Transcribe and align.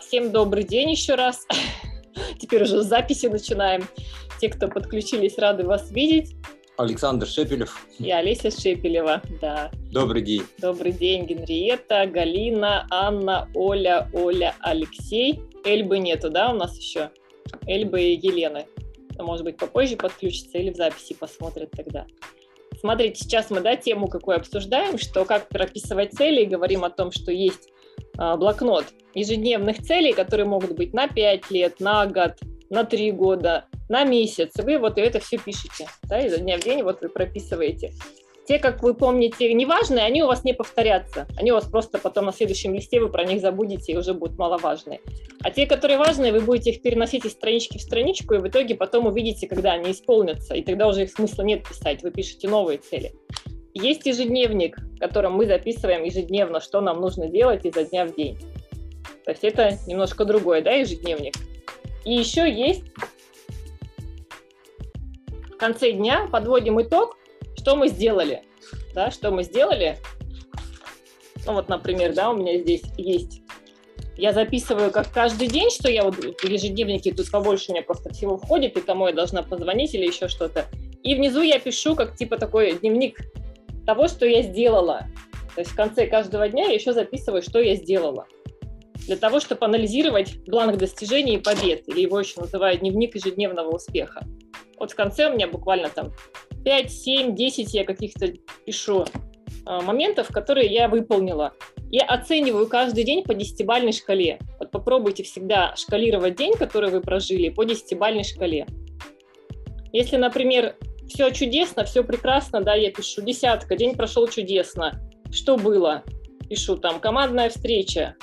Всем 0.00 0.32
добрый 0.32 0.64
день 0.64 0.90
еще 0.90 1.14
раз. 1.14 1.46
Теперь 2.38 2.62
уже 2.62 2.82
с 2.82 2.86
записи 2.86 3.26
начинаем. 3.26 3.86
Те, 4.40 4.48
кто 4.48 4.68
подключились, 4.68 5.38
рады 5.38 5.64
вас 5.64 5.90
видеть. 5.90 6.34
Александр 6.76 7.26
Шепелев. 7.26 7.86
И 7.98 8.10
Олеся 8.10 8.50
Шепелева, 8.50 9.22
да. 9.40 9.70
Добрый 9.92 10.22
день. 10.22 10.42
Добрый 10.58 10.92
день, 10.92 11.26
Генриетта, 11.26 12.06
Галина, 12.06 12.86
Анна, 12.90 13.48
Оля, 13.54 14.08
Оля, 14.12 14.56
Алексей. 14.60 15.40
Эльбы 15.64 15.98
нету, 15.98 16.30
да, 16.30 16.50
у 16.50 16.54
нас 16.54 16.76
еще? 16.78 17.10
Эльбы 17.66 18.02
и 18.02 18.16
Елены. 18.16 18.66
Может 19.18 19.44
быть, 19.44 19.56
попозже 19.56 19.96
подключится 19.96 20.58
или 20.58 20.70
в 20.70 20.76
записи 20.76 21.14
посмотрят 21.14 21.70
тогда. 21.70 22.06
Смотрите, 22.80 23.22
сейчас 23.22 23.50
мы, 23.50 23.60
да, 23.60 23.76
тему 23.76 24.08
какую 24.08 24.36
обсуждаем, 24.36 24.98
что 24.98 25.24
как 25.24 25.48
прописывать 25.48 26.12
цели, 26.12 26.42
и 26.42 26.46
говорим 26.46 26.84
о 26.84 26.90
том, 26.90 27.12
что 27.12 27.30
есть 27.30 27.68
а, 27.68 27.73
блокнот 28.16 28.86
ежедневных 29.14 29.82
целей, 29.82 30.12
которые 30.12 30.46
могут 30.46 30.72
быть 30.72 30.92
на 30.92 31.08
5 31.08 31.50
лет, 31.50 31.80
на 31.80 32.06
год, 32.06 32.32
на 32.70 32.84
3 32.84 33.12
года, 33.12 33.66
на 33.88 34.04
месяц. 34.04 34.52
Вы 34.56 34.78
вот 34.78 34.98
это 34.98 35.20
все 35.20 35.38
пишете, 35.38 35.86
да, 36.04 36.20
изо 36.20 36.38
дня 36.38 36.58
в 36.58 36.62
день 36.62 36.82
вот 36.82 37.00
вы 37.02 37.08
прописываете. 37.08 37.92
Те, 38.46 38.58
как 38.58 38.82
вы 38.82 38.92
помните, 38.92 39.54
неважные, 39.54 40.04
они 40.04 40.22
у 40.22 40.26
вас 40.26 40.44
не 40.44 40.52
повторятся. 40.52 41.26
Они 41.38 41.50
у 41.50 41.54
вас 41.54 41.64
просто 41.64 41.96
потом 41.98 42.26
на 42.26 42.32
следующем 42.32 42.74
листе 42.74 43.00
вы 43.00 43.08
про 43.08 43.24
них 43.24 43.40
забудете 43.40 43.92
и 43.92 43.96
уже 43.96 44.12
будут 44.12 44.36
маловажные. 44.36 45.00
А 45.40 45.50
те, 45.50 45.66
которые 45.66 45.98
важные, 45.98 46.30
вы 46.30 46.40
будете 46.40 46.70
их 46.70 46.82
переносить 46.82 47.24
из 47.24 47.32
странички 47.32 47.78
в 47.78 47.80
страничку, 47.80 48.34
и 48.34 48.38
в 48.38 48.46
итоге 48.46 48.74
потом 48.74 49.06
увидите, 49.06 49.48
когда 49.48 49.72
они 49.72 49.92
исполнятся, 49.92 50.54
и 50.54 50.62
тогда 50.62 50.88
уже 50.88 51.04
их 51.04 51.10
смысла 51.10 51.42
нет 51.42 51.66
писать, 51.66 52.02
вы 52.02 52.10
пишете 52.10 52.48
новые 52.48 52.76
цели. 52.76 53.14
Есть 53.74 54.06
ежедневник, 54.06 54.78
в 54.78 54.98
котором 54.98 55.34
мы 55.34 55.46
записываем 55.46 56.04
ежедневно, 56.04 56.60
что 56.60 56.80
нам 56.80 57.00
нужно 57.00 57.28
делать 57.28 57.64
изо 57.66 57.84
дня 57.84 58.06
в 58.06 58.14
день. 58.14 58.38
То 59.24 59.32
есть 59.32 59.44
это 59.44 59.78
немножко 59.86 60.24
другое, 60.24 60.62
да, 60.62 60.72
ежедневник. 60.72 61.34
И 62.04 62.14
еще 62.14 62.50
есть 62.50 62.84
в 65.52 65.56
конце 65.56 65.92
дня 65.92 66.28
подводим 66.30 66.80
итог, 66.80 67.16
что 67.56 67.76
мы 67.76 67.88
сделали. 67.88 68.42
Да, 68.94 69.10
что 69.10 69.30
мы 69.30 69.42
сделали. 69.42 69.98
Ну 71.46 71.54
вот, 71.54 71.68
например, 71.68 72.14
да, 72.14 72.30
у 72.30 72.36
меня 72.36 72.58
здесь 72.58 72.82
есть 72.96 73.42
я 74.16 74.32
записываю 74.32 74.90
как 74.90 75.10
каждый 75.12 75.48
день, 75.48 75.70
что 75.70 75.90
я 75.90 76.04
вот 76.04 76.16
в 76.16 76.44
ежедневнике 76.44 77.12
тут 77.12 77.30
побольше 77.30 77.70
у 77.70 77.74
меня 77.74 77.82
просто 77.82 78.12
всего 78.12 78.36
входит, 78.36 78.76
и 78.76 78.80
кому 78.80 79.08
я 79.08 79.12
должна 79.12 79.42
позвонить 79.42 79.94
или 79.94 80.06
еще 80.06 80.28
что-то. 80.28 80.66
И 81.02 81.14
внизу 81.14 81.42
я 81.42 81.58
пишу 81.58 81.96
как 81.96 82.16
типа 82.16 82.38
такой 82.38 82.78
дневник 82.78 83.18
того, 83.86 84.08
что 84.08 84.26
я 84.26 84.42
сделала. 84.42 85.06
То 85.54 85.60
есть 85.60 85.70
в 85.70 85.76
конце 85.76 86.06
каждого 86.06 86.48
дня 86.48 86.66
я 86.66 86.74
еще 86.74 86.92
записываю, 86.92 87.42
что 87.42 87.60
я 87.60 87.76
сделала. 87.76 88.26
Для 89.06 89.16
того, 89.16 89.38
чтобы 89.38 89.66
анализировать 89.66 90.44
бланк 90.46 90.78
достижений 90.78 91.34
и 91.34 91.38
побед, 91.38 91.88
или 91.88 92.00
его 92.00 92.18
еще 92.18 92.40
называют 92.40 92.80
дневник 92.80 93.14
ежедневного 93.14 93.70
успеха. 93.70 94.26
Вот 94.78 94.92
в 94.92 94.94
конце 94.94 95.30
у 95.30 95.34
меня 95.34 95.46
буквально 95.46 95.90
там 95.90 96.12
5, 96.64 96.90
7, 96.90 97.34
10 97.34 97.74
я 97.74 97.84
каких-то 97.84 98.32
пишу 98.64 99.04
а, 99.66 99.82
моментов, 99.82 100.28
которые 100.28 100.72
я 100.72 100.88
выполнила. 100.88 101.52
Я 101.90 102.04
оцениваю 102.06 102.66
каждый 102.66 103.04
день 103.04 103.22
по 103.22 103.34
десятибальной 103.34 103.92
шкале. 103.92 104.40
Вот 104.58 104.70
попробуйте 104.70 105.22
всегда 105.22 105.76
шкалировать 105.76 106.36
день, 106.36 106.54
который 106.54 106.90
вы 106.90 107.00
прожили, 107.00 107.50
по 107.50 107.64
десятибальной 107.64 108.24
шкале. 108.24 108.66
Если, 109.92 110.16
например, 110.16 110.76
все 111.08 111.30
чудесно, 111.30 111.84
все 111.84 112.02
прекрасно, 112.02 112.60
да, 112.60 112.74
я 112.74 112.90
пишу 112.90 113.22
десятка, 113.22 113.76
день 113.76 113.96
прошел 113.96 114.28
чудесно. 114.28 115.00
Что 115.30 115.56
было? 115.56 116.02
Пишу 116.48 116.76
там 116.76 117.00
командная 117.00 117.50
встреча, 117.50 118.14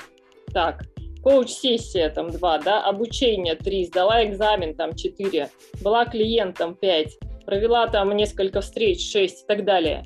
так, 0.54 0.84
коуч-сессия 1.24 2.10
там 2.10 2.30
два, 2.30 2.58
да, 2.60 2.84
обучение 2.84 3.56
три, 3.56 3.86
сдала 3.86 4.24
экзамен 4.26 4.76
там 4.76 4.96
четыре, 4.96 5.50
была 5.82 6.06
клиентом 6.06 6.76
пять, 6.76 7.18
провела 7.46 7.88
там 7.88 8.16
несколько 8.16 8.62
встреч 8.62 9.12
шесть 9.12 9.44
и 9.44 9.48
так 9.48 9.66
далее. 9.66 10.06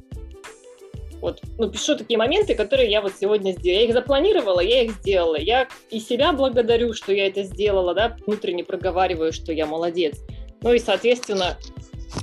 Вот, 1.21 1.41
ну, 1.57 1.69
пишу 1.71 1.97
такие 1.97 2.17
моменты, 2.17 2.55
которые 2.55 2.89
я 2.91 3.01
вот 3.01 3.13
сегодня 3.19 3.51
сделала. 3.51 3.79
Я 3.79 3.85
их 3.85 3.93
запланировала, 3.93 4.59
я 4.59 4.83
их 4.83 4.91
сделала. 4.91 5.37
Я 5.37 5.67
и 5.89 5.99
себя 5.99 6.33
благодарю, 6.33 6.93
что 6.93 7.13
я 7.13 7.27
это 7.27 7.43
сделала, 7.43 7.95
да, 7.95 8.15
внутренне 8.27 8.63
проговариваю, 8.63 9.33
что 9.33 9.51
я 9.51 9.65
молодец. 9.65 10.19
Ну 10.61 10.73
и, 10.73 10.77
соответственно, 10.77 11.57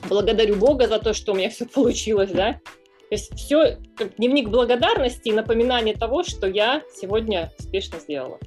благодарю 0.09 0.57
Бога 0.57 0.89
за 0.89 0.99
то, 0.99 1.15
что 1.15 1.33
у 1.33 1.35
меня 1.35 1.51
все 1.51 1.67
получилось, 1.67 2.31
да. 2.31 2.55
То 2.55 3.17
есть 3.17 3.35
все 3.35 3.79
как 3.97 4.17
дневник 4.17 4.49
благодарности 4.49 5.29
и 5.29 5.33
напоминание 5.33 5.95
того, 5.95 6.25
что 6.25 6.47
я 6.47 6.83
сегодня 6.95 7.53
успешно 7.59 7.99
сделала. 7.99 8.39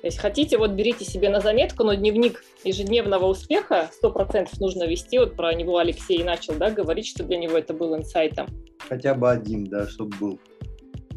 То 0.00 0.06
есть 0.06 0.18
хотите, 0.18 0.58
вот 0.58 0.72
берите 0.72 1.04
себе 1.04 1.28
на 1.28 1.40
заметку, 1.40 1.82
но 1.82 1.94
дневник 1.94 2.44
ежедневного 2.62 3.26
успеха 3.26 3.90
100% 4.02 4.48
нужно 4.60 4.84
вести. 4.84 5.18
Вот 5.18 5.34
про 5.34 5.52
него 5.54 5.78
Алексей 5.78 6.22
начал 6.22 6.54
да, 6.54 6.70
говорить, 6.70 7.08
что 7.08 7.24
для 7.24 7.36
него 7.36 7.58
это 7.58 7.74
был 7.74 7.96
инсайтом. 7.96 8.46
Хотя 8.88 9.14
бы 9.14 9.28
один, 9.28 9.64
да, 9.64 9.88
чтобы 9.88 10.16
был. 10.18 10.40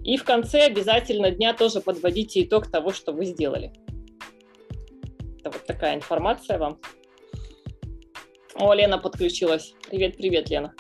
И 0.04 0.18
в 0.18 0.24
конце 0.24 0.66
обязательно 0.66 1.30
дня 1.30 1.54
тоже 1.54 1.80
подводите 1.80 2.42
итог 2.44 2.72
того, 2.72 2.92
что 2.92 3.12
вы 3.12 3.26
сделали. 3.26 3.72
Это 5.40 5.52
вот 5.52 5.66
такая 5.66 5.96
информация 5.96 6.58
вам. 6.58 6.80
О, 8.56 8.74
Лена 8.74 8.98
подключилась. 8.98 9.74
Привет, 9.90 10.18
привет, 10.18 10.50
Лена. 10.50 10.74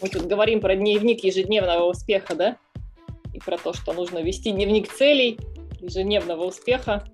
Мы 0.00 0.08
тут 0.08 0.26
говорим 0.26 0.60
про 0.60 0.76
дневник 0.76 1.24
ежедневного 1.24 1.84
успеха, 1.88 2.34
да? 2.34 2.58
И 3.32 3.38
про 3.38 3.56
то, 3.56 3.72
что 3.72 3.92
нужно 3.92 4.18
вести 4.22 4.50
дневник 4.50 4.92
целей, 4.92 5.38
ежедневного 5.80 6.44
успеха. 6.44 7.04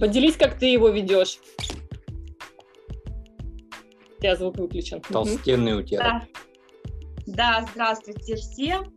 Поделись, 0.00 0.36
как 0.36 0.58
ты 0.58 0.66
его 0.66 0.88
ведешь. 0.88 1.38
У 4.16 4.20
тебя 4.20 4.36
звук 4.36 4.56
выключен. 4.56 5.00
Толстенный 5.00 5.74
у 5.74 5.82
тебя. 5.82 6.26
Да, 7.26 7.62
да 7.62 7.68
здравствуйте 7.70 8.36
всем. 8.36 8.92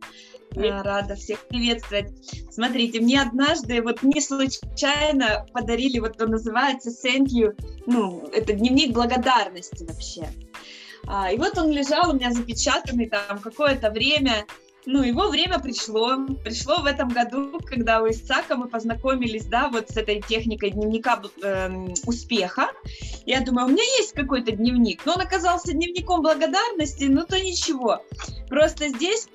Рада 0.54 1.14
всех 1.14 1.46
приветствовать. 1.48 2.12
Смотрите, 2.50 3.00
мне 3.00 3.20
однажды 3.20 3.82
вот 3.82 4.02
не 4.02 4.20
случайно 4.20 5.46
подарили, 5.52 5.98
вот 5.98 6.20
он 6.20 6.30
называется 6.30 6.90
Thank 6.90 7.28
you, 7.32 7.54
ну, 7.86 8.28
это 8.32 8.52
дневник 8.52 8.92
благодарности 8.92 9.84
вообще. 9.84 10.28
А, 11.06 11.32
и 11.32 11.36
вот 11.36 11.58
он 11.58 11.70
лежал 11.70 12.10
у 12.10 12.14
меня 12.14 12.30
запечатанный 12.32 13.08
там 13.08 13.38
какое-то 13.40 13.90
время, 13.90 14.46
ну, 14.84 15.02
его 15.02 15.28
время 15.28 15.58
пришло. 15.58 16.26
Пришло 16.44 16.78
в 16.78 16.86
этом 16.86 17.08
году, 17.08 17.60
когда 17.64 18.02
у 18.02 18.08
Исака 18.08 18.56
мы 18.56 18.68
познакомились, 18.68 19.46
да, 19.46 19.68
вот 19.68 19.90
с 19.90 19.96
этой 19.96 20.20
техникой 20.20 20.70
дневника 20.70 21.22
э, 21.42 21.70
успеха. 22.04 22.68
Я 23.24 23.40
думаю, 23.40 23.66
у 23.66 23.70
меня 23.70 23.84
есть 23.98 24.12
какой-то 24.12 24.52
дневник, 24.52 25.04
но 25.06 25.14
он 25.14 25.20
оказался 25.20 25.72
дневником 25.72 26.22
благодарности, 26.22 27.04
ну 27.04 27.24
то 27.24 27.38
ничего. 27.40 28.02
Просто 28.48 28.88
здесь 28.88 29.28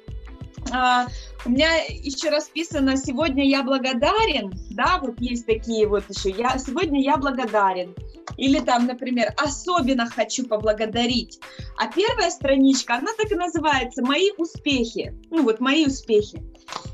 у 1.46 1.50
меня 1.50 1.70
еще 1.88 2.30
расписано 2.30 2.98
«Сегодня 2.98 3.48
я 3.48 3.64
благодарен», 3.64 4.52
да, 4.72 5.00
вот 5.02 5.20
есть 5.20 5.46
такие 5.46 5.88
вот 5.88 6.04
еще, 6.10 6.30
я, 6.32 6.58
«Сегодня 6.58 7.02
я 7.02 7.18
благодарен». 7.18 7.96
Или 8.36 8.60
там, 8.60 8.86
например, 8.86 9.34
«Особенно 9.38 10.08
хочу 10.08 10.46
поблагодарить». 10.46 11.40
А 11.78 11.88
первая 11.88 12.30
страничка, 12.32 12.96
она 12.96 13.12
так 13.18 13.32
и 13.32 13.36
называется 13.36 14.04
«Мои 14.04 14.32
успехи». 14.38 15.16
Ну 15.30 15.44
вот 15.44 15.60
«Мои 15.60 15.86
успехи». 15.86 16.44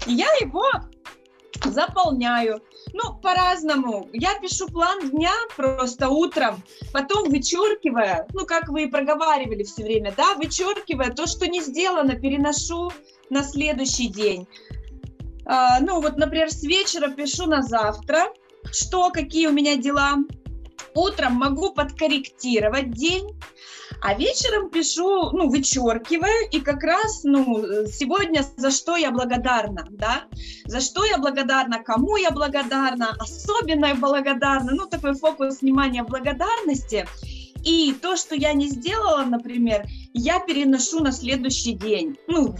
И 0.06 0.14
я 0.14 0.28
его 0.40 0.66
заполняю. 1.66 2.62
Ну, 2.94 3.16
по-разному. 3.16 4.10
Я 4.14 4.38
пишу 4.40 4.68
план 4.68 5.10
дня 5.10 5.32
просто 5.56 6.10
утром, 6.10 6.62
потом 6.92 7.30
вычеркивая, 7.30 8.28
ну, 8.34 8.46
как 8.46 8.68
вы 8.68 8.84
и 8.84 8.88
проговаривали 8.88 9.64
все 9.64 9.84
время, 9.84 10.14
да, 10.16 10.36
вычеркивая 10.36 11.12
то, 11.12 11.26
что 11.26 11.48
не 11.48 11.62
сделано, 11.62 12.16
переношу 12.16 12.92
на 13.30 13.44
следующий 13.44 14.08
день. 14.08 14.48
А, 15.46 15.80
ну, 15.80 16.02
вот, 16.02 16.18
например, 16.18 16.50
с 16.50 16.64
вечера 16.64 17.10
пишу 17.10 17.46
на 17.48 17.62
завтра, 17.62 18.26
что, 18.72 19.10
какие 19.10 19.48
у 19.48 19.52
меня 19.52 19.76
дела. 19.76 20.18
Утром 20.96 21.34
могу 21.34 21.74
подкорректировать 21.74 22.92
день, 22.92 23.28
а 24.02 24.14
вечером 24.14 24.70
пишу, 24.70 25.32
ну, 25.32 25.50
вычеркиваю, 25.50 26.50
и 26.52 26.60
как 26.60 26.84
раз, 26.84 27.24
ну, 27.24 27.64
сегодня 27.88 28.46
за 28.58 28.70
что 28.70 28.96
я 28.96 29.12
благодарна, 29.12 29.88
да, 29.90 30.26
за 30.66 30.82
что 30.82 31.04
я 31.06 31.18
благодарна, 31.18 31.82
кому 31.84 32.18
я 32.18 32.32
благодарна, 32.32 33.16
особенно 33.20 33.88
я 33.88 33.96
благодарна, 33.96 34.72
ну, 34.72 34.86
такой 34.88 35.16
фокус 35.16 35.62
внимания 35.62 36.04
благодарности, 36.04 37.08
и 37.64 37.96
то, 38.00 38.16
что 38.18 38.36
я 38.36 38.54
не 38.54 38.68
сделала, 38.68 39.24
например, 39.24 39.86
я 40.14 40.40
переношу 40.40 41.00
на 41.00 41.12
следующий 41.12 41.74
день, 41.74 42.18
ну, 42.28 42.56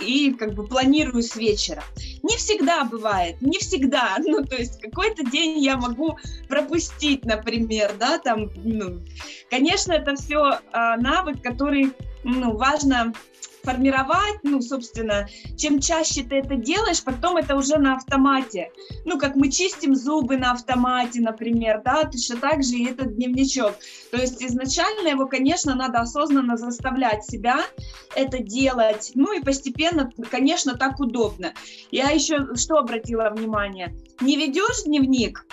и 0.00 0.32
как 0.32 0.54
бы 0.54 0.66
планирую 0.66 1.22
с 1.22 1.36
вечера. 1.36 1.82
Не 2.22 2.36
всегда 2.36 2.84
бывает, 2.84 3.40
не 3.40 3.58
всегда. 3.58 4.16
Ну, 4.30 4.44
то 4.44 4.56
есть 4.56 4.80
какой-то 4.80 5.24
день 5.24 5.58
я 5.58 5.76
могу 5.76 6.16
пропустить, 6.48 7.24
например, 7.24 7.94
да, 7.98 8.18
там, 8.18 8.50
ну, 8.54 9.00
конечно, 9.50 9.92
это 9.92 10.14
все 10.14 10.60
а, 10.72 10.96
навык, 10.98 11.42
который, 11.42 11.92
ну, 12.22 12.56
важно 12.56 13.12
формировать, 13.62 14.38
ну, 14.42 14.60
собственно, 14.60 15.28
чем 15.56 15.80
чаще 15.80 16.22
ты 16.22 16.36
это 16.36 16.56
делаешь, 16.56 17.02
потом 17.02 17.36
это 17.36 17.56
уже 17.56 17.78
на 17.78 17.96
автомате. 17.96 18.70
Ну, 19.04 19.18
как 19.18 19.36
мы 19.36 19.50
чистим 19.50 19.94
зубы 19.94 20.36
на 20.36 20.52
автомате, 20.52 21.20
например, 21.20 21.82
да, 21.84 22.04
точно 22.04 22.36
так 22.36 22.62
же 22.62 22.76
и 22.76 22.86
этот 22.86 23.16
дневничок. 23.16 23.74
То 24.10 24.16
есть 24.16 24.42
изначально 24.42 25.08
его, 25.08 25.26
конечно, 25.26 25.74
надо 25.74 26.00
осознанно 26.00 26.56
заставлять 26.56 27.24
себя 27.24 27.60
это 28.14 28.42
делать, 28.42 29.12
ну 29.14 29.32
и 29.32 29.42
постепенно, 29.42 30.10
конечно, 30.30 30.76
так 30.76 30.98
удобно. 31.00 31.52
Я 31.90 32.10
еще 32.10 32.54
что 32.56 32.76
обратила 32.76 33.30
внимание? 33.30 33.94
Не 34.20 34.36
ведешь 34.36 34.84
дневник, 34.84 35.46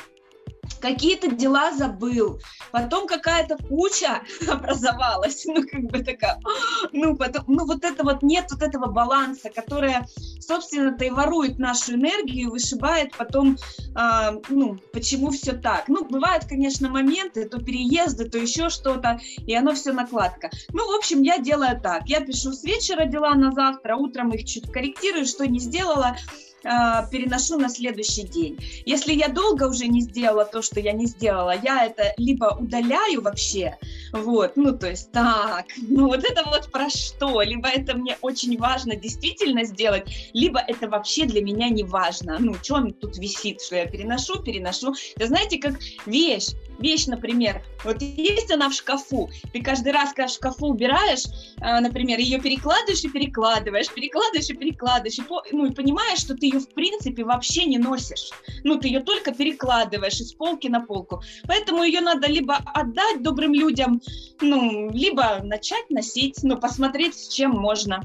какие-то 0.80 1.30
дела 1.30 1.72
забыл, 1.72 2.40
потом 2.72 3.08
какая-то 3.08 3.58
куча 3.58 4.22
образовалась, 4.48 5.46
ну, 5.46 5.64
как 5.68 5.82
бы 5.84 6.04
такая, 6.04 6.40
ну, 6.92 7.16
потом, 7.16 7.44
ну, 7.48 7.66
вот 7.66 7.84
это 7.84 8.04
вот 8.04 8.24
нет 8.24 8.48
вот 8.52 8.62
этого 8.62 8.88
баланса, 8.88 9.50
которая, 9.50 10.08
собственно-то 10.40 11.06
и 11.06 11.10
ворует 11.10 11.60
нашу 11.60 11.96
энергию, 11.96 12.52
вышибает 12.52 13.16
потом, 13.18 13.58
а, 13.96 14.34
ну, 14.50 14.78
почему 14.94 15.32
все 15.32 15.54
так. 15.54 15.88
Ну, 15.88 16.06
бывают, 16.06 16.46
конечно, 16.46 16.90
моменты, 16.90 17.48
то 17.48 17.60
переезды, 17.60 18.30
то 18.30 18.38
еще 18.38 18.70
что-то, 18.70 19.20
и 19.46 19.54
оно 19.54 19.74
все 19.74 19.94
накладка. 19.94 20.50
Ну, 20.74 20.92
в 20.92 20.96
общем, 20.96 21.22
я 21.22 21.38
делаю 21.40 21.80
так, 21.82 22.08
я 22.08 22.22
пишу 22.22 22.52
с 22.54 22.64
вечера 22.64 23.06
дела 23.06 23.34
на 23.36 23.52
завтра, 23.52 23.96
утром 23.96 24.32
их 24.32 24.46
чуть 24.46 24.72
корректирую, 24.72 25.26
что 25.26 25.48
не 25.48 25.60
сделала, 25.60 26.16
переношу 26.64 27.58
на 27.58 27.70
следующий 27.70 28.24
день. 28.24 28.58
Если 28.86 29.14
я 29.14 29.28
долго 29.30 29.68
уже 29.68 29.88
не 29.88 30.02
сделала 30.02 30.46
то, 30.46 30.62
что 30.62 30.80
я 30.80 30.92
не 30.92 31.06
сделала, 31.06 31.54
я 31.64 31.86
это 31.86 32.14
либо 32.18 32.58
удаляю 32.60 33.22
вообще, 33.22 33.78
вот, 34.12 34.56
ну, 34.56 34.78
то 34.78 34.90
есть, 34.90 35.12
так, 35.12 35.66
ну, 35.78 36.08
вот 36.08 36.24
это 36.24 36.44
вот 36.46 36.72
про 36.72 36.90
что, 36.90 37.42
либо 37.42 37.68
это 37.70 37.96
мне 37.96 38.18
очень 38.22 38.58
важно 38.58 38.96
действительно 38.96 39.64
сделать, 39.64 40.32
либо 40.34 40.60
это 40.60 40.90
вообще 40.90 41.26
для 41.26 41.42
меня 41.42 41.70
не 41.70 41.84
важно, 41.84 42.38
ну, 42.40 42.56
что 42.56 42.76
он 42.76 42.94
тут 42.94 43.18
висит, 43.18 43.62
что 43.62 43.76
я 43.76 43.86
переношу, 43.86 44.42
переношу. 44.42 44.94
Это 45.16 45.28
знаете, 45.28 45.60
как 45.60 45.76
вещь, 46.06 46.50
вещь, 46.80 47.08
например, 47.08 47.64
вот 47.84 48.02
есть 48.02 48.52
она 48.52 48.70
в 48.70 48.74
шкафу, 48.74 49.30
ты 49.54 49.62
каждый 49.62 49.92
раз, 49.92 50.10
когда 50.10 50.28
в 50.28 50.32
шкафу 50.32 50.68
убираешь, 50.68 51.24
а, 51.62 51.80
например, 51.82 52.20
ее 52.20 52.40
перекладываешь 52.40 53.04
и 53.04 53.10
перекладываешь, 53.10 53.92
перекладываешь 53.94 54.50
и 54.50 54.54
перекладываешь, 54.54 55.20
и, 55.20 55.24
ну, 55.52 55.66
и 55.66 55.74
понимаешь, 55.74 56.20
что 56.20 56.36
ты 56.36 56.48
ее 56.48 56.60
в 56.60 56.70
принципе 56.74 57.24
вообще 57.24 57.66
не 57.66 57.78
носишь. 57.78 58.30
Ну, 58.64 58.78
ты 58.78 58.88
ее 58.88 59.02
только 59.02 59.34
перекладываешь 59.34 60.20
из 60.20 60.34
полки 60.34 60.68
на 60.68 60.82
полку. 60.82 61.22
Поэтому 61.48 61.84
ее 61.84 62.02
надо 62.02 62.28
либо 62.28 62.58
отдать 62.74 63.22
добрым 63.22 63.54
людям, 63.54 64.02
ну, 64.42 64.90
либо 64.92 65.40
начать 65.44 65.90
носить, 65.90 66.40
ну, 66.44 66.58
посмотреть, 66.58 67.16
с 67.16 67.28
чем 67.30 67.52
можно. 67.52 68.04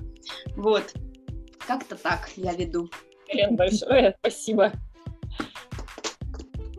Вот. 0.57 0.95
Как-то 1.67 1.97
так 1.97 2.31
я 2.37 2.53
веду. 2.53 2.89
Елена, 3.29 3.57
большое 3.57 4.15
спасибо. 4.21 4.73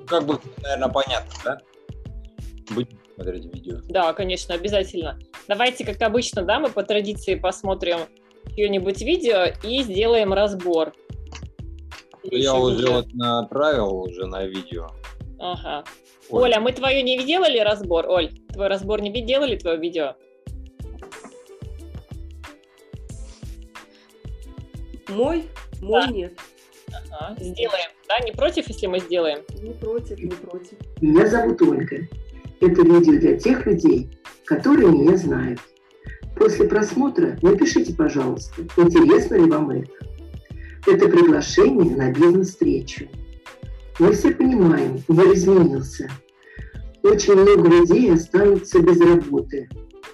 Как 0.07 0.25
бы, 0.25 0.39
наверное, 0.61 0.89
понятно, 0.89 1.33
да? 1.43 1.57
Будем 2.73 2.99
смотреть 3.15 3.45
видео. 3.45 3.79
Да, 3.89 4.13
конечно, 4.13 4.55
обязательно. 4.55 5.19
Давайте, 5.47 5.85
как 5.85 6.01
обычно, 6.01 6.41
да, 6.41 6.59
мы 6.59 6.69
по 6.69 6.83
традиции 6.83 7.35
посмотрим 7.35 7.99
чье-нибудь 8.55 9.01
видео 9.01 9.53
и 9.63 9.83
сделаем 9.83 10.33
разбор. 10.33 10.93
Я 12.23 12.55
уже 12.55 12.89
вот 12.89 13.13
направил 13.13 13.97
уже 13.97 14.25
на 14.25 14.45
видео. 14.45 14.89
Ага. 15.39 15.83
Оль. 16.29 16.43
Оля, 16.43 16.59
мы 16.61 16.71
твое 16.71 17.03
не 17.03 17.21
делали 17.23 17.59
разбор? 17.59 18.07
Оль, 18.07 18.31
твой 18.53 18.67
разбор 18.67 19.01
не 19.01 19.11
делали, 19.21 19.57
твое 19.57 19.77
видео? 19.77 20.15
Мой? 25.09 25.43
Мой 25.81 26.07
да. 26.07 26.11
нет. 26.11 26.39
Ага, 27.11 27.35
сделаем. 27.39 27.91
Да, 28.07 28.19
не 28.19 28.31
против, 28.31 28.67
если 28.67 28.87
мы 28.87 28.99
сделаем? 28.99 29.39
Не 29.61 29.73
против, 29.73 30.17
не 30.19 30.31
против. 30.31 30.77
Меня 31.01 31.27
зовут 31.27 31.61
Ольга. 31.61 32.07
Это 32.65 32.81
видео 32.81 33.19
для 33.19 33.37
тех 33.37 33.65
людей, 33.65 34.09
которые 34.45 34.89
меня 34.89 35.17
знают. 35.17 35.59
После 36.37 36.65
просмотра 36.65 37.37
напишите, 37.41 37.93
пожалуйста, 37.93 38.61
интересно 38.77 39.35
ли 39.35 39.51
вам 39.51 39.69
это. 39.71 39.91
Это 40.87 41.09
приглашение 41.09 41.93
на 41.93 42.13
бизнес-встречу. 42.13 43.09
Мы 43.99 44.13
все 44.13 44.31
понимаем, 44.31 45.03
мир 45.09 45.33
изменился. 45.33 46.09
Очень 47.03 47.35
много 47.35 47.67
людей 47.67 48.13
останутся 48.13 48.79
без 48.79 48.97
работы. 49.01 49.67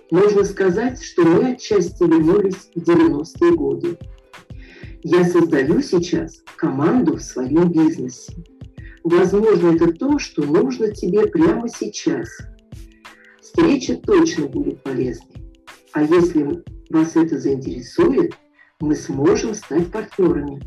Можно 0.10 0.44
сказать, 0.44 1.04
что 1.04 1.22
мы 1.22 1.52
отчасти 1.52 2.02
вернулись 2.02 2.72
в 2.74 2.80
90-е 2.80 3.52
годы. 3.54 3.95
Я 5.04 5.24
создаю 5.24 5.84
сейчас 5.84 6.42
команду 6.56 7.18
в 7.18 7.22
своем 7.22 7.72
бизнесе. 7.72 8.34
Возможно, 9.04 9.75
это 9.75 9.94
то, 9.94 10.19
что 10.19 10.44
нужно 10.44 10.92
тебе 10.92 11.28
прямо 11.28 11.68
сейчас. 11.69 12.30
Встреча 13.42 13.96
точно 13.98 14.48
будет 14.48 14.84
полезной. 14.84 15.28
А 15.94 16.04
если 16.04 16.63
вас 16.90 17.16
это 17.16 17.38
заинтересует– 17.38 18.34
мы 18.81 18.96
сможем 18.96 19.54
стать 19.54 19.92
партнерами. 19.92 20.62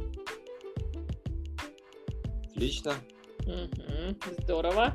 Отлично. 2.50 2.94
Угу, 3.40 4.42
здорово. 4.42 4.92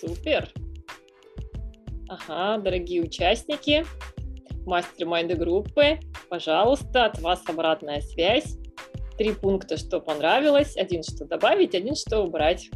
Супер. 0.00 0.50
Ага, 2.08 2.62
дорогие 2.62 3.02
участники, 3.02 3.84
мастер-майнды 4.64 5.34
группы, 5.34 5.98
пожалуйста, 6.30 7.06
от 7.06 7.20
вас 7.20 7.42
обратная 7.48 8.00
связь. 8.00 8.58
Три 9.18 9.32
пункта, 9.32 9.76
что 9.76 10.00
понравилось, 10.00 10.76
один, 10.76 11.02
что 11.02 11.24
добавить, 11.24 11.74
один, 11.74 11.94
что 11.94 12.20
убрать. 12.20 12.70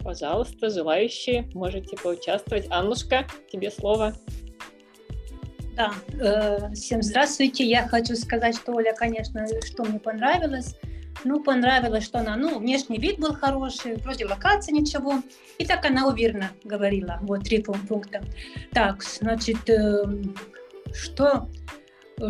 Пожалуйста, 0.00 0.70
желающие, 0.70 1.48
можете 1.54 1.96
поучаствовать. 1.96 2.66
Аннушка, 2.70 3.26
тебе 3.52 3.70
слово. 3.70 4.14
Да, 5.76 5.92
э, 6.20 6.72
всем 6.74 7.02
здравствуйте. 7.02 7.64
Я 7.64 7.86
хочу 7.86 8.16
сказать, 8.16 8.56
что 8.56 8.72
Оля, 8.72 8.92
конечно, 8.92 9.46
что 9.64 9.84
мне 9.84 10.00
понравилось. 10.00 10.74
Ну, 11.24 11.42
понравилось, 11.42 12.04
что 12.04 12.18
она, 12.18 12.36
ну, 12.36 12.58
внешний 12.58 12.98
вид 12.98 13.20
был 13.20 13.34
хороший, 13.34 13.96
вроде 13.96 14.26
локация 14.26 14.72
ничего. 14.72 15.22
И 15.58 15.64
так 15.64 15.84
она 15.84 16.08
уверенно 16.08 16.50
говорила. 16.64 17.18
Вот 17.22 17.44
три 17.44 17.62
пункта. 17.62 18.22
Так, 18.72 19.02
значит, 19.02 19.70
э, 19.70 20.04
что, 20.92 21.48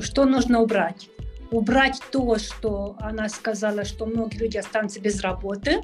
что 0.00 0.24
нужно 0.26 0.60
убрать? 0.60 1.08
Убрать 1.50 2.00
то, 2.12 2.38
что 2.38 2.96
она 3.00 3.28
сказала, 3.28 3.84
что 3.84 4.06
многие 4.06 4.38
люди 4.38 4.58
останутся 4.58 5.00
без 5.00 5.20
работы. 5.22 5.80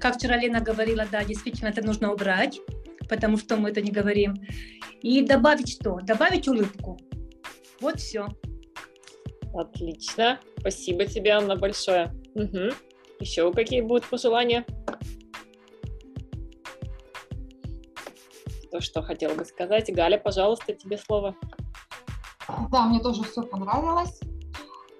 Как 0.00 0.16
вчера 0.16 0.36
Лена 0.36 0.60
говорила, 0.60 1.06
да, 1.10 1.24
действительно, 1.24 1.68
это 1.68 1.84
нужно 1.84 2.12
убрать 2.12 2.60
потому 3.08 3.38
что 3.38 3.56
мы 3.56 3.70
это 3.70 3.80
не 3.80 3.90
говорим. 3.90 4.34
И 5.02 5.22
добавить 5.22 5.72
что? 5.72 5.98
Добавить 6.02 6.48
улыбку. 6.48 6.98
Вот 7.80 8.00
все. 8.00 8.26
Отлично. 9.54 10.38
Спасибо 10.58 11.06
тебе, 11.06 11.30
Анна, 11.30 11.56
большое. 11.56 12.12
Угу. 12.34 12.74
Еще 13.20 13.52
какие 13.52 13.80
будут 13.80 14.08
пожелания? 14.08 14.64
То, 18.70 18.80
что 18.80 19.02
хотела 19.02 19.34
бы 19.34 19.44
сказать. 19.44 19.92
Галя, 19.92 20.18
пожалуйста, 20.18 20.74
тебе 20.74 20.98
слово. 20.98 21.34
Да, 22.70 22.86
мне 22.86 23.00
тоже 23.00 23.22
все 23.24 23.42
понравилось. 23.42 24.20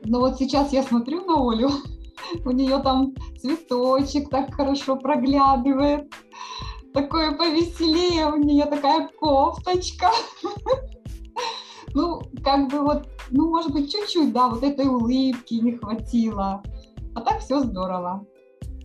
Но 0.04 0.20
вот 0.20 0.38
сейчас 0.38 0.72
я 0.72 0.82
смотрю 0.82 1.24
на 1.24 1.50
Олю, 1.50 1.70
у 2.44 2.50
нее 2.50 2.78
там 2.82 3.14
цветочек 3.40 4.30
так 4.30 4.52
хорошо 4.54 4.96
проглядывает 4.96 6.12
такое 6.92 7.32
повеселее, 7.32 8.26
у 8.26 8.36
нее 8.36 8.64
такая 8.64 9.08
кофточка. 9.18 10.10
Ну, 11.94 12.20
как 12.44 12.68
бы 12.68 12.80
вот, 12.80 13.08
ну, 13.30 13.48
может 13.48 13.72
быть, 13.72 13.90
чуть-чуть, 13.90 14.30
да, 14.30 14.48
вот 14.48 14.62
этой 14.62 14.86
улыбки 14.86 15.54
не 15.54 15.72
хватило. 15.72 16.62
А 17.14 17.20
так 17.22 17.40
все 17.40 17.60
здорово. 17.60 18.26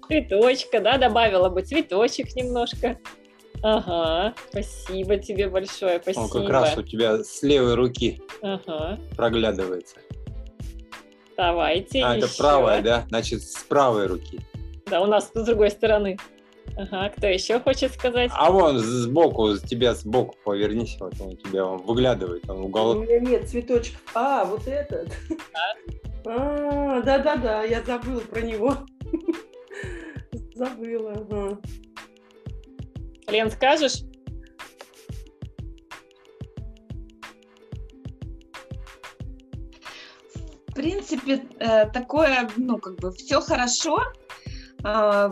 Цветочка, 0.07 0.79
да, 0.79 0.97
добавила 0.97 1.49
бы 1.49 1.61
цветочек 1.63 2.33
немножко. 2.33 2.97
Ага, 3.61 4.33
спасибо 4.49 5.17
тебе 5.17 5.49
большое, 5.49 5.99
спасибо. 6.01 6.23
Он 6.23 6.29
как 6.29 6.49
раз 6.49 6.77
у 6.77 6.81
тебя 6.81 7.23
с 7.23 7.43
левой 7.43 7.75
руки 7.75 8.21
ага. 8.41 8.97
проглядывается. 9.17 9.97
Давайте 11.37 12.03
А, 12.03 12.15
еще. 12.15 12.25
это 12.27 12.37
правая, 12.37 12.81
да? 12.81 13.05
Значит, 13.09 13.41
с 13.43 13.63
правой 13.63 14.07
руки. 14.07 14.39
Да, 14.85 15.01
у 15.01 15.05
нас 15.07 15.29
с 15.33 15.43
другой 15.43 15.71
стороны. 15.71 16.17
Ага, 16.77 17.09
кто 17.15 17.27
еще 17.27 17.59
хочет 17.59 17.91
сказать? 17.93 18.31
А 18.33 18.51
вон 18.51 18.77
сбоку, 18.79 19.57
тебя 19.57 19.93
сбоку 19.93 20.35
повернись, 20.43 20.97
вот 20.99 21.13
он 21.19 21.29
у 21.33 21.35
тебя 21.35 21.65
он 21.65 21.83
выглядывает, 21.83 22.49
он 22.49 22.61
У 22.61 22.65
уголок. 22.65 22.97
меня 23.07 23.19
нет 23.19 23.49
цветочков. 23.49 24.01
А, 24.13 24.45
вот 24.45 24.67
этот. 24.67 25.09
А, 26.25 27.01
да-да-да, 27.01 27.63
я 27.63 27.81
забыла 27.83 28.21
про 28.21 28.39
него. 28.39 28.77
Забыла. 30.55 31.11
ага. 31.11 31.59
Лен, 33.27 33.51
скажешь? 33.51 34.03
В 40.73 40.75
принципе, 40.75 41.45
э, 41.59 41.85
такое, 41.91 42.49
ну, 42.57 42.79
как 42.79 42.95
бы, 42.95 43.11
все 43.11 43.39
хорошо. 43.41 44.01
Э, 44.83 45.29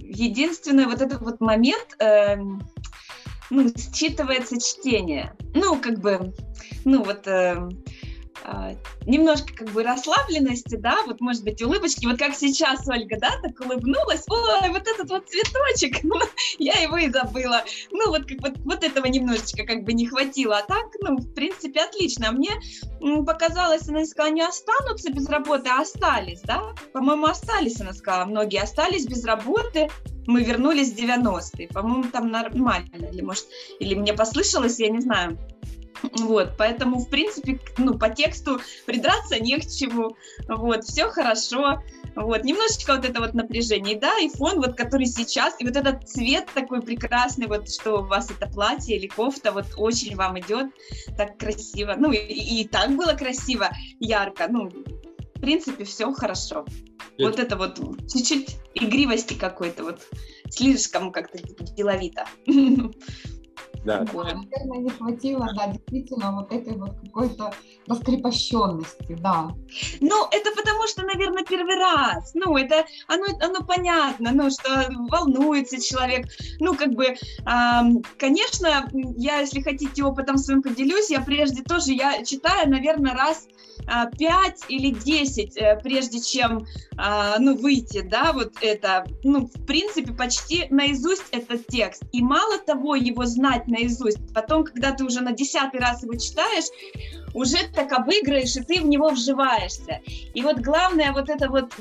единственный 0.00 0.84
вот 0.84 1.00
этот 1.00 1.22
вот 1.22 1.40
момент, 1.40 1.96
э, 1.98 2.36
ну, 2.36 3.62
считывается 3.68 4.60
чтение. 4.60 5.34
Ну, 5.54 5.80
как 5.80 5.98
бы, 6.00 6.34
ну, 6.84 7.02
вот... 7.02 7.26
А, 8.48 8.76
немножко 9.06 9.52
как 9.52 9.70
бы 9.70 9.82
расслабленности, 9.82 10.76
да, 10.76 11.02
вот 11.04 11.20
может 11.20 11.42
быть 11.42 11.60
улыбочки, 11.62 12.06
вот 12.06 12.16
как 12.16 12.32
сейчас 12.36 12.86
Ольга, 12.86 13.18
да, 13.18 13.32
так 13.42 13.58
улыбнулась, 13.60 14.22
ой, 14.28 14.68
вот 14.68 14.86
этот 14.86 15.10
вот 15.10 15.28
цветочек, 15.28 15.98
ну, 16.04 16.14
я 16.60 16.74
его 16.74 16.96
и 16.96 17.10
забыла, 17.10 17.64
ну 17.90 18.08
вот 18.10 18.26
как 18.26 18.40
вот, 18.42 18.52
вот 18.58 18.84
этого 18.84 19.06
немножечко 19.06 19.64
как 19.66 19.82
бы 19.82 19.94
не 19.94 20.06
хватило, 20.06 20.58
а 20.58 20.62
так, 20.62 20.86
ну, 21.00 21.16
в 21.16 21.34
принципе, 21.34 21.80
отлично, 21.80 22.28
а 22.28 22.32
мне 22.32 22.52
показалось, 23.24 23.88
она 23.88 24.04
сказала, 24.04 24.32
не 24.32 24.42
останутся 24.42 25.10
без 25.10 25.28
работы, 25.28 25.68
а 25.68 25.80
остались, 25.80 26.42
да, 26.42 26.62
по-моему, 26.92 27.26
остались, 27.26 27.80
она 27.80 27.94
сказала, 27.94 28.26
многие 28.26 28.62
остались 28.62 29.08
без 29.08 29.24
работы, 29.24 29.88
мы 30.28 30.44
вернулись 30.44 30.92
в 30.92 30.96
90-е, 30.96 31.66
по-моему, 31.66 32.04
там 32.12 32.30
нормально, 32.30 33.06
или 33.12 33.22
может, 33.22 33.46
или 33.80 33.96
мне 33.96 34.14
послышалось, 34.14 34.78
я 34.78 34.88
не 34.88 35.00
знаю, 35.00 35.36
вот, 36.02 36.52
поэтому, 36.58 36.98
в 36.98 37.08
принципе, 37.08 37.58
ну, 37.78 37.98
по 37.98 38.08
тексту 38.10 38.60
придраться 38.84 39.38
не 39.38 39.58
к 39.58 39.66
чему. 39.66 40.16
Вот, 40.48 40.84
все 40.84 41.08
хорошо. 41.08 41.82
Вот, 42.14 42.44
немножечко 42.44 42.96
вот 42.96 43.04
это 43.04 43.20
вот 43.20 43.34
напряжение. 43.34 43.98
да, 43.98 44.18
и 44.18 44.28
фон, 44.28 44.56
вот, 44.56 44.74
который 44.74 45.06
сейчас, 45.06 45.54
и 45.60 45.66
вот 45.66 45.76
этот 45.76 46.08
цвет 46.08 46.46
такой 46.54 46.80
прекрасный, 46.80 47.46
вот, 47.46 47.70
что 47.70 48.00
у 48.00 48.06
вас 48.06 48.30
это 48.30 48.50
платье 48.50 48.96
или 48.96 49.06
кофта, 49.06 49.52
вот, 49.52 49.66
очень 49.76 50.16
вам 50.16 50.38
идет 50.40 50.66
так 51.16 51.38
красиво. 51.38 51.94
Ну, 51.96 52.12
и, 52.12 52.16
и 52.16 52.66
так 52.66 52.96
было 52.96 53.12
красиво, 53.12 53.70
ярко. 54.00 54.46
Ну, 54.48 54.70
в 54.70 55.40
принципе, 55.40 55.84
все 55.84 56.10
хорошо. 56.12 56.64
Нет. 57.18 57.30
Вот 57.30 57.38
это 57.38 57.56
вот 57.56 57.78
чуть-чуть 58.10 58.56
игривости 58.74 59.34
какой-то, 59.34 59.84
вот, 59.84 60.00
слишком 60.50 61.12
как-то 61.12 61.38
деловито. 61.74 62.26
Да. 63.86 64.04
Наверное, 64.12 64.78
не 64.78 64.90
хватило, 64.90 65.48
да, 65.54 65.68
действительно, 65.68 66.32
вот 66.32 66.52
этой 66.52 66.76
вот 66.76 66.96
какой-то 67.04 67.52
раскрепощенности, 67.86 69.16
да. 69.20 69.52
Ну, 70.00 70.26
это 70.32 70.50
потому 70.56 70.86
что, 70.88 71.04
наверное, 71.04 71.44
первый 71.44 71.76
раз. 71.76 72.32
Ну, 72.34 72.56
это, 72.56 72.84
оно, 73.06 73.26
оно 73.40 73.64
понятно, 73.64 74.32
ну, 74.32 74.50
что 74.50 74.88
волнуется 75.08 75.80
человек. 75.80 76.26
Ну, 76.58 76.74
как 76.74 76.94
бы, 76.94 77.04
эм, 77.46 78.02
конечно, 78.18 78.90
я, 79.16 79.38
если 79.38 79.60
хотите, 79.60 80.02
опытом 80.02 80.36
своим 80.36 80.62
поделюсь, 80.62 81.10
я 81.10 81.20
прежде 81.20 81.62
тоже, 81.62 81.92
я 81.92 82.24
читаю, 82.24 82.68
наверное, 82.68 83.14
раз 83.14 83.46
5 83.86 84.20
а, 84.28 84.52
или 84.68 84.90
10, 84.90 85.56
э, 85.56 85.78
прежде 85.82 86.20
чем, 86.20 86.66
а, 86.96 87.38
ну, 87.38 87.56
выйти, 87.56 88.00
да, 88.00 88.32
вот 88.32 88.54
это, 88.60 89.06
ну, 89.22 89.46
в 89.46 89.66
принципе, 89.66 90.12
почти 90.12 90.66
наизусть 90.70 91.24
этот 91.30 91.66
текст. 91.66 92.02
И 92.12 92.22
мало 92.22 92.58
того, 92.58 92.94
его 92.94 93.24
знать 93.26 93.68
наизусть, 93.76 94.18
потом, 94.34 94.64
когда 94.64 94.92
ты 94.92 95.04
уже 95.04 95.20
на 95.20 95.32
десятый 95.32 95.80
раз 95.80 96.02
его 96.02 96.14
читаешь, 96.14 96.64
уже 97.34 97.58
так 97.74 97.92
обыграешь, 97.92 98.56
и 98.56 98.62
ты 98.62 98.80
в 98.80 98.86
него 98.86 99.10
вживаешься. 99.10 100.00
И 100.32 100.42
вот 100.42 100.58
главное 100.58 101.12
вот 101.12 101.28
это 101.28 101.50
вот, 101.50 101.74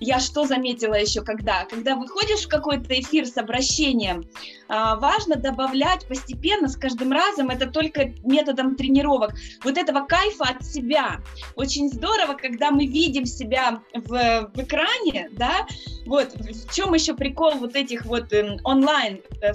я 0.00 0.20
что 0.20 0.44
заметила 0.46 0.94
еще 0.94 1.22
когда? 1.22 1.64
Когда 1.64 1.96
выходишь 1.96 2.44
в 2.44 2.48
какой-то 2.48 3.00
эфир 3.00 3.26
с 3.26 3.38
обращением, 3.38 4.24
а, 4.68 4.96
важно 4.96 5.36
добавлять 5.36 6.06
постепенно, 6.06 6.68
с 6.68 6.76
каждым 6.76 7.12
разом, 7.12 7.48
это 7.48 7.70
только 7.70 8.12
методом 8.22 8.76
тренировок, 8.76 9.34
вот 9.64 9.78
этого 9.78 10.00
кайфа 10.06 10.44
от 10.44 10.64
себя. 10.64 11.22
Очень 11.54 11.88
здорово, 11.88 12.34
когда 12.34 12.70
мы 12.70 12.86
видим 12.86 13.24
себя 13.24 13.80
в, 13.94 14.50
в 14.54 14.62
экране, 14.62 15.30
да, 15.32 15.66
вот, 16.04 16.34
в 16.34 16.74
чем 16.74 16.92
еще 16.92 17.14
прикол 17.14 17.52
вот 17.54 17.76
этих 17.76 18.04
вот 18.04 18.32
э, 18.32 18.58
онлайн 18.64 19.22
э, 19.40 19.54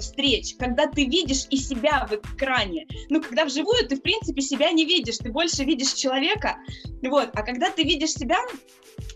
когда 0.58 0.86
ты 0.86 1.04
видишь 1.04 1.46
и 1.52 1.56
себя 1.58 2.08
в 2.08 2.14
экране, 2.14 2.86
ну, 3.10 3.22
когда 3.22 3.44
вживую 3.44 3.86
ты, 3.86 3.96
в 3.96 4.02
принципе, 4.02 4.40
себя 4.40 4.72
не 4.72 4.86
видишь, 4.86 5.18
ты 5.18 5.30
больше 5.30 5.64
видишь 5.64 5.92
человека, 5.92 6.56
вот, 7.02 7.30
а 7.34 7.42
когда 7.42 7.70
ты 7.70 7.82
видишь 7.82 8.12
себя, 8.12 8.38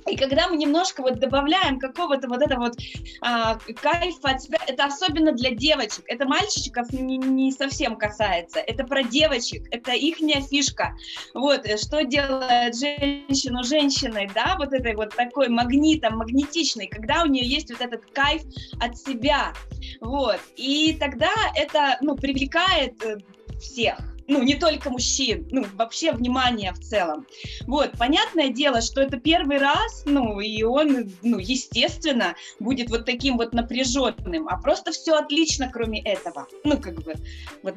и 0.07 0.17
когда 0.17 0.49
мы 0.49 0.57
немножко 0.57 1.03
вот 1.03 1.19
добавляем 1.19 1.79
какого-то 1.79 2.29
вот 2.29 2.43
этого 2.43 2.67
вот 2.67 2.79
а, 3.21 3.59
кайфа 3.81 4.31
от 4.31 4.43
себя, 4.43 4.59
это 4.67 4.85
особенно 4.85 5.33
для 5.33 5.51
девочек, 5.51 6.05
это 6.07 6.27
мальчиков 6.27 6.93
не, 6.93 7.19
не 7.19 7.51
совсем 7.53 7.97
касается, 7.97 8.61
это 8.61 8.85
про 8.85 9.03
девочек, 9.03 9.67
это 9.71 9.93
их 9.93 10.17
фишка. 10.49 10.95
Вот, 11.35 11.67
э, 11.67 11.77
что 11.77 12.05
делает 12.05 12.77
женщину 12.77 13.65
женщиной, 13.65 14.31
да, 14.35 14.57
вот 14.59 14.73
этой 14.73 14.95
вот 14.95 15.15
такой 15.15 15.49
магнитом, 15.49 16.19
магнетичной, 16.19 16.87
когда 16.87 17.23
у 17.23 17.27
нее 17.27 17.47
есть 17.47 17.71
вот 17.71 17.81
этот 17.81 18.05
кайф 18.13 18.43
от 18.81 18.97
себя, 18.97 19.53
вот, 20.01 20.41
и 20.57 20.97
тогда 20.99 21.33
это, 21.55 21.99
ну, 22.01 22.17
привлекает 22.17 23.03
э, 23.05 23.19
всех, 23.61 24.16
ну, 24.29 24.43
не 24.43 24.55
только 24.55 24.91
мужчин, 24.91 25.47
ну, 25.51 25.65
вообще 25.75 26.13
внимание 26.13 26.73
в 26.73 26.81
целом. 26.81 27.27
Вот, 27.67 27.93
понятное 27.99 28.49
дело, 28.49 28.81
что 28.81 29.01
это 29.01 29.19
первый 29.19 29.59
раз, 29.59 30.03
ну, 30.05 30.41
и 30.41 30.63
он, 30.63 31.13
ну, 31.23 31.39
естественно, 31.39 32.35
будет 32.61 32.91
вот 32.91 33.05
таким 33.05 33.37
вот 33.37 33.53
напряженным, 33.53 34.49
а 34.49 34.57
просто 34.61 34.93
все 34.93 35.15
отлично, 35.15 35.71
кроме 35.73 36.03
этого. 36.03 36.47
Ну, 36.65 36.79
как 36.79 37.03
бы, 37.03 37.15
вот 37.63 37.75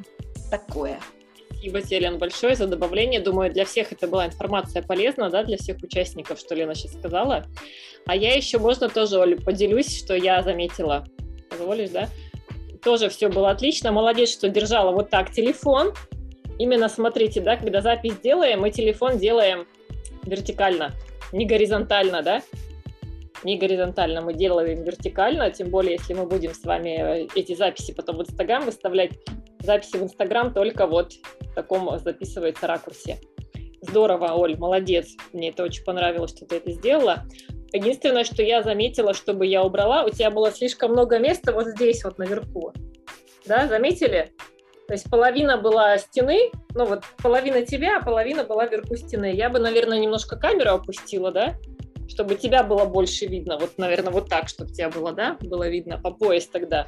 такое. 0.49 0.99
Спасибо 1.51 1.81
тебе, 1.81 1.99
Лен, 1.99 2.17
большое 2.17 2.55
за 2.55 2.67
добавление. 2.67 3.19
Думаю, 3.19 3.51
для 3.51 3.65
всех 3.65 3.91
это 3.91 4.07
была 4.07 4.27
информация 4.27 4.81
полезна, 4.81 5.29
да, 5.29 5.43
для 5.43 5.57
всех 5.57 5.77
участников, 5.83 6.39
что 6.39 6.55
Лена 6.55 6.73
сейчас 6.73 6.93
сказала. 6.93 7.45
А 8.05 8.15
я 8.15 8.33
еще, 8.33 8.59
можно 8.59 8.87
тоже, 8.87 9.19
Оля, 9.19 9.35
поделюсь, 9.35 9.99
что 9.99 10.15
я 10.15 10.41
заметила. 10.41 11.05
Позволишь, 11.49 11.89
да? 11.89 12.07
Тоже 12.81 13.09
все 13.09 13.27
было 13.27 13.49
отлично. 13.49 13.91
Молодец, 13.91 14.29
что 14.29 14.47
держала 14.47 14.91
вот 14.93 15.09
так 15.09 15.33
телефон, 15.33 15.93
именно 16.59 16.89
смотрите, 16.89 17.41
да, 17.41 17.57
когда 17.57 17.81
запись 17.81 18.17
делаем, 18.21 18.61
мы 18.61 18.69
телефон 18.69 19.17
делаем 19.17 19.65
вертикально, 20.23 20.91
не 21.31 21.45
горизонтально, 21.45 22.21
да, 22.21 22.41
не 23.43 23.57
горизонтально, 23.57 24.21
мы 24.21 24.33
делаем 24.33 24.83
вертикально, 24.83 25.49
тем 25.49 25.69
более, 25.69 25.93
если 25.93 26.13
мы 26.13 26.27
будем 26.27 26.53
с 26.53 26.63
вами 26.63 27.23
э, 27.23 27.27
эти 27.35 27.55
записи 27.55 27.93
потом 27.93 28.17
в 28.17 28.21
Инстаграм 28.21 28.65
выставлять, 28.65 29.11
записи 29.61 29.97
в 29.97 30.03
Инстаграм 30.03 30.53
только 30.53 30.85
вот 30.85 31.13
в 31.13 31.55
таком 31.55 31.97
записывается 31.99 32.67
ракурсе. 32.67 33.17
Здорово, 33.81 34.33
Оль, 34.33 34.57
молодец, 34.57 35.15
мне 35.31 35.49
это 35.49 35.63
очень 35.63 35.85
понравилось, 35.85 36.31
что 36.31 36.45
ты 36.45 36.57
это 36.57 36.71
сделала. 36.71 37.23
Единственное, 37.71 38.25
что 38.25 38.43
я 38.43 38.61
заметила, 38.61 39.13
чтобы 39.13 39.45
я 39.45 39.63
убрала, 39.63 40.03
у 40.03 40.09
тебя 40.09 40.31
было 40.31 40.51
слишком 40.51 40.91
много 40.91 41.17
места 41.17 41.53
вот 41.53 41.67
здесь 41.67 42.03
вот 42.03 42.17
наверху. 42.17 42.73
Да, 43.45 43.67
заметили? 43.67 44.33
То 44.89 44.93
есть 44.93 45.07
половина 45.07 45.55
была 45.59 45.99
стены, 45.99 46.49
ну 46.73 46.83
вот 46.83 47.03
половина 47.21 47.63
тебя, 47.63 47.99
а 47.99 48.03
половина 48.03 48.43
была 48.43 48.65
вверху 48.65 48.95
стены. 48.95 49.31
Я 49.35 49.51
бы, 49.51 49.59
наверное, 49.59 49.99
немножко 49.99 50.35
камеру 50.35 50.71
опустила, 50.71 51.31
да, 51.31 51.57
чтобы 52.07 52.33
тебя 52.33 52.63
было 52.63 52.85
больше 52.85 53.27
видно. 53.27 53.59
Вот, 53.59 53.77
наверное, 53.77 54.11
вот 54.11 54.29
так, 54.29 54.49
чтобы 54.49 54.71
тебя 54.71 54.89
было, 54.89 55.11
да, 55.11 55.37
было 55.41 55.69
видно 55.69 55.99
по 55.99 56.09
пояс 56.09 56.47
тогда. 56.47 56.87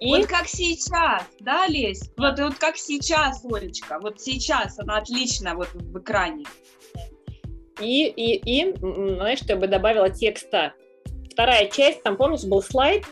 И... 0.00 0.08
Вот 0.08 0.26
как 0.26 0.48
сейчас, 0.48 1.22
да, 1.38 1.68
Лесь? 1.68 2.10
Вот, 2.16 2.40
вот 2.40 2.56
как 2.56 2.76
сейчас, 2.76 3.44
Олечка, 3.44 4.00
вот 4.02 4.20
сейчас 4.20 4.80
она 4.80 4.96
отлично 4.96 5.54
вот 5.54 5.68
в 5.74 6.00
экране. 6.00 6.44
И, 7.80 8.08
и, 8.08 8.34
и, 8.34 8.74
знаешь, 8.76 9.38
что 9.38 9.52
я 9.52 9.56
бы 9.60 9.68
добавила 9.68 10.10
текста. 10.10 10.72
Вторая 11.30 11.68
часть, 11.68 12.02
там, 12.02 12.16
помнишь, 12.16 12.42
был 12.42 12.62
слайд, 12.62 13.04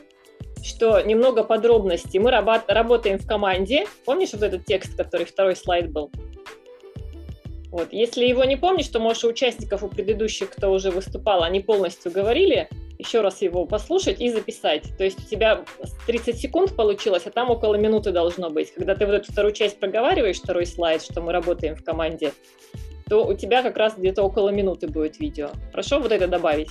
что 0.63 1.01
немного 1.01 1.45
подробностей. 1.45 2.19
Мы 2.21 2.31
работаем 2.31 3.19
в 3.19 3.27
команде. 3.27 3.87
Помнишь 4.05 4.33
вот 4.33 4.43
этот 4.43 4.65
текст, 4.65 4.97
который 4.97 5.27
второй 5.27 5.57
слайд 5.57 5.91
был? 5.91 6.11
Вот. 7.71 7.93
Если 7.93 8.25
его 8.25 8.45
не 8.45 8.57
помнишь, 8.57 8.89
то, 8.89 8.99
можешь, 8.99 9.25
у 9.25 9.29
участников, 9.29 9.85
у 9.85 9.89
предыдущих, 9.89 10.51
кто 10.51 10.73
уже 10.73 10.91
выступал, 10.91 11.45
они 11.45 11.61
полностью 11.61 12.11
говорили, 12.11 12.69
еще 12.99 13.21
раз 13.21 13.43
его 13.43 13.65
послушать 13.65 14.21
и 14.21 14.29
записать. 14.29 14.91
То 14.99 15.05
есть 15.05 15.25
у 15.25 15.29
тебя 15.29 15.65
30 16.07 16.37
секунд 16.37 16.75
получилось, 16.75 17.23
а 17.27 17.31
там 17.31 17.51
около 17.51 17.77
минуты 17.77 18.11
должно 18.11 18.51
быть. 18.51 18.75
Когда 18.75 18.95
ты 18.97 19.07
вот 19.07 19.15
эту 19.15 19.33
вторую 19.33 19.55
часть 19.55 19.79
проговариваешь, 19.79 20.39
второй 20.39 20.67
слайд, 20.67 21.03
что 21.03 21.21
мы 21.21 21.33
работаем 21.33 21.77
в 21.77 21.85
команде, 21.85 22.33
то 23.09 23.25
у 23.25 23.35
тебя 23.35 23.63
как 23.63 23.77
раз 23.77 23.95
где-то 23.97 24.23
около 24.23 24.51
минуты 24.51 24.89
будет 24.89 25.21
видео. 25.21 25.51
Хорошо 25.71 26.01
вот 26.01 26.13
это 26.13 26.27
добавить? 26.27 26.69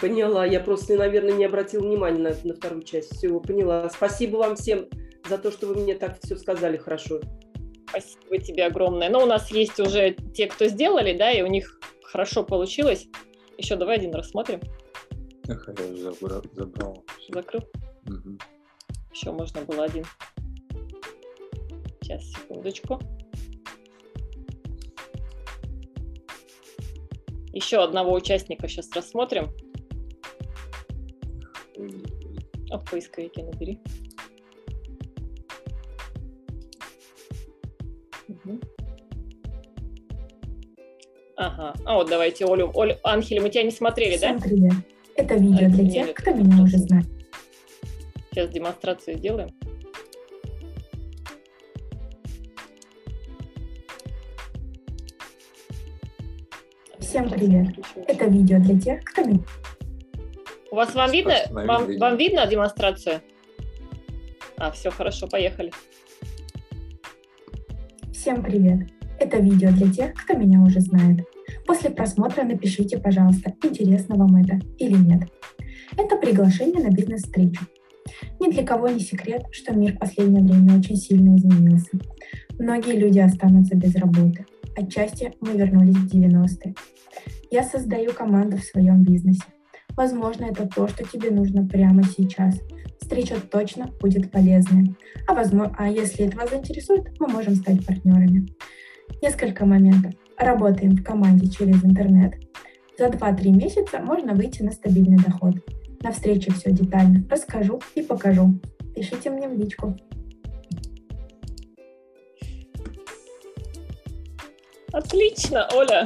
Поняла, 0.00 0.46
я 0.46 0.60
просто, 0.60 0.96
наверное, 0.96 1.34
не 1.34 1.44
обратила 1.44 1.82
внимания 1.82 2.20
на, 2.20 2.30
на 2.44 2.54
вторую 2.54 2.82
часть. 2.82 3.16
Все, 3.16 3.38
поняла. 3.40 3.88
Спасибо 3.90 4.36
вам 4.36 4.56
всем 4.56 4.86
за 5.28 5.38
то, 5.38 5.50
что 5.50 5.66
вы 5.66 5.76
мне 5.76 5.94
так 5.94 6.18
все 6.22 6.36
сказали 6.36 6.76
хорошо. 6.76 7.20
Спасибо 7.88 8.38
тебе 8.38 8.66
огромное. 8.66 9.08
Но 9.08 9.22
у 9.22 9.26
нас 9.26 9.50
есть 9.50 9.78
уже 9.80 10.14
те, 10.34 10.46
кто 10.46 10.66
сделали, 10.66 11.16
да, 11.16 11.30
и 11.30 11.42
у 11.42 11.46
них 11.46 11.80
хорошо 12.02 12.44
получилось. 12.44 13.06
Еще 13.56 13.76
давай 13.76 13.96
один 13.96 14.14
рассмотрим. 14.14 14.60
Эх, 15.48 15.68
я 15.68 15.84
уже 15.84 16.02
забрал. 16.02 16.42
забрал. 16.52 17.04
Закрыл? 17.32 17.62
Угу. 18.06 18.38
Еще 19.12 19.32
можно 19.32 19.62
было 19.62 19.84
один. 19.84 20.04
Сейчас, 22.00 22.22
секундочку. 22.24 23.00
Еще 27.52 27.82
одного 27.82 28.12
участника 28.12 28.68
сейчас 28.68 28.90
рассмотрим. 28.94 29.50
А 32.70 32.78
в 32.78 32.84
поисковике 32.90 33.44
набери. 33.44 33.80
Угу. 38.28 38.60
Ага. 41.36 41.74
А 41.84 41.94
вот 41.94 42.10
давайте 42.10 42.44
Олю. 42.44 42.70
Олю, 42.74 42.96
Анхель, 43.04 43.40
мы 43.40 43.48
тебя 43.48 43.62
не 43.62 43.70
смотрели, 43.70 44.16
Всем 44.16 44.38
да? 44.38 44.44
привет. 44.44 44.72
Это 45.16 45.34
видео 45.34 45.66
А, 45.66 45.70
для 45.70 45.90
тех, 45.90 46.14
кто 46.14 46.32
меня 46.32 46.62
уже 46.62 46.78
знает. 46.78 47.06
Сейчас 48.30 48.50
демонстрацию 48.50 49.16
сделаем. 49.18 49.48
Всем 57.18 57.30
привет. 57.30 57.66
Это 58.06 58.26
видео 58.26 58.60
для 58.60 58.78
тех, 58.78 59.02
кто 59.02 59.24
меня... 59.24 59.40
У 60.70 60.76
вас 60.76 60.94
вам 60.94 61.10
видно? 61.10 61.34
Вам, 61.50 61.88
видео. 61.88 62.00
вам 62.00 62.16
видно 62.16 62.46
демонстрацию? 62.46 63.20
А, 64.56 64.70
все 64.70 64.92
хорошо, 64.92 65.26
поехали. 65.26 65.72
Всем 68.12 68.40
привет. 68.40 68.88
Это 69.18 69.38
видео 69.38 69.72
для 69.72 69.92
тех, 69.92 70.14
кто 70.14 70.34
меня 70.34 70.60
уже 70.60 70.78
знает. 70.78 71.26
После 71.66 71.90
просмотра 71.90 72.44
напишите, 72.44 72.98
пожалуйста, 72.98 73.52
интересно 73.64 74.14
вам 74.14 74.36
это 74.36 74.60
или 74.78 74.94
нет. 74.94 75.28
Это 75.96 76.14
приглашение 76.18 76.84
на 76.84 76.94
бизнес-встречу. 76.94 77.64
Ни 78.38 78.52
для 78.52 78.64
кого 78.64 78.86
не 78.90 79.00
секрет, 79.00 79.42
что 79.50 79.74
мир 79.74 79.96
в 79.96 79.98
последнее 79.98 80.44
время 80.44 80.78
очень 80.78 80.94
сильно 80.94 81.36
изменился. 81.36 81.98
Многие 82.60 82.96
люди 82.96 83.18
останутся 83.18 83.74
без 83.74 83.96
работы. 83.96 84.46
Отчасти 84.78 85.32
мы 85.40 85.56
вернулись 85.56 85.96
в 85.96 86.06
90-е. 86.06 86.72
Я 87.50 87.64
создаю 87.64 88.12
команду 88.12 88.58
в 88.58 88.62
своем 88.62 89.02
бизнесе. 89.02 89.42
Возможно, 89.96 90.44
это 90.44 90.68
то, 90.68 90.86
что 90.86 91.02
тебе 91.02 91.32
нужно 91.32 91.66
прямо 91.66 92.04
сейчас. 92.04 92.60
Встреча 93.00 93.40
точно 93.40 93.90
будет 94.00 94.30
полезной. 94.30 94.94
А, 95.26 95.34
возможно, 95.34 95.74
а 95.76 95.88
если 95.88 96.26
это 96.26 96.36
вас 96.36 96.50
заинтересует, 96.50 97.08
мы 97.18 97.26
можем 97.26 97.56
стать 97.56 97.84
партнерами. 97.84 98.46
Несколько 99.20 99.66
моментов. 99.66 100.14
Работаем 100.38 100.92
в 100.92 101.02
команде 101.02 101.48
через 101.48 101.84
интернет. 101.84 102.34
За 102.96 103.06
2-3 103.06 103.50
месяца 103.50 103.98
можно 103.98 104.34
выйти 104.34 104.62
на 104.62 104.70
стабильный 104.70 105.18
доход. 105.18 105.56
На 106.02 106.12
встрече 106.12 106.52
все 106.52 106.70
детально 106.70 107.24
расскажу 107.28 107.80
и 107.96 108.02
покажу. 108.02 108.60
Пишите 108.94 109.30
мне 109.30 109.48
в 109.48 109.58
личку. 109.58 109.96
Отлично, 114.92 115.68
Оля. 115.74 116.04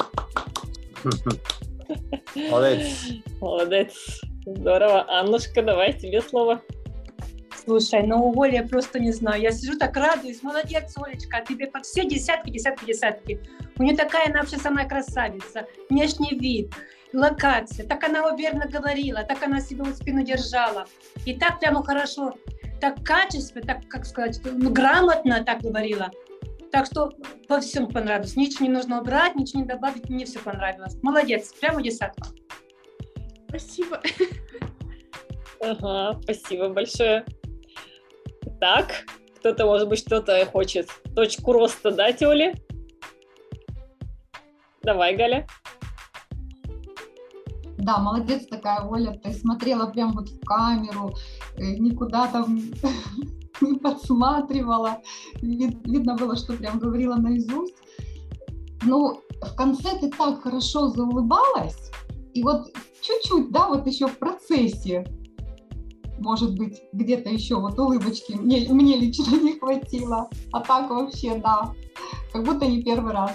Молодец. 2.34 2.88
Молодец. 3.40 4.20
Здорово. 4.46 5.06
Аннушка, 5.08 5.62
давай 5.62 5.92
тебе 5.92 6.20
слово. 6.20 6.60
Слушай, 7.64 8.02
ну 8.02 8.28
у 8.28 8.42
Оли 8.42 8.56
я 8.56 8.64
просто 8.64 8.98
не 8.98 9.12
знаю. 9.12 9.40
Я 9.40 9.52
сижу 9.52 9.78
так 9.78 9.96
радуюсь. 9.96 10.42
Молодец, 10.42 10.94
Олечка, 10.96 11.38
а 11.38 11.40
тебе 11.42 11.66
под 11.68 11.84
все 11.84 12.04
десятки, 12.04 12.50
десятки, 12.50 12.84
десятки. 12.84 13.40
У 13.78 13.84
нее 13.84 13.96
такая, 13.96 14.26
она 14.26 14.40
вообще 14.40 14.56
самая 14.56 14.88
красавица. 14.88 15.66
Внешний 15.88 16.36
вид, 16.36 16.74
локация. 17.12 17.86
Так 17.86 18.02
она 18.04 18.26
уверенно 18.26 18.66
говорила, 18.66 19.22
так 19.22 19.42
она 19.42 19.60
себя 19.60 19.84
у 19.84 19.92
спину 19.94 20.24
держала. 20.24 20.86
И 21.24 21.34
так 21.34 21.60
прямо 21.60 21.84
хорошо, 21.84 22.34
так 22.80 23.04
качественно, 23.04 23.64
так, 23.64 23.88
как 23.88 24.06
сказать, 24.06 24.40
ну, 24.44 24.70
грамотно 24.70 25.44
так 25.44 25.60
говорила. 25.60 26.10
Так 26.72 26.86
что 26.86 27.10
по 27.48 27.60
всем 27.60 27.86
понравилось. 27.86 28.34
Ничего 28.34 28.64
не 28.64 28.72
нужно 28.72 29.00
убрать, 29.00 29.36
ничего 29.36 29.60
не 29.60 29.68
добавить. 29.68 30.08
Мне 30.08 30.24
все 30.24 30.38
понравилось. 30.38 30.96
Молодец, 31.02 31.52
прямо 31.60 31.82
десятка. 31.82 32.30
Спасибо. 33.48 34.00
Ага, 35.60 36.18
спасибо 36.22 36.70
большое. 36.70 37.24
Так, 38.58 39.04
кто-то, 39.38 39.66
может 39.66 39.88
быть, 39.88 39.98
что-то 39.98 40.44
хочет. 40.46 40.88
Точку 41.14 41.52
роста 41.52 41.90
дать, 41.90 42.22
Оле? 42.22 42.54
Давай, 44.82 45.14
Галя. 45.14 45.46
Да, 47.78 47.98
молодец 47.98 48.46
такая, 48.46 48.80
Оля, 48.82 49.12
ты 49.22 49.32
смотрела 49.32 49.86
прям 49.90 50.12
вот 50.12 50.28
в 50.28 50.40
камеру, 50.44 51.14
э, 51.56 51.74
никуда 51.76 52.28
там 52.28 52.58
не 53.70 53.78
подсматривала. 53.78 55.00
Вид- 55.40 55.86
видно 55.86 56.16
было, 56.16 56.36
что 56.36 56.54
прям 56.54 56.78
говорила 56.78 57.16
наизусть. 57.16 57.76
Ну, 58.84 59.20
в 59.40 59.54
конце 59.54 59.98
ты 60.00 60.10
так 60.10 60.42
хорошо 60.42 60.88
заулыбалась, 60.88 61.90
и 62.34 62.42
вот 62.42 62.66
чуть-чуть, 63.00 63.52
да, 63.52 63.68
вот 63.68 63.86
еще 63.86 64.08
в 64.08 64.18
процессе, 64.18 65.04
может 66.18 66.56
быть, 66.56 66.82
где-то 66.92 67.30
еще 67.30 67.56
вот 67.56 67.78
улыбочки 67.78 68.32
мне, 68.32 68.66
мне 68.70 68.96
лично 68.96 69.36
не 69.42 69.58
хватило. 69.58 70.28
А 70.52 70.60
так 70.60 70.90
вообще, 70.90 71.36
да, 71.36 71.72
как 72.32 72.44
будто 72.44 72.66
не 72.66 72.82
первый 72.82 73.12
раз. 73.12 73.32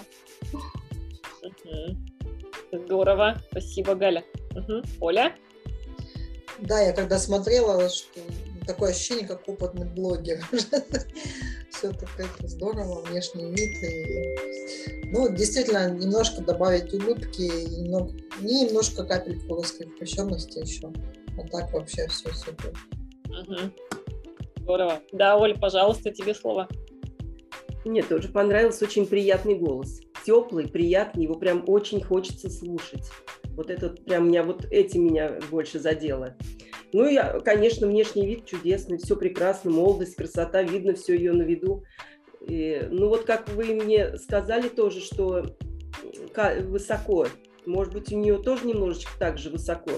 Здорово. 2.71 3.37
Спасибо, 3.51 3.95
Галя. 3.95 4.23
Мгм. 4.53 4.83
Оля? 4.99 5.35
Да, 6.59 6.79
я 6.81 6.91
когда 6.91 7.19
смотрела, 7.19 7.87
что 7.89 8.19
такое 8.67 8.91
ощущение, 8.91 9.25
как 9.25 9.47
опытный 9.47 9.87
блогер. 9.87 10.39
Все 11.71 11.91
так 11.91 12.09
это 12.19 12.47
здорово, 12.47 13.01
внешний 13.01 13.51
вид. 13.51 13.83
И... 13.83 15.05
Ну, 15.11 15.29
действительно, 15.33 15.89
немножко 15.89 16.41
добавить 16.41 16.93
улыбки, 16.93 17.41
и 17.41 17.81
немного, 17.81 18.13
не 18.41 18.65
немножко 18.65 19.03
капельку 19.03 19.55
русской 19.55 19.87
впечатленности 19.87 20.59
еще. 20.59 20.91
А 21.37 21.47
так 21.47 21.71
вообще 21.73 22.07
все 22.07 22.31
супер. 22.33 22.73
Мгм. 23.25 23.73
Здорово. 24.57 24.99
Да, 25.13 25.37
Оль, 25.37 25.57
пожалуйста, 25.57 26.11
тебе 26.11 26.35
слово. 26.35 26.67
Мне 27.85 28.03
тоже 28.03 28.27
понравился 28.27 28.85
очень 28.85 29.05
приятный 29.05 29.55
голос. 29.55 30.01
Теплый, 30.25 30.67
приятный, 30.67 31.23
его 31.23 31.35
прям 31.35 31.63
очень 31.67 32.03
хочется 32.03 32.49
слушать. 32.49 33.05
Вот 33.57 33.69
этот 33.69 34.05
прям 34.05 34.29
меня, 34.29 34.43
вот 34.43 34.65
эти 34.71 34.97
меня 34.97 35.39
больше 35.51 35.79
задело. 35.79 36.37
Ну 36.93 37.05
и, 37.05 37.19
конечно, 37.43 37.87
внешний 37.87 38.25
вид 38.25 38.45
чудесный, 38.45 38.97
все 38.97 39.17
прекрасно, 39.17 39.71
молодость, 39.71 40.15
красота, 40.15 40.61
видно 40.61 40.93
все 40.93 41.15
ее 41.15 41.33
на 41.33 41.41
виду. 41.41 41.83
И, 42.47 42.87
ну 42.89 43.09
вот 43.09 43.25
как 43.25 43.49
вы 43.49 43.73
мне 43.73 44.17
сказали 44.17 44.69
тоже, 44.69 45.01
что 45.01 45.43
высоко, 46.63 47.27
может 47.65 47.93
быть, 47.93 48.13
у 48.13 48.17
нее 48.17 48.37
тоже 48.41 48.65
немножечко 48.65 49.11
так 49.19 49.37
же 49.37 49.49
высоко. 49.49 49.91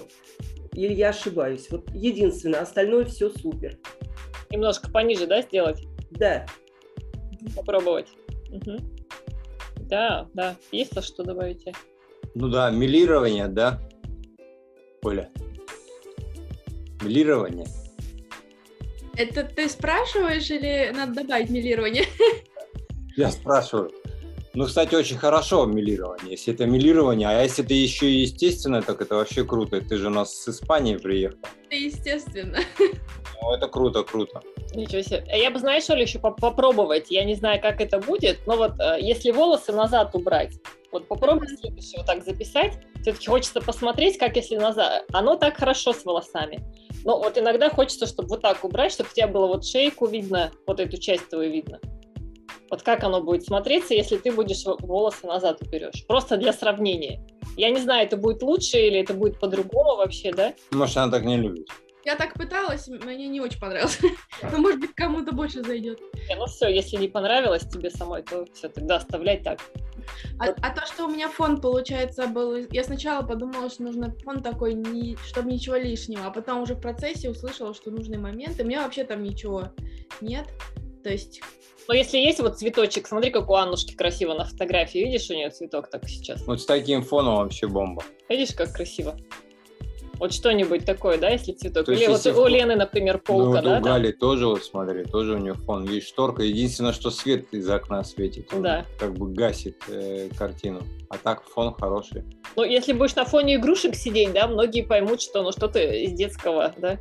Или 0.74 0.94
я 0.94 1.10
ошибаюсь? 1.10 1.70
Вот 1.70 1.92
единственное, 1.94 2.62
остальное 2.62 3.06
все 3.06 3.30
супер. 3.30 3.78
Немножко 4.50 4.90
пониже, 4.90 5.28
да, 5.28 5.44
сделать? 5.44 5.84
Да, 6.10 6.48
Попробовать. 7.56 8.08
Мгм. 8.50 8.78
Да, 9.82 10.28
да. 10.34 10.56
Есть 10.72 10.92
то, 10.92 11.02
что 11.02 11.24
добавите? 11.24 11.74
Ну 12.36 12.48
да, 12.50 12.70
милирование, 12.72 13.48
да? 13.48 13.80
Оля. 15.04 15.30
Милирование. 17.02 17.68
Это 19.16 19.44
ты 19.44 19.68
спрашиваешь 19.70 20.50
или 20.50 20.92
надо 20.96 21.22
добавить 21.24 21.50
милирование? 21.50 22.06
Я 23.18 23.32
спрашиваю. 23.32 23.92
Ну, 24.54 24.66
кстати, 24.66 24.96
очень 24.96 25.18
хорошо 25.18 25.66
милирование. 25.66 26.32
Если 26.32 26.54
это 26.54 26.66
милирование, 26.66 27.28
а 27.28 27.44
если 27.44 27.64
это 27.64 27.74
еще 27.74 28.10
и 28.10 28.22
естественное, 28.22 28.82
так 28.82 29.02
это 29.02 29.16
вообще 29.16 29.46
круто. 29.46 29.80
Ты 29.82 29.98
же 29.98 30.08
у 30.08 30.10
нас 30.10 30.34
с 30.34 30.48
Испании 30.50 30.98
приехал. 30.98 31.38
Это 31.68 31.76
естественно. 31.76 32.58
Ну, 33.42 33.54
это 33.54 33.68
круто, 33.68 34.04
круто. 34.04 34.42
Ничего 34.74 35.02
себе. 35.02 35.24
А 35.32 35.38
Я 35.38 35.52
бы, 35.52 35.60
знаешь, 35.60 35.90
Оля, 35.90 36.02
еще 36.02 36.20
поп- 36.20 36.40
попробовать. 36.42 37.12
Я 37.12 37.24
не 37.26 37.36
знаю, 37.36 37.62
как 37.62 37.80
это 37.80 38.00
будет, 38.00 38.40
но 38.48 38.58
вот 38.58 38.80
э, 38.80 38.98
если 39.00 39.32
волосы 39.32 39.72
назад 39.72 40.14
убрать, 40.14 40.54
вот 40.92 41.08
попробуй 41.08 41.48
следующее 41.48 41.98
вот 41.98 42.08
так 42.08 42.24
записать. 42.24 42.80
Все-таки 43.02 43.28
хочется 43.28 43.62
посмотреть, 43.62 44.18
как 44.18 44.36
если 44.36 44.58
назад. 44.58 45.06
Оно 45.14 45.36
так 45.36 45.58
хорошо 45.58 45.94
с 45.94 46.04
волосами. 46.06 46.64
Но 47.06 47.20
вот 47.20 47.38
иногда 47.38 47.70
хочется, 47.70 48.08
чтобы 48.08 48.30
вот 48.30 48.42
так 48.42 48.64
убрать, 48.64 48.92
чтобы 48.92 49.10
у 49.12 49.16
тебя 49.16 49.28
было 49.28 49.48
вот 49.48 49.66
шейку 49.66 50.08
видно, 50.08 50.52
вот 50.68 50.80
эту 50.80 50.98
часть 50.98 51.30
твою 51.30 51.52
видно. 51.52 51.80
Вот 52.70 52.84
как 52.84 53.04
оно 53.04 53.22
будет 53.22 53.46
смотреться, 53.46 53.94
если 53.94 54.18
ты 54.18 54.32
будешь 54.32 54.64
волосы 54.66 55.26
назад 55.26 55.62
уберешь. 55.62 56.06
Просто 56.08 56.38
для 56.38 56.54
сравнения. 56.54 57.26
Я 57.58 57.72
не 57.72 57.80
знаю, 57.80 58.06
это 58.06 58.16
будет 58.16 58.44
лучше 58.44 58.78
или 58.78 59.00
это 59.00 59.14
будет 59.14 59.40
по-другому 59.40 59.96
вообще, 59.96 60.32
да? 60.32 60.54
Может, 60.72 60.98
она 60.98 61.12
так 61.12 61.24
не 61.24 61.38
любит. 61.38 61.68
Я 62.06 62.16
так 62.16 62.34
пыталась, 62.34 62.88
мне 62.88 63.28
не 63.28 63.42
очень 63.42 63.60
понравилось. 63.60 64.00
Но 64.52 64.58
может 64.60 64.80
быть 64.80 64.94
кому-то 64.96 65.34
больше 65.34 65.64
зайдет. 65.64 66.00
Ну 66.36 66.46
все, 66.46 66.68
если 66.68 66.96
не 66.98 67.08
понравилось 67.08 67.68
тебе 67.68 67.90
самой, 67.90 68.24
то 68.24 68.46
все, 68.54 68.70
тогда 68.70 68.98
оставляй 68.98 69.44
так. 69.44 69.60
А, 70.40 70.48
а 70.62 70.74
то, 70.74 70.86
что 70.86 71.06
у 71.06 71.10
меня 71.10 71.30
фон, 71.30 71.62
получается, 71.62 72.28
был... 72.28 72.56
Я 72.72 72.84
сначала 72.84 73.26
подумала, 73.26 73.70
что 73.70 73.84
нужно 73.84 74.16
фон 74.24 74.42
такой, 74.42 74.74
не, 74.74 75.18
чтобы 75.28 75.52
ничего 75.52 75.76
лишнего, 75.76 76.26
а 76.26 76.32
потом 76.32 76.62
уже 76.62 76.76
в 76.76 76.82
процессе 76.82 77.30
услышала, 77.30 77.74
что 77.74 77.92
нужны 77.92 78.18
моменты. 78.18 78.64
У 78.64 78.68
меня 78.68 78.84
вообще 78.84 79.04
там 79.04 79.24
ничего 79.24 79.70
нет. 80.22 80.46
То 81.04 81.10
есть 81.10 81.42
Но 81.88 81.94
если 81.94 82.18
есть 82.18 82.40
вот 82.40 82.58
цветочек, 82.58 83.08
смотри, 83.08 83.32
как 83.32 83.50
у 83.50 83.56
Аннушки 83.56 83.96
красиво 83.96 84.34
на 84.34 84.46
фотографии. 84.46 85.00
Видишь, 85.00 85.30
у 85.30 85.34
нее 85.34 85.50
цветок 85.50 85.90
так 85.90 86.08
сейчас? 86.08 86.46
Вот 86.46 86.62
с 86.62 86.66
таким 86.66 87.04
фоном 87.04 87.38
вообще 87.38 87.68
бомба. 87.68 88.04
Видишь, 88.28 88.54
как 88.54 88.74
красиво? 88.74 89.18
Вот 90.20 90.34
что-нибудь 90.34 90.86
такое, 90.86 91.18
да, 91.18 91.30
если 91.30 91.54
цветок. 91.54 91.86
То 91.86 91.94
Или 91.94 92.08
вот 92.08 92.26
у 92.26 92.44
в- 92.44 92.48
Лены, 92.48 92.76
например, 92.76 93.16
Ну, 93.16 93.20
полка, 93.22 93.62
вот 93.62 93.64
да? 93.64 93.80
у? 93.80 93.82
Гали 93.82 94.12
тоже, 94.12 94.48
вот 94.48 94.64
смотри, 94.64 95.06
тоже 95.06 95.36
у 95.36 95.38
нее 95.38 95.54
фон. 95.54 95.86
Видишь, 95.86 96.08
шторка. 96.08 96.44
Единственное, 96.44 96.92
что 96.92 97.10
свет 97.10 97.54
из 97.54 97.70
окна 97.70 98.04
светит. 98.04 98.54
он 98.54 98.62
Да. 98.64 98.86
Как 99.00 99.14
бы 99.14 99.32
гасит 99.34 99.78
э, 99.88 100.30
картину. 100.38 100.82
А 101.10 101.18
так 101.18 101.44
фон 101.44 101.74
хороший. 101.74 102.24
Ну, 102.56 102.64
если 102.64 102.92
будешь 102.94 103.16
на 103.16 103.24
фоне 103.26 103.56
игрушек 103.56 103.96
сидеть, 103.96 104.34
да, 104.34 104.48
многие 104.48 104.82
поймут, 104.84 105.22
что 105.22 105.42
ну 105.42 105.52
что-то 105.52 105.80
из 105.80 106.12
детского, 106.12 106.74
да. 106.78 106.98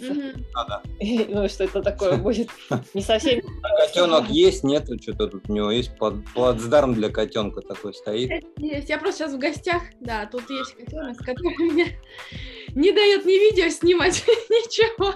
Ну, 1.28 1.48
что 1.48 1.64
это 1.64 1.82
такое 1.82 2.16
будет 2.16 2.48
не 2.94 3.02
совсем. 3.02 3.40
Котенок 3.78 4.28
есть, 4.30 4.64
нету, 4.64 4.98
что-то 5.00 5.28
тут 5.28 5.48
у 5.48 5.52
него 5.52 5.70
есть 5.70 5.96
плат- 5.98 6.24
плацдарм 6.34 6.94
для 6.94 7.08
котенка 7.10 7.60
такой 7.60 7.94
стоит. 7.94 8.44
Есть. 8.58 8.88
Я 8.88 8.98
просто 8.98 9.20
сейчас 9.24 9.34
в 9.34 9.38
гостях. 9.38 9.82
Да, 10.00 10.26
тут 10.26 10.48
есть 10.50 10.74
котенок, 10.74 11.18
который 11.18 11.56
мне 11.58 11.98
не 12.74 12.92
дает 12.92 13.24
ни 13.24 13.32
видео 13.32 13.68
снимать, 13.70 14.24
ничего. 14.48 15.14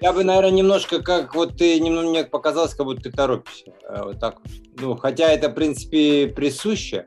Я 0.00 0.12
бы, 0.12 0.24
наверное, 0.24 0.50
немножко 0.50 1.00
как 1.00 1.34
вот 1.36 1.56
ты 1.56 1.78
немного 1.78 2.08
мне 2.08 2.24
показалось, 2.24 2.74
как 2.74 2.86
будто 2.86 3.02
ты 3.02 3.12
торопишься. 3.12 3.72
Э, 3.88 4.02
Вот 4.02 4.18
так. 4.18 4.38
вот. 4.40 4.52
Ну, 4.80 4.96
хотя 4.96 5.28
это, 5.30 5.48
в 5.48 5.54
принципе, 5.54 6.26
присуще. 6.26 7.06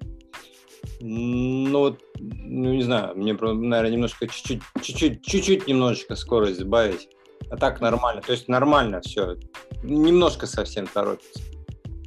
Ну, 1.08 1.80
вот, 1.80 2.02
ну, 2.20 2.74
не 2.74 2.82
знаю, 2.82 3.16
мне, 3.16 3.34
наверное, 3.34 3.92
немножко 3.92 4.28
чуть-чуть, 4.28 4.64
чуть-чуть, 4.82 5.24
чуть-чуть 5.24 5.68
немножечко 5.68 6.16
скорость 6.16 6.60
сбавить. 6.60 7.10
А 7.52 7.58
так 7.58 7.80
нормально. 7.80 8.24
То 8.24 8.32
есть 8.32 8.48
нормально 8.48 9.02
все. 9.02 9.36
Немножко 9.84 10.48
совсем 10.48 10.88
торопится. 10.88 11.44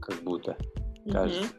Как 0.00 0.20
будто, 0.24 0.56
кажется. 1.12 1.42
Мгм. 1.42 1.50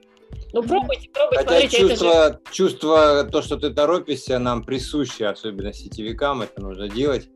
Ну, 0.51 0.63
пробуйте, 0.63 1.09
пробуйте, 1.13 1.37
Хотя 1.37 1.49
смотрите, 1.49 1.77
это 1.77 1.87
же... 1.87 1.91
чувство, 1.95 2.39
чувство, 2.51 3.23
то, 3.23 3.41
что 3.41 3.55
ты 3.55 3.69
торопишься, 3.69 4.37
нам 4.37 4.63
присуще, 4.63 5.27
особенно 5.27 5.71
сетевикам, 5.71 6.41
это 6.41 6.61
нужно 6.61 6.89
делать. 6.89 7.29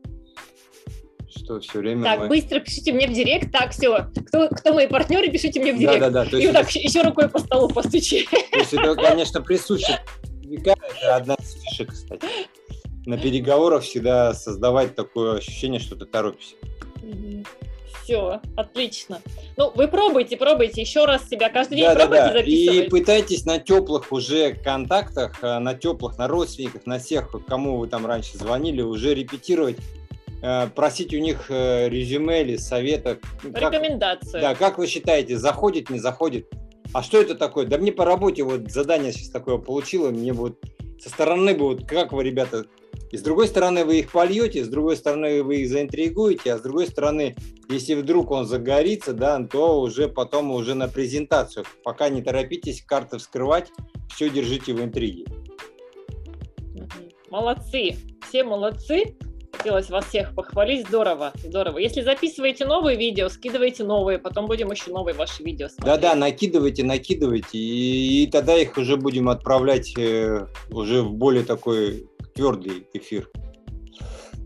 Что 1.44 1.60
все 1.60 1.78
время 1.78 2.02
Так, 2.04 2.20
мы... 2.20 2.28
быстро 2.28 2.60
пишите 2.60 2.92
мне 2.92 3.06
в 3.06 3.12
директ. 3.12 3.52
Так, 3.52 3.72
все. 3.72 4.06
Кто, 4.28 4.48
кто 4.48 4.72
мои 4.72 4.86
партнеры, 4.86 5.30
пишите 5.30 5.60
мне 5.60 5.72
в 5.72 5.76
Да, 5.76 5.80
директ. 5.80 6.00
да, 6.00 6.10
да. 6.10 6.24
То 6.24 6.38
И 6.38 6.46
вот 6.46 6.54
так 6.54 6.70
еще 6.70 7.02
рукой 7.02 7.28
по 7.28 7.38
столу 7.38 7.68
постучи. 7.68 8.26
то 8.50 8.58
есть 8.58 8.72
это, 8.72 8.94
конечно, 8.94 9.42
присуще 9.42 10.00
это 10.50 10.74
одна 11.16 11.34
из 11.34 11.52
фишек, 11.62 11.90
кстати. 11.92 12.26
На 13.06 13.18
переговорах 13.18 13.82
всегда 13.82 14.32
создавать 14.32 14.94
такое 14.94 15.36
ощущение, 15.38 15.80
что 15.80 15.96
ты 15.96 16.06
торопишься. 16.06 16.54
Все, 18.02 18.40
отлично. 18.56 19.20
Ну, 19.56 19.72
вы 19.74 19.88
пробуйте, 19.88 20.36
пробуйте 20.36 20.82
еще 20.82 21.06
раз 21.06 21.26
себя 21.28 21.48
каждый 21.48 21.76
день 21.76 21.84
Да, 21.86 21.94
да, 21.94 22.00
пробуйте 22.06 22.32
да. 22.32 22.40
И 22.40 22.66
записывать. 22.66 22.90
пытайтесь 22.90 23.44
на 23.46 23.58
теплых 23.58 24.12
уже 24.12 24.52
контактах, 24.52 25.42
э, 25.42 25.58
на 25.58 25.74
теплых, 25.74 26.18
на 26.18 26.28
родственниках, 26.28 26.84
на 26.84 26.98
всех, 26.98 27.30
кому 27.46 27.78
вы 27.78 27.86
там 27.86 28.04
раньше 28.04 28.36
звонили, 28.36 28.82
уже 28.82 29.14
репетировать, 29.14 29.78
просить 30.74 31.14
у 31.14 31.18
них 31.18 31.46
э, 31.48 31.88
резюме 31.88 32.42
или 32.42 32.56
совета. 32.56 33.18
как- 33.42 33.72
Рекомендация. 33.72 34.40
Да, 34.40 34.54
как 34.54 34.78
вы 34.78 34.86
считаете, 34.86 35.38
заходит, 35.38 35.90
не 35.90 35.98
заходит? 35.98 36.46
А 36.92 37.02
что 37.02 37.20
это 37.20 37.34
такое? 37.34 37.66
Да 37.66 37.78
мне 37.78 37.92
по 37.92 38.04
работе 38.04 38.42
вот 38.42 38.70
задание 38.70 39.12
сейчас 39.12 39.30
такое 39.30 39.58
получило, 39.58 40.10
мне 40.10 40.32
вот 40.32 40.58
со 41.00 41.08
стороны 41.08 41.54
бы 41.54 41.64
вот 41.64 41.86
как 41.88 42.12
вы, 42.12 42.22
ребята, 42.24 42.66
и 43.10 43.16
с 43.16 43.22
другой 43.22 43.48
стороны 43.48 43.84
вы 43.84 44.00
их 44.00 44.10
польете, 44.12 44.64
с 44.64 44.68
другой 44.68 44.96
стороны 44.96 45.42
вы 45.42 45.62
их 45.62 45.68
заинтригуете, 45.68 46.52
а 46.52 46.58
с 46.58 46.60
другой 46.60 46.86
стороны, 46.86 47.34
если 47.68 47.94
вдруг 47.94 48.30
он 48.30 48.44
загорится, 48.46 49.12
да, 49.12 49.42
то 49.44 49.80
уже 49.80 50.08
потом 50.08 50.50
уже 50.50 50.74
на 50.74 50.88
презентацию. 50.88 51.64
Пока 51.84 52.08
не 52.08 52.22
торопитесь 52.22 52.82
карты 52.82 53.18
вскрывать, 53.18 53.70
все 54.14 54.28
держите 54.30 54.72
в 54.72 54.82
интриге. 54.82 55.24
Молодцы, 57.30 57.96
все 58.28 58.44
молодцы. 58.44 59.16
Хотелось 59.56 59.88
вас 59.88 60.06
всех 60.06 60.34
похвалить. 60.34 60.86
Здорово, 60.88 61.32
здорово. 61.42 61.78
Если 61.78 62.02
записываете 62.02 62.66
новые 62.66 62.96
видео, 62.96 63.28
скидывайте 63.28 63.84
новые, 63.84 64.18
потом 64.18 64.46
будем 64.46 64.70
еще 64.70 64.90
новые 64.90 65.14
ваши 65.14 65.42
видео 65.42 65.68
смотреть. 65.68 66.00
Да-да, 66.00 66.14
накидывайте, 66.14 66.84
накидывайте, 66.84 67.58
и, 67.58 68.24
и 68.24 68.26
тогда 68.26 68.56
их 68.56 68.76
уже 68.76 68.96
будем 68.96 69.28
отправлять 69.28 69.96
э, 69.96 70.46
уже 70.70 71.02
в 71.02 71.12
более 71.12 71.44
такой 71.44 72.06
твердый 72.34 72.86
эфир. 72.92 73.30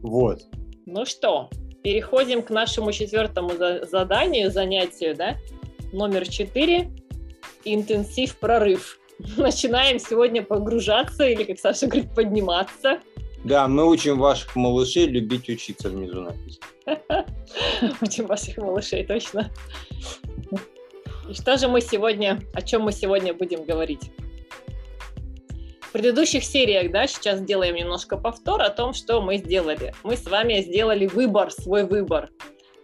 Вот. 0.03 0.41
Ну 0.87 1.05
что, 1.05 1.51
переходим 1.83 2.43
к 2.43 2.51
нашему 2.51 2.93
четвертому 2.93 3.57
за- 3.57 3.87
заданию, 3.87 4.51
занятию, 4.51 5.17
да? 5.17 5.37
Номер 5.93 6.29
четыре. 6.29 6.91
Интенсив 7.65 8.37
прорыв. 8.39 8.99
Начинаем 9.37 9.99
сегодня 9.99 10.43
погружаться, 10.43 11.25
или, 11.25 11.45
как 11.45 11.59
Саша 11.59 11.87
говорит, 11.87 12.15
подниматься. 12.15 13.01
Да, 13.49 13.67
мы 13.67 13.89
учим 13.89 14.19
ваших 14.19 14.55
малышей 14.57 15.07
любить 15.07 15.49
учиться 15.49 15.89
внизу 15.89 16.21
написано. 16.21 16.67
Учим 18.03 18.27
ваших 18.27 18.59
малышей, 18.59 19.07
точно. 19.07 19.51
И 21.31 21.33
что 21.33 21.57
же 21.57 21.67
мы 21.67 21.81
сегодня, 21.81 22.41
о 22.53 22.61
чем 22.61 22.83
мы 22.83 22.93
сегодня 22.93 23.33
будем 23.33 23.65
говорить? 23.65 24.11
В 25.81 25.93
предыдущих 25.93 26.45
сериях, 26.45 26.93
да, 26.93 27.07
сейчас 27.07 27.41
делаем 27.41 27.75
немножко 27.75 28.19
повтор 28.19 28.61
о 28.61 28.69
том, 28.69 28.93
что 28.93 29.23
мы 29.23 29.39
сделали. 29.39 29.95
Мы 30.03 30.19
с 30.19 30.27
вами 30.27 30.61
сделали 30.61 31.07
выбор, 31.07 31.51
свой 31.51 31.85
выбор. 31.85 32.29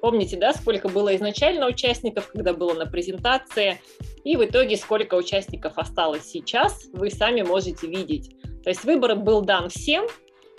Помните, 0.01 0.39
да, 0.39 0.55
сколько 0.55 0.89
было 0.89 1.15
изначально 1.15 1.67
участников, 1.67 2.29
когда 2.33 2.55
было 2.55 2.73
на 2.73 2.87
презентации, 2.87 3.83
и 4.25 4.35
в 4.37 4.43
итоге 4.43 4.79
сколько 4.79 5.15
участников 5.15 5.75
осталось 5.77 6.25
сейчас, 6.25 6.87
вы 6.95 7.11
сами 7.11 7.43
можете 7.43 7.87
видеть. 7.87 8.35
То 8.63 8.71
есть 8.71 8.85
выбор 8.85 9.15
был 9.15 9.43
дан 9.43 9.69
всем, 9.69 10.07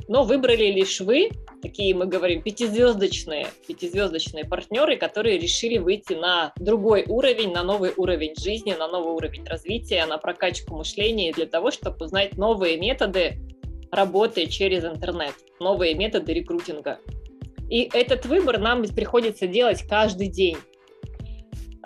но 0.08 0.24
выбрали 0.24 0.66
лишь 0.66 1.02
вы, 1.02 1.30
такие 1.62 1.96
мы 1.96 2.06
говорим, 2.06 2.42
пятизвездочные, 2.42 3.48
пятизвездочные 3.68 4.46
партнеры, 4.46 4.98
которые 4.98 5.38
решили 5.38 5.78
выйти 5.78 6.14
на 6.14 6.54
другой 6.58 7.06
уровень, 7.08 7.52
на 7.52 7.64
новый 7.64 7.92
уровень 7.98 8.36
жизни, 8.40 8.74
на 8.74 8.88
новый 8.88 9.14
уровень 9.14 9.46
развития, 9.46 10.06
на 10.06 10.18
прокачку 10.18 10.76
мышления 10.76 11.32
для 11.32 11.46
того, 11.46 11.72
чтобы 11.72 12.06
узнать 12.06 12.38
новые 12.38 12.78
методы 12.78 13.40
работы 13.92 14.48
через 14.48 14.84
интернет, 14.84 15.34
новые 15.60 15.96
методы 15.96 16.34
рекрутинга. 16.34 17.00
И 17.70 17.90
этот 17.92 18.26
выбор 18.26 18.60
нам 18.60 18.84
приходится 18.84 19.48
делать 19.48 19.84
каждый 19.88 20.28
день. 20.28 20.58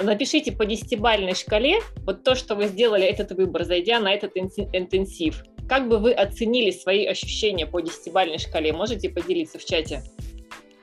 Напишите 0.02 0.52
по 0.52 0.66
десятибалльной 0.66 1.36
шкале 1.36 1.80
вот 2.06 2.24
то, 2.24 2.36
что 2.36 2.56
вы 2.56 2.68
сделали 2.68 3.06
этот 3.06 3.32
выбор, 3.32 3.64
зайдя 3.64 4.00
на 4.00 4.14
этот 4.14 4.36
интенсив. 4.36 5.44
Как 5.70 5.88
бы 5.88 6.00
вы 6.00 6.14
оценили 6.14 6.72
свои 6.72 7.06
ощущения 7.06 7.68
по 7.68 7.80
десятибалльной 7.80 8.40
шкале? 8.40 8.74
Можете 8.74 9.08
поделиться 9.08 9.60
в 9.60 9.66
чате? 9.66 10.02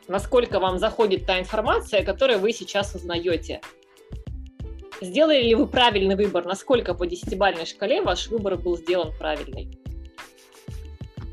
Насколько 0.07 0.61
вам 0.61 0.79
заходит 0.79 1.27
та 1.27 1.41
информация, 1.41 2.05
которую 2.05 2.39
вы 2.39 2.53
сейчас 2.53 2.95
узнаете? 2.95 3.61
Сделали 5.01 5.43
ли 5.43 5.57
вы 5.57 5.67
правильный 5.67 6.15
выбор? 6.15 6.45
Насколько 6.45 6.95
по 6.95 7.05
десятибалльной 7.05 7.67
шкале 7.67 8.01
ваш 8.01 8.29
выбор 8.29 8.57
был 8.57 8.77
сделан 8.77 9.13
правильный? 9.19 9.77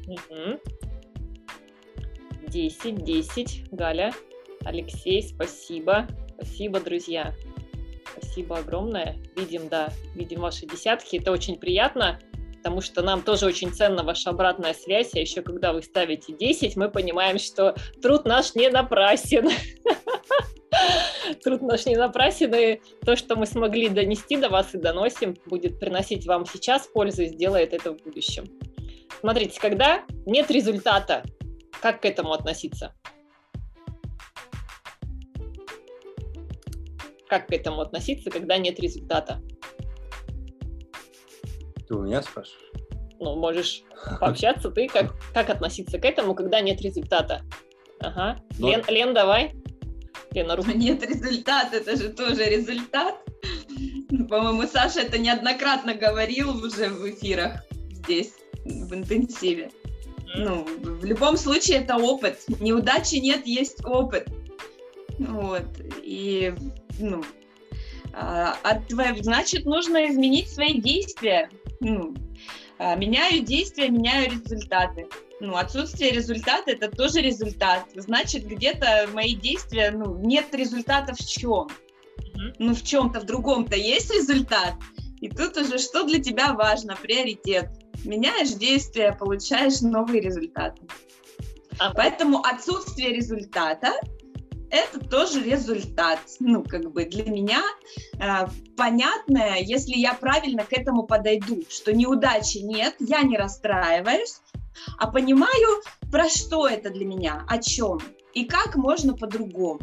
Мгм. 0.07 0.59
10, 2.47 3.03
10. 3.03 3.65
Галя, 3.71 4.13
Алексей, 4.65 5.21
спасибо. 5.21 6.07
Спасибо, 6.33 6.79
друзья. 6.79 7.35
Спасибо 8.17 8.57
огромное. 8.57 9.17
Видим, 9.35 9.69
да, 9.69 9.93
видим 10.15 10.41
ваши 10.41 10.65
десятки. 10.65 11.17
Это 11.17 11.31
очень 11.31 11.57
приятно, 11.57 12.19
потому 12.63 12.79
что 12.79 13.01
нам 13.01 13.21
тоже 13.23 13.45
очень 13.45 13.73
ценна 13.73 14.03
ваша 14.03 14.29
обратная 14.29 14.73
связь. 14.73 15.13
А 15.15 15.19
еще 15.19 15.41
когда 15.41 15.73
вы 15.73 15.81
ставите 15.81 16.31
10, 16.31 16.77
мы 16.77 16.89
понимаем, 16.89 17.37
что 17.37 17.75
труд 18.01 18.23
наш 18.23 18.55
не 18.55 18.69
напрасен. 18.69 19.49
Труд 21.43 21.61
наш 21.61 21.85
не 21.85 21.95
напрасен, 21.95 22.53
и 22.55 22.79
то, 23.05 23.15
что 23.15 23.35
мы 23.35 23.45
смогли 23.45 23.89
донести 23.89 24.37
до 24.37 24.49
вас 24.49 24.73
и 24.73 24.77
доносим, 24.77 25.35
будет 25.45 25.79
приносить 25.79 26.25
вам 26.25 26.45
сейчас 26.45 26.87
пользу 26.87 27.23
и 27.23 27.27
сделает 27.27 27.73
это 27.73 27.93
в 27.93 28.01
будущем. 28.01 28.45
Смотрите, 29.19 29.59
когда 29.59 30.03
нет 30.25 30.49
результата, 30.49 31.23
как 31.81 32.01
к 32.01 32.05
этому 32.05 32.31
относиться? 32.31 32.93
Как 37.27 37.47
к 37.47 37.53
этому 37.53 37.81
относиться, 37.81 38.31
когда 38.31 38.57
нет 38.57 38.79
результата? 38.79 39.41
Ты 41.93 41.97
у 41.97 42.01
меня 42.01 42.23
спрашиваешь? 42.23 42.71
Ну, 43.19 43.35
можешь 43.35 43.83
пообщаться 44.19 44.71
ты, 44.71 44.87
как, 44.87 45.13
как 45.31 45.51
относиться 45.51 45.99
к 45.99 46.05
этому, 46.05 46.33
когда 46.33 46.59
нет 46.59 46.81
результата. 46.81 47.43
Ага. 47.99 48.41
Ну, 48.57 48.69
Лен, 48.69 48.83
Лен, 48.87 49.13
давай. 49.13 49.53
Лена, 50.31 50.55
руку. 50.55 50.71
Нет 50.71 51.07
результата, 51.07 51.77
это 51.77 51.95
же 51.95 52.09
тоже 52.09 52.45
результат. 52.45 53.13
По-моему, 54.27 54.63
Саша 54.63 55.01
это 55.01 55.19
неоднократно 55.19 55.93
говорил 55.93 56.49
уже 56.65 56.89
в 56.89 57.07
эфирах 57.07 57.63
здесь, 57.91 58.33
в 58.65 58.91
интенсиве. 58.91 59.69
Ну, 60.35 60.65
в 60.65 61.05
любом 61.05 61.37
случае 61.37 61.81
это 61.81 61.97
опыт. 61.97 62.39
Неудачи 62.59 63.17
нет, 63.17 63.45
есть 63.45 63.85
опыт. 63.85 64.27
Вот. 65.19 65.67
И, 66.01 66.55
ну, 66.99 67.21
А, 67.21 67.42
от 68.13 68.87
твоего, 68.87 69.23
значит, 69.23 69.65
нужно 69.65 70.09
изменить 70.09 70.49
свои 70.49 70.79
действия. 70.79 71.49
Ну, 71.79 72.13
а, 72.77 72.95
меняю 72.95 73.43
действия, 73.43 73.89
меняю 73.89 74.31
результаты. 74.31 75.07
Ну, 75.39 75.55
отсутствие 75.55 76.11
результата 76.11 76.71
это 76.71 76.89
тоже 76.89 77.21
результат. 77.21 77.85
Значит, 77.95 78.45
где-то 78.45 79.09
мои 79.13 79.35
действия, 79.35 79.91
ну, 79.91 80.17
нет 80.19 80.53
результата 80.53 81.13
в 81.13 81.19
чем? 81.19 81.67
Ну, 82.59 82.73
в 82.73 82.83
чем-то, 82.83 83.21
в 83.21 83.25
другом-то 83.25 83.75
есть 83.75 84.13
результат. 84.13 84.73
И 85.21 85.29
тут 85.29 85.57
уже 85.57 85.77
что 85.77 86.03
для 86.03 86.21
тебя 86.21 86.53
важно, 86.53 86.95
приоритет. 86.95 87.69
Меняешь 88.03 88.51
действия, 88.51 89.13
получаешь 89.13 89.81
новые 89.81 90.21
результаты. 90.21 90.81
А 91.79 91.93
Поэтому 91.93 92.39
отсутствие 92.39 93.13
результата 93.13 93.93
это 94.73 94.99
тоже 94.99 95.43
результат. 95.43 96.19
Ну, 96.39 96.63
как 96.63 96.91
бы 96.91 97.05
для 97.05 97.25
меня 97.25 97.61
э, 98.19 98.47
понятное, 98.75 99.59
если 99.59 99.95
я 99.95 100.15
правильно 100.15 100.65
к 100.65 100.73
этому 100.73 101.03
подойду, 101.03 101.61
что 101.69 101.93
неудачи 101.93 102.57
нет, 102.57 102.95
я 102.99 103.21
не 103.21 103.37
расстраиваюсь, 103.37 104.41
а 104.97 105.11
понимаю, 105.11 105.83
про 106.11 106.27
что 106.27 106.67
это 106.67 106.89
для 106.89 107.05
меня, 107.05 107.45
о 107.47 107.59
чем 107.59 107.99
и 108.33 108.45
как 108.45 108.75
можно 108.75 109.13
по-другому. 109.13 109.79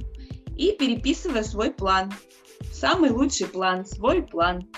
И 0.57 0.72
переписываю 0.72 1.44
свой 1.44 1.70
план. 1.70 2.12
Самый 2.72 3.11
лучший 3.11 3.46
план, 3.46 3.87
свой 3.87 4.22
план. 4.24 4.68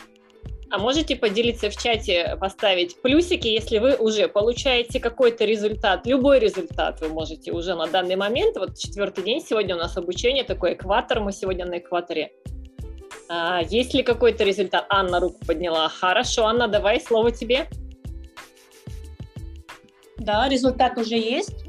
А 0.72 0.78
можете 0.78 1.16
поделиться 1.16 1.68
в 1.68 1.76
чате, 1.76 2.38
поставить 2.40 3.02
плюсики, 3.02 3.46
если 3.46 3.78
вы 3.78 3.94
уже 3.94 4.26
получаете 4.26 5.00
какой-то 5.00 5.44
результат, 5.44 6.06
любой 6.06 6.38
результат 6.38 6.98
вы 7.02 7.10
можете 7.10 7.52
уже 7.52 7.74
на 7.74 7.86
данный 7.86 8.16
момент. 8.16 8.56
Вот 8.56 8.78
четвертый 8.78 9.22
день 9.22 9.42
сегодня 9.46 9.74
у 9.74 9.78
нас 9.78 9.98
обучение, 9.98 10.44
такой 10.44 10.72
экватор, 10.72 11.20
мы 11.20 11.32
сегодня 11.32 11.66
на 11.66 11.76
экваторе. 11.76 12.32
А, 13.28 13.60
есть 13.68 13.92
ли 13.92 14.02
какой-то 14.02 14.44
результат? 14.44 14.86
Анна 14.88 15.20
руку 15.20 15.44
подняла. 15.46 15.90
Хорошо, 15.90 16.46
Анна, 16.46 16.68
давай 16.68 17.02
слово 17.02 17.32
тебе. 17.32 17.68
Да, 20.16 20.48
результат 20.48 20.96
уже 20.96 21.16
есть. 21.16 21.66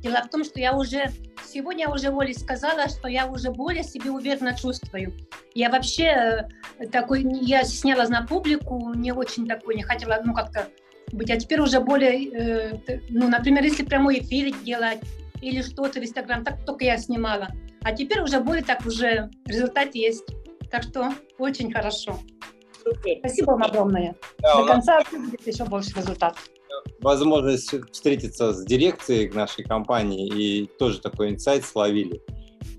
Дело 0.00 0.22
в 0.26 0.30
том, 0.30 0.42
что 0.42 0.58
я 0.58 0.74
уже 0.74 1.12
сегодня 1.48 1.88
уже 1.88 2.10
Оле 2.10 2.34
сказала, 2.34 2.88
что 2.88 3.08
я 3.08 3.26
уже 3.26 3.50
более 3.50 3.82
себе 3.82 4.10
уверенно 4.10 4.56
чувствую. 4.56 5.14
Я 5.54 5.70
вообще 5.70 6.46
э, 6.78 6.86
такой, 6.88 7.26
я 7.40 7.64
стеснялась 7.64 8.08
на 8.08 8.26
публику, 8.26 8.92
не 8.94 9.12
очень 9.12 9.46
такой, 9.46 9.74
не 9.74 9.82
хотела, 9.82 10.20
ну, 10.24 10.34
как-то 10.34 10.68
быть. 11.12 11.30
А 11.30 11.36
теперь 11.36 11.60
уже 11.60 11.80
более, 11.80 12.28
э, 12.30 13.00
ну, 13.08 13.28
например, 13.28 13.64
если 13.64 13.84
прямой 13.84 14.20
эфир 14.20 14.54
делать 14.62 15.00
или 15.40 15.62
что-то 15.62 16.00
в 16.00 16.02
Инстаграм, 16.02 16.44
так 16.44 16.64
только 16.64 16.84
я 16.84 16.98
снимала. 16.98 17.48
А 17.82 17.92
теперь 17.92 18.20
уже 18.20 18.40
более 18.40 18.64
так 18.64 18.84
уже 18.84 19.30
результат 19.46 19.94
есть. 19.94 20.24
Так 20.70 20.82
что 20.82 21.14
очень 21.38 21.72
хорошо. 21.72 22.18
Супер. 22.84 23.18
Спасибо 23.20 23.52
вам 23.52 23.62
огромное. 23.62 24.16
Да, 24.38 24.56
До 24.56 24.66
конца 24.66 25.00
будет 25.10 25.46
еще 25.46 25.64
больше 25.64 25.96
результат 25.96 26.36
возможность 27.00 27.74
встретиться 27.92 28.52
с 28.52 28.64
дирекцией 28.64 29.30
нашей 29.30 29.64
компании 29.64 30.28
и 30.28 30.66
тоже 30.78 31.00
такой 31.00 31.30
инсайт 31.30 31.64
словили, 31.64 32.20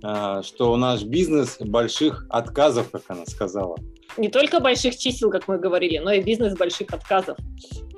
а, 0.04 0.42
что 0.44 0.76
наш 0.78 1.04
бизнес 1.04 1.58
больших 1.60 2.26
отказов, 2.30 2.90
как 2.92 3.04
она 3.08 3.26
сказала. 3.26 3.78
Не 4.18 4.30
только 4.30 4.60
больших 4.60 4.98
чисел, 4.98 5.30
как 5.30 5.48
мы 5.48 5.60
говорили, 5.60 5.98
но 6.00 6.12
и 6.12 6.22
бизнес 6.22 6.58
больших 6.58 6.94
отказов. 6.94 7.38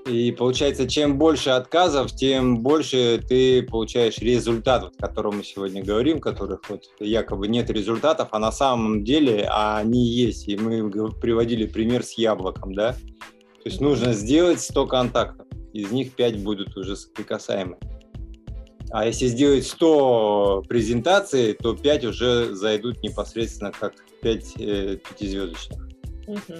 И 0.07 0.31
получается, 0.31 0.87
чем 0.87 1.17
больше 1.17 1.51
отказов, 1.51 2.11
тем 2.11 2.59
больше 2.59 3.23
ты 3.27 3.61
получаешь 3.61 4.17
результат, 4.17 4.91
о 4.97 5.01
котором 5.01 5.37
мы 5.37 5.43
сегодня 5.43 5.83
говорим, 5.83 6.19
которых 6.19 6.67
вот 6.69 6.83
якобы 6.99 7.47
нет 7.47 7.69
результатов, 7.69 8.29
а 8.31 8.39
на 8.39 8.51
самом 8.51 9.03
деле 9.03 9.47
они 9.47 10.03
есть. 10.07 10.47
И 10.47 10.57
мы 10.57 10.89
приводили 11.11 11.67
пример 11.67 12.03
с 12.03 12.13
яблоком, 12.13 12.73
да? 12.73 12.93
То 12.93 13.69
есть 13.69 13.79
нужно 13.79 14.13
сделать 14.13 14.59
100 14.59 14.87
контактов 14.87 15.45
из 15.73 15.91
них 15.91 16.13
5 16.13 16.43
будут 16.43 16.75
уже 16.77 16.95
соприкасаемы. 16.95 17.77
А 18.91 19.05
если 19.05 19.27
сделать 19.27 19.65
100 19.65 20.63
презентаций, 20.67 21.53
то 21.53 21.75
5 21.75 22.05
уже 22.05 22.55
зайдут 22.55 23.01
непосредственно 23.01 23.71
как 23.71 23.93
5 24.21 24.53
э, 24.59 24.97
пятизвездочных. 24.97 25.89
Угу. 26.27 26.57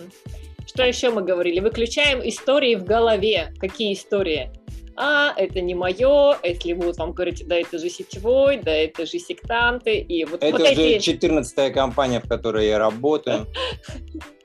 Что 0.66 0.84
еще 0.84 1.10
мы 1.10 1.24
говорили? 1.24 1.60
Выключаем 1.60 2.28
истории 2.28 2.76
в 2.76 2.86
голове. 2.86 3.54
Какие 3.60 3.94
истории? 3.94 4.50
а, 4.96 5.34
это 5.36 5.62
не 5.62 5.74
мое, 5.74 6.38
если 6.44 6.74
будут 6.74 6.98
вам 6.98 7.14
говорить, 7.14 7.48
да, 7.48 7.56
это 7.56 7.80
же 7.80 7.90
сетевой, 7.90 8.58
да, 8.58 8.72
это 8.72 9.06
же 9.06 9.18
сектанты, 9.20 9.98
и 9.98 10.26
вот, 10.26 10.44
это 10.44 10.52
вот 10.52 10.62
уже 10.62 10.82
эти... 10.82 11.04
14 11.04 11.74
компания, 11.74 12.20
в 12.20 12.28
которой 12.28 12.68
я 12.68 12.78
работаю. 12.78 13.48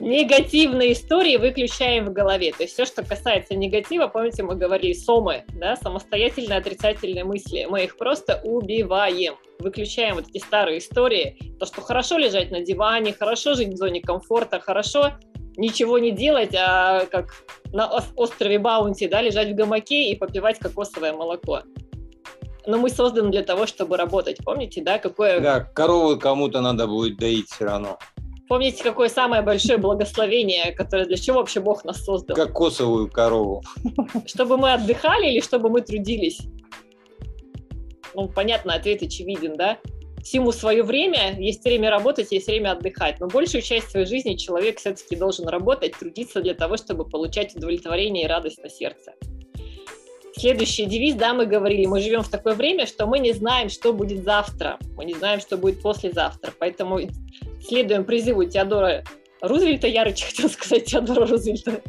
Негативные 0.00 0.92
истории 0.92 1.36
выключаем 1.36 2.06
в 2.06 2.12
голове. 2.12 2.52
То 2.52 2.62
есть 2.62 2.74
все, 2.74 2.84
что 2.84 3.04
касается 3.04 3.54
негатива, 3.54 4.06
помните, 4.06 4.42
мы 4.42 4.54
говорили 4.54 4.92
сомы, 4.92 5.44
да, 5.48 5.76
самостоятельные 5.76 6.58
отрицательные 6.58 7.24
мысли. 7.24 7.66
Мы 7.68 7.84
их 7.84 7.96
просто 7.96 8.40
убиваем. 8.44 9.34
Выключаем 9.58 10.14
вот 10.14 10.28
эти 10.28 10.38
старые 10.38 10.78
истории. 10.78 11.36
То, 11.58 11.66
что 11.66 11.80
хорошо 11.80 12.18
лежать 12.18 12.50
на 12.50 12.60
диване, 12.60 13.12
хорошо 13.12 13.54
жить 13.54 13.70
в 13.70 13.76
зоне 13.76 14.00
комфорта, 14.00 14.60
хорошо 14.60 15.12
ничего 15.56 15.98
не 15.98 16.12
делать, 16.12 16.54
а 16.54 17.06
как 17.06 17.34
на 17.72 17.88
острове 18.14 18.60
Баунти, 18.60 19.08
да, 19.08 19.20
лежать 19.20 19.50
в 19.50 19.54
гамаке 19.54 20.10
и 20.10 20.16
попивать 20.16 20.58
кокосовое 20.60 21.12
молоко 21.12 21.62
но 22.68 22.76
мы 22.76 22.90
созданы 22.90 23.30
для 23.30 23.42
того, 23.42 23.66
чтобы 23.66 23.96
работать. 23.96 24.36
Помните, 24.44 24.82
да, 24.82 24.98
какое... 24.98 25.40
Да, 25.40 25.60
корову 25.60 26.18
кому-то 26.18 26.60
надо 26.60 26.86
будет 26.86 27.16
доить 27.16 27.48
все 27.50 27.64
равно. 27.64 27.98
Помните, 28.48 28.82
какое 28.82 29.08
самое 29.08 29.42
большое 29.42 29.76
благословение, 29.78 30.72
которое 30.72 31.04
для 31.04 31.16
чего 31.16 31.38
вообще 31.38 31.60
Бог 31.60 31.84
нас 31.84 32.02
создал? 32.02 32.34
Кокосовую 32.34 33.10
корову. 33.10 33.62
Чтобы 34.26 34.56
мы 34.56 34.72
отдыхали 34.72 35.30
или 35.30 35.40
чтобы 35.40 35.68
мы 35.68 35.82
трудились? 35.82 36.40
Ну, 38.14 38.28
понятно, 38.28 38.74
ответ 38.74 39.02
очевиден, 39.02 39.56
да? 39.56 39.78
Всему 40.22 40.50
свое 40.52 40.82
время, 40.82 41.38
есть 41.38 41.62
время 41.62 41.90
работать, 41.90 42.32
есть 42.32 42.46
время 42.48 42.72
отдыхать. 42.72 43.20
Но 43.20 43.28
большую 43.28 43.62
часть 43.62 43.90
своей 43.90 44.06
жизни 44.06 44.34
человек 44.34 44.78
все-таки 44.78 45.14
должен 45.14 45.46
работать, 45.46 45.92
трудиться 45.98 46.40
для 46.40 46.54
того, 46.54 46.76
чтобы 46.76 47.04
получать 47.04 47.54
удовлетворение 47.54 48.24
и 48.24 48.28
радость 48.28 48.62
на 48.62 48.70
сердце. 48.70 49.12
Следующий 50.38 50.84
девиз, 50.84 51.16
да, 51.16 51.34
мы 51.34 51.46
говорили, 51.46 51.86
мы 51.86 52.00
живем 52.00 52.22
в 52.22 52.28
такое 52.28 52.54
время, 52.54 52.86
что 52.86 53.06
мы 53.06 53.18
не 53.18 53.32
знаем, 53.32 53.68
что 53.68 53.92
будет 53.92 54.22
завтра, 54.22 54.78
мы 54.96 55.04
не 55.04 55.14
знаем, 55.14 55.40
что 55.40 55.56
будет 55.56 55.82
послезавтра, 55.82 56.52
поэтому 56.56 57.00
следуем 57.60 58.04
призыву 58.04 58.44
Теодора 58.44 59.02
Рузвельта, 59.40 59.88
я 59.88 60.04
раньше 60.04 60.26
хотела 60.26 60.48
сказать 60.48 60.84
Теодора 60.84 61.26
Рузвельта, 61.26 61.82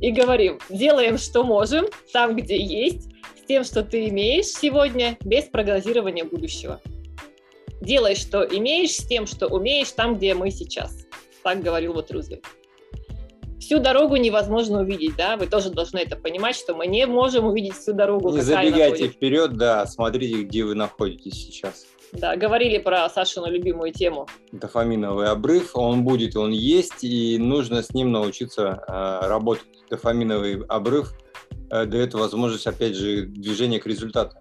и 0.00 0.12
говорим, 0.12 0.60
делаем, 0.70 1.18
что 1.18 1.42
можем, 1.42 1.86
там, 2.12 2.36
где 2.36 2.56
есть, 2.56 3.08
с 3.36 3.46
тем, 3.48 3.64
что 3.64 3.82
ты 3.82 4.08
имеешь 4.10 4.46
сегодня, 4.46 5.16
без 5.24 5.46
прогнозирования 5.46 6.24
будущего. 6.24 6.80
Делай, 7.80 8.14
что 8.14 8.44
имеешь, 8.44 8.92
с 8.92 9.08
тем, 9.08 9.26
что 9.26 9.48
умеешь, 9.48 9.90
там, 9.90 10.18
где 10.18 10.34
мы 10.34 10.52
сейчас. 10.52 11.04
Так 11.42 11.62
говорил 11.62 11.94
вот 11.94 12.12
Рузвельт 12.12 12.44
всю 13.60 13.78
дорогу 13.80 14.16
невозможно 14.16 14.80
увидеть, 14.80 15.16
да, 15.16 15.36
вы 15.36 15.46
тоже 15.46 15.70
должны 15.70 15.98
это 15.98 16.16
понимать, 16.16 16.56
что 16.56 16.74
мы 16.74 16.86
не 16.86 17.06
можем 17.06 17.46
увидеть 17.46 17.74
всю 17.74 17.92
дорогу. 17.92 18.30
Не 18.30 18.40
забегайте 18.40 19.08
вперед, 19.08 19.56
да, 19.56 19.86
смотрите, 19.86 20.42
где 20.42 20.64
вы 20.64 20.74
находитесь 20.74 21.34
сейчас. 21.34 21.86
Да, 22.12 22.36
говорили 22.36 22.78
про 22.78 23.08
Сашину 23.10 23.50
любимую 23.50 23.92
тему. 23.92 24.26
Дофаминовый 24.52 25.28
обрыв, 25.28 25.76
он 25.76 26.04
будет, 26.04 26.36
он 26.36 26.50
есть, 26.50 27.04
и 27.04 27.36
нужно 27.38 27.82
с 27.82 27.92
ним 27.92 28.12
научиться 28.12 28.82
э, 28.88 29.28
работать. 29.28 29.66
Дофаминовый 29.90 30.64
обрыв 30.68 31.12
э, 31.70 31.84
дает 31.84 32.14
возможность, 32.14 32.66
опять 32.66 32.94
же, 32.94 33.26
движения 33.26 33.78
к 33.78 33.86
результату. 33.86 34.38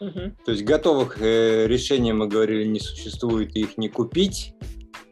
Угу. 0.00 0.20
То 0.44 0.52
есть 0.52 0.64
готовых 0.64 1.20
э, 1.20 1.66
решений, 1.66 2.12
мы 2.12 2.28
говорили, 2.28 2.64
не 2.64 2.80
существует, 2.80 3.54
их 3.56 3.76
не 3.76 3.88
купить, 3.88 4.54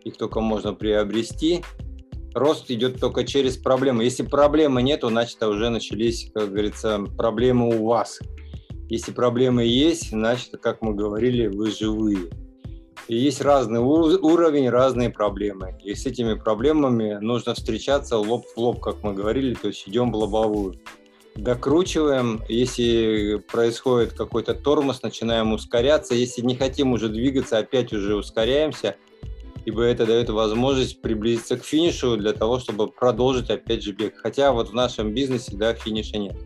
их 0.05 0.17
только 0.17 0.41
можно 0.41 0.73
приобрести 0.75 1.63
рост 2.35 2.71
идет 2.71 3.01
только 3.01 3.25
через 3.25 3.57
проблемы. 3.57 4.05
Если 4.05 4.23
проблемы 4.23 4.83
нету, 4.83 5.09
значит, 5.09 5.43
уже 5.43 5.71
начались, 5.71 6.31
как 6.35 6.51
говорится, 6.51 7.01
проблемы 7.17 7.77
у 7.77 7.87
вас. 7.87 8.19
Если 8.89 9.13
проблемы 9.13 9.65
есть, 9.65 10.11
значит, 10.11 10.57
как 10.61 10.83
мы 10.83 10.95
говорили, 10.95 11.47
вы 11.47 11.71
живые. 11.71 12.31
И 13.09 13.17
есть 13.17 13.41
разный 13.41 13.81
уровень, 13.81 14.69
разные 14.69 15.11
проблемы. 15.11 15.79
И 15.83 15.95
с 15.95 16.07
этими 16.07 16.35
проблемами 16.35 17.19
нужно 17.21 17.55
встречаться 17.55 18.17
лоб 18.17 18.45
в 18.55 18.59
лоб, 18.59 18.81
как 18.81 19.03
мы 19.03 19.13
говорили, 19.13 19.55
то 19.55 19.69
есть 19.69 19.89
идем 19.89 20.11
в 20.11 20.17
лобовую. 20.17 20.75
Докручиваем, 21.37 22.43
если 22.49 23.43
происходит 23.51 24.13
какой-то 24.13 24.55
тормоз, 24.55 25.03
начинаем 25.03 25.53
ускоряться. 25.53 26.15
Если 26.15 26.43
не 26.43 26.57
хотим 26.57 26.93
уже 26.93 27.09
двигаться, 27.09 27.59
опять 27.59 27.93
уже 27.93 28.17
ускоряемся– 28.17 28.97
ибо 29.65 29.83
это 29.83 30.07
дает 30.07 30.29
возможность 30.31 31.01
приблизиться 31.01 31.57
к 31.57 31.65
финишу 31.65 32.17
для 32.17 32.33
того, 32.33 32.59
чтобы 32.59 32.89
продолжить 32.89 33.51
опять 33.51 33.83
же 33.83 33.93
бег. 33.93 34.17
Хотя 34.17 34.53
вот 34.53 34.71
в 34.71 34.75
нашем 34.75 35.13
бизнесе, 35.15 35.57
да, 35.57 35.75
финиша 35.75 36.19
нет. 36.19 36.37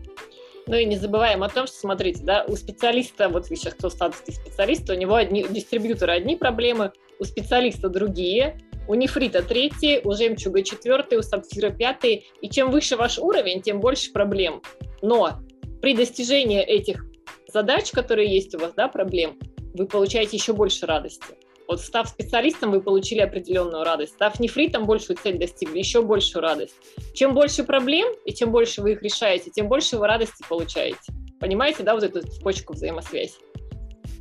Ну 0.67 0.75
и 0.75 0.85
не 0.85 0.97
забываем 0.97 1.41
о 1.43 1.49
том, 1.49 1.65
что, 1.65 1.77
смотрите, 1.77 2.23
да, 2.23 2.45
у 2.47 2.55
специалиста, 2.55 3.27
вот 3.29 3.49
вы 3.49 3.55
сейчас 3.55 3.73
кто 3.73 3.89
статусный 3.89 4.35
специалист, 4.35 4.87
у 4.89 4.93
него 4.93 5.15
одни, 5.15 5.43
у 5.43 5.47
дистрибьютора 5.47 6.11
одни 6.11 6.35
проблемы, 6.35 6.91
у 7.19 7.23
специалиста 7.23 7.89
другие, 7.89 8.61
у 8.87 8.93
нефрита 8.93 9.41
третий, 9.41 9.99
у 10.03 10.13
жемчуга 10.13 10.61
четвертый, 10.63 11.17
у 11.17 11.21
сапфира 11.21 11.69
пятый. 11.71 12.27
И 12.41 12.49
чем 12.49 12.71
выше 12.71 12.97
ваш 12.97 13.17
уровень, 13.17 13.61
тем 13.61 13.79
больше 13.79 14.11
проблем. 14.11 14.61
Но 15.01 15.39
при 15.81 15.95
достижении 15.95 16.61
этих 16.61 17.05
задач, 17.51 17.91
которые 17.91 18.31
есть 18.31 18.53
у 18.55 18.59
вас, 18.59 18.73
да, 18.75 18.87
проблем, 18.87 19.39
вы 19.73 19.85
получаете 19.87 20.37
еще 20.37 20.53
больше 20.53 20.85
радости. 20.85 21.38
Вот 21.69 21.81
став 21.81 22.09
специалистом, 22.09 22.71
вы 22.71 22.81
получили 22.81 23.19
определенную 23.19 23.83
радость. 23.83 24.13
Став 24.13 24.39
нефритом, 24.39 24.87
большую 24.87 25.17
цель 25.17 25.37
достигли, 25.37 25.77
еще 25.77 26.01
большую 26.01 26.41
радость. 26.41 26.73
Чем 27.13 27.35
больше 27.35 27.63
проблем, 27.63 28.11
и 28.25 28.33
чем 28.33 28.51
больше 28.51 28.81
вы 28.81 28.93
их 28.93 29.03
решаете, 29.03 29.51
тем 29.51 29.67
больше 29.67 29.99
вы 29.99 30.07
радости 30.07 30.43
получаете. 30.49 31.13
Понимаете, 31.39 31.83
да, 31.83 31.93
вот 31.93 32.01
эту 32.01 32.27
цепочку 32.27 32.73
взаимосвязи? 32.73 33.33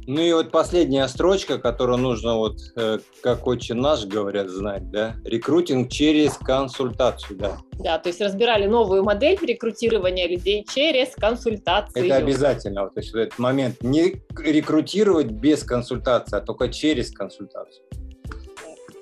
Ну 0.08 0.22
и 0.22 0.32
вот 0.32 0.50
последняя 0.50 1.06
строчка, 1.06 1.58
которую 1.58 1.98
нужно, 1.98 2.36
вот, 2.36 2.60
э, 2.76 2.98
как 3.20 3.46
очень 3.46 3.74
наш 3.74 4.06
говорят, 4.06 4.48
знать, 4.48 4.90
да, 4.90 5.16
рекрутинг 5.22 5.90
через 5.92 6.32
консультацию, 6.38 7.38
да. 7.38 7.58
Да, 7.72 7.98
то 7.98 8.08
есть 8.08 8.22
разбирали 8.22 8.66
новую 8.66 9.04
модель 9.04 9.36
рекрутирования 9.42 10.26
людей 10.26 10.64
через 10.66 11.14
консультацию. 11.14 12.06
Это 12.06 12.16
обязательно, 12.16 12.84
вот, 12.84 12.94
то 12.94 13.00
есть 13.00 13.12
вот 13.12 13.20
этот 13.20 13.38
момент, 13.38 13.82
не 13.82 14.22
рекрутировать 14.38 15.26
без 15.26 15.62
консультации, 15.62 16.38
а 16.38 16.40
только 16.40 16.70
через 16.70 17.10
консультацию. 17.10 17.84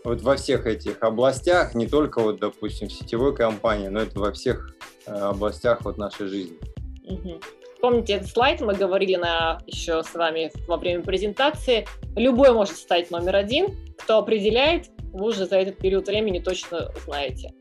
Вот 0.03 0.23
во 0.23 0.35
всех 0.35 0.67
этих 0.67 1.01
областях, 1.05 1.77
не 1.77 1.87
только 1.87 2.21
вот, 2.21 2.41
допустим, 2.41 2.89
в 2.89 2.93
сетевой 2.93 3.33
компании, 3.33 3.87
но 3.87 4.01
это 4.01 4.19
во 4.19 4.33
всех 4.33 4.75
э, 5.07 5.13
областях 5.13 5.85
вот 5.85 5.99
нашей 5.99 6.27
жизни. 6.27 6.59
Угу. 7.05 7.41
Помните 7.81 8.15
этот 8.15 8.29
слайд, 8.29 8.61
мы 8.61 8.75
говорили 8.75 9.17
на, 9.17 9.61
еще 9.67 10.03
с 10.03 10.15
вами 10.15 10.51
во 10.67 10.77
время 10.77 11.03
презентации. 11.03 11.87
Любой 12.17 12.53
может 12.53 12.77
стать 12.77 13.11
номер 13.11 13.37
один. 13.37 13.77
Кто 13.99 14.19
определяет, 14.19 14.89
вы 15.13 15.27
уже 15.29 15.47
за 15.47 15.57
этот 15.57 15.79
период 15.79 16.07
времени 16.07 16.39
точно 16.39 16.91
знаете, 17.05 17.53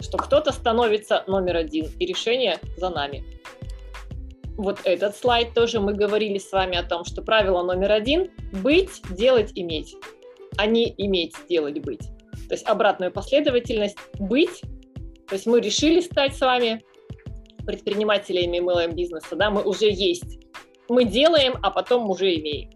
что 0.00 0.18
кто-то 0.18 0.52
становится 0.52 1.24
номер 1.26 1.56
один, 1.56 1.86
и 1.98 2.06
решение 2.06 2.58
за 2.76 2.90
нами. 2.90 3.24
Вот 4.56 4.80
этот 4.84 5.16
слайд 5.16 5.54
тоже 5.54 5.80
мы 5.80 5.94
говорили 5.94 6.38
с 6.38 6.52
вами 6.52 6.76
о 6.76 6.82
том, 6.82 7.04
что 7.04 7.22
правило 7.22 7.62
номер 7.62 7.92
один– 7.92 8.30
быть, 8.52 9.00
делать, 9.10 9.52
иметь, 9.54 9.96
а 10.58 10.66
не 10.66 10.94
иметь, 10.98 11.34
делать, 11.48 11.80
быть. 11.80 12.02
То 12.48 12.54
есть 12.54 12.66
обратную 12.66 13.10
последовательность– 13.10 13.96
быть, 14.18 14.60
то 15.26 15.36
есть 15.36 15.46
мы 15.46 15.60
решили 15.60 16.00
стать 16.00 16.36
с 16.36 16.40
вами 16.40 16.82
предпринимателями 17.66 18.58
MLM 18.58 18.94
бизнеса, 18.94 19.36
да, 19.36 19.50
мы 19.50 19.62
уже 19.62 19.90
есть. 19.90 20.38
Мы 20.88 21.04
делаем, 21.04 21.54
а 21.62 21.70
потом 21.70 22.10
уже 22.10 22.34
имеем. 22.34 22.70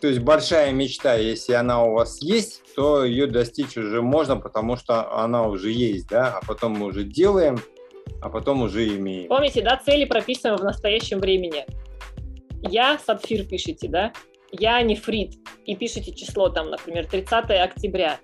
То 0.00 0.08
есть 0.08 0.20
большая 0.20 0.72
мечта, 0.72 1.14
если 1.14 1.52
она 1.52 1.84
у 1.84 1.92
вас 1.92 2.20
есть, 2.20 2.62
то 2.74 3.04
ее 3.04 3.28
достичь 3.28 3.76
уже 3.76 4.02
можно, 4.02 4.36
потому 4.36 4.76
что 4.76 5.12
она 5.12 5.46
уже 5.46 5.70
есть, 5.70 6.08
да, 6.08 6.38
а 6.38 6.44
потом 6.44 6.72
мы 6.72 6.86
уже 6.86 7.04
делаем, 7.04 7.60
а 8.20 8.28
потом 8.28 8.62
уже 8.62 8.86
имеем. 8.96 9.28
Помните, 9.28 9.62
да, 9.62 9.76
цели 9.76 10.04
прописаны 10.04 10.56
в 10.56 10.64
настоящем 10.64 11.20
времени. 11.20 11.64
Я 12.62 12.98
сапфир 12.98 13.44
пишите, 13.44 13.88
да, 13.88 14.12
я 14.50 14.82
нефрит, 14.82 15.34
и 15.66 15.76
пишите 15.76 16.12
число 16.12 16.48
там, 16.48 16.70
например, 16.70 17.06
30 17.06 17.50
октября. 17.50 18.18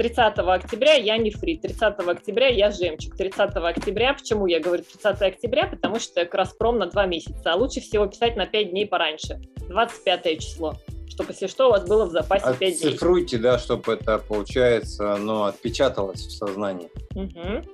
30 0.00 0.38
октября 0.38 0.94
я 0.94 1.18
нефрит, 1.18 1.60
30 1.60 1.98
октября 1.98 2.46
я 2.46 2.70
жемчуг, 2.70 3.16
30 3.18 3.54
октября, 3.54 4.14
почему 4.14 4.46
я 4.46 4.58
говорю 4.58 4.82
30 4.82 5.20
октября, 5.20 5.66
потому 5.66 6.00
что 6.00 6.24
как 6.24 6.32
раз 6.32 6.54
пром 6.54 6.78
на 6.78 6.86
2 6.86 7.04
месяца, 7.04 7.52
а 7.52 7.54
лучше 7.54 7.82
всего 7.82 8.06
писать 8.06 8.34
на 8.34 8.46
5 8.46 8.70
дней 8.70 8.86
пораньше, 8.86 9.38
25 9.68 10.40
число, 10.40 10.74
чтобы, 11.06 11.32
если 11.32 11.48
что, 11.48 11.68
у 11.68 11.72
вас 11.72 11.86
было 11.86 12.06
в 12.06 12.12
запасе 12.12 12.46
5 12.46 12.58
дней. 12.58 12.92
Цифруйте, 12.92 13.36
да, 13.36 13.58
чтобы 13.58 13.92
это, 13.92 14.16
получается, 14.16 15.16
ну, 15.18 15.42
отпечаталось 15.42 16.26
в 16.28 16.30
сознании. 16.30 16.88
Угу. 17.14 17.68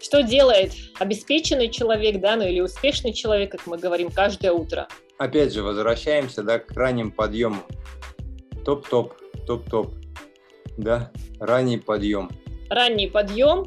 Что 0.00 0.22
делает 0.22 0.72
обеспеченный 0.98 1.68
человек, 1.68 2.18
да, 2.22 2.36
ну 2.36 2.46
или 2.46 2.60
успешный 2.60 3.12
человек, 3.12 3.52
как 3.52 3.66
мы 3.66 3.76
говорим, 3.76 4.10
каждое 4.10 4.52
утро? 4.52 4.88
Опять 5.18 5.52
же, 5.52 5.62
возвращаемся, 5.62 6.42
да, 6.42 6.60
к 6.60 6.70
ранним 6.74 7.12
подъемам. 7.12 7.62
Топ-топ, 8.64 9.12
топ-топ 9.46 9.92
да, 10.76 11.10
ранний 11.40 11.78
подъем. 11.78 12.30
Ранний 12.68 13.08
подъем, 13.08 13.66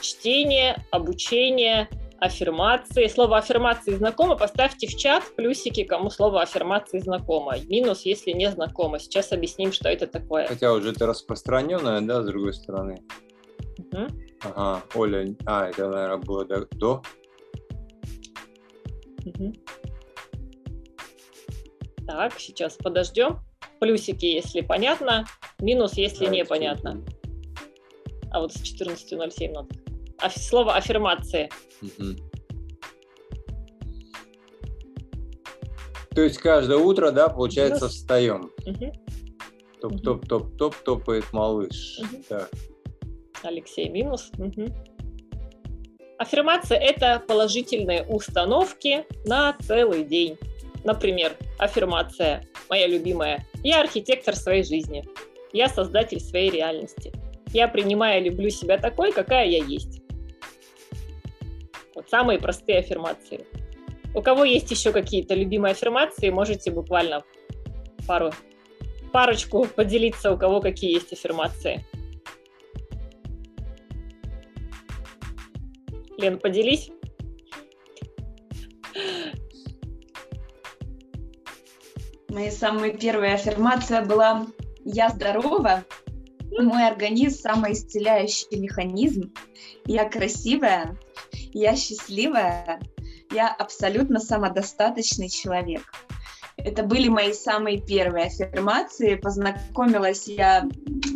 чтение, 0.00 0.84
обучение, 0.90 1.88
аффирмации. 2.18 3.06
Слово 3.06 3.38
аффирмации 3.38 3.94
знакомо, 3.94 4.36
поставьте 4.36 4.86
в 4.86 4.96
чат 4.96 5.24
плюсики, 5.36 5.84
кому 5.84 6.10
слово 6.10 6.42
аффирмации 6.42 6.98
знакомо. 6.98 7.56
Минус, 7.68 8.02
если 8.02 8.32
не 8.32 8.50
знакомо. 8.50 8.98
Сейчас 8.98 9.32
объясним, 9.32 9.72
что 9.72 9.88
это 9.88 10.06
такое. 10.06 10.46
Хотя 10.46 10.72
уже 10.72 10.90
это 10.92 11.06
распространенное, 11.06 12.00
да, 12.00 12.22
с 12.22 12.26
другой 12.26 12.52
стороны. 12.52 13.02
Угу. 13.78 14.06
Ага, 14.42 14.82
Оля, 14.94 15.34
а, 15.46 15.68
это, 15.68 15.88
наверное, 15.88 16.16
было 16.18 16.44
до. 16.44 17.02
Угу. 19.24 19.52
Так, 22.06 22.38
сейчас 22.38 22.76
подождем 22.76 23.38
плюсики, 23.80 24.26
если 24.26 24.60
понятно, 24.60 25.26
минус, 25.58 25.94
если 25.94 26.26
да, 26.26 26.30
непонятно. 26.30 27.02
А 28.30 28.40
вот 28.40 28.52
с 28.52 28.62
14.07 28.62 29.52
надо. 29.52 29.68
А 30.18 30.30
слово 30.30 30.76
аффирмации. 30.76 31.50
Угу. 31.82 32.30
То 36.14 36.22
есть 36.22 36.38
каждое 36.38 36.78
утро, 36.78 37.10
да, 37.10 37.28
получается, 37.28 37.86
минус. 37.86 37.94
встаем. 37.94 38.50
Угу. 38.66 38.92
Топ-топ-топ-топ 39.80 40.76
топает 40.76 41.32
малыш. 41.32 41.98
Угу. 42.00 42.22
Так. 42.28 42.50
Алексей 43.42 43.88
минус. 43.88 44.30
Угу. 44.36 44.66
Аффирмация– 46.18 46.78
это 46.78 47.22
положительные 47.26 48.04
установки 48.06 49.06
на 49.24 49.56
целый 49.62 50.04
день. 50.04 50.36
Например, 50.84 51.36
аффирмация, 51.58 52.44
моя 52.68 52.86
любимая. 52.86 53.46
Я 53.62 53.80
архитектор 53.80 54.34
своей 54.34 54.64
жизни. 54.64 55.04
Я 55.52 55.68
создатель 55.68 56.20
своей 56.20 56.50
реальности. 56.50 57.12
Я 57.52 57.68
принимаю 57.68 58.20
и 58.20 58.30
люблю 58.30 58.48
себя 58.50 58.78
такой, 58.78 59.12
какая 59.12 59.46
я 59.46 59.62
есть. 59.64 60.00
Вот 61.94 62.08
самые 62.08 62.38
простые 62.38 62.78
аффирмации. 62.78 63.44
У 64.14 64.22
кого 64.22 64.44
есть 64.44 64.70
еще 64.70 64.92
какие-то 64.92 65.34
любимые 65.34 65.72
аффирмации, 65.72 66.30
можете 66.30 66.70
буквально 66.70 67.22
пару, 68.06 68.32
парочку 69.12 69.66
поделиться, 69.66 70.32
у 70.32 70.38
кого 70.38 70.60
какие 70.60 70.92
есть 70.92 71.12
аффирмации. 71.12 71.84
Лен, 76.18 76.38
поделись. 76.38 76.90
Моя 82.30 82.52
самая 82.52 82.92
первая 82.92 83.34
аффирмация 83.34 84.04
была 84.04 84.46
«Я 84.84 85.08
здорова, 85.08 85.84
мой 86.52 86.86
организм– 86.86 87.40
самоисцеляющий 87.42 88.56
механизм, 88.56 89.32
я 89.84 90.08
красивая, 90.08 90.96
я 91.52 91.74
счастливая, 91.74 92.80
я 93.32 93.48
абсолютно 93.52 94.20
самодостаточный 94.20 95.28
человек». 95.28 95.82
Это 96.56 96.84
были 96.84 97.08
мои 97.08 97.32
самые 97.32 97.80
первые 97.80 98.26
аффирмации. 98.26 99.16
Познакомилась 99.16 100.28
я 100.28 100.68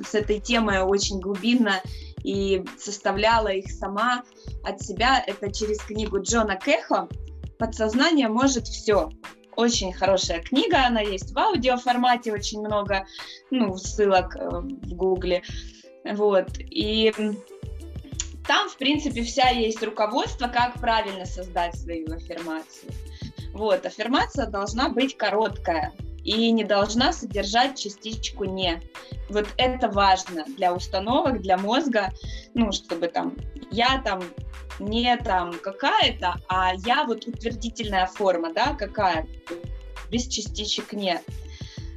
с 0.05 0.16
этой 0.16 0.40
темой 0.40 0.81
очень 0.81 1.20
глубинно 1.20 1.81
и 2.24 2.64
составляла 2.77 3.48
их 3.48 3.70
сама 3.70 4.24
от 4.64 4.81
себя. 4.81 5.22
Это 5.24 5.53
через 5.53 5.79
книгу 5.81 6.20
Джона 6.20 6.57
Кэхо 6.57 7.09
«Подсознание 7.59 8.27
может 8.27 8.66
все». 8.66 9.11
Очень 9.57 9.93
хорошая 9.93 10.40
книга, 10.40 10.87
она 10.87 11.01
есть 11.01 11.33
в 11.33 11.38
аудиоформате, 11.38 12.33
очень 12.33 12.61
много 12.61 13.07
ну, 13.51 13.76
ссылок 13.76 14.37
э, 14.37 14.49
в 14.49 14.95
Гугле. 14.95 15.43
Вот. 16.05 16.49
И 16.59 17.12
там, 18.47 18.68
в 18.68 18.76
принципе, 18.76 19.22
вся 19.22 19.49
есть 19.49 19.83
руководство, 19.83 20.49
как 20.49 20.81
правильно 20.81 21.24
создать 21.24 21.76
свою 21.76 22.12
аффирмацию. 22.12 22.93
Вот, 23.53 23.87
аффирмация 23.87 24.47
должна 24.47 24.89
быть 24.89 25.16
короткая 25.16 25.93
и 26.25 26.51
не 26.51 26.64
должна 26.64 27.12
содержать 27.12 27.79
частичку 27.79 28.45
«не». 28.45 28.83
Вот 29.29 29.47
это 29.57 29.89
важно 29.89 30.45
для 30.57 30.75
установок, 30.75 31.41
для 31.41 31.57
мозга, 31.57 32.12
ну, 32.55 32.72
чтобы 32.72 33.09
там 33.09 33.37
я 33.70 34.01
там 34.05 34.22
не 34.79 35.16
там 35.18 35.55
какая-то, 35.55 36.37
а 36.49 36.72
я 36.85 37.05
вот 37.05 37.27
утвердительная 37.27 38.07
форма, 38.07 38.53
да, 38.53 38.75
какая 38.75 39.27
без 40.11 40.27
частичек 40.27 40.93
нет. 40.93 41.22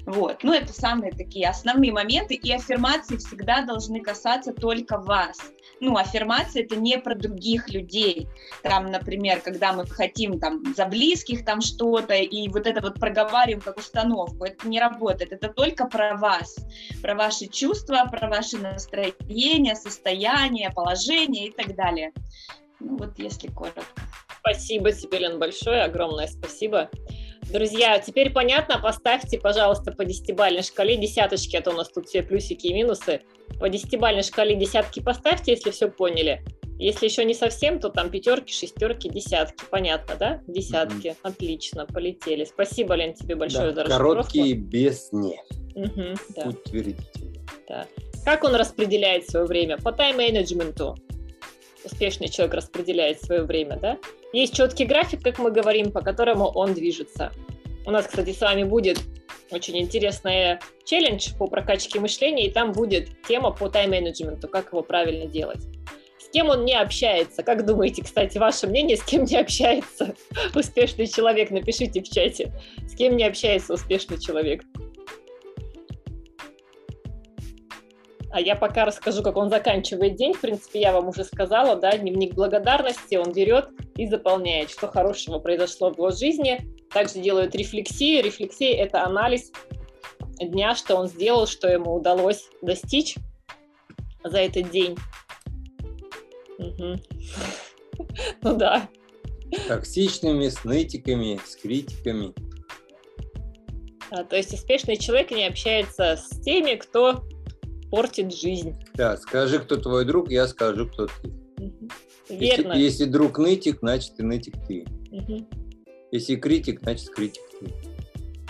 Вот, 0.07 0.41
ну 0.41 0.53
это 0.53 0.71
самые 0.71 1.11
такие 1.11 1.49
основные 1.49 1.91
моменты, 1.91 2.33
и 2.33 2.53
аффирмации 2.53 3.17
всегда 3.17 3.63
должны 3.63 3.99
касаться 3.99 4.53
только 4.53 4.97
вас. 4.97 5.37
Ну, 5.81 5.97
аффирмация 5.97 6.63
это 6.63 6.77
не 6.77 6.97
про 6.97 7.13
других 7.13 7.69
людей. 7.69 8.29
Там, 8.63 8.85
например, 8.85 9.41
когда 9.41 9.73
мы 9.73 9.85
хотим 9.85 10.39
там 10.39 10.63
за 10.73 10.85
близких 10.85 11.43
там 11.43 11.59
что-то, 11.59 12.13
и 12.13 12.47
вот 12.47 12.67
это 12.67 12.79
вот 12.79 13.01
проговариваем 13.01 13.59
как 13.59 13.79
установку, 13.79 14.45
это 14.45 14.65
не 14.69 14.79
работает, 14.79 15.33
это 15.33 15.49
только 15.49 15.87
про 15.87 16.15
вас, 16.15 16.55
про 17.01 17.13
ваши 17.13 17.47
чувства, 17.47 18.07
про 18.09 18.29
ваше 18.29 18.59
настроение, 18.59 19.75
состояние, 19.75 20.71
положение 20.73 21.47
и 21.47 21.51
так 21.51 21.75
далее. 21.75 22.13
Ну 22.79 22.95
вот, 22.95 23.19
если 23.19 23.49
коротко. 23.49 23.83
Спасибо 24.39 24.93
тебе, 24.93 25.19
Лен, 25.19 25.37
большое, 25.37 25.83
огромное 25.83 26.27
спасибо. 26.27 26.89
Друзья, 27.51 27.99
теперь 27.99 28.31
понятно, 28.31 28.79
поставьте, 28.79 29.39
пожалуйста, 29.39 29.91
по 29.91 30.03
десятибальной 30.03 30.63
шкале 30.63 30.97
десяточки, 30.97 31.55
а 31.55 31.61
то 31.61 31.71
у 31.71 31.73
нас 31.73 31.89
тут 31.89 32.07
все 32.07 32.21
плюсики 32.21 32.67
и 32.67 32.73
минусы. 32.73 33.21
По 33.59 33.69
десятибальной 33.69 34.23
шкале 34.23 34.55
десятки 34.55 34.99
поставьте, 34.99 35.51
если 35.51 35.71
все 35.71 35.87
поняли. 35.87 36.43
Если 36.77 37.05
еще 37.07 37.25
не 37.25 37.33
совсем, 37.33 37.79
то 37.79 37.89
там 37.89 38.11
пятерки, 38.11 38.53
шестерки, 38.53 39.09
десятки. 39.09 39.63
Понятно, 39.71 40.15
да? 40.15 40.41
Десятки. 40.45 41.07
Mm-hmm. 41.07 41.17
Отлично, 41.23 41.85
полетели. 41.87 42.43
Спасибо, 42.43 42.93
Лен, 42.93 43.13
тебе 43.13 43.35
большое 43.35 43.71
да, 43.71 43.83
за 43.83 43.89
Короткие 43.89 44.53
без 44.53 45.11
«не». 45.11 45.39
Угу, 45.73 46.15
да. 46.35 46.49
Утвердительные. 46.49 47.45
Да. 47.67 47.87
Как 48.25 48.43
он 48.43 48.55
распределяет 48.55 49.27
свое 49.27 49.45
время? 49.45 49.77
По 49.77 49.91
тайм-менеджменту 49.91 50.95
успешный 51.83 52.27
человек 52.27 52.55
распределяет 52.55 53.21
свое 53.21 53.43
время, 53.43 53.77
да? 53.77 53.97
Есть 54.33 54.55
четкий 54.55 54.85
график, 54.85 55.23
как 55.23 55.39
мы 55.39 55.51
говорим, 55.51 55.91
по 55.91 56.01
которому 56.01 56.45
он 56.45 56.73
движется. 56.73 57.31
У 57.85 57.91
нас, 57.91 58.07
кстати, 58.07 58.33
с 58.33 58.41
вами 58.41 58.63
будет 58.63 58.99
очень 59.51 59.77
интересный 59.77 60.59
челлендж 60.83 61.29
по 61.37 61.47
прокачке 61.47 61.99
мышления, 61.99 62.47
и 62.47 62.51
там 62.51 62.73
будет 62.73 63.09
тема 63.27 63.51
по 63.51 63.69
тайм-менеджменту, 63.69 64.49
как 64.49 64.67
его 64.73 64.81
правильно 64.83 65.25
делать. 65.25 65.61
С 66.19 66.29
кем 66.29 66.49
он 66.49 66.65
не 66.65 66.73
общается? 66.73 67.41
Как 67.41 67.65
думаете, 67.65 68.03
кстати, 68.03 68.37
ваше 68.37 68.67
мнение, 68.67 68.97
с 68.97 69.03
кем 69.03 69.23
не 69.23 69.37
общается 69.37 70.13
успешный 70.53 71.07
человек? 71.07 71.49
Напишите 71.51 72.01
в 72.01 72.09
чате. 72.09 72.51
С 72.85 72.95
кем 72.95 73.15
не 73.15 73.23
общается 73.23 73.73
успешный 73.73 74.19
человек? 74.19 74.63
А 78.29 78.41
я 78.41 78.55
пока 78.55 78.85
расскажу, 78.85 79.23
как 79.23 79.37
он 79.37 79.49
заканчивает 79.49 80.15
день. 80.15 80.33
В 80.33 80.41
принципе, 80.41 80.81
я 80.81 80.91
вам 80.91 81.07
уже 81.07 81.23
сказала, 81.23 81.75
да, 81.75 81.97
дневник 81.97 82.33
благодарности 82.33 83.15
он 83.15 83.31
берет 83.31 83.69
и 83.95 84.05
заполняет, 84.07 84.69
что 84.69 84.87
хорошего 84.87 85.39
произошло 85.39 85.91
в 85.91 85.97
его 85.97 86.11
жизни. 86.11 86.59
Также 86.91 87.19
делают 87.19 87.55
рефлексию. 87.55 88.23
Рефлексия– 88.23 88.75
это 88.83 89.05
анализ 89.05 89.51
дня, 90.39 90.75
что 90.75 90.95
он 90.95 91.07
сделал, 91.07 91.47
что 91.47 91.69
ему 91.69 91.95
удалось 91.95 92.49
достичь 92.61 93.15
за 94.23 94.39
этот 94.39 94.71
день. 94.71 94.97
Угу. 96.57 96.95
Ну 98.41 98.55
да. 98.55 98.89
Токсичными, 99.67 100.49
с 100.49 100.63
нытиками, 100.63 101.39
с 101.45 101.55
критиками. 101.55 102.33
А, 104.09 104.23
то 104.23 104.35
есть 104.35 104.53
успешный 104.53 104.97
человек 104.97 105.31
не 105.31 105.45
общается 105.45 106.17
с 106.17 106.41
теми, 106.41 106.75
кто 106.75 107.23
портит 107.91 108.33
жизнь. 108.33 108.75
Да, 108.95 109.17
скажи, 109.17 109.59
кто 109.59 109.77
твой 109.77 110.05
друг, 110.05 110.29
я 110.29 110.47
скажу, 110.47 110.87
кто 110.87 111.07
ты. 111.07 111.29
Угу. 111.59 111.89
Верно. 112.29 112.73
Если, 112.73 112.83
если 112.83 113.05
друг 113.05 113.37
нытик, 113.37 113.79
значит 113.79 114.19
и 114.19 114.23
нытик 114.23 114.55
ты. 114.67 114.85
Угу. 115.11 115.47
Если 116.11 116.35
критик, 116.35 116.81
значит 116.81 117.09
критик 117.09 117.43
ты. 117.59 117.67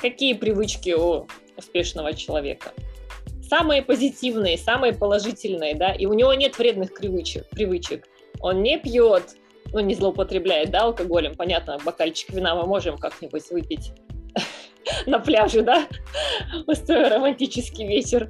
Какие 0.01 0.33
привычки 0.33 0.91
у 0.91 1.27
успешного 1.57 2.13
человека? 2.13 2.73
Самые 3.47 3.81
позитивные, 3.81 4.57
самые 4.57 4.93
положительные, 4.93 5.75
да, 5.75 5.93
и 5.93 6.05
у 6.05 6.13
него 6.13 6.33
нет 6.33 6.57
вредных 6.57 6.93
привычек. 6.93 7.47
привычек. 7.49 8.05
Он 8.41 8.61
не 8.61 8.77
пьет, 8.77 9.37
ну, 9.71 9.79
не 9.79 9.95
злоупотребляет, 9.95 10.69
да, 10.69 10.83
алкоголем, 10.83 11.35
понятно, 11.35 11.77
бокальчик 11.83 12.31
вина 12.31 12.55
мы 12.55 12.67
можем 12.67 12.97
как-нибудь 12.97 13.49
выпить 13.49 13.93
на 15.05 15.19
пляже, 15.19 15.61
да, 15.61 15.87
устроя 16.67 17.09
романтический 17.09 17.87
вечер. 17.87 18.29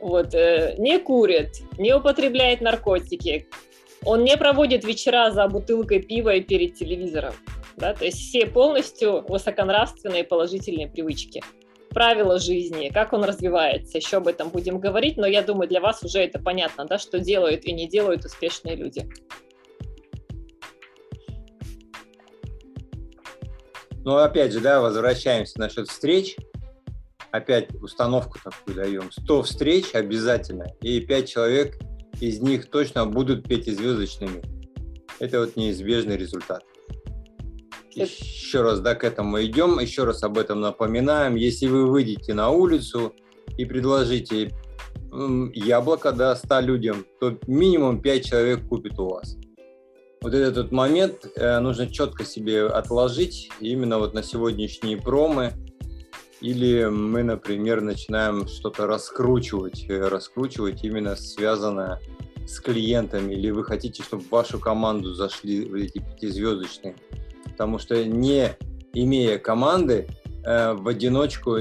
Вот, 0.00 0.34
э, 0.34 0.74
не 0.78 0.98
курит, 0.98 1.60
не 1.76 1.92
употребляет 1.92 2.60
наркотики, 2.60 3.48
он 4.04 4.24
не 4.24 4.36
проводит 4.36 4.84
вечера 4.84 5.30
за 5.30 5.48
бутылкой 5.48 6.02
пива 6.02 6.34
и 6.34 6.40
перед 6.40 6.74
телевизором. 6.74 7.34
Да? 7.76 7.94
То 7.94 8.04
есть 8.04 8.18
все 8.18 8.46
полностью 8.46 9.24
высоконравственные 9.28 10.24
положительные 10.24 10.88
привычки. 10.88 11.42
Правила 11.90 12.38
жизни, 12.38 12.90
как 12.90 13.12
он 13.12 13.24
развивается, 13.24 13.98
еще 13.98 14.18
об 14.18 14.28
этом 14.28 14.50
будем 14.50 14.78
говорить, 14.78 15.16
но 15.16 15.26
я 15.26 15.42
думаю, 15.42 15.68
для 15.68 15.80
вас 15.80 16.02
уже 16.02 16.20
это 16.20 16.38
понятно, 16.38 16.84
да, 16.84 16.98
что 16.98 17.18
делают 17.18 17.64
и 17.64 17.72
не 17.72 17.88
делают 17.88 18.24
успешные 18.24 18.76
люди. 18.76 19.08
Ну, 24.04 24.16
опять 24.16 24.52
же, 24.52 24.60
да, 24.60 24.80
возвращаемся 24.80 25.58
насчет 25.58 25.88
встреч. 25.88 26.36
Опять 27.30 27.74
установку 27.74 28.38
такую 28.42 28.76
даем. 28.76 29.10
100 29.12 29.42
встреч 29.42 29.94
обязательно, 29.94 30.66
и 30.80 31.00
5 31.00 31.28
человек 31.28 31.78
из 32.20 32.40
них 32.40 32.70
точно 32.70 33.06
будут 33.06 33.46
пятизвездочными. 33.46 34.42
Это 35.18 35.40
вот 35.40 35.56
неизбежный 35.56 36.16
результат. 36.16 36.64
Еще 37.94 38.62
раз, 38.62 38.80
да, 38.80 38.94
к 38.94 39.04
этому 39.04 39.42
идем, 39.42 39.78
еще 39.78 40.04
раз 40.04 40.22
об 40.22 40.38
этом 40.38 40.60
напоминаем. 40.60 41.34
Если 41.34 41.66
вы 41.66 41.86
выйдете 41.86 42.32
на 42.34 42.50
улицу 42.50 43.12
и 43.56 43.64
предложите 43.64 44.52
яблоко, 45.54 46.12
да, 46.12 46.36
100 46.36 46.60
людям, 46.60 47.04
то 47.20 47.38
минимум 47.46 48.00
5 48.00 48.24
человек 48.24 48.68
купит 48.68 48.98
у 48.98 49.08
вас 49.08 49.36
вот 50.20 50.34
этот 50.34 50.72
момент 50.72 51.26
э, 51.36 51.58
нужно 51.60 51.86
четко 51.86 52.24
себе 52.24 52.66
отложить 52.66 53.50
именно 53.60 53.98
вот 53.98 54.14
на 54.14 54.22
сегодняшние 54.22 54.96
промы. 54.96 55.52
Или 56.40 56.84
мы, 56.84 57.24
например, 57.24 57.80
начинаем 57.80 58.46
что-то 58.46 58.86
раскручивать, 58.86 59.86
э, 59.88 60.08
раскручивать 60.08 60.84
именно 60.84 61.16
связанное 61.16 62.00
с 62.46 62.60
клиентами, 62.60 63.34
или 63.34 63.50
вы 63.50 63.64
хотите, 63.64 64.02
чтобы 64.02 64.22
в 64.22 64.30
вашу 64.30 64.60
команду 64.60 65.14
зашли 65.14 65.64
эти 65.82 65.98
пятизвездочные. 65.98 66.94
Потому 67.44 67.78
что 67.78 68.04
не 68.04 68.56
имея 68.92 69.38
команды 69.38 70.08
э, 70.44 70.74
в 70.74 70.86
одиночку, 70.86 71.58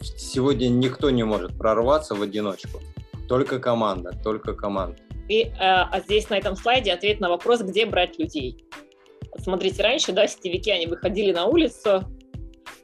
сегодня 0.00 0.68
никто 0.68 1.10
не 1.10 1.24
может 1.24 1.56
прорваться 1.58 2.14
в 2.14 2.22
одиночку. 2.22 2.80
Только 3.28 3.58
команда, 3.58 4.18
только 4.24 4.54
команда. 4.54 4.96
И 5.28 5.42
э, 5.42 5.52
а 5.58 6.00
здесь 6.00 6.28
на 6.30 6.38
этом 6.38 6.56
слайде 6.56 6.92
ответ 6.92 7.20
на 7.20 7.28
вопрос, 7.28 7.60
где 7.60 7.84
брать 7.84 8.18
людей. 8.18 8.64
смотрите, 9.36 9.82
раньше, 9.82 10.12
да, 10.12 10.26
сетевики, 10.26 10.70
они 10.70 10.86
выходили 10.86 11.32
на 11.32 11.44
улицу 11.44 12.04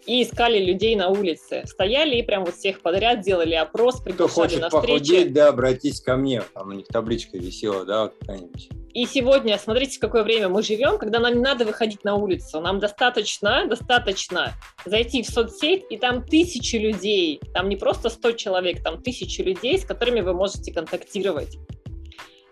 и 0.07 0.22
искали 0.22 0.64
людей 0.64 0.96
на 0.96 1.09
улице. 1.09 1.62
Стояли 1.66 2.16
и 2.16 2.22
прям 2.22 2.44
вот 2.44 2.54
всех 2.54 2.80
подряд 2.80 3.20
делали 3.20 3.54
опрос, 3.54 4.00
приглашали 4.00 4.48
Кто 4.48 4.59
на 4.61 4.70
встречи. 4.70 4.98
похудеть, 4.98 5.32
да, 5.32 5.48
обратись 5.48 6.00
ко 6.00 6.16
мне. 6.16 6.42
Там 6.54 6.68
у 6.68 6.72
них 6.72 6.86
табличка 6.86 7.38
висела, 7.38 7.84
да, 7.84 8.11
какая-нибудь. 8.20 8.68
И 8.94 9.04
сегодня, 9.04 9.59
смотрите, 9.59 9.98
в 9.98 10.00
какое 10.00 10.22
время 10.22 10.48
мы 10.48 10.62
живем, 10.62 10.96
когда 10.96 11.18
нам 11.18 11.34
не 11.34 11.40
надо 11.40 11.66
выходить 11.66 12.02
на 12.04 12.14
улицу. 12.14 12.61
Нам 12.61 12.78
достаточно, 12.78 13.66
достаточно 13.66 14.54
зайти 14.86 15.22
в 15.22 15.28
соцсеть, 15.28 15.84
и 15.90 15.98
там 15.98 16.24
тысячи 16.24 16.76
людей. 16.76 17.40
Там 17.52 17.68
не 17.68 17.76
просто 17.76 18.09
100 18.09 18.32
человек, 18.32 18.82
там 18.82 19.02
тысячи 19.02 19.42
людей, 19.42 19.78
с 19.78 19.84
которыми 19.84 20.22
вы 20.22 20.32
можете 20.32 20.72
контактировать. 20.72 21.59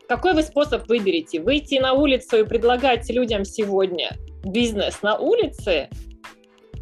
Какой 0.07 0.34
вы 0.34 0.42
способ 0.42 0.86
выберете? 0.86 1.40
Выйти 1.40 1.78
на 1.78 1.94
улицу 1.94 2.40
и 2.40 2.44
предлагать 2.44 3.09
людям 3.09 3.46
сегодня 3.46 4.14
бизнес 4.44 5.00
на 5.00 5.16
улице? 5.16 5.88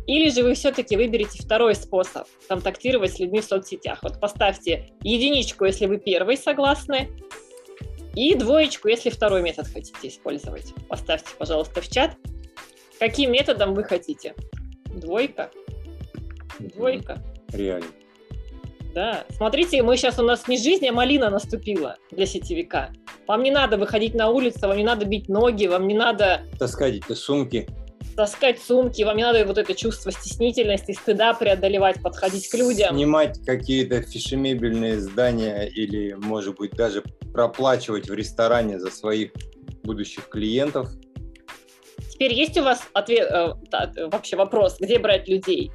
Или 0.07 0.31
же 0.31 0.43
вы 0.43 0.55
все-таки 0.55 0.97
выберете 0.97 1.43
второй 1.43 1.75
способ– 1.75 2.27
контактировать 2.49 3.13
с 3.13 3.19
людьми 3.21 3.41
в 3.41 3.45
соцсетях? 3.45 4.01
Вот 4.03 4.21
поставьте 4.21 4.91
единичку, 5.03 5.65
если 5.65 5.87
вы 5.87 5.99
первый 5.99 6.37
согласны, 6.37 7.09
и 8.15 8.35
двоечку, 8.35 8.89
если 8.89 9.11
второй 9.11 9.43
метод 9.43 9.67
хотите 9.69 10.09
использовать. 10.09 10.75
Поставьте, 10.89 11.31
пожалуйста, 11.39 11.81
в 11.81 11.89
чат, 11.89 12.17
каким 12.99 13.33
методом 13.33 13.75
вы 13.75 13.85
хотите. 13.85 14.35
Двойка? 14.87 15.51
Двойка. 16.59 17.19
Реально. 17.53 17.87
Да. 18.95 19.25
Смотрите, 19.31 19.83
мы 19.83 19.97
сейчас 19.97 20.19
у 20.19 20.23
нас 20.23 20.47
не 20.49 20.59
жизнь, 20.59 20.87
а 20.87 20.93
малина 20.93 21.31
наступила 21.31 21.97
для 22.11 22.27
сетевика. 22.27 22.91
Вам 23.27 23.43
не 23.43 23.51
надо 23.51 23.79
выходить 23.79 24.15
на 24.15 24.29
улицу, 24.29 24.69
вам 24.69 24.77
не 24.77 24.85
надо 24.85 25.07
бить 25.07 25.29
ноги, 25.29 25.67
вам 25.67 25.89
не 25.89 25.95
надо... 25.95 26.43
Таскать 26.59 26.97
эти 26.97 27.15
сумки. 27.15 27.67
Таскать 28.17 28.61
сумки, 28.61 29.03
вам 29.03 29.17
не 29.17 29.23
надо 29.23 29.45
вот 29.47 29.57
это 29.57 29.75
чувство 29.75 30.13
стеснительности, 30.13 30.93
стыда 30.93 31.33
преодолевать, 31.35 32.03
подходить 32.03 32.49
к 32.49 32.55
людям. 32.55 32.95
Снимать 32.95 33.39
какие-то 33.45 34.03
фишемебельные 34.03 35.01
здания 35.01 35.67
или, 35.67 36.13
может 36.15 36.57
быть, 36.57 36.73
даже 36.73 37.03
проплачивать 37.33 38.11
в 38.11 38.15
ресторане 38.15 38.79
за 38.79 38.91
своих 38.91 39.33
будущих 39.83 40.29
клиентов. 40.29 40.91
Теперь 42.11 42.35
есть 42.35 42.59
у 42.59 42.63
вас 42.63 42.83
ответ, 42.93 43.29
э, 43.31 44.07
вообще 44.09 44.37
вопрос, 44.37 44.79
где 44.79 44.99
брать 44.99 45.29
людей? 45.29 45.73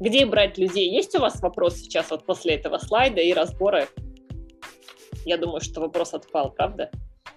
Где 0.00 0.26
брать 0.26 0.58
людей? 0.58 0.90
Есть 0.90 1.14
у 1.14 1.20
вас 1.20 1.40
вопрос 1.40 1.76
сейчас 1.76 2.10
вот 2.10 2.26
после 2.26 2.54
этого 2.54 2.78
слайда 2.78 3.20
и 3.20 3.32
разбора? 3.32 3.86
Я 5.24 5.38
думаю, 5.38 5.60
что 5.60 5.80
вопрос 5.80 6.12
отпал, 6.12 6.52
правда? 6.52 6.90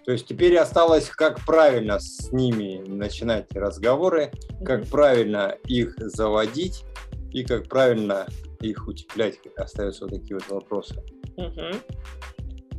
То 0.07 0.13
есть 0.13 0.25
теперь 0.25 0.57
осталось, 0.57 1.09
как 1.09 1.45
правильно 1.45 1.99
с 1.99 2.31
ними 2.31 2.81
начинать 2.87 3.53
разговоры, 3.53 4.31
как 4.63 4.87
правильно 4.87 5.57
их 5.65 5.95
заводить 5.97 6.85
и 7.33 7.43
как 7.43 7.67
правильно 7.67 8.25
их 8.61 8.87
утеплять, 8.87 9.35
остаются 9.57 10.05
вот 10.05 10.13
такие 10.13 10.35
вот 10.35 10.47
вопросы. 10.47 11.03
Угу. 11.35 11.61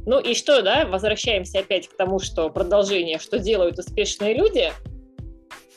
Ну 0.06 0.20
и 0.20 0.32
что, 0.32 0.62
да, 0.62 0.86
возвращаемся 0.86 1.58
опять 1.58 1.88
к 1.88 1.96
тому, 1.98 2.18
что 2.18 2.48
продолжение, 2.48 3.18
что 3.18 3.38
делают 3.38 3.78
успешные 3.78 4.32
люди. 4.32 4.72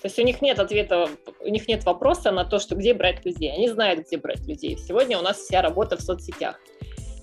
То 0.01 0.05
есть 0.05 0.17
у 0.19 0.23
них 0.23 0.41
нет 0.41 0.57
ответа, 0.57 1.09
у 1.41 1.49
них 1.49 1.67
нет 1.67 1.83
вопроса 1.83 2.31
на 2.31 2.45
то, 2.45 2.59
что 2.59 2.75
где 2.75 2.93
брать 2.93 3.25
людей. 3.25 3.51
Они 3.51 3.67
знают, 3.67 4.07
где 4.07 4.15
брать 4.15 4.47
людей. 4.47 4.77
Сегодня 4.77 5.19
у 5.19 5.21
нас 5.21 5.35
вся 5.35 5.61
работа 5.61 5.97
в 5.97 6.01
соцсетях. 6.01 6.61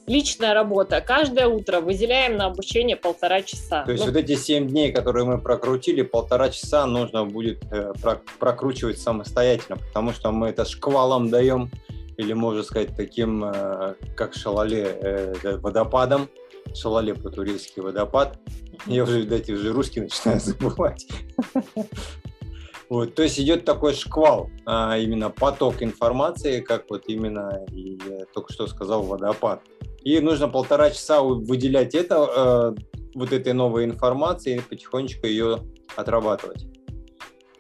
Личная 0.09 0.55
работа. 0.55 1.01
Каждое 1.01 1.47
утро 1.47 1.81
выделяем 1.81 2.37
на 2.37 2.47
обучение 2.47 2.97
полтора 2.97 3.43
часа. 3.43 3.85
То 3.85 3.93
есть 3.93 4.05
ну, 4.05 4.11
вот 4.11 4.19
эти 4.19 4.35
семь 4.37 4.67
дней, 4.67 4.91
которые 4.91 5.25
мы 5.25 5.39
прокрутили, 5.39 6.03
полтора 6.03 6.49
часа 6.49 6.87
нужно 6.87 7.27
будет 7.27 7.63
э, 7.71 7.93
прокручивать 8.39 8.99
самостоятельно, 8.99 9.77
потому 9.77 10.13
что 10.13 10.33
мы 10.33 10.49
это 10.49 10.65
шквалом 10.65 11.29
даем, 11.29 11.71
или 12.17 12.33
можно 12.33 12.63
сказать 12.63 12.97
таким, 12.97 13.45
э, 13.45 13.95
как 14.17 14.35
шалале, 14.35 14.99
э, 15.01 15.57
водопадом. 15.59 16.29
Шалале 16.75 17.15
по-турецки 17.15 17.81
водопад. 17.81 18.39
Я 18.87 19.05
уже, 19.05 19.21
видать, 19.21 19.49
уже 19.51 19.73
русский 19.73 20.01
начинаю 20.01 20.41
забывать. 20.45 21.07
Вот, 22.89 23.15
то 23.15 23.23
есть 23.23 23.39
идет 23.39 23.65
такой 23.65 23.93
шквал, 23.95 24.49
а, 24.65 24.97
именно 24.97 25.29
поток 25.29 25.83
информации, 25.83 26.61
как 26.61 26.89
вот 26.89 27.05
именно 27.07 27.65
я 27.71 28.25
только 28.33 28.53
что 28.53 28.67
сказал 28.67 29.03
водопад. 29.03 29.63
И 30.03 30.19
нужно 30.21 30.49
полтора 30.49 30.91
часа 30.91 31.21
выделять 31.21 31.95
это, 31.95 32.75
э, 32.75 32.81
вот 33.15 33.33
этой 33.33 33.53
новой 33.53 33.85
информации 33.85 34.57
и 34.57 34.61
потихонечку 34.61 35.27
ее 35.27 35.59
отрабатывать. 35.97 36.67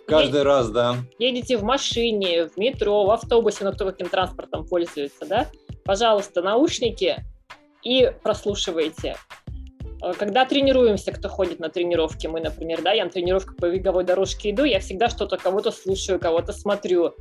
Каждый 0.06 0.28
Едете, 0.28 0.42
раз, 0.44 0.70
да. 0.70 0.96
Едете 1.18 1.58
в 1.58 1.64
машине, 1.64 2.48
в 2.48 2.56
метро, 2.56 3.04
в 3.04 3.10
автобусе, 3.10 3.64
но 3.64 3.72
кто 3.72 3.84
каким 3.84 4.08
транспортом 4.08 4.66
пользуется, 4.66 5.26
да? 5.26 5.46
Пожалуйста, 5.84 6.40
наушники 6.40 7.16
и 7.82 8.10
прослушивайте. 8.22 9.16
Э, 10.02 10.12
когда 10.18 10.44
тренируемся, 10.44 11.12
кто 11.12 11.28
ходит 11.28 11.60
на 11.60 11.68
тренировки, 11.68 12.26
мы, 12.26 12.40
например, 12.40 12.82
да, 12.82 12.92
я 12.92 13.04
на 13.04 13.10
тренировку 13.10 13.54
по 13.54 13.70
беговой 13.70 14.04
дорожке 14.04 14.50
иду, 14.50 14.64
я 14.64 14.80
всегда 14.80 15.08
что-то 15.08 15.36
кого-то 15.36 15.70
слушаю, 15.70 16.18
кого-то 16.18 16.52
смотрю. 16.52 17.14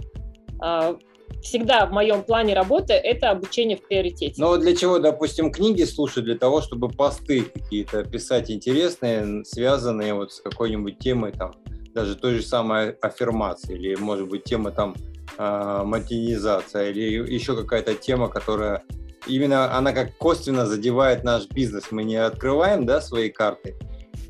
А, 0.60 0.98
всегда 1.42 1.86
в 1.86 1.92
моем 1.92 2.24
плане 2.24 2.54
работы 2.54 2.94
это 2.94 3.30
обучение 3.30 3.78
в 3.78 3.88
приоритете. 3.88 4.36
Но 4.38 4.58
для 4.58 4.76
чего, 4.76 5.00
допустим, 5.00 5.52
книги 5.52 5.84
слушать? 5.84 6.24
Для 6.24 6.38
того, 6.38 6.62
чтобы 6.62 6.90
посты 6.90 7.42
какие-то 7.42 8.04
писать 8.04 8.50
интересные, 8.52 9.44
связанные 9.46 10.14
вот 10.14 10.34
с 10.34 10.42
какой-нибудь 10.42 11.00
темой, 11.00 11.32
там, 11.32 11.54
даже 11.94 12.16
той 12.16 12.36
же 12.36 12.42
самой 12.44 12.92
аффирмации, 12.92 13.76
или, 13.76 13.96
может 13.96 14.28
быть, 14.28 14.44
тема 14.44 14.72
там 14.72 14.96
э, 15.38 15.82
монетизация, 15.84 16.90
или 16.90 17.34
еще 17.34 17.56
какая-то 17.56 17.96
тема, 17.96 18.30
которая 18.30 18.84
именно 19.28 19.76
она 19.76 19.94
как 19.94 20.18
косвенно 20.18 20.66
задевает 20.66 21.24
наш 21.24 21.48
бизнес. 21.50 21.86
Мы 21.92 22.04
не 22.04 22.16
открываем 22.16 22.86
да, 22.86 23.02
свои 23.02 23.30
карты, 23.30 23.76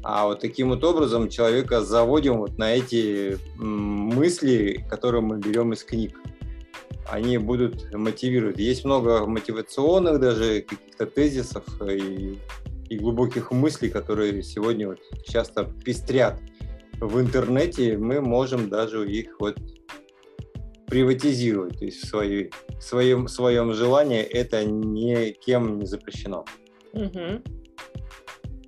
а 0.04 0.28
вот 0.28 0.40
таким 0.40 0.70
вот 0.70 0.84
образом 0.84 1.30
человека 1.30 1.82
заводим 1.82 2.38
вот 2.38 2.58
на 2.58 2.74
эти 2.74 3.38
мысли, 3.58 4.86
которые 4.90 5.22
мы 5.22 5.38
берем 5.38 5.74
из 5.74 5.84
книг. 5.84 6.18
Они 7.10 7.38
будут 7.38 7.94
мотивировать. 7.94 8.58
Есть 8.58 8.86
много 8.86 9.26
мотивационных 9.26 10.20
даже 10.20 10.62
каких-то 10.62 11.06
тезисов 11.06 11.64
и, 11.82 12.38
и 12.90 12.98
глубоких 12.98 13.52
мыслей, 13.52 13.90
которые 13.90 14.44
сегодня 14.44 14.88
вот 14.88 15.00
часто 15.26 15.66
пестрят 15.84 16.40
в 17.00 17.20
интернете. 17.20 17.98
Мы 17.98 18.22
можем 18.22 18.70
даже 18.70 19.10
их 19.10 19.36
вот 19.40 19.58
приватизировать, 20.88 21.80
то 21.80 21.86
есть 21.86 22.04
в, 22.04 22.08
своей, 22.08 22.50
в 22.80 22.82
своем, 22.82 23.28
своем 23.28 23.74
желании 23.74 24.22
это 24.22 24.64
никем 24.64 25.80
не 25.80 25.86
запрещено. 25.86 26.46
Угу. 26.94 27.44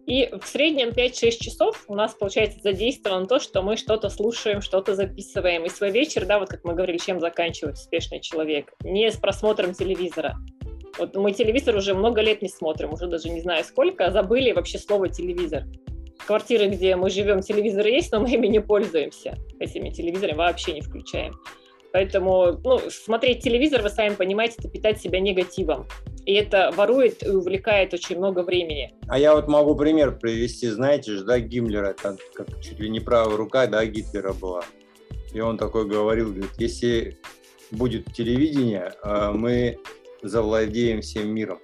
И 0.05 0.27
в 0.41 0.47
среднем 0.47 0.89
5-6 0.89 1.31
часов 1.39 1.83
у 1.87 1.95
нас 1.95 2.15
получается 2.15 2.59
задействовано 2.63 3.27
то, 3.27 3.39
что 3.39 3.61
мы 3.61 3.77
что-то 3.77 4.09
слушаем, 4.09 4.59
что-то 4.59 4.95
записываем. 4.95 5.65
И 5.65 5.69
свой 5.69 5.91
вечер, 5.91 6.25
да, 6.25 6.39
вот 6.39 6.49
как 6.49 6.63
мы 6.63 6.73
говорили, 6.73 6.97
чем 6.97 7.19
заканчивает 7.19 7.75
успешный 7.75 8.19
человек? 8.19 8.73
Не 8.83 9.11
с 9.11 9.17
просмотром 9.17 9.73
телевизора. 9.73 10.35
Вот 10.97 11.15
мы 11.15 11.31
телевизор 11.31 11.75
уже 11.75 11.93
много 11.93 12.21
лет 12.21 12.41
не 12.41 12.49
смотрим, 12.49 12.91
уже 12.91 13.05
даже 13.05 13.29
не 13.29 13.39
знаю 13.39 13.63
сколько, 13.63 14.09
забыли 14.09 14.51
вообще 14.51 14.79
слово 14.79 15.09
телевизор. 15.09 15.65
Квартиры, 16.25 16.67
где 16.69 16.95
мы 16.95 17.11
живем, 17.11 17.41
телевизор 17.41 17.85
есть, 17.85 18.11
но 18.11 18.19
мы 18.19 18.31
ими 18.31 18.47
не 18.47 18.59
пользуемся. 18.59 19.37
Этими 19.59 19.91
телевизорами 19.91 20.37
вообще 20.37 20.73
не 20.73 20.81
включаем. 20.81 21.35
Поэтому 21.91 22.59
ну, 22.63 22.79
смотреть 22.89 23.43
телевизор, 23.43 23.81
вы 23.81 23.89
сами 23.89 24.13
понимаете, 24.13 24.55
это 24.59 24.69
питать 24.69 25.01
себя 25.01 25.19
негативом. 25.19 25.87
И 26.25 26.33
это 26.33 26.71
ворует 26.75 27.23
и 27.23 27.29
увлекает 27.29 27.93
очень 27.93 28.17
много 28.17 28.43
времени. 28.43 28.93
А 29.07 29.17
я 29.17 29.33
вот 29.33 29.47
могу 29.47 29.75
пример 29.75 30.17
привести. 30.17 30.67
Знаете 30.67 31.13
же, 31.13 31.23
да, 31.23 31.39
Гиммлер, 31.39 31.83
это 31.85 32.17
как 32.33 32.47
чуть 32.61 32.79
ли 32.79 32.89
не 32.89 32.99
правая 32.99 33.35
рука, 33.35 33.65
да, 33.65 33.83
Гитлера 33.85 34.33
была. 34.33 34.63
И 35.33 35.39
он 35.39 35.57
такой 35.57 35.87
говорил, 35.87 36.29
говорит, 36.31 36.51
если 36.57 37.17
будет 37.71 38.13
телевидение, 38.13 38.93
а 39.01 39.31
мы 39.31 39.79
завладеем 40.21 41.01
всем 41.01 41.33
миром. 41.33 41.59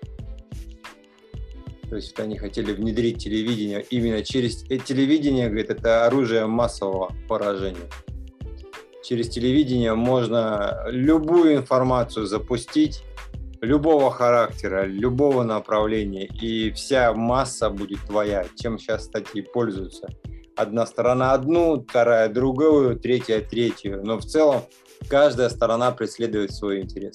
То 1.90 1.98
есть 1.98 2.18
вот 2.18 2.26
они 2.26 2.38
хотели 2.38 2.72
внедрить 2.72 3.24
телевидение 3.24 3.86
именно 3.92 4.24
через 4.24 4.64
э, 4.72 4.80
телевидение, 4.80 5.48
говорит, 5.48 5.70
это 5.70 6.06
оружие 6.08 6.48
массового 6.48 7.14
поражения 7.28 7.90
через 9.06 9.30
телевидение 9.30 9.94
можно 9.94 10.84
любую 10.88 11.56
информацию 11.56 12.26
запустить, 12.26 13.04
любого 13.62 14.12
характера, 14.12 14.86
любого 14.86 15.44
направления, 15.44 16.26
и 16.26 16.72
вся 16.72 17.14
масса 17.14 17.70
будет 17.70 18.00
твоя, 18.08 18.46
чем 18.60 18.80
сейчас, 18.80 19.04
кстати, 19.04 19.42
пользуются. 19.42 20.10
Одна 20.56 20.86
сторона 20.86 21.34
одну, 21.34 21.82
вторая 21.82 22.30
другую, 22.30 23.00
третья 23.00 23.42
третью, 23.42 24.02
но 24.04 24.18
в 24.18 24.26
целом 24.26 24.62
каждая 25.10 25.50
сторона 25.50 25.92
преследует 25.92 26.54
свой 26.54 26.82
интерес. 26.82 27.14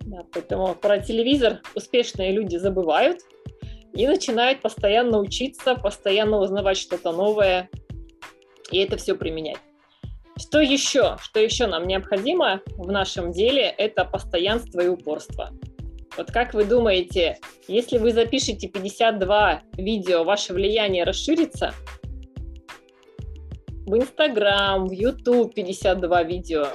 Да, 0.00 0.24
поэтому 0.32 0.74
про 0.74 0.98
телевизор 0.98 1.60
успешные 1.74 2.32
люди 2.32 2.56
забывают 2.56 3.20
и 3.94 4.06
начинают 4.06 4.60
постоянно 4.60 5.18
учиться, 5.18 5.74
постоянно 5.74 6.38
узнавать 6.38 6.76
что-то 6.76 7.12
новое, 7.12 7.70
и 8.70 8.78
это 8.78 8.96
все 8.96 9.14
применять. 9.14 9.58
Что 10.36 10.60
еще? 10.60 11.16
Что 11.20 11.40
еще 11.40 11.66
нам 11.66 11.86
необходимо 11.86 12.60
в 12.76 12.90
нашем 12.90 13.32
деле? 13.32 13.62
Это 13.62 14.04
постоянство 14.04 14.80
и 14.80 14.88
упорство. 14.88 15.50
Вот 16.16 16.30
как 16.30 16.52
вы 16.52 16.64
думаете, 16.64 17.38
если 17.68 17.98
вы 17.98 18.12
запишете 18.12 18.68
52 18.68 19.62
видео, 19.78 20.24
ваше 20.24 20.52
влияние 20.52 21.04
расширится? 21.04 21.72
В 23.86 23.96
Инстаграм, 23.96 24.86
в 24.86 24.92
Ютуб 24.92 25.54
52 25.54 26.22
видео. 26.24 26.66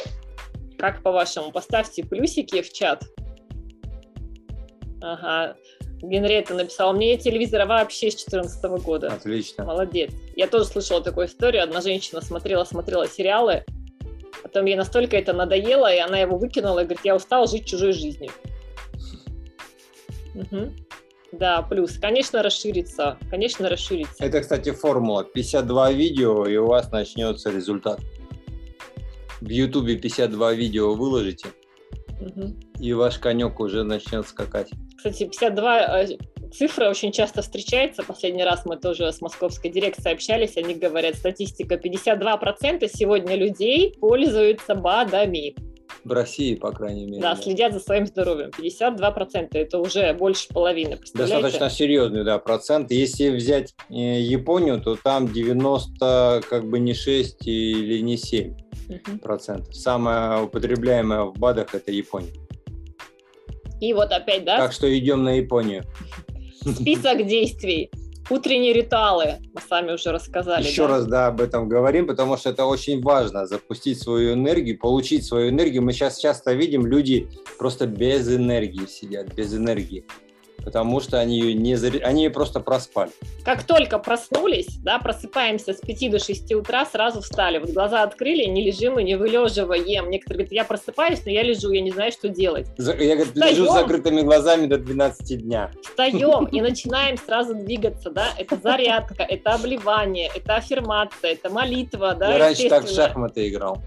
Как 0.77 1.03
по-вашему? 1.03 1.51
Поставьте 1.51 2.03
плюсики 2.03 2.61
в 2.61 2.71
чат. 2.73 3.03
Ага. 5.01 5.55
Генриетта 6.01 6.53
написала, 6.53 6.93
мне 6.93 7.17
телевизора 7.17 7.65
вообще 7.65 8.11
с 8.11 8.15
2014 8.15 8.63
года. 8.83 9.07
Отлично. 9.07 9.65
Молодец. 9.65 10.11
Я 10.35 10.47
тоже 10.47 10.65
слышала 10.65 11.01
такую 11.01 11.27
историю. 11.27 11.63
Одна 11.63 11.81
женщина 11.81 12.21
смотрела, 12.21 12.63
смотрела 12.65 13.07
сериалы, 13.07 13.63
потом 14.43 14.65
ей 14.65 14.75
настолько 14.75 15.17
это 15.17 15.33
надоело, 15.33 15.91
и 15.93 15.97
она 15.97 16.19
его 16.19 16.37
выкинула 16.37 16.79
и 16.79 16.83
говорит, 16.83 17.03
я 17.03 17.15
устала 17.15 17.47
жить 17.47 17.65
чужой 17.65 17.93
жизнью. 17.93 18.31
Угу. 20.35 20.71
Да, 21.33 21.61
плюс, 21.61 21.97
конечно, 21.97 22.41
расширится, 22.41 23.17
конечно, 23.29 23.67
расширится. 23.67 24.23
Это, 24.23 24.41
кстати, 24.41 24.71
формула. 24.71 25.23
52 25.23 25.91
видео, 25.91 26.45
и 26.45 26.55
у 26.57 26.67
вас 26.67 26.91
начнется 26.91 27.49
результат. 27.49 27.99
В 29.41 29.49
Ютубе 29.49 29.97
52 29.97 30.53
видео 30.53 30.93
выложите, 30.93 31.47
угу. 32.19 32.55
И 32.79 32.93
ваш 32.93 33.19
конек 33.19 33.59
уже 33.59 33.83
начнет 33.83 34.27
скакать. 34.27 34.69
Кстати, 34.97 35.25
52 35.25 35.79
э, 35.79 36.07
цифра 36.51 36.89
очень 36.89 37.11
часто 37.11 37.41
встречается. 37.41 38.03
Последний 38.03 38.43
раз 38.43 38.65
мы 38.65 38.77
тоже 38.77 39.11
с 39.11 39.21
московской 39.21 39.69
дирекцией 39.69 40.15
общались. 40.15 40.57
Они 40.57 40.73
говорят, 40.73 41.15
статистика 41.15 41.75
52% 41.75 42.89
сегодня 42.93 43.35
людей 43.35 43.95
пользуются 43.99 44.75
БАДами. 44.75 45.55
В 46.03 46.11
России, 46.11 46.55
по 46.55 46.71
крайней 46.71 47.05
мере. 47.05 47.21
Да, 47.21 47.35
да. 47.35 47.41
следят 47.41 47.73
за 47.73 47.79
своим 47.79 48.05
здоровьем. 48.05 48.51
52% 48.57 49.49
это 49.51 49.79
уже 49.79 50.13
больше 50.13 50.47
половины. 50.49 50.97
Достаточно 51.13 51.69
серьезный, 51.69 52.23
да, 52.23 52.39
процент. 52.39 52.91
Если 52.91 53.29
взять 53.29 53.73
э, 53.89 54.21
Японию, 54.21 54.81
то 54.81 54.95
там 54.95 55.31
90, 55.31 56.43
как 56.49 56.69
бы 56.69 56.79
не 56.79 56.93
6 56.93 57.45
или 57.45 57.99
не 58.01 58.17
7. 58.17 58.55
процентов. 59.21 59.75
Самое 59.75 60.43
употребляемое 60.43 61.23
в 61.23 61.33
БАДах 61.33 61.75
это 61.75 61.91
Япония. 61.91 62.46
И 63.79 63.93
вот 63.93 64.11
опять, 64.11 64.43
да? 64.43 64.57
Так 64.57 64.71
что 64.71 64.87
идем 64.97 65.23
на 65.23 65.37
Японию. 65.37 65.83
Список 66.61 67.25
действий. 67.25 67.91
Утренние 68.29 68.73
ритуалы, 68.73 69.35
мы 69.53 69.61
сами 69.61 69.93
уже 69.93 70.11
рассказали. 70.11 70.67
Еще 70.67 70.81
да? 70.83 70.87
раз, 70.89 71.05
да, 71.05 71.27
об 71.27 71.39
этом 71.39 71.69
говорим, 71.69 72.07
потому 72.07 72.35
что 72.35 72.49
это 72.49 72.65
очень 72.65 73.01
важно, 73.01 73.45
запустить 73.45 74.01
свою 74.01 74.33
энергию, 74.33 74.77
получить 74.77 75.23
свою 75.23 75.49
энергию. 75.49 75.81
Мы 75.81 75.93
сейчас 75.93 76.17
часто 76.17 76.51
видим, 76.51 76.85
люди 76.85 77.29
просто 77.57 77.87
без 77.87 78.27
энергии 78.27 78.85
сидят, 78.85 79.33
без 79.33 79.55
энергии 79.55 80.03
потому 80.67 80.99
что 80.99 81.17
они 81.17 81.39
ее 81.39 81.53
не 81.53 81.75
заре... 81.75 82.01
они 82.01 82.25
ее 82.25 82.29
просто 82.29 82.59
проспали. 82.59 83.09
Как 83.45 83.63
только 83.63 83.99
проснулись, 83.99 84.67
да, 84.83 84.99
просыпаемся 84.99 85.71
с 85.71 85.79
5 85.79 86.11
до 86.11 86.19
6 86.19 86.53
утра, 86.55 86.85
сразу 86.85 87.21
встали. 87.21 87.59
Вот 87.59 87.69
глаза 87.69 88.03
открыли, 88.03 88.43
не 88.49 88.65
лежим 88.65 88.99
и 88.99 89.03
не 89.05 89.15
вылеживаем. 89.15 90.09
Некоторые 90.09 90.39
говорят, 90.39 90.51
я 90.51 90.65
просыпаюсь, 90.65 91.21
но 91.23 91.31
я 91.31 91.43
лежу, 91.43 91.71
я 91.71 91.79
не 91.79 91.91
знаю, 91.91 92.11
что 92.11 92.27
делать. 92.27 92.67
Я 92.77 93.15
говорит, 93.15 93.33
лежу 93.37 93.65
с 93.65 93.73
закрытыми 93.75 94.23
глазами 94.23 94.65
до 94.65 94.77
12 94.77 95.41
дня. 95.41 95.71
Встаем 95.81 96.47
и 96.47 96.59
начинаем 96.59 97.15
сразу 97.17 97.55
двигаться, 97.55 98.09
да, 98.09 98.27
это 98.37 98.57
зарядка, 98.61 99.23
это 99.23 99.53
обливание, 99.53 100.29
это 100.35 100.55
аффирмация, 100.55 101.31
это 101.31 101.49
молитва, 101.49 102.13
да, 102.13 102.33
Я 102.33 102.39
раньше 102.39 102.67
так 102.67 102.83
в 102.83 102.93
шахматы 102.93 103.47
играл. 103.47 103.77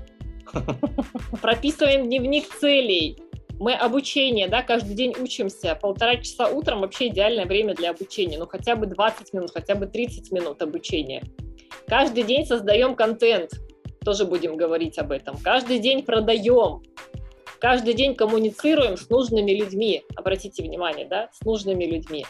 Прописываем 1.42 2.06
дневник 2.06 2.48
целей, 2.58 3.18
мы 3.60 3.74
обучение, 3.74 4.48
да, 4.48 4.62
каждый 4.62 4.94
день 4.94 5.14
учимся, 5.20 5.78
полтора 5.80 6.16
часа 6.16 6.48
утром 6.48 6.80
вообще 6.80 7.08
идеальное 7.08 7.44
время 7.44 7.74
для 7.74 7.90
обучения, 7.90 8.38
ну 8.38 8.46
хотя 8.46 8.74
бы 8.74 8.86
20 8.86 9.34
минут, 9.34 9.50
хотя 9.52 9.74
бы 9.74 9.86
30 9.86 10.32
минут 10.32 10.62
обучения. 10.62 11.22
Каждый 11.86 12.22
день 12.22 12.46
создаем 12.46 12.96
контент, 12.96 13.52
тоже 14.02 14.24
будем 14.24 14.56
говорить 14.56 14.98
об 14.98 15.12
этом. 15.12 15.36
Каждый 15.36 15.78
день 15.78 16.02
продаем, 16.02 16.82
каждый 17.60 17.92
день 17.92 18.14
коммуницируем 18.14 18.96
с 18.96 19.10
нужными 19.10 19.50
людьми, 19.50 20.04
обратите 20.16 20.62
внимание, 20.62 21.06
да, 21.06 21.28
с 21.30 21.44
нужными 21.44 21.84
людьми. 21.84 22.24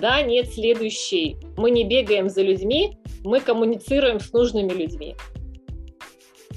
Да, 0.00 0.22
нет, 0.22 0.50
следующий. 0.50 1.36
Мы 1.58 1.72
не 1.72 1.84
бегаем 1.84 2.30
за 2.30 2.40
людьми, 2.40 2.96
мы 3.22 3.40
коммуницируем 3.40 4.18
с 4.18 4.32
нужными 4.32 4.72
людьми. 4.72 5.14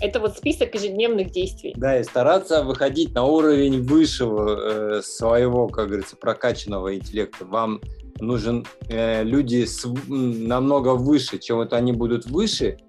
Это 0.03 0.19
вот 0.19 0.35
список 0.35 0.75
ежедневных 0.75 1.31
действий. 1.31 1.73
Да, 1.77 1.97
и 1.97 2.03
стараться 2.03 2.61
выходить 2.61 3.15
на 3.15 3.23
уровень 3.23 3.83
высшего 3.83 4.97
э, 4.97 5.01
своего, 5.01 5.69
как 5.69 5.87
говорится, 5.87 6.17
прокачанного 6.17 6.93
интеллекта. 6.93 7.45
Вам 7.45 7.79
нужен 8.19 8.65
э, 8.89 9.23
люди 9.23 9.63
с, 9.63 9.87
намного 10.09 10.95
выше, 10.95 11.37
чем 11.37 11.55
вот 11.57 11.71
они 11.71 11.93
будут 11.93 12.25
выше, 12.25 12.79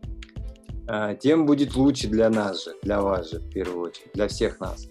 э, 0.88 1.16
тем 1.20 1.46
будет 1.46 1.76
лучше 1.76 2.08
для 2.08 2.30
нас 2.30 2.64
же, 2.64 2.72
для 2.82 3.00
вас 3.00 3.30
же, 3.30 3.38
в 3.38 3.48
первую 3.48 3.90
очередь, 3.90 4.10
для 4.14 4.26
всех 4.26 4.58
нас. 4.58 4.88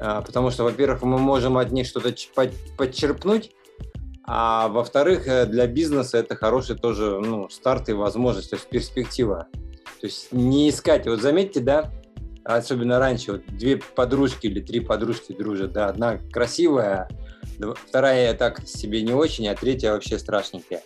Э, 0.00 0.22
потому 0.26 0.50
что, 0.50 0.64
во-первых, 0.64 1.02
мы 1.02 1.18
можем 1.18 1.56
от 1.56 1.70
них 1.70 1.86
что-то 1.86 2.12
подчерпнуть, 2.76 3.52
а 4.26 4.66
во-вторых, 4.66 5.28
э, 5.28 5.46
для 5.46 5.68
бизнеса 5.68 6.18
это 6.18 6.34
хороший 6.34 6.76
тоже 6.76 7.20
ну, 7.20 7.48
старт 7.48 7.88
и 7.90 7.92
возможность, 7.92 8.50
то 8.50 8.56
есть 8.56 8.68
перспектива. 8.68 9.46
То 10.04 10.08
есть 10.08 10.32
не 10.32 10.68
искать. 10.68 11.06
Вот 11.06 11.22
заметьте, 11.22 11.60
да, 11.60 11.90
особенно 12.44 12.98
раньше, 12.98 13.32
вот 13.32 13.46
две 13.46 13.78
подружки 13.78 14.46
или 14.48 14.60
три 14.60 14.80
подружки 14.80 15.32
дружат, 15.32 15.72
да, 15.72 15.86
одна 15.86 16.18
красивая, 16.30 17.08
вторая 17.88 18.34
так 18.34 18.68
себе 18.68 19.00
не 19.00 19.14
очень, 19.14 19.48
а 19.48 19.54
третья 19.54 19.92
вообще 19.92 20.18
страшненькая. 20.18 20.82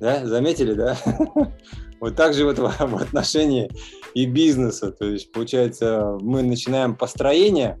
Да, 0.00 0.26
заметили, 0.26 0.72
да? 0.72 0.98
Вот 2.00 2.16
так 2.16 2.34
же 2.34 2.44
вот 2.44 2.58
в 2.58 2.96
отношении 2.96 3.70
и 4.12 4.26
бизнеса. 4.26 4.90
То 4.90 5.04
есть, 5.04 5.30
получается, 5.30 6.18
мы 6.20 6.42
начинаем 6.42 6.96
построение, 6.96 7.78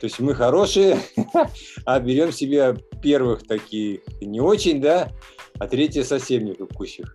то 0.00 0.04
есть 0.06 0.20
мы 0.20 0.34
хорошие, 0.34 1.00
а 1.84 2.00
берем 2.00 2.32
себе 2.32 2.78
первых 3.02 3.46
таких 3.46 4.00
не 4.22 4.40
очень, 4.40 4.80
да, 4.80 5.10
а 5.58 5.68
третье 5.68 6.02
совсем 6.02 6.46
не 6.46 6.54
кукущих. 6.54 7.14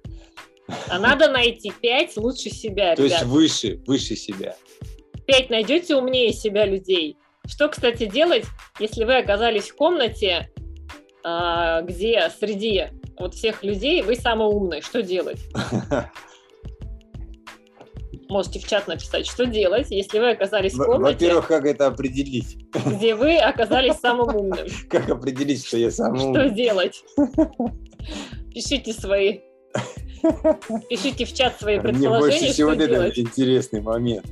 А 0.90 1.00
надо 1.00 1.30
найти 1.30 1.72
пять 1.82 2.16
лучше 2.18 2.50
себя, 2.50 2.96
То 2.96 3.04
есть 3.04 3.24
выше, 3.24 3.82
выше 3.86 4.16
себя. 4.16 4.56
Пять 5.26 5.50
найдете 5.50 5.96
умнее 5.96 6.34
себя 6.34 6.66
людей. 6.66 7.18
Что, 7.46 7.68
кстати, 7.70 8.06
делать, 8.06 8.46
если 8.80 9.04
вы 9.04 9.18
оказались 9.18 9.70
в 9.70 9.76
комнате, 9.76 10.50
а, 11.24 11.82
где 11.82 12.30
среди 12.40 12.86
вот 13.20 13.36
всех 13.36 13.64
людей 13.64 14.02
вы 14.02 14.16
самый 14.16 14.48
умный? 14.48 14.82
Что 14.82 15.02
делать? 15.02 15.40
Можете 18.30 18.60
в 18.60 18.68
чат 18.68 18.88
написать, 18.88 19.28
что 19.28 19.46
делать, 19.46 19.92
если 19.92 20.20
вы 20.20 20.32
оказались 20.32 20.74
в 20.74 20.84
комнате. 20.84 21.14
Во-первых, 21.14 21.48
как 21.48 21.66
это 21.66 21.88
определить? 21.88 22.58
Где 22.86 23.16
вы 23.16 23.38
оказались 23.38 23.96
самым 23.96 24.36
умным. 24.36 24.68
Как 24.90 25.10
определить, 25.10 25.66
что 25.66 25.78
я 25.78 25.92
самый 25.92 26.24
умный? 26.24 26.48
Что 26.48 26.56
делать? 26.56 27.04
Пишите 28.54 28.94
свои 28.94 29.42
Пишите 30.90 31.26
в 31.26 31.34
чат 31.34 31.60
свои 31.60 31.80
предположения, 31.80 32.10
Мне 32.10 32.20
больше 32.20 32.54
всего 32.54 32.74
делать. 32.74 33.18
интересный 33.18 33.82
момент. 33.82 34.26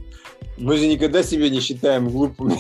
Мы 0.58 0.78
же 0.78 0.88
никогда 0.88 1.24
себя 1.24 1.50
не 1.50 1.60
считаем 1.60 2.10
глупыми. 2.10 2.58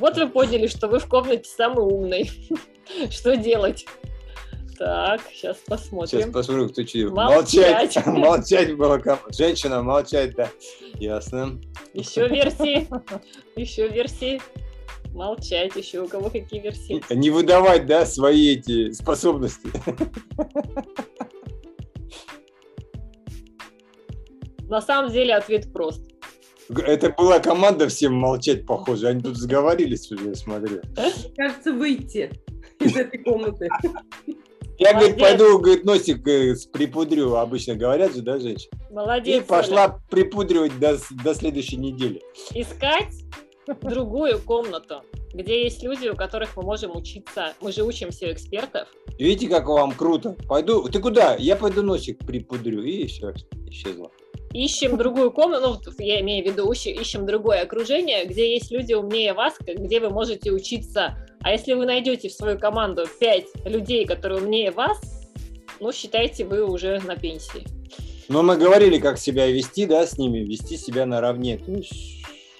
Вот 0.00 0.16
вы 0.16 0.28
поняли, 0.28 0.66
что 0.66 0.88
вы 0.88 0.98
в 0.98 1.06
комнате 1.06 1.48
самый 1.48 1.84
умный. 1.84 2.30
Что 3.10 3.36
делать? 3.36 3.86
Так, 4.78 5.22
сейчас 5.32 5.56
посмотрим. 5.66 6.20
Сейчас 6.20 6.30
посмотрим, 6.32 6.68
кто 6.68 6.84
что. 6.86 6.98
Молчать. 7.10 7.96
Молчать, 7.96 8.06
молчать 8.06 8.76
было. 8.76 9.00
Женщина 9.30 9.82
молчать, 9.82 10.34
да. 10.34 10.50
Ясно. 10.94 11.58
Еще 11.94 12.28
версии. 12.28 12.86
Еще 13.56 13.88
версии. 13.88 14.40
Молчать 15.14 15.74
еще. 15.76 16.02
У 16.02 16.08
кого 16.08 16.28
какие 16.28 16.60
версии? 16.60 17.02
Не 17.10 17.30
выдавать, 17.30 17.86
да, 17.86 18.04
свои 18.04 18.56
эти 18.56 18.92
способности. 18.92 19.68
На 24.68 24.80
самом 24.80 25.12
деле 25.12 25.34
ответ 25.34 25.72
прост. 25.72 26.02
Это 26.68 27.10
была 27.10 27.38
команда 27.38 27.88
всем 27.88 28.14
молчать, 28.14 28.66
похоже. 28.66 29.08
Они 29.08 29.22
тут 29.22 29.36
сговорились 29.36 30.10
уже, 30.10 30.30
я 30.30 30.34
смотрю. 30.34 30.80
Кажется, 31.36 31.72
выйти 31.72 32.30
из 32.80 32.96
этой 32.96 33.22
комнаты. 33.22 33.68
Я, 34.78 34.92
говорит, 34.92 35.18
пойду, 35.18 35.58
говорит, 35.58 35.84
носик 35.84 36.26
э, 36.28 36.54
припудрю. 36.70 37.34
Обычно 37.36 37.76
говорят 37.76 38.14
же, 38.14 38.20
да, 38.20 38.38
женщина? 38.38 38.78
Молодец. 38.90 39.42
И 39.42 39.46
пошла 39.46 40.00
припудривать 40.10 40.78
до, 40.78 40.98
до 41.24 41.34
следующей 41.34 41.76
недели. 41.76 42.20
Искать 42.52 43.14
другую 43.80 44.38
комнату, 44.40 45.02
где 45.32 45.64
есть 45.64 45.82
люди, 45.82 46.08
у 46.08 46.14
которых 46.14 46.56
мы 46.58 46.62
можем 46.62 46.94
учиться. 46.94 47.54
Мы 47.62 47.72
же 47.72 47.84
учимся 47.84 48.26
у 48.26 48.32
экспертов. 48.32 48.88
Видите, 49.18 49.48
как 49.48 49.66
вам 49.66 49.92
круто? 49.92 50.36
Пойду. 50.46 50.86
Ты 50.88 50.98
куда? 50.98 51.36
Я 51.36 51.56
пойду 51.56 51.82
носик 51.82 52.18
припудрю. 52.26 52.82
И 52.82 53.06
все, 53.06 53.32
исчезло 53.66 54.10
ищем 54.64 54.96
другую 54.96 55.30
комнату, 55.30 55.80
ну, 55.84 55.92
я 55.98 56.20
имею 56.20 56.44
в 56.44 56.48
виду, 56.48 56.70
ищем 56.72 57.26
другое 57.26 57.62
окружение, 57.62 58.24
где 58.24 58.54
есть 58.54 58.70
люди 58.70 58.94
умнее 58.94 59.34
вас, 59.34 59.54
где 59.60 60.00
вы 60.00 60.10
можете 60.10 60.50
учиться. 60.50 61.16
А 61.40 61.52
если 61.52 61.74
вы 61.74 61.86
найдете 61.86 62.28
в 62.28 62.32
свою 62.32 62.58
команду 62.58 63.04
пять 63.20 63.46
людей, 63.64 64.06
которые 64.06 64.40
умнее 64.40 64.70
вас, 64.70 64.98
ну, 65.80 65.92
считайте, 65.92 66.44
вы 66.44 66.64
уже 66.64 67.00
на 67.00 67.16
пенсии. 67.16 67.64
Но 68.28 68.42
мы 68.42 68.56
говорили, 68.56 68.98
как 68.98 69.18
себя 69.18 69.46
вести, 69.46 69.86
да, 69.86 70.06
с 70.06 70.18
ними, 70.18 70.38
вести 70.38 70.76
себя 70.76 71.06
наравне. 71.06 71.58
То 71.58 71.72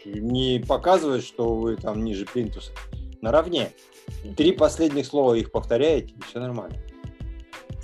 не 0.05 0.61
показывать, 0.61 1.25
что 1.25 1.55
вы 1.55 1.77
там 1.77 2.05
ниже 2.05 2.25
плинтуса. 2.25 2.71
Наравне. 3.21 3.73
Три 4.37 4.53
последних 4.53 5.07
слова 5.07 5.35
их 5.35 5.51
повторяете, 5.51 6.15
и 6.17 6.23
все 6.29 6.39
нормально. 6.39 6.77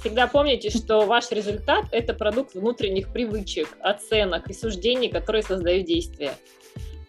Всегда 0.02 0.26
помните, 0.26 0.68
что 0.68 1.06
ваш 1.06 1.30
результат– 1.30 1.84
это 1.92 2.12
продукт 2.12 2.56
внутренних 2.56 3.12
привычек, 3.12 3.68
оценок 3.78 4.50
и 4.50 4.52
суждений, 4.52 5.08
которые 5.08 5.44
создают 5.44 5.86
действия. 5.86 6.32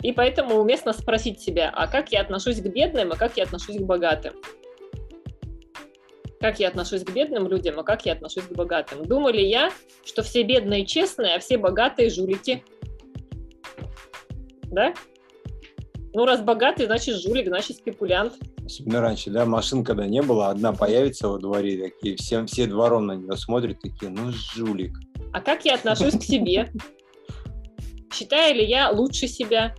И 0.03 0.13
поэтому 0.13 0.57
уместно 0.57 0.93
спросить 0.93 1.41
себя, 1.41 1.71
а 1.73 1.87
как 1.87 2.11
я 2.11 2.21
отношусь 2.21 2.61
к 2.61 2.67
бедным, 2.67 3.11
а 3.11 3.15
как 3.15 3.35
я 3.35 3.45
отношусь 3.45 3.77
к 3.77 3.81
богатым? 3.81 4.35
Как 6.39 6.59
я 6.59 6.67
отношусь 6.67 7.03
к 7.03 7.09
бедным 7.09 7.47
людям, 7.47 7.79
а 7.79 7.83
как 7.83 8.05
я 8.05 8.13
отношусь 8.13 8.43
к 8.43 8.51
богатым? 8.51 9.03
Думали 9.05 9.41
я, 9.41 9.71
что 10.05 10.21
все 10.21 10.43
бедные 10.43 10.85
честные, 10.85 11.33
а 11.33 11.39
все 11.39 11.57
богатые 11.57 12.11
жулики? 12.11 12.63
Да? 14.65 14.93
Ну, 16.13 16.25
раз 16.25 16.41
богатый, 16.41 16.85
значит 16.85 17.15
жулик, 17.15 17.47
значит 17.47 17.77
спекулянт. 17.77 18.33
Особенно 18.66 19.01
раньше, 19.01 19.30
да, 19.30 19.45
машин 19.45 19.84
когда 19.84 20.05
не 20.07 20.22
было, 20.22 20.49
одна 20.49 20.74
появится 20.74 21.28
во 21.28 21.38
дворе, 21.38 21.89
такие, 21.89 22.16
все, 22.16 22.45
все 22.45 22.66
двором 22.66 23.07
на 23.07 23.14
нее 23.14 23.36
смотрят, 23.36 23.80
такие, 23.82 24.09
ну, 24.09 24.32
жулик. 24.32 24.97
А 25.34 25.41
как 25.41 25.66
я 25.66 25.76
отношусь 25.76 26.18
к 26.18 26.24
себе? 26.24 26.72
Считаю 28.14 28.55
ли 28.55 28.66
я 28.66 28.89
лучше 28.89 29.28
себя? 29.28 29.76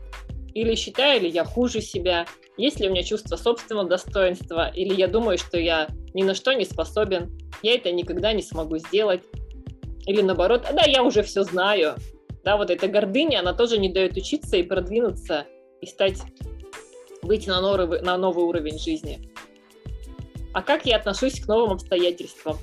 Или 0.55 0.75
считаю 0.75 1.23
ли 1.23 1.29
я 1.29 1.45
хуже 1.45 1.81
себя? 1.81 2.27
Есть 2.57 2.79
ли 2.79 2.89
у 2.89 2.93
меня 2.93 3.03
чувство 3.03 3.37
собственного 3.37 3.89
достоинства? 3.89 4.69
Или 4.69 4.95
я 4.95 5.09
думаю, 5.09 5.39
что 5.39 5.59
я 5.59 5.89
ни 6.13 6.23
на 6.23 6.35
что 6.35 6.53
не 6.53 6.65
способен? 6.65 7.39
Я 7.63 7.75
это 7.75 7.91
никогда 7.91 8.33
не 8.33 8.43
смогу 8.43 8.79
сделать? 8.79 9.23
Или 10.07 10.23
наоборот, 10.23 10.67
да, 10.73 10.85
я 10.87 11.03
уже 11.03 11.23
все 11.23 11.43
знаю. 11.43 11.95
Да, 12.45 12.57
вот 12.57 12.71
эта 12.71 12.89
гордыня, 12.89 13.41
она 13.41 13.55
тоже 13.55 13.79
не 13.79 13.89
дает 13.89 14.17
учиться 14.17 14.57
и 14.57 14.63
продвинуться, 14.63 15.47
и 15.81 15.87
стать, 15.87 16.21
выйти 17.25 17.49
на 17.49 17.61
новый, 17.61 18.01
на 18.01 18.17
новый 18.17 18.45
уровень 18.45 18.79
жизни. 18.79 19.31
А 20.53 20.63
как 20.63 20.87
я 20.87 20.97
отношусь 20.97 21.41
к 21.41 21.49
новым 21.49 21.73
обстоятельствам? 21.73 22.57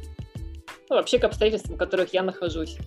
Ну, 0.89 0.95
вообще 0.95 1.19
к 1.19 1.23
обстоятельствам, 1.25 1.75
в 1.75 1.77
которых 1.77 2.13
я 2.13 2.23
нахожусь. 2.23 2.77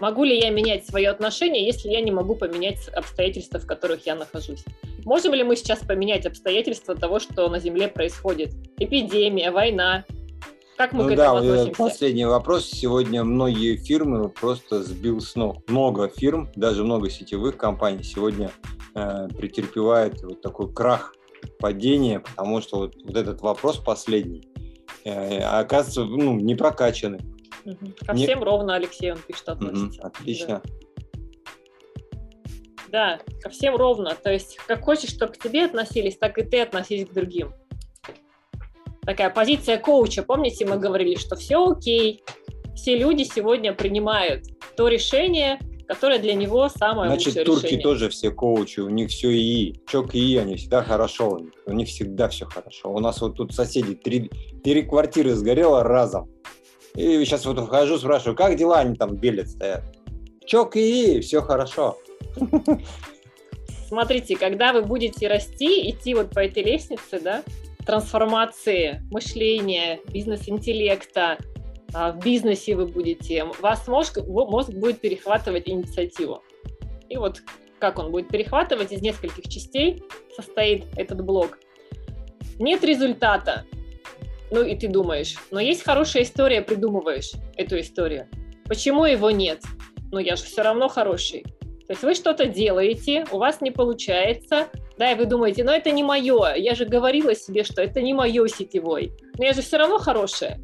Могу 0.00 0.24
ли 0.24 0.38
я 0.38 0.50
менять 0.50 0.86
свое 0.86 1.10
отношение, 1.10 1.64
если 1.64 1.88
я 1.88 2.00
не 2.00 2.10
могу 2.10 2.34
поменять 2.34 2.88
обстоятельства, 2.88 3.60
в 3.60 3.66
которых 3.66 4.06
я 4.06 4.14
нахожусь? 4.14 4.64
Можем 5.04 5.34
ли 5.34 5.42
мы 5.42 5.56
сейчас 5.56 5.80
поменять 5.80 6.26
обстоятельства 6.26 6.94
того, 6.94 7.18
что 7.18 7.48
на 7.48 7.58
Земле 7.58 7.88
происходит? 7.88 8.52
Эпидемия, 8.78 9.50
война. 9.50 10.04
Как 10.76 10.92
мы 10.92 11.04
ну 11.04 11.10
к 11.10 11.16
да, 11.16 11.24
этому 11.24 11.38
этот 11.38 11.50
относимся? 11.52 11.82
последний 11.82 12.24
вопрос. 12.24 12.66
Сегодня 12.66 13.24
многие 13.24 13.76
фирмы 13.76 14.28
просто 14.28 14.82
сбил 14.82 15.20
с 15.20 15.34
ног. 15.34 15.62
Много 15.68 16.08
фирм, 16.08 16.50
даже 16.56 16.82
много 16.82 17.10
сетевых 17.10 17.56
компаний 17.56 18.02
сегодня 18.02 18.50
э, 18.94 19.28
претерпевает 19.36 20.22
вот 20.22 20.40
такой 20.40 20.72
крах, 20.72 21.14
падение, 21.58 22.20
потому 22.20 22.60
что 22.60 22.78
вот, 22.78 22.96
вот 23.04 23.16
этот 23.16 23.40
вопрос 23.40 23.78
последний 23.78 24.48
э, 25.04 25.38
оказывается 25.40 26.04
ну, 26.04 26.38
не 26.38 26.54
прокачанный. 26.54 27.20
Мгм. 27.64 27.94
Ко 28.06 28.12
Не- 28.12 28.24
всем 28.24 28.42
ровно, 28.42 28.74
Алексей, 28.74 29.12
он 29.12 29.18
пишет, 29.18 29.48
относится. 29.48 30.02
отлично. 30.02 30.62
Да, 32.88 33.20
ко 33.40 33.48
всем 33.48 33.76
ровно. 33.76 34.14
То 34.14 34.30
есть, 34.30 34.58
как 34.66 34.82
хочешь, 34.82 35.10
чтобы 35.10 35.32
к 35.32 35.38
тебе 35.38 35.64
относились, 35.64 36.18
так 36.18 36.36
и 36.38 36.42
ты 36.42 36.60
относись 36.60 37.08
к 37.08 37.12
другим. 37.12 37.54
Такая 39.06 39.30
позиция 39.30 39.78
коуча. 39.78 40.22
Помните, 40.22 40.66
мы 40.66 40.78
говорили, 40.78 41.16
что 41.16 41.34
все 41.34 41.64
окей, 41.64 42.22
все 42.74 42.96
люди 42.96 43.22
сегодня 43.22 43.72
принимают 43.72 44.44
то 44.76 44.88
решение, 44.88 45.58
которое 45.92 46.18
для 46.18 46.34
него 46.34 46.68
самое 46.68 47.10
Значит, 47.10 47.26
лучшее 47.28 47.44
турки 47.44 47.64
решение. 47.66 47.82
тоже 47.82 48.08
все 48.08 48.30
коучи, 48.30 48.80
у 48.80 48.88
них 48.88 49.10
все 49.10 49.30
ИИ. 49.30 49.80
Чок 49.86 50.14
ИИ, 50.14 50.38
они 50.38 50.56
всегда 50.56 50.82
хорошо, 50.82 51.30
у 51.30 51.38
них, 51.38 51.52
у 51.66 51.72
них 51.72 51.88
всегда 51.88 52.28
все 52.28 52.46
хорошо. 52.46 52.90
У 52.90 52.98
нас 52.98 53.20
вот 53.20 53.36
тут 53.36 53.54
соседи, 53.54 53.94
три, 53.94 54.30
три 54.64 54.82
квартиры 54.82 55.34
сгорело 55.34 55.82
разом. 55.82 56.30
И 56.94 57.24
сейчас 57.24 57.44
вот 57.44 57.58
вхожу, 57.60 57.98
спрашиваю, 57.98 58.36
как 58.36 58.56
дела, 58.56 58.78
они 58.80 58.96
там 58.96 59.16
белят 59.16 59.48
стоят. 59.48 59.82
Чок 60.46 60.76
ИИ, 60.76 61.20
все 61.20 61.42
хорошо. 61.42 61.98
Смотрите, 63.88 64.36
когда 64.36 64.72
вы 64.72 64.82
будете 64.82 65.28
расти, 65.28 65.90
идти 65.90 66.14
вот 66.14 66.30
по 66.30 66.40
этой 66.40 66.62
лестнице, 66.62 67.20
да, 67.20 67.42
трансформации 67.84 69.02
мышления, 69.10 70.00
бизнес-интеллекта, 70.10 71.36
в 71.92 72.18
бизнесе 72.24 72.74
вы 72.74 72.86
будете, 72.86 73.44
вас 73.60 73.86
мозг, 73.88 74.18
мозг 74.26 74.70
будет 74.70 75.00
перехватывать 75.00 75.68
инициативу. 75.68 76.42
И 77.08 77.16
вот 77.16 77.42
как 77.78 77.98
он 77.98 78.12
будет 78.12 78.28
перехватывать, 78.28 78.92
из 78.92 79.02
нескольких 79.02 79.48
частей 79.48 80.04
состоит 80.36 80.84
этот 80.96 81.24
блок. 81.24 81.58
Нет 82.58 82.84
результата, 82.84 83.64
ну 84.52 84.62
и 84.62 84.76
ты 84.76 84.86
думаешь, 84.86 85.36
но 85.50 85.58
есть 85.58 85.82
хорошая 85.82 86.22
история, 86.22 86.62
придумываешь 86.62 87.32
эту 87.56 87.80
историю. 87.80 88.28
Почему 88.66 89.04
его 89.04 89.30
нет? 89.30 89.62
Ну 90.12 90.18
я 90.20 90.36
же 90.36 90.44
все 90.44 90.62
равно 90.62 90.88
хороший. 90.88 91.42
То 91.86 91.94
есть 91.94 92.02
вы 92.02 92.14
что-то 92.14 92.46
делаете, 92.46 93.26
у 93.32 93.38
вас 93.38 93.60
не 93.60 93.70
получается, 93.70 94.68
да, 94.96 95.10
и 95.10 95.14
вы 95.16 95.26
думаете, 95.26 95.64
ну 95.64 95.72
это 95.72 95.90
не 95.90 96.04
мое, 96.04 96.54
я 96.54 96.74
же 96.74 96.84
говорила 96.84 97.34
себе, 97.34 97.64
что 97.64 97.82
это 97.82 98.00
не 98.00 98.14
мое 98.14 98.46
сетевой, 98.46 99.12
но 99.38 99.44
я 99.44 99.52
же 99.54 99.62
все 99.62 99.78
равно 99.78 99.98
хорошая. 99.98 100.60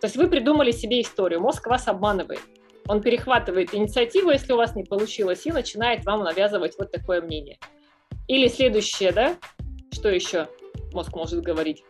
То 0.00 0.06
есть 0.06 0.16
вы 0.16 0.28
придумали 0.28 0.70
себе 0.70 1.02
историю, 1.02 1.40
мозг 1.40 1.66
вас 1.66 1.86
обманывает. 1.86 2.40
Он 2.88 3.02
перехватывает 3.02 3.74
инициативу, 3.74 4.30
если 4.30 4.52
у 4.52 4.56
вас 4.56 4.74
не 4.74 4.84
получилось, 4.84 5.46
и 5.46 5.52
начинает 5.52 6.04
вам 6.04 6.24
навязывать 6.24 6.76
вот 6.78 6.90
такое 6.90 7.20
мнение. 7.20 7.58
Или 8.26 8.48
следующее, 8.48 9.12
да, 9.12 9.36
что 9.92 10.08
еще 10.08 10.48
мозг 10.92 11.14
может 11.14 11.42
говорить? 11.42 11.84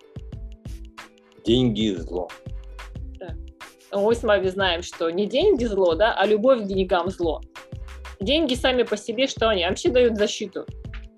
Деньги 1.45 1.95
зло. 1.95 2.29
Мы 3.93 4.15
с 4.15 4.23
вами 4.23 4.49
знаем, 4.49 4.83
что 4.83 5.11
не 5.11 5.27
деньги 5.27 5.65
зло, 5.65 5.95
да, 5.95 6.15
а 6.15 6.27
любовь 6.27 6.63
к 6.63 6.65
деньгам 6.65 7.11
зло. 7.11 7.41
Деньги 8.21 8.55
сами 8.55 8.83
по 8.83 8.97
себе, 8.97 9.27
что 9.27 9.49
они? 9.49 9.65
Вообще 9.65 9.91
дают 9.91 10.17
защиту. 10.17 10.67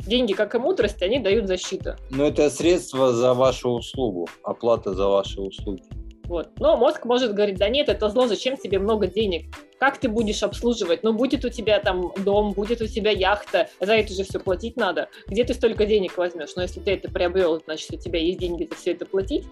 Деньги, 0.00 0.32
как 0.32 0.54
и 0.54 0.58
мудрость, 0.58 1.02
они 1.02 1.18
дают 1.18 1.46
защиту. 1.46 1.96
Но 2.10 2.26
это 2.26 2.50
средство 2.50 3.12
за 3.12 3.34
вашу 3.34 3.70
услугу, 3.70 4.28
оплата 4.42 4.94
за 4.94 5.06
ваши 5.06 5.40
услуги. 5.40 5.82
Вот. 6.24 6.50
Но 6.58 6.76
мозг 6.76 7.04
может 7.04 7.34
говорить, 7.34 7.58
да 7.58 7.68
нет, 7.68 7.88
это 7.88 8.08
зло, 8.08 8.26
зачем 8.26 8.56
тебе 8.56 8.78
много 8.78 9.06
денег? 9.06 9.46
Как 9.78 9.98
ты 9.98 10.08
будешь 10.08 10.42
обслуживать? 10.42 11.02
Ну, 11.02 11.12
будет 11.12 11.44
у 11.44 11.48
тебя 11.48 11.80
там 11.80 12.12
дом, 12.24 12.52
будет 12.52 12.80
у 12.80 12.86
тебя 12.86 13.10
яхта, 13.10 13.68
за 13.80 13.94
это 13.94 14.12
же 14.14 14.24
все 14.24 14.38
платить 14.38 14.76
надо. 14.76 15.08
Где 15.26 15.44
ты 15.44 15.54
столько 15.54 15.86
денег 15.86 16.16
возьмешь? 16.16 16.54
Но 16.56 16.62
если 16.62 16.80
ты 16.80 16.92
это 16.92 17.10
приобрел, 17.10 17.60
значит, 17.64 17.90
у 17.92 17.96
тебя 17.96 18.20
есть 18.20 18.38
деньги 18.38 18.68
за 18.70 18.76
все 18.76 18.92
это 18.92 19.06
платить. 19.06 19.44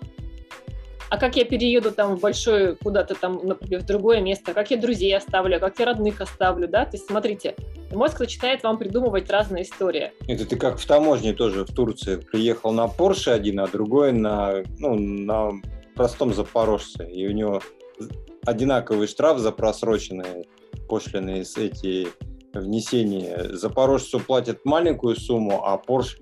А 1.11 1.19
как 1.19 1.37
я 1.37 1.45
перееду 1.45 1.91
там 1.91 2.17
в 2.17 2.21
большое, 2.21 2.77
куда-то 2.77 3.17
там, 3.17 3.41
например, 3.43 3.81
в 3.81 3.87
другое 3.87 4.21
место, 4.21 4.55
как 4.55 4.71
я 4.71 4.77
друзей 4.77 5.17
оставлю, 5.17 5.59
как 5.59 5.77
я 5.81 5.87
родных 5.87 6.21
оставлю, 6.21 6.69
да? 6.69 6.85
То 6.85 6.93
есть, 6.93 7.09
смотрите, 7.09 7.57
мозг 7.91 8.21
начинает 8.21 8.63
вам 8.63 8.79
придумывать 8.79 9.29
разные 9.29 9.65
истории. 9.65 10.13
Это 10.29 10.47
ты 10.47 10.55
как 10.55 10.79
в 10.79 10.87
таможне 10.87 11.33
тоже 11.33 11.65
в 11.65 11.75
Турции. 11.75 12.15
Приехал 12.15 12.71
на 12.71 12.87
Порше 12.87 13.31
один, 13.31 13.59
а 13.59 13.67
другой 13.67 14.13
на, 14.13 14.63
ну, 14.79 14.95
на 14.95 15.51
простом 16.01 16.33
Запорожце. 16.33 17.05
И 17.11 17.29
у 17.29 17.33
него 17.33 17.61
одинаковый 18.47 19.07
штраф 19.07 19.39
за 19.39 19.53
просроченные 19.53 20.47
пошлины 20.89 21.45
с 21.45 21.59
эти 21.59 22.09
внесения. 22.55 23.51
Запорожцу 23.53 24.19
платят 24.19 24.65
маленькую 24.65 25.15
сумму, 25.15 25.63
а 25.63 25.77
Порш 25.77 26.17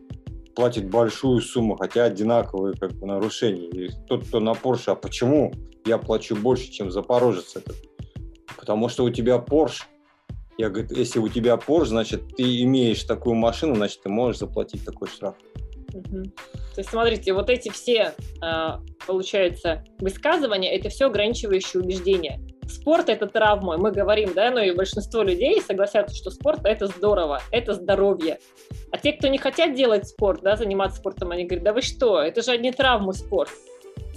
платит 0.56 0.90
большую 0.90 1.40
сумму, 1.40 1.76
хотя 1.76 2.06
одинаковые 2.06 2.74
как 2.74 2.92
бы 2.94 3.06
нарушения. 3.06 3.68
И 3.68 3.90
тот, 4.08 4.26
кто 4.26 4.40
на 4.40 4.54
Порше, 4.54 4.90
а 4.90 4.94
почему 4.96 5.52
я 5.86 5.98
плачу 5.98 6.34
больше, 6.34 6.72
чем 6.72 6.90
Запорожец 6.90 7.54
этот? 7.54 7.76
Потому 8.56 8.88
что 8.88 9.04
у 9.04 9.10
тебя 9.10 9.38
Порш. 9.38 9.86
Я 10.58 10.70
говорю, 10.70 10.88
если 10.90 11.20
у 11.20 11.28
тебя 11.28 11.56
Порш, 11.56 11.90
значит, 11.90 12.34
ты 12.36 12.62
имеешь 12.64 13.04
такую 13.04 13.36
машину, 13.36 13.76
значит, 13.76 14.02
ты 14.02 14.08
можешь 14.08 14.40
заплатить 14.40 14.84
такой 14.84 15.06
штраф. 15.06 15.36
Мгм. 15.92 16.24
То 16.74 16.80
есть, 16.80 16.90
смотрите, 16.90 17.32
вот 17.32 17.50
эти 17.50 17.70
все, 17.70 18.14
а, 18.40 18.80
получается, 19.06 19.84
высказывания, 19.98 20.74
это 20.76 20.88
все 20.88 21.06
ограничивающие 21.06 21.82
убеждения. 21.82 22.40
Спорт– 22.68 23.08
это 23.08 23.26
травма, 23.26 23.78
мы 23.78 23.90
говорим, 23.90 24.34
да, 24.34 24.50
но 24.50 24.60
и 24.60 24.72
большинство 24.72 25.22
людей 25.22 25.60
согласятся, 25.62 26.14
что 26.14 26.30
спорт– 26.30 26.60
это 26.64 26.86
здорово, 26.86 27.40
это 27.50 27.72
здоровье. 27.72 28.38
А 28.92 28.98
те, 28.98 29.12
кто 29.12 29.28
не 29.28 29.38
хотят 29.38 29.74
делать 29.74 30.06
спорт, 30.06 30.42
да, 30.42 30.56
заниматься 30.56 30.98
спортом, 30.98 31.30
они 31.30 31.44
говорят, 31.44 31.64
да 31.64 31.72
вы 31.72 31.80
что, 31.80 32.20
это 32.20 32.42
же 32.42 32.50
одни 32.50 32.70
травмы 32.70 33.14
спорт. 33.14 33.50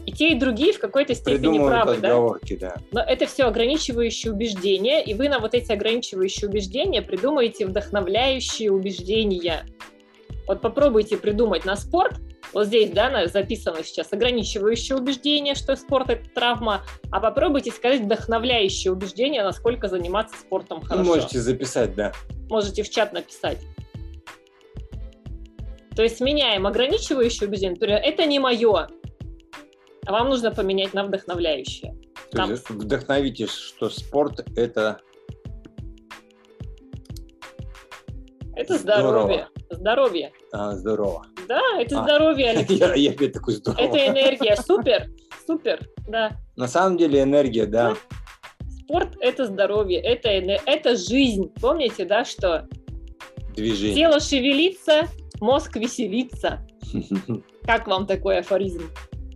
И 0.06 0.12
те, 0.12 0.30
и 0.32 0.36
другие 0.36 0.74
в 0.74 0.80
какой-то 0.80 1.14
степени 1.14 1.60
правы, 1.60 1.98
да? 1.98 2.18
да. 2.60 2.76
Но 2.92 3.02
это 3.02 3.28
все 3.28 3.44
ограничивающие 3.44 4.34
убеждения, 4.34 5.02
и 5.04 5.14
вы 5.14 5.30
на 5.30 5.40
вот 5.40 5.54
эти 5.54 5.72
ограничивающие 5.72 6.50
убеждения 6.50 7.02
придумаете 7.02 7.68
вдохновляющие 7.68 8.72
убеждения. 8.72 9.66
Вот 10.48 10.62
попробуйте 10.62 11.18
придумать 11.18 11.66
на 11.66 11.76
спорт, 11.76 12.20
вот 12.54 12.68
здесь, 12.68 12.92
да, 12.92 13.28
записано 13.28 13.84
сейчас 13.84 14.12
ограничивающее 14.12 14.98
убеждение, 14.98 15.56
что 15.56 15.76
спорт 15.76 16.10
это 16.10 16.30
травма, 16.30 16.82
а 17.12 17.20
попробуйте 17.20 17.72
сказать 17.72 18.02
вдохновляющее 18.02 18.92
убеждение, 18.92 19.44
насколько 19.44 19.88
заниматься 19.88 20.36
спортом 20.38 20.82
хорошо. 20.82 21.04
можете 21.04 21.40
записать, 21.40 21.96
да. 21.96 22.12
Можете 22.50 22.84
в 22.84 22.90
чат 22.90 23.14
написать. 23.14 23.60
То 25.96 26.04
есть 26.04 26.20
меняем 26.20 26.68
ограничивающее 26.68 27.48
убеждение, 27.48 27.76
например, 27.76 28.00
это 28.04 28.26
не 28.26 28.40
мое, 28.40 28.88
а 30.06 30.12
вам 30.12 30.30
нужно 30.30 30.52
поменять 30.52 30.94
на 30.94 31.04
вдохновляющее. 31.04 31.96
То 32.32 32.38
Там- 32.38 32.52
есть 32.52 32.70
вдохновитесь, 32.70 33.52
что 33.52 33.90
спорт– 33.90 34.46
это 34.56 35.00
Это 38.54 38.78
Здорово. 38.78 39.50
Здоровье. 39.76 40.32
А, 40.52 40.76
здорово. 40.76 41.26
Да, 41.48 41.62
это 41.80 42.00
А. 42.00 42.04
здоровье, 42.04 42.50
Алексей. 42.52 42.78
Я, 42.78 42.94
я 42.96 43.12
опять 43.12 43.34
такой 43.34 43.56
здорово. 43.56 43.80
Это 43.82 44.08
энергия. 44.08 44.56
Супер. 44.56 45.08
Супер. 45.46 45.80
Да. 46.08 46.32
На 46.56 46.68
самом 46.68 46.98
деле 46.98 47.22
энергия, 47.24 47.66
да. 47.66 47.96
Спорт– 48.82 49.16
это 49.22 49.46
здоровье, 49.46 50.00
это, 50.02 50.30
это 50.30 50.96
жизнь. 50.98 51.52
Помните, 51.62 52.06
да, 52.06 52.26
что 52.26 52.68
Движение. 53.56 53.96
тело 53.96 54.20
шевелится, 54.20 55.08
мозг 55.40 55.78
веселится. 55.78 56.66
Как 57.64 57.88
вам 57.88 58.06
такой 58.06 58.40
афоризм? 58.40 58.84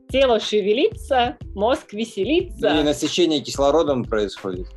Тело 0.10 0.40
шевелится, 0.40 1.38
мозг 1.56 1.94
И 1.94 1.98
веселится. 1.98 2.84
насыщение 2.84 3.40
кислородом 3.42 4.04
происходит. 4.04 4.68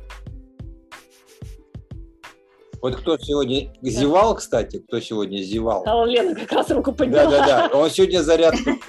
Вот 2.81 2.95
кто 2.95 3.17
сегодня 3.17 3.71
зевал, 3.81 4.35
кстати, 4.35 4.79
кто 4.79 4.99
сегодня 4.99 5.41
зевал? 5.41 5.83
А 5.85 6.05
Лена 6.05 6.35
как 6.35 6.51
раз 6.51 6.71
руку 6.71 6.93
подняла. 6.93 7.29
Да-да-да, 7.29 7.77
он 7.77 7.89
сегодня 7.89 8.21
зарядку, 8.21 8.71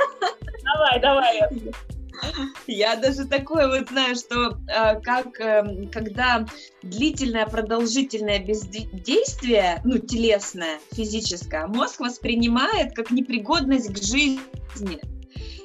Давай, 0.63 1.01
давай. 1.01 1.41
Я 2.67 2.97
даже 2.97 3.25
такое 3.25 3.67
вот 3.67 3.89
знаю, 3.89 4.15
что 4.15 4.59
э, 4.69 5.01
как 5.01 5.41
э, 5.41 5.87
когда 5.91 6.47
длительное 6.83 7.47
продолжительное 7.47 8.39
бездействие, 8.39 9.81
ну 9.85 9.99
телесное, 9.99 10.79
физическое, 10.93 11.67
мозг 11.67 12.01
воспринимает 12.01 12.95
как 12.95 13.11
непригодность 13.11 13.93
к 13.93 14.03
жизни 14.03 15.01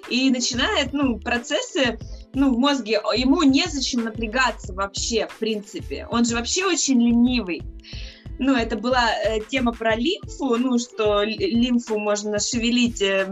и 0.10 0.30
начинает, 0.30 0.94
ну 0.94 1.20
процессы 1.20 2.00
ну, 2.34 2.54
в 2.54 2.58
мозге, 2.58 3.02
ему 3.16 3.44
незачем 3.44 4.04
напрягаться 4.04 4.74
вообще, 4.74 5.28
в 5.28 5.38
принципе. 5.40 6.08
Он 6.10 6.26
же 6.26 6.36
вообще 6.36 6.66
очень 6.66 7.02
ленивый 7.02 7.62
ну, 8.40 8.56
это 8.56 8.78
была 8.78 9.10
э, 9.12 9.40
тема 9.42 9.72
про 9.72 9.96
лимфу, 9.96 10.58
ну, 10.58 10.78
что 10.78 11.24
лимфу 11.24 11.98
можно 11.98 12.40
шевелить 12.40 13.02
э, 13.02 13.28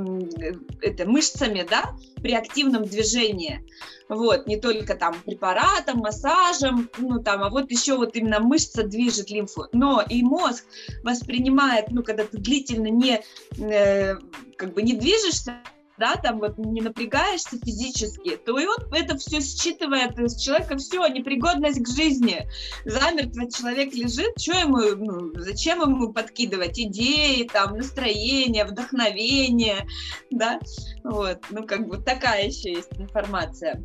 это, 0.81 1.05
мышцами, 1.09 1.65
да, 1.69 1.95
при 2.21 2.33
активном 2.33 2.83
движении. 2.83 3.65
Вот, 4.09 4.47
не 4.47 4.57
только 4.57 4.95
там 4.95 5.15
препаратом, 5.25 5.99
массажем, 5.99 6.89
ну, 6.97 7.21
там, 7.21 7.43
а 7.43 7.49
вот 7.49 7.71
еще 7.71 7.95
вот 7.97 8.15
именно 8.15 8.39
мышца 8.39 8.83
движет 8.83 9.29
лимфу. 9.29 9.67
Но 9.71 10.03
и 10.07 10.21
мозг 10.21 10.65
воспринимает, 11.03 11.91
ну, 11.91 12.03
когда 12.03 12.23
ты 12.25 12.37
длительно 12.37 12.87
не, 12.87 13.21
э, 13.57 14.15
как 14.57 14.73
бы 14.73 14.81
не 14.81 14.93
движешься, 14.93 15.55
да, 15.97 16.15
там 16.15 16.39
вот 16.39 16.57
не 16.57 16.81
напрягаешься 16.81 17.57
физически, 17.57 18.37
то 18.37 18.57
и 18.57 18.65
он 18.65 18.77
это 18.91 19.17
все 19.17 19.41
считывает 19.41 20.17
из 20.19 20.35
человека, 20.35 20.77
все, 20.77 21.05
непригодность 21.07 21.83
к 21.83 21.87
жизни. 21.87 22.47
Замертво 22.85 23.51
человек 23.51 23.93
лежит, 23.93 24.39
что 24.39 24.57
ему, 24.57 24.79
ну, 24.95 25.31
зачем 25.35 25.81
ему 25.81 26.11
подкидывать 26.11 26.79
идеи, 26.79 27.47
там, 27.51 27.77
настроение, 27.77 28.65
вдохновение, 28.65 29.87
да, 30.31 30.59
вот, 31.03 31.39
ну, 31.49 31.65
как 31.65 31.87
бы 31.87 31.97
такая 31.97 32.47
еще 32.47 32.71
есть 32.71 32.91
информация. 32.97 33.83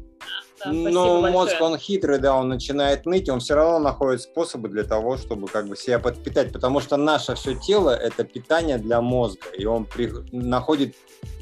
Да, 0.64 0.73
Но 0.73 1.21
мозг, 1.21 1.55
он 1.61 1.79
хитрый, 1.79 2.19
да, 2.19 2.35
он 2.35 2.49
начинает 2.49 3.07
ныть, 3.07 3.29
он 3.29 3.41
все 3.41 3.55
равно 3.55 3.79
находит 3.79 4.23
способы 4.23 4.69
для 4.69 4.83
того, 4.85 5.16
чтобы 5.16 5.47
как 5.47 5.69
бы 5.69 5.77
себя 5.77 5.99
подпитать, 5.99 6.53
потому 6.53 6.81
что 6.81 6.97
наше 6.97 7.35
все 7.35 7.55
тело– 7.55 7.91
это 7.97 8.25
питание 8.25 8.79
для 8.79 9.01
мозга, 9.01 9.47
и 9.57 9.64
он 9.66 9.85
при... 9.85 10.11
находит 10.33 10.97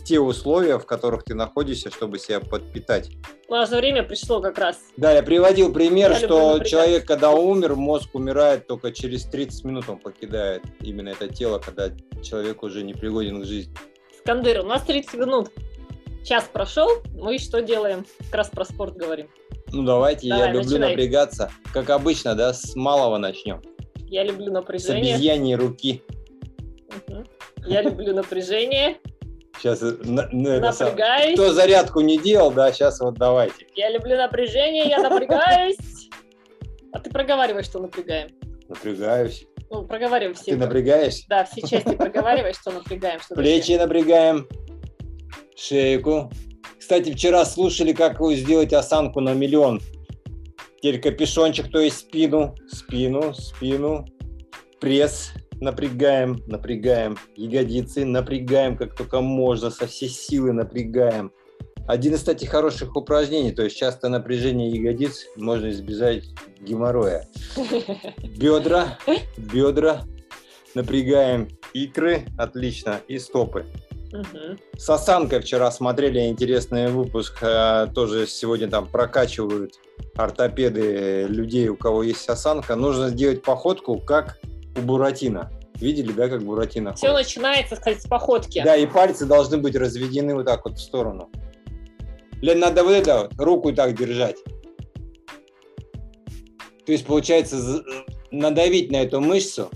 те 0.05 0.21
условия, 0.21 0.79
в 0.79 0.87
которых 0.87 1.25
ты 1.25 1.35
находишься, 1.35 1.91
чтобы 1.91 2.19
себя 2.19 2.41
подпитать. 2.41 3.11
У 3.49 3.55
нас 3.55 3.71
время 3.71 4.03
пришло 4.03 4.41
как 4.41 4.59
раз. 4.59 4.79
Да, 4.97 5.13
я 5.13 5.23
приводил 5.23 5.73
пример, 5.73 6.13
я 6.13 6.17
что 6.19 6.61
человек, 6.61 7.07
когда 7.07 7.33
умер, 7.33 7.75
мозг 7.75 8.15
умирает 8.15 8.67
только 8.67 8.93
через 8.93 9.25
30 9.25 9.65
минут 9.65 9.89
он 9.89 9.99
покидает 9.99 10.63
именно 10.81 11.09
это 11.09 11.29
тело, 11.29 11.59
когда 11.59 11.91
человек 12.23 12.63
уже 12.63 12.83
не 12.83 12.95
пригоден 12.95 13.43
к 13.43 13.47
жизни. 13.47 13.75
Скандыр, 14.27 14.59
у 14.59 14.65
нас 14.65 14.83
30 14.83 15.15
минут. 15.15 15.53
Час 16.25 16.51
прошел, 16.53 16.89
мы 17.15 17.39
что 17.39 17.63
делаем? 17.63 18.05
Как 18.25 18.35
раз 18.35 18.49
про 18.49 18.65
спорт 18.65 18.97
говорим. 18.97 19.29
Ну 19.71 19.85
давайте, 19.85 20.29
Давай, 20.29 20.49
я 20.49 20.53
люблю 20.53 20.69
начинай. 20.69 20.91
напрягаться. 20.91 21.53
Как 21.73 21.91
обычно, 21.91 22.35
да, 22.35 22.53
с 22.53 22.75
малого 22.75 23.19
начнем. 23.19 23.63
Я 24.09 24.25
люблю 24.25 24.53
напряжение. 24.53 25.13
С 25.13 25.19
обезьяньей 25.19 25.55
руки. 25.55 26.03
Угу. 27.07 27.25
Я 27.69 27.83
люблю 27.83 28.17
напряжение. 28.17 28.97
Сейчас 29.59 29.81
э, 29.85 29.97
ну, 30.03 30.23
напрягаюсь. 30.59 31.35
Кто 31.35 31.53
зарядку 31.53 32.01
не 32.01 32.19
делал, 32.19 32.51
да, 32.51 32.73
сейчас 32.73 32.99
вот 32.99 33.15
давайте. 33.15 33.69
Я 33.77 33.91
люблю 33.91 34.17
напряжение, 34.17 34.89
я 34.89 35.09
напрягаюсь. 35.09 36.11
А 36.93 36.99
ты 36.99 37.11
проговаривай, 37.11 37.63
что 37.63 37.79
напрягаем. 37.79 38.31
Напрягаюсь. 38.69 39.47
Ну, 39.71 39.85
проговаривай 39.85 40.35
все. 40.35 40.53
Ты 40.53 40.57
напрягаешь? 40.57 41.25
Да, 41.29 41.45
все 41.45 41.61
части 41.67 41.95
проговаривай, 41.97 42.55
что 42.55 42.71
напрягаем. 42.71 43.21
Что 43.21 43.35
Плечи 43.35 43.73
напрягаем 43.73 44.49
шейку. 45.57 46.31
Кстати, 46.79 47.13
вчера 47.13 47.45
слушали, 47.45 47.93
как 47.93 48.19
сделать 48.33 48.73
осанку 48.73 49.21
на 49.21 49.35
миллион. 49.35 49.81
Теперь 50.77 51.01
капюшончик, 51.01 51.71
то 51.71 51.81
есть 51.81 51.99
спину, 51.99 52.55
спину, 52.69 53.35
спину, 53.35 54.07
пресс 54.81 55.33
напрягаем, 55.61 56.43
напрягаем, 56.47 57.17
ягодицы 57.35 58.05
напрягаем, 58.05 58.77
как 58.77 58.95
только 58.95 59.21
можно, 59.21 59.71
со 59.71 59.87
всей 59.87 60.09
силы 60.09 60.53
напрягаем. 60.53 61.33
Один 61.87 62.15
из, 62.15 62.19
кстати, 62.19 62.45
хороших 62.45 62.97
упражнений, 62.97 63.53
то 63.53 63.63
есть 63.63 63.77
часто 63.77 64.09
напряжение 64.09 64.71
ягодиц 64.71 65.27
можно 65.37 65.71
избежать 65.71 66.25
геморроя. 66.61 67.29
Бедра, 68.37 68.99
бедра, 69.37 70.03
напрягаем 70.75 71.49
икры, 71.73 72.27
отлично, 72.37 73.01
и 73.07 73.19
стопы. 73.19 73.67
Угу. 74.13 74.59
С 74.77 74.91
осанкой 74.91 75.41
вчера 75.41 75.71
смотрели 75.71 76.27
интересный 76.27 76.89
выпуск, 76.89 77.39
э, 77.43 77.87
тоже 77.95 78.27
сегодня 78.27 78.69
там 78.69 78.87
прокачивают 78.87 79.75
ортопеды 80.17 81.27
людей, 81.29 81.69
у 81.69 81.77
кого 81.77 82.03
есть 82.03 82.29
осанка. 82.29 82.77
Нужно 82.77 83.11
сделать 83.11 83.43
походку, 83.43 83.99
как 83.99 84.39
у 84.77 84.81
Буратино. 84.81 85.51
Видели, 85.75 86.13
да, 86.13 86.29
как 86.29 86.43
Буратино 86.43 86.95
Все 86.95 87.09
ходит? 87.09 87.27
начинается, 87.27 87.77
сказать, 87.77 88.03
с 88.03 88.07
походки. 88.07 88.63
Да, 88.65 88.77
и 88.77 88.87
пальцы 88.87 89.27
должны 89.27 89.59
быть 89.59 89.77
разведены 89.77 90.35
вот 90.35 90.47
так 90.47 90.65
вот 90.65 90.79
в 90.79 90.81
сторону. 90.81 91.31
Лен, 92.43 92.59
надо 92.59 92.85
вот 92.85 92.93
это 92.93 93.23
вот, 93.23 93.35
руку 93.39 93.73
так 93.73 93.97
держать. 93.97 94.37
То 96.85 96.93
есть, 96.93 97.07
получается, 97.07 97.83
надавить 98.31 98.93
на 98.93 98.97
эту 98.97 99.21
мышцу 99.21 99.71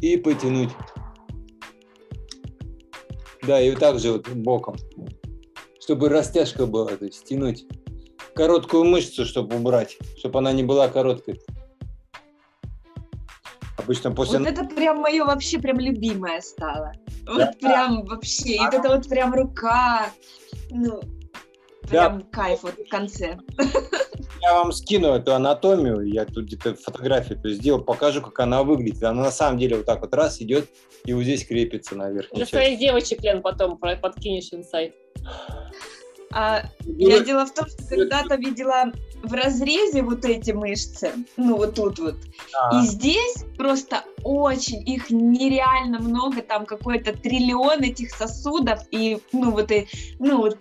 и 0.00 0.16
потянуть. 0.16 0.70
Да, 3.46 3.60
и 3.60 3.70
вот 3.70 3.80
так 3.80 3.98
же 3.98 4.12
вот 4.12 4.28
боком. 4.28 4.76
Чтобы 5.80 6.08
растяжка 6.08 6.66
была, 6.66 6.96
то 6.96 7.06
есть 7.06 7.24
тянуть. 7.24 7.66
Короткую 8.34 8.84
мышцу, 8.84 9.24
чтобы 9.24 9.56
убрать, 9.56 9.98
чтобы 10.16 10.38
она 10.38 10.52
не 10.52 10.62
была 10.62 10.88
короткой. 10.88 11.40
Обычно 13.76 14.12
после... 14.12 14.38
Вот 14.38 14.48
это 14.48 14.64
прям 14.64 14.98
мое 15.00 15.24
вообще 15.24 15.58
прям 15.58 15.80
любимое 15.80 16.40
стало. 16.40 16.92
Вот 17.26 17.38
да. 17.38 17.52
прям 17.60 18.04
вообще. 18.04 18.54
И 18.54 18.58
вот 18.60 18.74
это 18.74 18.88
вот 18.88 19.08
прям 19.08 19.34
рука. 19.34 20.10
Ну, 20.70 21.00
прям 21.92 22.18
да. 22.18 22.26
кайф 22.30 22.62
вот 22.62 22.74
в 22.74 22.88
конце. 22.88 23.38
Я 24.40 24.54
вам 24.54 24.72
скину 24.72 25.14
эту 25.14 25.34
анатомию, 25.34 26.02
я 26.02 26.24
тут 26.24 26.46
где-то 26.46 26.74
фотографию 26.74 27.38
то 27.40 27.48
сделал, 27.50 27.80
покажу, 27.80 28.20
как 28.20 28.40
она 28.40 28.64
выглядит. 28.64 29.02
Она 29.04 29.22
на 29.22 29.30
самом 29.30 29.58
деле 29.58 29.76
вот 29.76 29.86
так 29.86 30.00
вот 30.00 30.12
раз 30.14 30.42
идет 30.42 30.68
и 31.04 31.12
вот 31.12 31.22
здесь 31.22 31.46
крепится 31.46 31.94
на 31.94 32.10
верхней 32.10 32.36
Для 32.36 32.46
своих 32.46 32.78
девочек, 32.78 33.22
Лен, 33.22 33.42
потом 33.42 33.78
подкинешь 33.78 34.52
инсайт. 34.52 34.94
А, 36.34 36.62
я 36.86 37.20
дело 37.20 37.44
в 37.44 37.52
том, 37.52 37.66
что 37.68 37.84
когда-то 37.88 38.36
видела 38.36 38.92
в 39.22 39.32
разрезе 39.34 40.02
вот 40.02 40.24
эти 40.24 40.50
мышцы, 40.50 41.12
ну 41.36 41.56
вот 41.56 41.74
тут 41.74 41.98
вот, 41.98 42.16
а. 42.58 42.80
и 42.80 42.86
здесь 42.86 43.44
просто 43.56 44.02
очень, 44.24 44.82
их 44.88 45.10
нереально 45.10 46.00
много, 46.00 46.42
там 46.42 46.64
какой-то 46.64 47.12
триллион 47.12 47.82
этих 47.82 48.10
сосудов, 48.10 48.80
и 48.90 49.18
ну 49.32 49.50
вот, 49.50 49.70
и, 49.70 49.86
ну 50.18 50.38
вот 50.38 50.58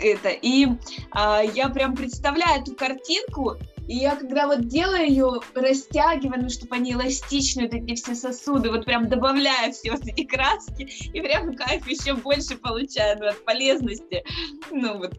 это. 0.00 0.30
И 0.30 0.66
а, 1.12 1.42
я 1.42 1.68
прям 1.68 1.94
представляю 1.94 2.62
эту 2.62 2.74
картинку, 2.74 3.56
и 3.90 3.96
я 3.96 4.14
когда 4.14 4.46
вот 4.46 4.68
делаю 4.68 5.08
ее, 5.08 5.40
растягиваю, 5.54 6.42
ну, 6.42 6.48
чтобы 6.48 6.76
они 6.76 6.92
эластичные, 6.92 7.68
вот 7.68 7.74
эти 7.74 7.94
все 7.94 8.14
сосуды, 8.14 8.70
вот 8.70 8.84
прям 8.84 9.08
добавляю 9.08 9.72
все 9.72 9.90
вот 9.90 10.02
эти 10.06 10.24
краски, 10.24 10.82
и 11.12 11.20
прям 11.20 11.54
кайф 11.56 11.88
еще 11.88 12.14
больше 12.14 12.56
получаю 12.56 13.18
ну, 13.18 13.26
от 13.26 13.44
полезности. 13.44 14.22
Ну 14.70 14.98
вот, 14.98 15.14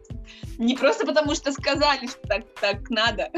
не 0.58 0.74
просто 0.74 1.04
потому 1.04 1.34
что 1.34 1.52
сказали, 1.52 2.06
что 2.06 2.20
так, 2.26 2.44
так 2.60 2.88
надо. 2.88 3.30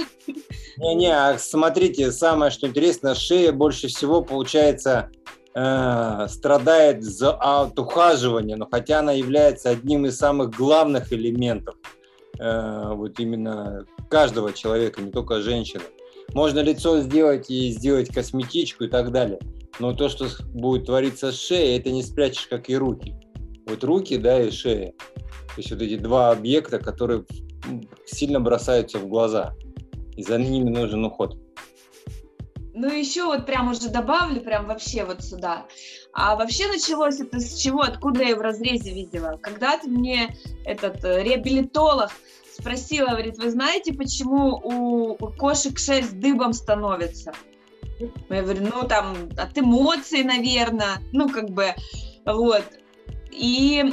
Не-не, 0.76 1.12
а 1.12 1.38
смотрите, 1.38 2.12
самое 2.12 2.51
что 2.51 2.68
интересно, 2.68 3.14
шея 3.14 3.53
больше 3.53 3.88
всего 3.88 4.22
получается 4.22 5.11
э, 5.55 6.26
страдает 6.28 7.02
за 7.02 7.32
от 7.32 7.78
ухаживания, 7.78 8.57
но 8.57 8.66
хотя 8.70 9.00
она 9.00 9.12
является 9.12 9.70
одним 9.70 10.07
из 10.07 10.16
самых 10.16 10.50
главных 10.50 11.12
элементов 11.12 11.74
э, 12.38 12.90
вот 12.92 13.18
именно 13.18 13.86
каждого 14.09 14.52
человека, 14.52 15.02
не 15.02 15.11
только 15.11 15.40
женщины. 15.40 15.84
Можно 16.32 16.61
лицо 16.61 17.00
сделать 17.00 17.50
и 17.50 17.70
сделать 17.70 18.09
косметичку 18.09 18.84
и 18.84 18.88
так 18.88 19.12
далее. 19.12 19.38
Но 19.78 19.92
то, 19.92 20.09
что 20.09 20.28
будет 20.52 20.86
твориться 20.86 21.32
с 21.32 21.40
шеей, 21.40 21.78
это 21.78 21.90
не 21.90 22.02
спрячешь, 22.02 22.46
как 22.46 22.70
и 22.70 22.76
руки. 22.76 23.14
Вот 23.66 23.82
руки, 23.84 24.16
да, 24.16 24.40
и 24.40 24.50
шея. 24.50 24.92
То 25.55 25.59
есть 25.59 25.70
вот 25.70 25.82
эти 25.82 25.96
два 25.96 26.30
объекта, 26.30 26.78
которые 26.78 27.24
сильно 28.07 28.40
бросаются 28.40 28.98
в 28.98 29.09
глаза. 29.09 29.55
И 30.16 30.22
за 30.22 30.38
ними 30.38 30.70
нужен 30.70 31.05
уход. 31.05 31.36
Ну, 32.76 32.88
еще 32.88 33.24
вот 33.24 33.46
прям 33.46 33.70
уже 33.70 33.88
добавлю, 33.88 34.40
прям 34.40 34.66
вообще 34.66 35.04
вот 35.04 35.22
сюда. 35.22 35.64
А 36.12 36.34
вообще 36.34 36.66
началось 36.66 37.20
это 37.20 37.38
с 37.38 37.54
чего, 37.54 37.82
откуда 37.82 38.24
я 38.24 38.34
в 38.34 38.40
разрезе 38.40 38.92
видела? 38.92 39.38
Когда-то 39.40 39.88
мне 39.88 40.36
этот 40.64 41.04
э, 41.04 41.22
реабилитолог 41.22 42.10
спросила, 42.52 43.10
говорит, 43.10 43.38
вы 43.38 43.50
знаете, 43.50 43.94
почему 43.94 44.60
у, 44.62 45.12
у 45.12 45.32
кошек 45.32 45.78
шерсть 45.78 46.18
дыбом 46.18 46.52
становится? 46.52 47.32
Я 48.28 48.42
говорю, 48.42 48.68
ну 48.72 48.88
там 48.88 49.30
от 49.36 49.56
эмоций, 49.56 50.24
наверное, 50.24 50.98
ну 51.12 51.28
как 51.28 51.50
бы, 51.50 51.74
вот. 52.26 52.64
И 53.30 53.84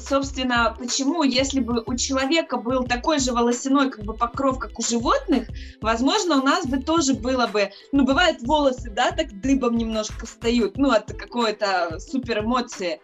собственно, 0.00 0.74
почему, 0.78 1.22
если 1.22 1.60
бы 1.60 1.82
у 1.86 1.96
человека 1.96 2.56
был 2.56 2.84
такой 2.84 3.18
же 3.18 3.32
волосяной 3.32 3.90
как 3.90 4.04
бы 4.04 4.14
покров, 4.14 4.58
как 4.58 4.78
у 4.78 4.82
животных, 4.82 5.48
возможно, 5.80 6.40
у 6.40 6.44
нас 6.44 6.66
бы 6.66 6.78
тоже 6.78 7.14
было 7.14 7.46
бы, 7.46 7.70
ну, 7.92 8.04
бывает 8.04 8.42
волосы, 8.42 8.90
да, 8.90 9.12
так 9.12 9.40
дыбом 9.40 9.76
немножко 9.76 10.26
встают, 10.26 10.76
ну, 10.76 10.90
от 10.90 11.12
какой-то 11.12 11.98
супер 12.00 12.40
эмоции, 12.40 13.00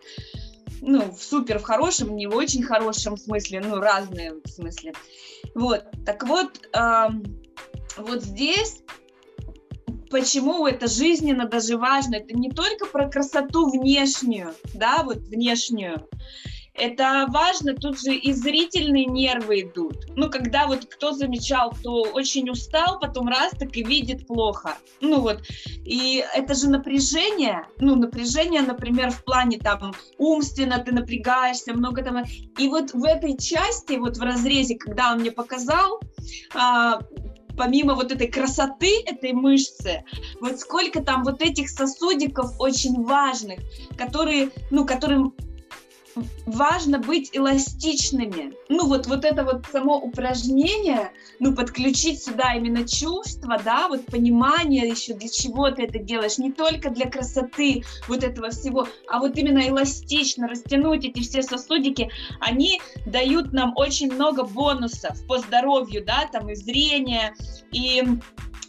ну, 0.80 1.12
в 1.12 1.22
супер 1.22 1.58
в 1.58 1.62
хорошем, 1.62 2.16
не 2.16 2.26
в 2.26 2.34
очень 2.34 2.62
хорошем 2.62 3.16
смысле, 3.16 3.60
ну, 3.60 3.76
разные 3.76 4.34
в 4.44 4.48
смысле. 4.48 4.92
Вот, 5.54 5.84
так 6.04 6.26
вот, 6.26 6.60
э, 6.72 7.08
вот 7.98 8.22
здесь 8.22 8.82
почему 10.10 10.66
это 10.66 10.86
жизненно 10.86 11.46
даже 11.46 11.76
важно. 11.76 12.16
Это 12.16 12.34
не 12.34 12.50
только 12.50 12.86
про 12.86 13.08
красоту 13.08 13.70
внешнюю, 13.70 14.54
да, 14.74 15.02
вот 15.02 15.18
внешнюю. 15.18 16.08
Это 16.78 17.26
важно, 17.28 17.74
тут 17.74 18.00
же 18.00 18.14
и 18.14 18.32
зрительные 18.32 19.06
нервы 19.06 19.62
идут. 19.62 20.06
Ну, 20.14 20.30
когда 20.30 20.66
вот 20.66 20.84
кто 20.86 21.12
замечал, 21.12 21.70
кто 21.70 22.02
очень 22.02 22.50
устал, 22.50 22.98
потом 23.00 23.28
раз 23.28 23.52
так 23.58 23.76
и 23.76 23.82
видит 23.82 24.26
плохо. 24.26 24.76
Ну 25.00 25.20
вот, 25.20 25.42
и 25.84 26.24
это 26.34 26.54
же 26.54 26.68
напряжение, 26.68 27.66
ну, 27.78 27.96
напряжение, 27.96 28.62
например, 28.62 29.10
в 29.10 29.24
плане 29.24 29.58
там 29.58 29.94
умственно 30.18 30.78
ты 30.78 30.92
напрягаешься, 30.92 31.72
много 31.72 32.02
там. 32.02 32.24
И 32.58 32.68
вот 32.68 32.92
в 32.92 33.04
этой 33.04 33.36
части, 33.36 33.94
вот 33.94 34.18
в 34.18 34.22
разрезе, 34.22 34.76
когда 34.76 35.12
он 35.12 35.20
мне 35.20 35.30
показал, 35.30 36.00
а, 36.54 37.00
помимо 37.56 37.94
вот 37.94 38.12
этой 38.12 38.28
красоты 38.28 39.02
этой 39.06 39.32
мышцы, 39.32 40.04
вот 40.40 40.60
сколько 40.60 41.02
там 41.02 41.24
вот 41.24 41.42
этих 41.42 41.70
сосудиков 41.70 42.52
очень 42.58 43.02
важных, 43.02 43.60
которые, 43.96 44.50
ну, 44.70 44.84
которым 44.84 45.34
важно 46.46 46.98
быть 46.98 47.30
эластичными. 47.32 48.54
Ну, 48.68 48.86
вот, 48.86 49.06
вот 49.06 49.24
это 49.24 49.44
вот 49.44 49.66
само 49.70 49.98
упражнение, 49.98 51.12
ну, 51.38 51.54
подключить 51.54 52.22
сюда 52.22 52.54
именно 52.54 52.86
чувство, 52.86 53.60
да, 53.62 53.88
вот 53.88 54.06
понимание 54.06 54.88
еще, 54.88 55.14
для 55.14 55.28
чего 55.28 55.70
ты 55.70 55.84
это 55.84 55.98
делаешь, 55.98 56.38
не 56.38 56.52
только 56.52 56.90
для 56.90 57.10
красоты 57.10 57.84
вот 58.08 58.24
этого 58.24 58.50
всего, 58.50 58.88
а 59.08 59.18
вот 59.18 59.36
именно 59.36 59.68
эластично 59.68 60.48
растянуть 60.48 61.04
эти 61.04 61.20
все 61.20 61.42
сосудики, 61.42 62.10
они 62.40 62.80
дают 63.04 63.52
нам 63.52 63.72
очень 63.76 64.12
много 64.12 64.44
бонусов 64.44 65.24
по 65.26 65.38
здоровью, 65.38 66.04
да, 66.04 66.28
там 66.32 66.48
и 66.50 66.54
зрение, 66.54 67.34
и 67.72 68.02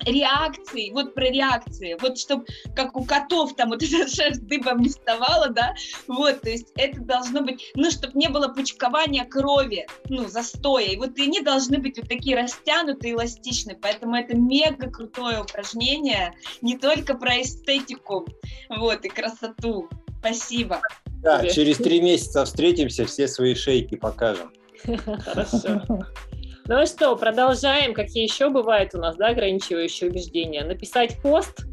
реакции, 0.06 0.92
вот 0.92 1.14
про 1.14 1.26
реакции, 1.26 1.98
вот 2.00 2.18
чтобы 2.18 2.46
как 2.76 2.96
у 2.96 3.04
котов 3.04 3.56
там 3.56 3.70
вот 3.70 3.84
эта 3.84 4.08
шерсть 4.10 4.46
дыбом 4.48 4.80
не 4.80 4.90
вставала, 4.90 5.50
да, 5.50 5.74
вот, 6.08 6.42
то 6.42 6.50
есть 6.50 6.68
это 6.76 7.02
должно 7.02 7.42
быть, 7.42 7.72
ну, 7.76 7.90
чтобы 7.92 8.18
не 8.18 8.30
было 8.30 8.48
пучкования 8.48 9.26
крови, 9.26 9.88
ну, 10.10 10.28
застоя, 10.28 10.86
и 10.86 10.98
вот 10.98 11.18
они 11.18 11.42
должны 11.42 11.80
быть 11.80 11.98
вот 11.98 12.08
такие 12.10 12.38
растянутые, 12.38 13.14
эластичные, 13.14 13.78
поэтому 13.78 14.16
это 14.16 14.36
мега 14.36 14.90
крутое 14.90 15.42
упражнение, 15.42 16.34
не 16.62 16.78
только 16.78 17.16
про 17.16 17.42
эстетику, 17.42 18.28
вот, 18.70 19.06
и 19.06 19.10
красоту. 19.10 19.90
Спасибо. 20.20 20.82
Да, 21.22 21.48
через 21.48 21.78
три 21.78 22.02
месяца 22.02 22.44
встретимся, 22.46 23.06
все 23.06 23.28
свои 23.28 23.56
шейки 23.56 23.96
покажем. 23.96 24.52
Хорошо. 25.20 25.84
Ну 26.70 26.86
что, 26.86 27.16
продолжаем. 27.16 27.94
Какие 27.94 28.24
еще 28.24 28.50
бывают 28.50 28.94
у 28.94 28.98
нас, 28.98 29.16
да, 29.16 29.28
ограничивающие 29.28 30.10
убеждения? 30.10 30.66
Написать 30.66 31.16
пост, 31.22 31.66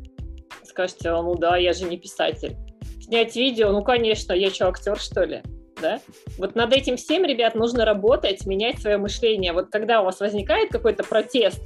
скажете, 0.63 1.11
ну 1.11 1.35
да, 1.35 1.57
я 1.57 1.73
же 1.73 1.85
не 1.85 1.97
писатель. 1.97 2.57
Снять 3.01 3.35
видео, 3.35 3.73
ну 3.73 3.83
конечно, 3.83 4.33
я 4.33 4.51
что, 4.51 4.69
актер, 4.69 4.97
что 4.97 5.25
ли? 5.25 5.43
Да? 5.83 5.99
Вот 6.39 6.55
над 6.55 6.73
этим 6.73 6.97
всем, 6.97 7.25
ребят, 7.25 7.57
нужно 7.57 7.85
работать, 7.85 8.47
менять 8.47 8.81
свое 8.81 8.97
мышление. 8.97 9.53
Вот 9.53 9.67
когда 9.69 10.01
у 10.01 10.05
вас 10.05 10.21
возникает 10.21 10.71
какой-то 10.71 11.03
протест, 11.03 11.61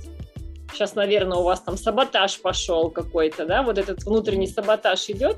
сейчас, 0.72 0.94
наверное, 0.94 1.36
у 1.36 1.42
вас 1.42 1.60
там 1.60 1.76
саботаж 1.76 2.40
пошел 2.40 2.90
какой-то, 2.90 3.44
да, 3.44 3.62
вот 3.62 3.76
этот 3.76 4.04
внутренний 4.04 4.46
саботаж 4.46 5.06
идет, 5.10 5.36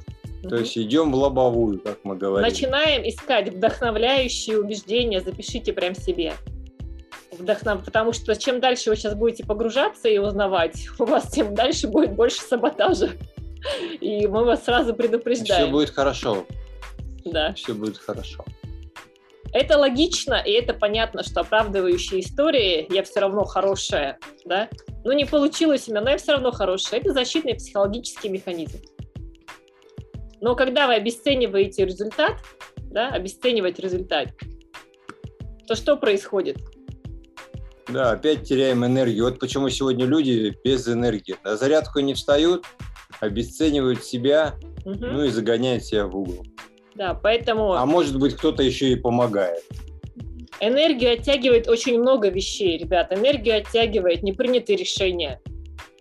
то 0.48 0.56
есть 0.56 0.78
идем 0.78 1.10
в 1.10 1.16
лобовую, 1.16 1.80
как 1.80 1.98
мы 2.04 2.16
говорим. 2.16 2.48
Начинаем 2.48 3.06
искать 3.06 3.48
вдохновляющие 3.50 4.58
убеждения, 4.58 5.20
запишите 5.20 5.72
прям 5.72 5.94
себе 5.96 6.34
вдохнов... 7.32 7.84
потому 7.84 8.12
что 8.12 8.34
чем 8.36 8.60
дальше 8.60 8.90
вы 8.90 8.96
сейчас 8.96 9.14
будете 9.14 9.44
погружаться 9.44 10.08
и 10.08 10.18
узнавать, 10.18 10.88
у 10.98 11.04
вас 11.04 11.30
тем 11.30 11.54
дальше 11.54 11.88
будет 11.88 12.14
больше 12.14 12.40
саботажа. 12.40 13.10
И 14.00 14.26
мы 14.26 14.44
вас 14.44 14.64
сразу 14.64 14.94
предупреждаем. 14.94 15.64
Все 15.64 15.70
будет 15.70 15.90
хорошо. 15.90 16.46
Да. 17.24 17.52
Все 17.54 17.74
будет 17.74 17.98
хорошо. 17.98 18.44
Это 19.52 19.76
логично, 19.76 20.34
и 20.34 20.52
это 20.52 20.74
понятно, 20.74 21.24
что 21.24 21.40
оправдывающие 21.40 22.20
истории 22.20 22.86
«я 22.88 23.02
все 23.02 23.18
равно 23.18 23.44
хорошая», 23.44 24.20
да? 24.44 24.68
Ну, 25.04 25.12
не 25.12 25.24
получилось 25.24 25.88
у 25.88 25.90
меня, 25.90 26.02
но 26.02 26.10
я 26.10 26.18
все 26.18 26.32
равно 26.32 26.52
хорошая. 26.52 27.00
Это 27.00 27.12
защитный 27.12 27.56
психологический 27.56 28.28
механизм. 28.28 28.78
Но 30.40 30.54
когда 30.54 30.86
вы 30.86 30.94
обесцениваете 30.94 31.84
результат, 31.84 32.36
да, 32.76 33.08
обесценивать 33.08 33.80
результат, 33.80 34.28
то 35.66 35.74
что 35.74 35.96
происходит? 35.96 36.58
Да, 37.88 38.12
опять 38.12 38.44
теряем 38.44 38.84
энергию. 38.84 39.24
Вот 39.24 39.38
почему 39.38 39.68
сегодня 39.68 40.04
люди 40.04 40.56
без 40.64 40.86
энергии. 40.88 41.36
На 41.44 41.56
зарядку 41.56 42.00
не 42.00 42.14
встают, 42.14 42.64
обесценивают 43.20 44.04
себя, 44.04 44.54
угу. 44.84 44.98
ну 45.00 45.24
и 45.24 45.30
загоняют 45.30 45.84
себя 45.84 46.06
в 46.06 46.16
угол. 46.16 46.44
Да, 46.94 47.14
поэтому... 47.14 47.74
А 47.74 47.86
может 47.86 48.18
быть, 48.18 48.34
кто-то 48.34 48.62
еще 48.62 48.90
и 48.90 48.96
помогает. 48.96 49.62
Энергию 50.60 51.14
оттягивает 51.14 51.68
очень 51.68 51.98
много 51.98 52.28
вещей, 52.28 52.76
ребят. 52.76 53.12
Энергию 53.12 53.56
оттягивает 53.58 54.22
непринятые 54.22 54.76
решения. 54.76 55.40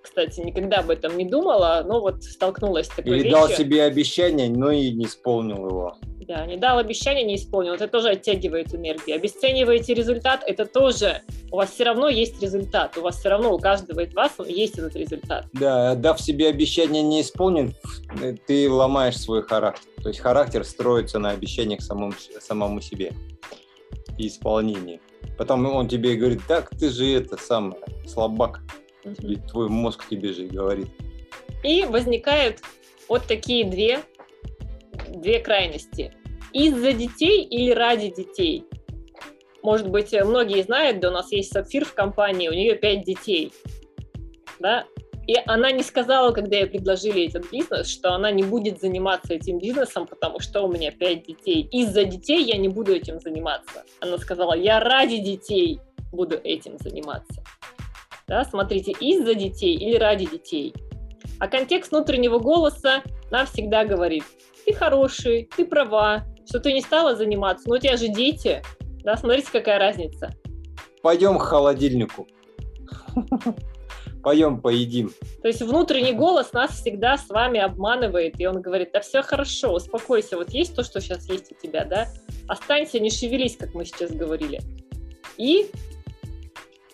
Кстати, 0.01 0.41
никогда 0.41 0.80
об 0.80 0.89
этом 0.89 1.15
не 1.17 1.23
думала, 1.23 1.84
но 1.88 2.01
вот 2.01 2.23
столкнулась 2.23 2.88
с 2.88 2.89
такой 2.89 3.11
Или 3.11 3.23
вещью. 3.23 3.32
дал 3.32 3.49
себе 3.49 3.84
обещание, 3.84 4.49
но 4.49 4.71
и 4.71 4.91
не 4.91 5.05
исполнил 5.05 5.67
его. 5.67 5.97
Да, 6.30 6.45
не 6.45 6.57
дал 6.57 6.77
обещание, 6.77 7.23
не 7.23 7.38
исполнил. 7.38 7.73
Это 7.73 7.88
тоже 7.88 8.09
оттягивает 8.09 8.75
энергию. 8.75 9.15
Обесцениваете 9.15 9.95
результат, 9.95 10.43
это 10.45 10.67
тоже... 10.67 11.23
У 11.51 11.55
вас 11.55 11.71
все 11.71 11.86
равно 11.86 12.07
есть 12.07 12.39
результат. 12.39 12.95
У 12.99 13.01
вас 13.01 13.17
все 13.17 13.30
равно, 13.30 13.51
у 13.51 13.57
каждого 13.57 14.01
из 14.01 14.13
вас 14.13 14.34
есть 14.47 14.77
этот 14.77 14.95
результат. 14.95 15.47
Да, 15.53 15.95
дав 15.95 16.21
себе 16.21 16.49
обещание 16.49 17.01
не 17.01 17.21
исполнен, 17.21 17.73
ты 18.45 18.69
ломаешь 18.69 19.17
свой 19.17 19.41
характер. 19.41 19.89
То 20.03 20.09
есть 20.09 20.19
характер 20.19 20.63
строится 20.63 21.17
на 21.17 21.32
обещаниях 21.32 21.82
самому, 21.82 22.13
самому 22.39 22.80
себе 22.80 23.11
и 24.19 24.27
исполнении. 24.27 25.01
Потом 25.36 25.65
он 25.65 25.88
тебе 25.88 26.15
говорит, 26.15 26.41
так 26.47 26.69
ты 26.69 26.91
же 26.91 27.11
это 27.11 27.38
сам 27.38 27.75
слабак. 28.05 28.61
Тебе, 29.03 29.38
твой 29.38 29.67
мозг 29.67 30.07
тебе 30.07 30.32
же 30.34 30.45
и 30.45 30.49
говорит. 30.49 30.89
И 31.63 31.86
возникают 31.86 32.59
вот 33.07 33.23
такие 33.25 33.65
две, 33.65 34.01
две 35.07 35.39
крайности 35.39 36.13
из-за 36.54 36.93
детей 36.93 37.43
или 37.43 37.72
ради 37.72 38.14
детей. 38.14 38.66
Может 39.62 39.89
быть, 39.89 40.14
многие 40.14 40.64
знают, 40.64 41.00
да 41.00 41.10
у 41.10 41.12
нас 41.12 41.32
есть 41.32 41.52
сапфир 41.52 41.86
в 41.86 41.93
компании, 41.93 42.47
у 42.47 42.54
нее 42.54 42.76
пять 42.76 43.04
детей. 43.04 43.52
Да? 44.60 44.86
И 45.28 45.36
она 45.45 45.72
не 45.72 45.84
сказала, 45.84 46.32
когда 46.32 46.58
ей 46.58 46.66
предложили 46.66 47.28
этот 47.28 47.52
бизнес, 47.52 47.88
что 47.88 48.14
она 48.14 48.32
не 48.32 48.41
будет 48.41 48.82
заниматься 48.82 49.36
этим 49.36 49.60
бизнесом, 49.60 50.08
потому 50.08 50.39
что 50.39 50.64
у 50.64 50.72
меня 50.72 50.91
пять 50.91 51.28
детей. 51.28 51.68
Из-за 51.72 52.04
детей 52.06 52.43
я 52.43 52.58
не 52.58 52.68
буду 52.68 52.95
этим 52.95 53.20
заниматься. 53.20 53.84
Она 54.00 54.18
сказала, 54.18 54.54
я 54.54 54.80
ради 54.80 55.18
детей 55.18 55.80
буду 56.12 56.36
этим 56.43 56.80
заниматься. 56.80 57.43
Да, 58.28 58.43
смотрите, 58.43 58.91
из-за 58.91 59.36
детей 59.36 59.76
или 59.76 59.97
ради 59.97 60.26
детей. 60.26 60.74
А 61.39 61.47
контекст 61.47 61.91
внутреннего 61.91 62.39
голоса 62.39 63.04
нам 63.30 63.45
всегда 63.45 63.86
говорит, 63.86 64.24
ты 64.66 64.74
хороший, 64.74 65.47
ты 65.56 65.66
права, 65.66 66.26
что 66.50 66.60
ты 66.60 66.74
не 66.74 66.82
стала 66.82 67.16
заниматься, 67.16 67.70
но 67.70 67.76
у 67.76 67.78
тебя 67.78 67.95
же 67.95 68.08
дети, 68.08 68.64
да, 69.04 69.16
смотрите, 69.16 69.50
какая 69.52 69.78
разница. 69.78 70.32
Пойдем 71.04 71.38
к 71.38 71.43
холодильнику. 71.43 72.28
Пойдем 74.24 74.60
поедим. 74.60 75.14
То 75.41 75.47
есть 75.47 75.62
внутренний 75.62 76.12
голос 76.12 76.52
нас 76.52 76.72
всегда 76.72 77.18
с 77.18 77.30
вами 77.30 77.60
обманывает, 77.60 78.39
и 78.39 78.47
он 78.47 78.62
говорит, 78.62 78.89
да 78.91 79.00
все 79.00 79.22
хорошо, 79.22 79.74
успокойся, 79.74 80.36
вот 80.36 80.50
есть 80.50 80.76
то, 80.76 80.84
что 80.84 81.00
сейчас 81.00 81.30
есть 81.30 81.52
у 81.52 81.56
тебя, 81.56 81.86
да, 81.86 82.08
останься, 82.47 83.00
не 83.00 83.12
шевелись, 83.12 83.56
как 83.56 83.74
мы 83.76 83.86
сейчас 83.86 84.12
говорили. 84.12 84.60
И 85.38 85.70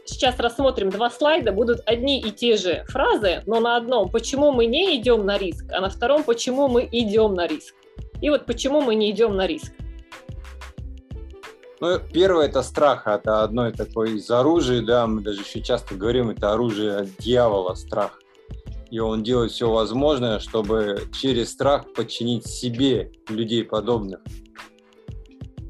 сейчас 0.03 0.38
рассмотрим 0.38 0.89
два 0.89 1.10
слайда, 1.10 1.51
будут 1.53 1.80
одни 1.86 2.20
и 2.20 2.30
те 2.30 2.58
же 2.58 2.84
фразы, 2.89 3.41
но 3.47 3.62
на 3.62 3.78
одном 3.78 4.12
«почему 4.12 4.51
мы 4.51 4.66
не 4.66 4.97
идем 4.97 5.26
на 5.26 5.38
риск», 5.38 5.66
а 5.72 5.80
на 5.80 5.89
втором 5.89 6.24
«почему 6.24 6.68
мы 6.68 6.88
идем 6.91 7.34
на 7.34 7.47
риск». 7.47 7.74
И 8.26 8.30
вот 8.32 8.47
почему 8.47 8.82
мы 8.82 8.95
не 8.95 9.11
идем 9.11 9.36
на 9.36 9.45
риск. 9.45 9.71
Ну, 11.80 11.99
первое– 12.11 12.47
это 12.47 12.63
страх. 12.63 13.05
Это 13.05 13.43
одно 13.43 13.69
такое 13.69 14.15
из 14.15 14.32
оружия, 14.32 14.82
да, 14.82 15.05
мы 15.05 15.21
даже 15.21 15.41
еще 15.41 15.61
часто 15.61 15.93
говорим, 15.93 16.32
это 16.32 16.51
оружие 16.51 17.07
дьявола, 17.19 17.76
страх. 17.76 18.19
И 18.89 18.97
он 18.97 19.21
делает 19.21 19.51
все 19.51 19.69
возможное, 19.69 20.39
чтобы 20.39 21.07
через 21.13 21.51
страх 21.51 21.93
подчинить 21.93 22.47
себе 22.47 23.11
людей 23.30 23.63
подобных. 23.63 24.21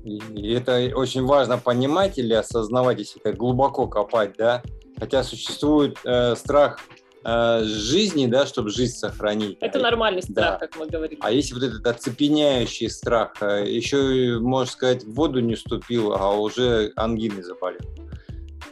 И 0.05 0.53
это 0.53 0.93
очень 0.95 1.25
важно 1.25 1.57
понимать 1.57 2.17
или 2.17 2.35
осознавать, 2.35 2.99
если 2.99 3.19
это 3.19 3.37
глубоко 3.37 3.85
копать, 3.87 4.35
да. 4.37 4.63
Хотя 4.97 5.23
существует 5.23 5.97
э, 6.05 6.37
страх 6.37 6.79
э, 7.25 7.63
жизни, 7.63 8.27
да, 8.27 8.45
чтобы 8.45 8.69
жизнь 8.69 8.95
сохранить. 8.95 9.57
Это 9.59 9.79
а, 9.79 9.81
нормальный 9.81 10.21
страх, 10.21 10.59
да. 10.59 10.67
как 10.67 10.77
мы 10.77 10.87
говорили. 10.87 11.19
А 11.21 11.31
если 11.31 11.53
вот 11.53 11.63
этот 11.63 11.85
оцепеняющий 11.85 12.89
страх, 12.89 13.33
э, 13.41 13.65
еще, 13.67 14.39
можно 14.39 14.71
сказать, 14.71 15.03
в 15.03 15.13
воду 15.13 15.39
не 15.39 15.55
вступил, 15.55 16.13
а 16.13 16.33
уже 16.33 16.93
ангиной 16.95 17.43
заболел 17.43 17.81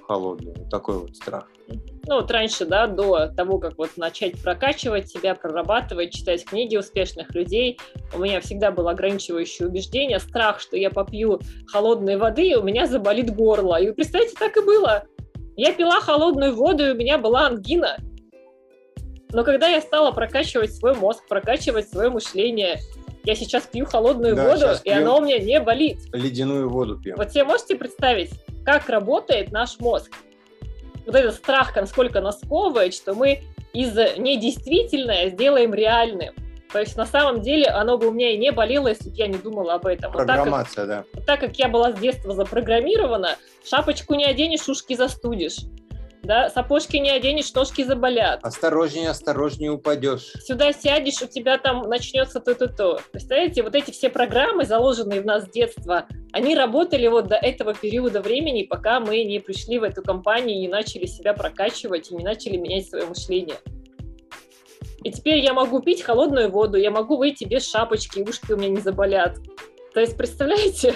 холодную. 0.07 0.55
Вот 0.57 0.69
такой 0.69 0.99
вот 0.99 1.15
страх. 1.15 1.47
Ну 2.05 2.15
вот 2.15 2.29
раньше, 2.29 2.65
да, 2.65 2.87
до 2.87 3.27
того, 3.27 3.57
как 3.59 3.77
вот 3.77 3.91
начать 3.95 4.41
прокачивать 4.41 5.09
себя, 5.09 5.33
прорабатывать, 5.35 6.13
читать 6.13 6.43
книги 6.43 6.75
успешных 6.75 7.33
людей, 7.33 7.79
у 8.13 8.19
меня 8.19 8.41
всегда 8.41 8.71
было 8.71 8.91
ограничивающее 8.91 9.67
убеждение, 9.67 10.19
страх, 10.19 10.59
что 10.59 10.75
я 10.75 10.89
попью 10.89 11.39
холодной 11.67 12.17
воды, 12.17 12.49
и 12.49 12.55
у 12.55 12.63
меня 12.63 12.85
заболит 12.85 13.33
горло. 13.33 13.81
И 13.81 13.87
вы 13.87 13.93
представляете, 13.93 14.35
так 14.37 14.57
и 14.57 14.61
было. 14.61 15.05
Я 15.55 15.71
пила 15.71 16.01
холодную 16.01 16.55
воду, 16.55 16.85
и 16.85 16.91
у 16.91 16.95
меня 16.95 17.17
была 17.17 17.47
ангина. 17.47 17.97
Но 19.33 19.43
когда 19.43 19.67
я 19.67 19.81
стала 19.81 20.11
прокачивать 20.11 20.73
свой 20.73 20.93
мозг, 20.93 21.23
прокачивать 21.27 21.89
свое 21.89 22.09
мышление, 22.09 22.79
я 23.23 23.35
сейчас 23.35 23.63
пью 23.63 23.85
холодную 23.85 24.35
Да, 24.35 24.49
воду, 24.49 24.65
и 24.83 24.89
пьем. 24.89 24.97
она 24.99 25.15
у 25.15 25.21
меня 25.21 25.39
не 25.39 25.59
болит. 25.59 25.97
Ледяную 26.11 26.69
воду 26.69 26.99
пьем. 26.99 27.15
Вот 27.17 27.31
себе 27.31 27.43
можете 27.43 27.75
представить, 27.75 28.31
как 28.65 28.89
работает 28.89 29.51
наш 29.51 29.79
мозг? 29.79 30.11
Вот 31.05 31.15
этот 31.15 31.35
страх, 31.35 31.75
насколько 31.75 32.21
нас 32.21 32.39
сковывает, 32.39 32.93
что 32.93 33.13
мы 33.13 33.41
из 33.73 33.93
недействительное 34.17 35.29
сделаем 35.29 35.73
реальным. 35.73 36.33
То 36.71 36.79
есть 36.79 36.95
на 36.97 37.05
самом 37.05 37.41
деле 37.41 37.67
оно 37.67 37.97
бы 37.97 38.07
у 38.07 38.11
меня 38.11 38.31
и 38.31 38.37
не 38.37 38.51
болело, 38.51 38.87
если 38.87 39.09
бы 39.09 39.15
я 39.15 39.27
не 39.27 39.37
думала 39.37 39.75
об 39.75 39.85
этом. 39.85 40.11
Вот 40.11 40.25
так, 40.25 40.27
как, 40.27 40.35
Программация, 40.43 40.85
да. 40.85 41.03
вот 41.13 41.25
так 41.25 41.39
как 41.39 41.55
я 41.57 41.67
была 41.67 41.91
с 41.91 41.99
детства 41.99 42.33
запрограммирована, 42.33 43.35
шапочку 43.63 44.15
не 44.15 44.25
оденешь, 44.25 44.67
ушки 44.67 44.95
застудишь. 44.95 45.57
Да, 46.23 46.49
сапожки 46.49 46.95
не 46.95 47.09
оденешь, 47.09 47.53
ножки 47.53 47.83
заболят. 47.83 48.39
Осторожнее, 48.43 49.09
осторожнее 49.09 49.71
упадешь. 49.71 50.31
Сюда 50.41 50.71
сядешь, 50.71 51.21
у 51.21 51.27
тебя 51.27 51.57
там 51.57 51.81
начнется 51.81 52.39
то-то-то. 52.39 53.01
Представляете, 53.11 53.61
вот 53.61 53.75
эти 53.75 53.91
все 53.91 54.09
программы, 54.09 54.63
заложенные 54.63 55.21
в 55.21 55.25
нас 55.25 55.43
с 55.43 55.49
детства, 55.49 56.07
они 56.31 56.55
работали 56.55 57.07
вот 57.07 57.27
до 57.27 57.35
этого 57.35 57.73
периода 57.73 58.21
времени, 58.21 58.63
пока 58.63 59.01
мы 59.01 59.21
не 59.25 59.39
пришли 59.39 59.79
в 59.79 59.83
эту 59.83 60.01
компанию 60.01 60.55
и 60.55 60.61
не 60.61 60.69
начали 60.69 61.07
себя 61.07 61.33
прокачивать 61.33 62.09
и 62.09 62.15
не 62.15 62.23
начали 62.23 62.55
менять 62.55 62.87
свое 62.87 63.05
мышление. 63.05 63.57
И 65.03 65.11
теперь 65.11 65.39
я 65.39 65.53
могу 65.53 65.81
пить 65.81 66.03
холодную 66.03 66.49
воду, 66.49 66.77
я 66.77 66.89
могу 66.89 67.17
выйти 67.17 67.43
без 67.43 67.69
шапочки, 67.69 68.21
ушки 68.21 68.53
у 68.53 68.57
меня 68.57 68.69
не 68.69 68.79
заболят. 68.79 69.35
То 69.93 69.99
есть, 69.99 70.15
представляете? 70.15 70.95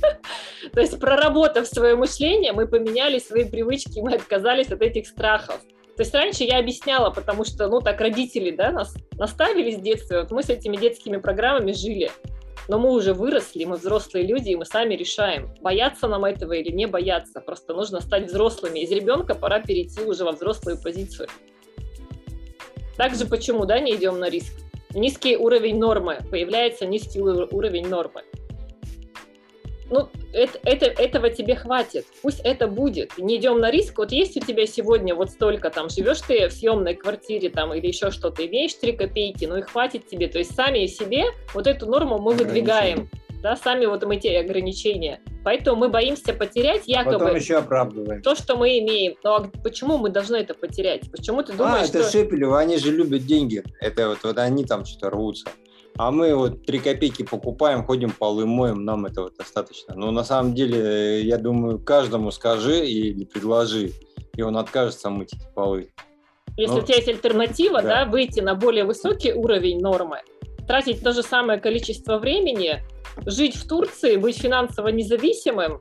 То 0.72 0.80
есть, 0.80 0.98
проработав 1.00 1.66
свое 1.66 1.96
мышление, 1.96 2.52
мы 2.52 2.66
поменяли 2.66 3.18
свои 3.18 3.44
привычки, 3.44 4.00
мы 4.00 4.14
отказались 4.14 4.70
от 4.70 4.82
этих 4.82 5.06
страхов. 5.06 5.60
То 5.96 6.02
есть 6.02 6.14
раньше 6.14 6.44
я 6.44 6.58
объясняла, 6.58 7.10
потому 7.10 7.44
что, 7.44 7.68
ну, 7.68 7.80
так 7.80 8.00
родители, 8.00 8.50
да, 8.50 8.70
нас 8.70 8.94
наставили 9.12 9.70
с 9.70 9.78
детства, 9.78 10.20
вот 10.20 10.30
мы 10.30 10.42
с 10.42 10.50
этими 10.50 10.76
детскими 10.76 11.16
программами 11.16 11.72
жили. 11.72 12.10
Но 12.68 12.78
мы 12.78 12.90
уже 12.90 13.14
выросли, 13.14 13.64
мы 13.64 13.76
взрослые 13.76 14.26
люди, 14.26 14.50
и 14.50 14.56
мы 14.56 14.66
сами 14.66 14.94
решаем, 14.94 15.54
бояться 15.62 16.08
нам 16.08 16.24
этого 16.24 16.52
или 16.52 16.70
не 16.70 16.86
бояться. 16.86 17.40
Просто 17.40 17.74
нужно 17.74 18.00
стать 18.00 18.26
взрослыми. 18.26 18.80
Из 18.80 18.90
ребенка 18.90 19.34
пора 19.34 19.60
перейти 19.60 20.02
уже 20.02 20.24
во 20.24 20.32
взрослую 20.32 20.76
позицию. 20.82 21.28
Также 22.96 23.24
почему, 23.24 23.66
да, 23.66 23.78
не 23.78 23.94
идем 23.94 24.18
на 24.18 24.28
риск? 24.28 24.52
Низкий 24.94 25.36
уровень 25.36 25.78
нормы. 25.78 26.18
Появляется 26.30 26.86
низкий 26.86 27.20
ур- 27.20 27.48
уровень 27.52 27.86
нормы. 27.88 28.22
Ну, 29.90 30.08
это, 30.32 30.58
это, 30.64 30.86
этого 30.86 31.30
тебе 31.30 31.54
хватит. 31.54 32.06
Пусть 32.22 32.40
это 32.40 32.66
будет. 32.66 33.16
Не 33.18 33.36
идем 33.36 33.60
на 33.60 33.70
риск. 33.70 33.98
Вот 33.98 34.10
есть 34.10 34.36
у 34.36 34.40
тебя 34.40 34.66
сегодня 34.66 35.14
вот 35.14 35.30
столько, 35.30 35.70
там, 35.70 35.88
живешь 35.88 36.20
ты 36.22 36.48
в 36.48 36.52
съемной 36.52 36.94
квартире 36.94 37.50
там 37.50 37.72
или 37.72 37.86
еще 37.86 38.10
что-то, 38.10 38.44
имеешь 38.46 38.74
3 38.74 38.92
копейки, 38.92 39.44
ну 39.44 39.56
и 39.58 39.62
хватит 39.62 40.06
тебе. 40.06 40.28
То 40.28 40.38
есть 40.38 40.54
сами 40.54 40.86
себе 40.86 41.26
вот 41.54 41.66
эту 41.66 41.86
норму 41.86 42.18
мы 42.18 42.34
выдвигаем. 42.34 43.08
Да, 43.42 43.54
сами 43.54 43.86
вот 43.86 44.04
мы 44.04 44.16
те 44.16 44.40
ограничения. 44.40 45.20
Поэтому 45.44 45.76
мы 45.76 45.88
боимся 45.88 46.32
потерять 46.32 46.88
якобы 46.88 47.18
Потом 47.18 47.36
еще 47.36 47.58
оправдываем. 47.58 48.22
то, 48.22 48.34
что 48.34 48.56
мы 48.56 48.78
имеем. 48.80 49.14
Но 49.22 49.36
а 49.36 49.50
почему 49.62 49.98
мы 49.98 50.08
должны 50.08 50.36
это 50.36 50.54
потерять? 50.54 51.08
Почему 51.12 51.42
ты 51.44 51.52
А, 51.52 51.56
думаешь, 51.56 51.88
это 51.88 52.02
что... 52.02 52.10
Шепелева, 52.10 52.58
они 52.58 52.78
же 52.78 52.90
любят 52.90 53.24
деньги. 53.24 53.62
Это 53.80 54.08
вот, 54.08 54.18
вот 54.24 54.38
они 54.38 54.64
там 54.64 54.84
что-то 54.84 55.10
рвутся. 55.10 55.46
А 55.98 56.10
мы 56.10 56.34
вот 56.34 56.66
три 56.66 56.78
копейки 56.78 57.22
покупаем, 57.22 57.84
ходим 57.84 58.10
полы 58.10 58.44
моем, 58.46 58.84
нам 58.84 59.06
этого 59.06 59.30
достаточно. 59.30 59.94
Но 59.94 60.10
на 60.10 60.24
самом 60.24 60.54
деле, 60.54 61.22
я 61.22 61.38
думаю, 61.38 61.78
каждому 61.78 62.30
скажи 62.30 62.86
или 62.86 63.24
предложи, 63.24 63.92
и 64.34 64.42
он 64.42 64.56
откажется 64.58 65.08
мыть 65.08 65.32
эти 65.32 65.46
полы. 65.54 65.90
Если 66.58 66.74
Ну, 66.74 66.80
у 66.82 66.84
тебя 66.84 66.96
есть 66.96 67.08
альтернатива, 67.08 67.82
да. 67.82 68.04
да. 68.04 68.10
выйти 68.10 68.40
на 68.40 68.54
более 68.54 68.84
высокий 68.84 69.32
уровень 69.32 69.80
нормы, 69.80 70.20
тратить 70.66 71.02
то 71.02 71.12
же 71.12 71.22
самое 71.22 71.58
количество 71.60 72.18
времени, 72.18 72.82
жить 73.24 73.56
в 73.56 73.66
Турции, 73.66 74.16
быть 74.16 74.36
финансово 74.36 74.88
независимым, 74.88 75.80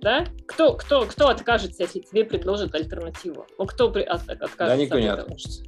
да? 0.00 0.24
Кто, 0.46 0.74
кто, 0.74 1.02
кто 1.06 1.28
откажется, 1.28 1.82
если 1.84 2.00
тебе 2.00 2.24
предложат 2.24 2.74
альтернативу? 2.74 3.46
Ну, 3.58 3.66
кто 3.66 3.90
при- 3.90 4.02
от- 4.02 4.28
откажется? 4.28 4.56
Да, 4.58 4.76
никто 4.76 4.96
от 4.96 5.00
не 5.02 5.08
откажется. 5.08 5.62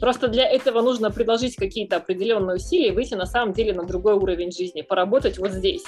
Просто 0.00 0.28
для 0.28 0.46
этого 0.48 0.82
нужно 0.82 1.10
предложить 1.10 1.56
какие-то 1.56 1.96
определенные 1.96 2.56
усилия 2.56 2.88
и 2.88 2.92
выйти 2.92 3.14
на 3.14 3.26
самом 3.26 3.52
деле 3.52 3.72
на 3.72 3.84
другой 3.84 4.14
уровень 4.14 4.52
жизни, 4.52 4.82
поработать 4.82 5.38
вот 5.38 5.52
здесь. 5.52 5.82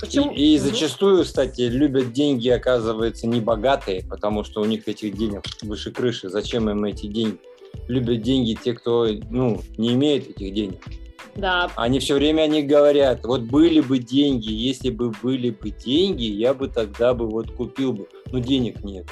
Почему? 0.00 0.32
И, 0.32 0.54
и 0.54 0.58
зачастую, 0.58 1.24
кстати, 1.24 1.62
любят 1.62 2.12
деньги, 2.12 2.48
оказывается, 2.48 3.26
не 3.26 3.40
богатые, 3.40 4.04
потому 4.04 4.44
что 4.44 4.60
у 4.60 4.64
них 4.64 4.86
этих 4.86 5.16
денег 5.16 5.42
выше 5.62 5.90
крыши. 5.90 6.28
Зачем 6.28 6.68
им 6.68 6.84
эти 6.84 7.06
деньги? 7.06 7.38
Любят 7.86 8.22
деньги 8.22 8.56
те, 8.62 8.74
кто 8.74 9.06
ну, 9.30 9.60
не 9.76 9.94
имеет 9.94 10.28
этих 10.28 10.52
денег. 10.52 10.82
Да, 11.34 11.70
Они 11.76 12.00
все 12.00 12.14
время 12.14 12.42
о 12.42 12.46
них 12.48 12.66
говорят, 12.66 13.24
вот 13.24 13.42
были 13.42 13.80
бы 13.80 13.98
деньги, 13.98 14.50
если 14.50 14.90
бы 14.90 15.12
были 15.22 15.50
бы 15.50 15.70
деньги, 15.70 16.24
я 16.24 16.52
бы 16.52 16.66
тогда 16.66 17.14
бы 17.14 17.28
вот 17.28 17.52
купил 17.52 17.92
бы, 17.92 18.08
но 18.32 18.40
денег 18.40 18.82
нет. 18.82 19.06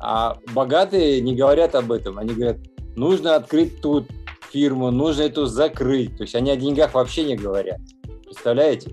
А 0.00 0.38
богатые 0.52 1.20
не 1.20 1.36
говорят 1.36 1.76
об 1.76 1.92
этом, 1.92 2.18
они 2.18 2.34
говорят, 2.34 2.56
нужно 2.96 3.36
открыть 3.36 3.80
тут 3.80 4.06
фирму, 4.50 4.90
нужно 4.90 5.22
эту 5.22 5.46
закрыть. 5.46 6.16
То 6.16 6.22
есть 6.22 6.34
они 6.34 6.50
о 6.50 6.56
деньгах 6.56 6.94
вообще 6.94 7.24
не 7.24 7.36
говорят. 7.36 7.78
Представляете? 8.24 8.92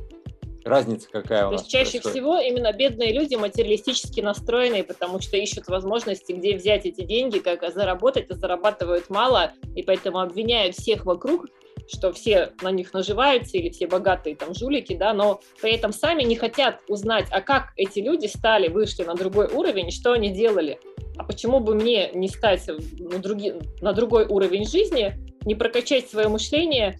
Разница 0.63 1.09
какая 1.11 1.45
у 1.45 1.49
То 1.49 1.51
нас 1.53 1.61
есть 1.61 1.71
чаще 1.71 1.99
происходит. 1.99 2.15
всего 2.15 2.37
именно 2.39 2.71
бедные 2.71 3.11
люди 3.11 3.35
материалистически 3.35 4.21
настроенные, 4.21 4.85
потому 4.85 5.19
что 5.19 5.35
ищут 5.35 5.67
возможности, 5.67 6.31
где 6.31 6.55
взять 6.55 6.85
эти 6.85 7.03
деньги, 7.03 7.39
как 7.39 7.69
заработать, 7.73 8.29
а 8.29 8.35
зарабатывают 8.35 9.09
мало, 9.09 9.51
и 9.75 9.83
поэтому 9.83 10.19
обвиняют 10.19 10.77
всех 10.77 11.05
вокруг, 11.05 11.47
что 11.91 12.13
все 12.13 12.53
на 12.61 12.71
них 12.71 12.93
наживаются 12.93 13.57
или 13.57 13.69
все 13.71 13.87
богатые 13.87 14.37
там 14.37 14.53
жулики, 14.53 14.95
да, 14.95 15.13
но 15.13 15.41
при 15.61 15.73
этом 15.73 15.91
сами 15.91 16.23
не 16.23 16.37
хотят 16.37 16.79
узнать, 16.87 17.25
а 17.29 17.41
как 17.41 17.73
эти 17.75 17.99
люди 17.99 18.27
стали, 18.27 18.69
вышли 18.69 19.03
на 19.03 19.15
другой 19.15 19.47
уровень, 19.47 19.91
что 19.91 20.13
они 20.13 20.29
делали. 20.29 20.79
А 21.17 21.23
почему 21.23 21.59
бы 21.59 21.75
мне 21.75 22.11
не 22.13 22.27
стать 22.27 22.67
на, 22.67 23.17
други- 23.17 23.61
на 23.81 23.93
другой 23.93 24.25
уровень 24.25 24.67
жизни, 24.67 25.13
не 25.45 25.55
прокачать 25.55 26.09
свое 26.09 26.27
мышление 26.27 26.99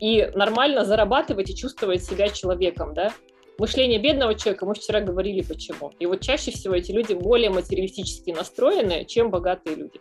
и 0.00 0.30
нормально 0.34 0.84
зарабатывать 0.84 1.50
и 1.50 1.56
чувствовать 1.56 2.02
себя 2.02 2.28
человеком, 2.28 2.94
да? 2.94 3.12
Мышление 3.58 4.00
бедного 4.00 4.34
человека, 4.34 4.66
мы 4.66 4.74
вчера 4.74 5.00
говорили 5.00 5.42
почему. 5.42 5.92
И 6.00 6.06
вот 6.06 6.20
чаще 6.20 6.50
всего 6.50 6.74
эти 6.74 6.90
люди 6.90 7.12
более 7.12 7.50
материалистически 7.50 8.30
настроены, 8.30 9.04
чем 9.04 9.30
богатые 9.30 9.76
люди. 9.76 10.00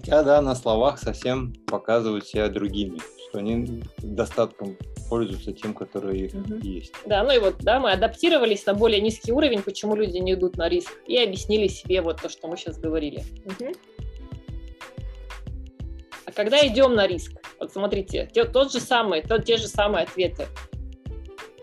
Хотя, 0.00 0.22
да, 0.22 0.40
на 0.40 0.54
словах 0.54 0.98
совсем 0.98 1.52
показывают 1.66 2.26
себя 2.26 2.48
другими, 2.48 2.98
что 3.28 3.38
они 3.38 3.82
достатком 3.98 4.76
пользуются 5.08 5.52
тем, 5.52 5.74
которые 5.74 6.26
их 6.26 6.34
Мгм. 6.34 6.60
есть. 6.60 6.92
Да, 7.04 7.22
ну 7.22 7.32
и 7.32 7.38
вот, 7.38 7.56
да, 7.58 7.80
мы 7.80 7.92
адаптировались 7.92 8.64
на 8.64 8.74
более 8.74 9.00
низкий 9.00 9.32
уровень, 9.32 9.62
почему 9.62 9.94
люди 9.96 10.16
не 10.18 10.32
идут 10.34 10.56
на 10.56 10.68
риск, 10.68 10.90
и 11.06 11.16
объяснили 11.18 11.68
себе 11.68 12.00
вот 12.00 12.20
то, 12.22 12.28
что 12.28 12.48
мы 12.48 12.56
сейчас 12.56 12.78
говорили. 12.78 13.24
Мгм. 13.44 13.72
А 16.24 16.32
когда 16.32 16.66
идем 16.66 16.94
на 16.94 17.06
риск, 17.06 17.32
вот 17.58 17.72
смотрите, 17.72 18.30
те- 18.32 18.44
тот 18.44 18.72
же 18.72 18.80
самый, 18.80 19.20
тот, 19.22 19.44
те 19.44 19.56
же 19.58 19.68
самые 19.68 20.04
ответы. 20.04 20.46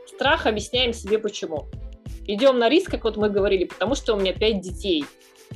Страх 0.06 0.46
объясняем 0.46 0.94
себе 0.94 1.18
почему. 1.20 1.68
Идем 2.26 2.60
на 2.60 2.70
риск, 2.70 2.92
как 2.92 3.04
вот 3.06 3.18
мы 3.18 3.30
говорили, 3.30 3.64
потому 3.66 3.96
что 3.96 4.14
у 4.14 4.20
меня 4.20 4.34
пять 4.34 4.60
детей. 4.62 5.06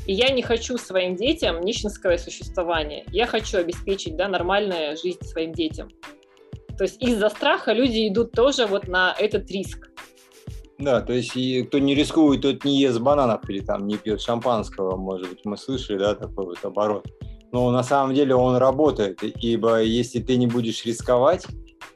И 0.08 0.14
я 0.14 0.30
не 0.30 0.42
хочу 0.42 0.78
своим 0.78 1.16
детям 1.16 1.62
нищенское 1.62 2.18
существование. 2.18 3.06
Я 3.12 3.28
хочу 3.28 3.60
обеспечить 3.60 4.16
да, 4.16 4.28
нормальную 4.28 4.98
жизнь 4.98 5.24
своим 5.24 5.54
детям. 5.54 5.90
То 6.78 6.86
есть 6.86 7.02
из-за 7.02 7.30
страха 7.30 7.74
люди 7.74 8.08
идут 8.08 8.32
тоже 8.32 8.66
вот 8.66 8.88
на 8.88 9.14
этот 9.18 9.50
риск. 9.52 9.90
Да, 10.80 11.02
то 11.02 11.14
есть 11.14 11.36
и 11.36 11.62
кто 11.64 11.78
не 11.78 11.94
рискует, 11.94 12.42
тот 12.42 12.66
не 12.66 12.80
ест 12.80 13.00
бананов 13.00 13.48
или 13.48 13.60
там 13.60 13.86
не 13.86 13.98
пьет 13.98 14.20
шампанского, 14.20 14.96
может 14.98 15.30
быть, 15.30 15.46
мы 15.46 15.56
слышали, 15.56 16.00
да, 16.00 16.16
такой 16.16 16.46
вот 16.46 16.58
оборот. 16.64 17.06
Но 17.52 17.70
на 17.70 17.84
самом 17.84 18.16
деле 18.16 18.34
он 18.34 18.56
работает, 18.56 19.22
ибо 19.22 19.84
если 19.84 20.20
ты 20.20 20.38
не 20.38 20.48
будешь 20.48 20.84
рисковать, 20.86 21.46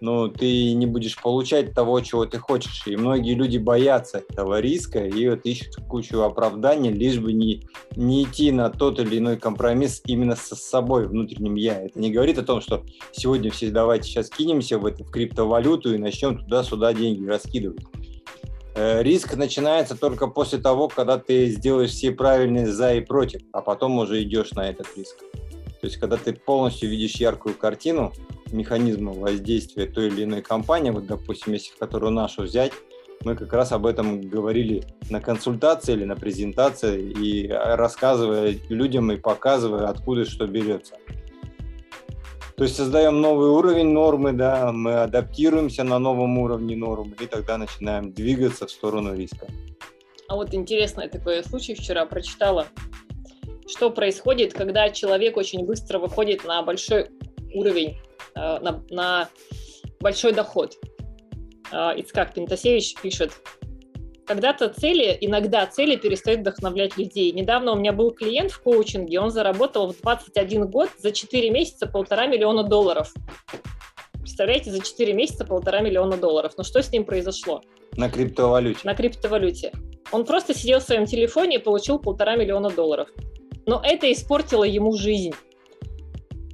но 0.01 0.27
ты 0.27 0.73
не 0.73 0.85
будешь 0.85 1.17
получать 1.21 1.73
того, 1.73 1.99
чего 2.01 2.25
ты 2.25 2.37
хочешь. 2.39 2.83
И 2.87 2.95
многие 2.95 3.33
люди 3.33 3.57
боятся 3.57 4.23
этого 4.29 4.59
риска 4.59 5.05
и 5.05 5.29
вот 5.29 5.45
ищут 5.45 5.75
кучу 5.87 6.21
оправданий, 6.21 6.91
лишь 6.91 7.19
бы 7.19 7.33
не, 7.33 7.63
не 7.95 8.23
идти 8.23 8.51
на 8.51 8.69
тот 8.69 8.99
или 8.99 9.17
иной 9.17 9.37
компромисс 9.37 10.01
именно 10.05 10.35
со 10.35 10.55
собой, 10.55 11.07
внутренним 11.07 11.55
я. 11.55 11.81
Это 11.81 11.99
не 11.99 12.11
говорит 12.11 12.37
о 12.37 12.43
том, 12.43 12.61
что 12.61 12.83
сегодня 13.11 13.51
все 13.51 13.69
давайте 13.69 14.09
сейчас 14.09 14.29
кинемся 14.29 14.77
в, 14.79 14.85
это, 14.85 15.03
в 15.03 15.11
криптовалюту 15.11 15.93
и 15.93 15.97
начнем 15.97 16.37
туда-сюда 16.37 16.93
деньги 16.93 17.25
раскидывать. 17.25 17.81
Э, 18.75 19.01
риск 19.01 19.35
начинается 19.35 19.95
только 19.97 20.27
после 20.27 20.59
того, 20.59 20.89
когда 20.89 21.17
ты 21.17 21.47
сделаешь 21.47 21.91
все 21.91 22.11
правильные 22.11 22.67
за 22.67 22.95
и 22.95 23.01
против, 23.01 23.41
а 23.53 23.61
потом 23.61 23.97
уже 23.99 24.21
идешь 24.21 24.51
на 24.51 24.69
этот 24.69 24.87
риск. 24.97 25.17
То 25.79 25.87
есть, 25.87 25.97
когда 25.97 26.17
ты 26.17 26.33
полностью 26.33 26.89
видишь 26.89 27.15
яркую 27.15 27.55
картину, 27.55 28.11
механизма 28.51 29.13
воздействия 29.13 29.85
той 29.85 30.07
или 30.07 30.23
иной 30.23 30.41
компании, 30.41 30.91
вот, 30.91 31.05
допустим, 31.05 31.53
если 31.53 31.75
которую 31.77 32.11
нашу 32.11 32.43
взять, 32.43 32.71
мы 33.23 33.35
как 33.35 33.51
раз 33.53 33.71
об 33.71 33.85
этом 33.85 34.21
говорили 34.21 34.83
на 35.09 35.19
консультации 35.19 35.93
или 35.93 36.05
на 36.05 36.15
презентации 36.15 37.01
и 37.01 37.47
рассказывая 37.47 38.55
людям 38.69 39.11
и 39.11 39.17
показывая, 39.17 39.87
откуда 39.87 40.25
что 40.25 40.45
берется. 40.47 40.95
То 42.55 42.63
есть 42.63 42.75
создаем 42.75 43.19
новый 43.19 43.49
уровень 43.49 43.89
нормы, 43.89 44.31
да, 44.31 44.71
мы 44.71 45.01
адаптируемся 45.01 45.83
на 45.83 45.99
новом 45.99 46.37
уровне 46.37 46.75
нормы 46.75 47.13
и 47.19 47.25
тогда 47.25 47.57
начинаем 47.57 48.13
двигаться 48.13 48.65
в 48.67 48.71
сторону 48.71 49.13
риска. 49.13 49.47
А 50.27 50.35
вот 50.35 50.53
интересный 50.53 51.09
такой 51.09 51.43
случай 51.43 51.75
вчера 51.75 52.05
прочитала. 52.05 52.67
Что 53.67 53.89
происходит, 53.89 54.53
когда 54.53 54.89
человек 54.89 55.37
очень 55.37 55.65
быстро 55.65 55.99
выходит 55.99 56.45
на 56.45 56.61
большой 56.61 57.09
уровень 57.53 57.97
на, 58.35 58.83
на 58.89 59.29
большой 59.99 60.33
доход. 60.33 60.75
Э, 61.71 61.93
Ицкак 61.97 62.33
Пентасевич 62.33 62.95
пишет, 63.01 63.31
когда-то 64.25 64.69
цели, 64.69 65.17
иногда 65.21 65.65
цели 65.67 65.95
перестают 65.95 66.41
вдохновлять 66.41 66.97
людей. 66.97 67.31
Недавно 67.31 67.73
у 67.73 67.75
меня 67.75 67.93
был 67.93 68.11
клиент 68.11 68.51
в 68.51 68.61
коучинге, 68.61 69.19
он 69.19 69.29
заработал 69.29 69.93
в 69.93 70.01
21 70.01 70.67
год 70.67 70.89
за 70.97 71.11
4 71.11 71.49
месяца 71.51 71.87
полтора 71.87 72.25
миллиона 72.25 72.63
долларов. 72.63 73.13
Представляете, 74.13 74.71
за 74.71 74.81
4 74.81 75.13
месяца 75.13 75.45
полтора 75.45 75.81
миллиона 75.81 76.17
долларов. 76.17 76.53
Но 76.57 76.63
что 76.63 76.81
с 76.81 76.91
ним 76.91 77.05
произошло? 77.05 77.61
На 77.95 78.09
криптовалюте. 78.09 78.79
На 78.83 78.95
криптовалюте. 78.95 79.71
Он 80.11 80.25
просто 80.25 80.53
сидел 80.53 80.79
в 80.79 80.83
своем 80.83 81.05
телефоне 81.05 81.57
и 81.57 81.59
получил 81.59 81.99
полтора 81.99 82.35
миллиона 82.35 82.69
долларов. 82.69 83.09
Но 83.67 83.81
это 83.83 84.11
испортило 84.11 84.63
ему 84.63 84.93
жизнь. 84.93 85.33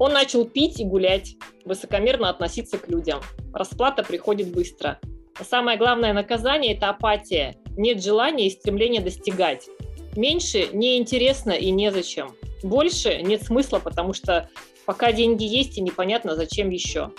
Он 0.02 0.14
начал 0.14 0.46
пить 0.46 0.80
и 0.80 0.84
гулять, 0.84 1.36
высокомерно 1.64 2.32
относиться 2.32 2.80
к 2.80 2.90
людям. 2.90 3.22
Расплата 3.54 4.02
приходит 4.02 4.52
быстро. 4.52 5.00
Но 5.38 5.46
самое 5.46 5.78
главное 5.78 6.12
наказание– 6.12 6.74
это 6.76 6.90
апатия. 6.90 7.56
Нет 7.78 8.02
желания 8.02 8.48
и 8.48 8.50
стремления 8.50 9.00
достигать. 9.02 9.70
Меньше 10.16 10.70
неинтересно 10.74 11.52
и 11.52 11.70
незачем. 11.70 12.36
Больше 12.64 13.22
нет 13.22 13.44
смысла, 13.44 13.78
потому 13.78 14.14
что 14.14 14.50
пока 14.88 15.12
деньги 15.12 15.44
есть 15.44 15.78
и 15.78 15.82
непонятно, 15.82 16.36
зачем 16.36 16.72
еще. 16.72 17.12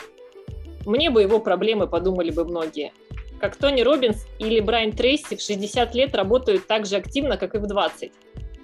Мне 0.85 1.09
бы 1.11 1.23
его 1.23 1.39
проблемы 1.39 1.87
подумали 1.87 2.33
бы 2.33 2.45
многие. 2.45 2.93
Как 3.39 3.55
Тони 3.55 3.83
Робинс 3.83 4.27
или 4.41 4.59
Брайан 4.59 4.91
Трейси 4.91 5.37
в 5.37 5.41
60 5.41 5.95
лет 5.95 6.17
работают 6.17 6.67
так 6.67 6.87
же 6.87 6.97
активно, 6.97 7.37
как 7.37 7.55
и 7.55 7.59
в 7.59 7.67
20. 7.69 8.11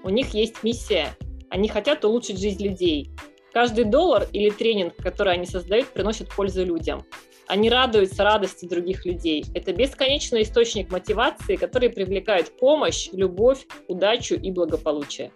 У 0.03 0.09
них 0.09 0.35
есть 0.35 0.65
миссия. 0.65 1.17
Они 1.51 1.69
хотят 1.69 2.05
улучшить 2.05 2.41
жизнь 2.41 2.65
людей. 2.65 3.13
Каждый 3.53 3.85
доллар 3.85 4.29
или 4.33 4.51
тренинг, 4.51 4.97
который 4.97 5.35
они 5.35 5.47
создают, 5.47 5.89
приносит 5.89 6.29
пользу 6.35 6.65
людям. 6.65 7.05
Они 7.47 7.71
радуются 7.71 8.25
радости 8.25 8.67
других 8.67 9.07
людей. 9.07 9.45
Это 9.55 9.73
бесконечный 9.73 10.43
источник 10.43 10.91
мотивации, 10.93 11.57
который 11.57 11.89
привлекает 11.89 12.55
помощь, 12.59 13.09
любовь, 13.13 13.67
удачу 13.89 14.35
и 14.35 14.51
благополучие. 14.51 15.33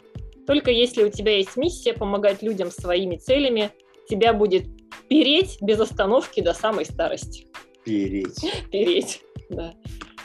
Только 0.47 0.71
если 0.71 1.05
у 1.05 1.11
тебя 1.11 1.37
есть 1.37 1.57
миссия 1.57 1.95
помогать 1.95 2.43
людям 2.43 2.71
своими 2.71 3.17
целями, 3.17 3.71
тебя 4.09 4.35
будет 4.35 4.65
переть 5.09 5.57
без 5.63 5.81
остановки 5.81 6.43
до 6.43 6.53
самой 6.53 6.85
старости. 6.85 7.47
Переть. 7.85 8.41
Переть, 8.71 9.23
да. 9.49 9.75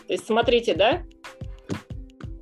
То 0.08 0.14
есть 0.14 0.26
смотрите, 0.26 0.74
да, 0.74 1.04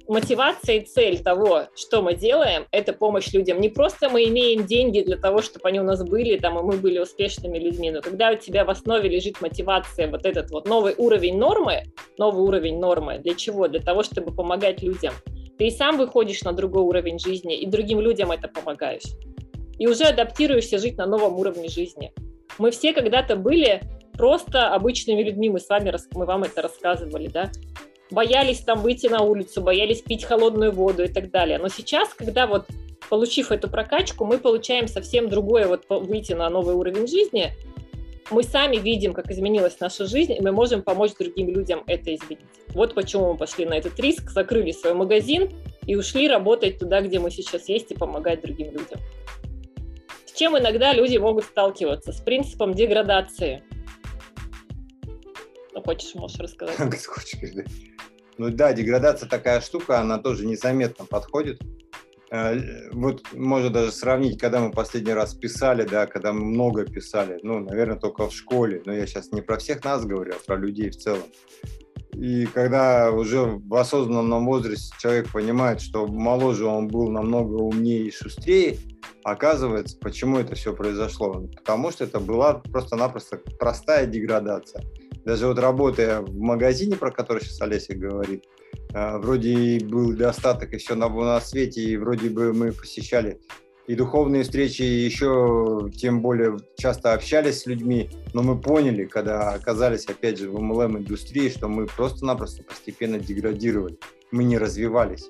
мотивация 0.07 0.77
и 0.77 0.86
цель 0.86 1.22
того, 1.22 1.64
что 1.76 2.02
мы 2.02 2.15
делаем, 2.15 2.65
это 2.72 2.94
помощь 2.94 3.32
людям. 3.34 3.60
Не 3.60 3.69
просто 3.69 4.10
мы 4.10 4.26
имеем 4.26 4.65
деньги 4.65 5.02
для 5.02 5.18
того, 5.18 5.41
чтобы 5.41 5.68
они 5.69 5.80
у 5.80 5.84
нас 5.84 6.03
были, 6.03 6.38
там, 6.38 6.60
и 6.60 6.61
мы 6.61 6.77
были 6.77 6.99
успешными 6.99 7.57
людьми, 7.57 7.91
но 7.91 8.02
когда 8.02 8.32
у 8.32 8.36
тебя 8.36 8.65
в 8.65 8.69
основе 8.69 9.10
лежит 9.10 9.41
мотивация, 9.41 10.10
вот 10.10 10.26
этот 10.26 10.52
вот 10.52 10.68
новый 10.68 10.95
уровень 10.98 11.38
нормы, 11.38 11.84
новый 12.18 12.44
уровень 12.44 12.80
нормы, 12.80 13.19
для 13.19 13.36
чего? 13.36 13.68
Для 13.68 13.82
того, 13.82 14.03
чтобы 14.03 14.34
помогать 14.34 14.82
людям. 14.82 15.14
Ты 15.57 15.68
и 15.68 15.72
сам 15.72 15.98
выходишь 15.98 16.44
на 16.44 16.53
другой 16.53 16.84
уровень 16.84 17.18
жизни, 17.18 17.57
и 17.57 17.65
другим 17.65 17.99
людям 17.99 18.32
это 18.32 18.48
помогаешь. 18.48 19.06
И 19.77 19.88
уже 19.88 20.06
адаптируешься 20.06 20.77
жить 20.77 20.98
на 20.98 21.06
новом 21.06 21.38
уровне 21.38 21.69
жизни. 21.69 22.14
Мы 22.57 22.72
все 22.72 22.94
когда-то 22.94 23.36
были 23.36 23.82
просто 24.14 24.73
обычными 24.73 25.23
людьми, 25.23 25.49
мы 25.49 25.60
с 25.60 25.68
вами, 25.68 25.94
мы 26.14 26.26
вам 26.26 26.44
это 26.44 26.61
рассказывали, 26.61 27.27
да, 27.27 27.52
боялись 28.11 28.60
там 28.60 28.82
выйти 28.82 29.07
на 29.07 29.22
улицу, 29.22 29.61
боялись 29.61 30.02
пить 30.02 30.23
холодную 30.23 30.72
воду 30.72 31.03
и 31.03 31.07
так 31.07 31.32
далее. 31.32 31.57
Но 31.57 31.69
сейчас, 31.69 32.14
когда 32.14 32.48
вот 32.48 32.68
получив 33.10 33.52
эту 33.52 33.69
прокачку, 33.69 34.26
мы 34.26 34.38
получаем 34.38 34.88
совсем 34.88 35.30
другое, 35.30 35.68
вот 35.68 35.86
выйти 35.90 36.34
на 36.34 36.49
новый 36.49 36.76
уровень 36.76 37.07
жизни, 37.07 37.53
мы 38.32 38.41
сами 38.44 38.77
видим, 38.77 39.14
как 39.14 39.30
изменилась 39.30 39.80
наша 39.80 40.06
жизнь, 40.07 40.34
и 40.34 40.41
мы 40.41 40.52
можем 40.52 40.82
помочь 40.82 41.11
другим 41.14 41.49
людям 41.49 41.84
это 41.86 42.14
изменить. 42.15 42.40
Вот 42.69 42.95
почему 42.95 43.34
мы 43.34 43.38
пошли 43.38 43.65
на 43.65 43.76
этот 43.76 43.99
риск, 43.99 44.32
закрыли 44.32 44.72
свой 44.72 44.94
магазин 44.94 45.52
и 45.86 45.95
ушли 45.95 46.27
работать 46.27 46.80
туда, 46.80 47.02
где 47.02 47.19
мы 47.19 47.30
сейчас 47.30 47.69
есть, 47.69 47.91
и 47.91 47.95
помогать 47.95 48.41
другим 48.41 48.72
людям. 48.72 48.99
С 50.26 50.32
чем 50.32 50.57
иногда 50.57 50.91
люди 50.91 51.18
могут 51.18 51.45
сталкиваться? 51.45 52.11
С 52.11 52.19
принципом 52.19 52.73
деградации. 52.73 53.64
Ну, 55.73 55.82
хочешь, 55.84 56.15
можешь 56.15 56.40
рассказать? 56.40 56.77
Ну 58.38 58.49
да, 58.49 58.74
деградация 58.74 59.30
такая 59.30 59.62
штука, 59.62 59.99
она 59.99 60.18
тоже 60.18 60.45
незаметно 60.45 61.06
подходит. 61.06 61.62
Э, 62.32 62.90
вот 62.91 63.24
можно 63.34 63.70
даже 63.70 63.91
сравнить, 63.91 64.40
когда 64.40 64.60
мы 64.60 64.72
последний 64.72 65.14
раз 65.14 65.34
писали, 65.34 65.88
да, 65.88 66.06
когда 66.06 66.34
мы 66.34 66.45
много 66.45 66.86
писали, 66.86 67.40
ну, 67.44 67.60
наверное, 67.60 67.98
только 67.98 68.28
в 68.28 68.34
школе, 68.34 68.82
но 68.86 68.94
я 68.94 69.07
сейчас 69.07 69.32
не 69.32 69.41
про 69.41 69.57
всех 69.57 69.84
нас 69.84 70.06
говорю, 70.06 70.34
а 70.34 70.45
про 70.45 70.57
людей 70.57 70.90
в 70.90 70.98
целом. 70.98 71.24
И 72.14 72.45
когда 72.45 73.12
уже 73.12 73.41
в 73.41 73.76
осознанном 73.76 74.45
возрасте 74.45 74.95
человек 74.99 75.32
понимает, 75.32 75.82
что 75.82 76.07
моложе 76.07 76.66
он 76.66 76.88
был 76.88 77.10
намного 77.10 77.56
умнее 77.56 78.03
и 78.03 78.12
шустрее, 78.12 78.78
оказывается, 79.24 79.98
почему 79.99 80.38
это 80.40 80.56
все 80.56 80.74
произошло? 80.74 81.45
Потому 81.56 81.91
что 81.91 82.06
это 82.06 82.20
была 82.20 82.56
просто-напросто 82.56 83.38
простая 83.60 84.06
деградация 84.06 84.84
даже 85.26 85.48
вот 85.48 85.60
работая 85.60 86.22
в 86.22 86.38
магазине, 86.38 86.96
про 86.96 87.12
который 87.12 87.44
сейчас 87.44 87.62
Олеся 87.62 87.96
говорит, 87.96 88.46
а, 88.94 89.18
вроде 89.18 89.80
был 89.84 90.14
достаток 90.14 90.74
еще 90.74 90.96
на, 90.96 91.10
на 91.10 91.42
свете, 91.42 91.82
и 91.82 91.98
вроде 91.98 92.30
бы 92.30 92.54
мы 92.54 92.72
посещали 92.72 93.40
и 93.88 93.96
духовные 93.96 94.44
встречи, 94.44 94.82
и 94.82 95.06
еще 95.06 95.90
тем 95.96 96.22
более 96.22 96.58
часто 96.78 97.14
общались 97.14 97.62
с 97.62 97.66
людьми, 97.66 98.10
но 98.34 98.42
мы 98.42 98.60
поняли, 98.60 99.06
когда 99.06 99.52
оказались 99.52 100.06
опять 100.06 100.40
же 100.40 100.50
в 100.50 100.58
MLM-индустрии, 100.58 101.50
что 101.50 101.68
мы 101.68 101.86
просто-напросто 101.86 102.64
постепенно 102.64 103.20
деградировали, 103.20 103.98
мы 104.32 104.44
не 104.44 104.58
развивались. 104.58 105.30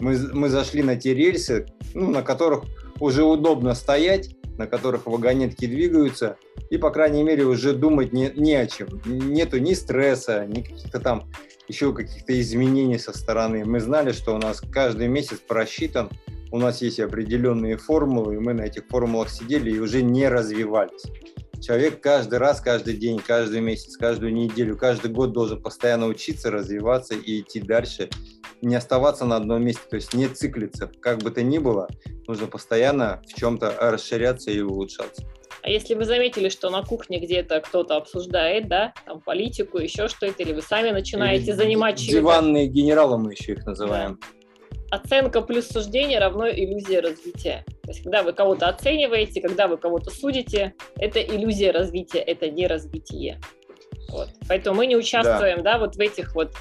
Мы, 0.00 0.18
мы 0.32 0.48
зашли 0.48 0.82
на 0.82 0.96
те 0.96 1.14
рельсы, 1.14 1.66
ну, 1.94 2.10
на 2.10 2.22
которых 2.22 2.64
уже 3.00 3.22
удобно 3.22 3.74
стоять, 3.74 4.36
на 4.58 4.66
которых 4.66 5.06
вагонетки 5.06 5.66
двигаются, 5.66 6.36
и, 6.70 6.78
по 6.78 6.90
крайней 6.90 7.22
мере, 7.22 7.44
уже 7.44 7.72
думать 7.72 8.12
не, 8.12 8.30
не 8.34 8.54
о 8.54 8.66
чем. 8.66 8.88
Нету 9.04 9.58
ни 9.58 9.74
стресса, 9.74 10.46
ни 10.46 10.62
каких-то 10.62 11.00
там 11.00 11.30
еще 11.68 11.92
каких-то 11.92 12.38
изменений 12.40 12.98
со 12.98 13.16
стороны. 13.16 13.64
Мы 13.64 13.80
знали, 13.80 14.12
что 14.12 14.34
у 14.34 14.38
нас 14.38 14.60
каждый 14.60 15.08
месяц 15.08 15.38
просчитан, 15.38 16.10
у 16.52 16.58
нас 16.58 16.82
есть 16.82 17.00
определенные 17.00 17.76
формулы, 17.76 18.34
и 18.34 18.38
мы 18.38 18.54
на 18.54 18.62
этих 18.62 18.86
формулах 18.86 19.30
сидели 19.30 19.70
и 19.72 19.78
уже 19.78 20.02
не 20.02 20.28
развивались. 20.28 21.04
Человек 21.60 22.00
каждый 22.00 22.38
раз, 22.38 22.60
каждый 22.60 22.94
день, 22.96 23.20
каждый 23.26 23.60
месяц, 23.60 23.96
каждую 23.96 24.34
неделю, 24.34 24.76
каждый 24.76 25.10
год 25.10 25.32
должен 25.32 25.62
постоянно 25.62 26.06
учиться, 26.06 26.50
развиваться 26.50 27.14
и 27.14 27.40
идти 27.40 27.58
дальше, 27.58 28.10
не 28.62 28.74
оставаться 28.74 29.24
на 29.24 29.36
одном 29.36 29.64
месте, 29.64 29.82
то 29.88 29.96
есть 29.96 30.14
не 30.14 30.28
циклиться. 30.28 30.90
Как 31.00 31.18
бы 31.18 31.30
то 31.30 31.42
ни 31.42 31.58
было, 31.58 31.88
нужно 32.26 32.46
постоянно 32.46 33.22
в 33.28 33.34
чем-то 33.34 33.74
расширяться 33.80 34.50
и 34.50 34.60
улучшаться. 34.60 35.24
А 35.62 35.70
если 35.70 35.94
вы 35.94 36.04
заметили, 36.04 36.50
что 36.50 36.68
на 36.68 36.82
кухне 36.82 37.18
где-то 37.18 37.60
кто-то 37.60 37.96
обсуждает, 37.96 38.68
да, 38.68 38.92
там 39.06 39.20
политику, 39.20 39.78
еще 39.78 40.08
что-то, 40.08 40.42
или 40.42 40.52
вы 40.52 40.60
сами 40.60 40.90
начинаете 40.90 41.46
или 41.46 41.52
занимать 41.52 41.98
чьи-то... 41.98 42.12
Диванные 42.12 42.66
генералы 42.66 43.16
мы 43.16 43.32
еще 43.32 43.52
их 43.52 43.64
называем. 43.64 44.18
Да. 44.20 44.98
Оценка 44.98 45.40
плюс 45.40 45.66
суждение 45.66 46.18
равно 46.18 46.48
иллюзия 46.48 47.00
развития. 47.00 47.64
То 47.82 47.88
есть, 47.88 48.02
когда 48.02 48.22
вы 48.22 48.34
кого-то 48.34 48.68
оцениваете, 48.68 49.40
когда 49.40 49.66
вы 49.66 49.78
кого-то 49.78 50.10
судите, 50.10 50.74
это 50.96 51.20
иллюзия 51.20 51.70
развития, 51.70 52.18
это 52.18 52.50
не 52.50 52.66
развитие. 52.66 53.40
Вот. 54.10 54.28
Поэтому 54.46 54.76
мы 54.76 54.86
не 54.86 54.96
участвуем, 54.96 55.62
да, 55.62 55.78
вот 55.78 55.96
в 55.96 56.00
этих 56.00 56.34
вот 56.34 56.52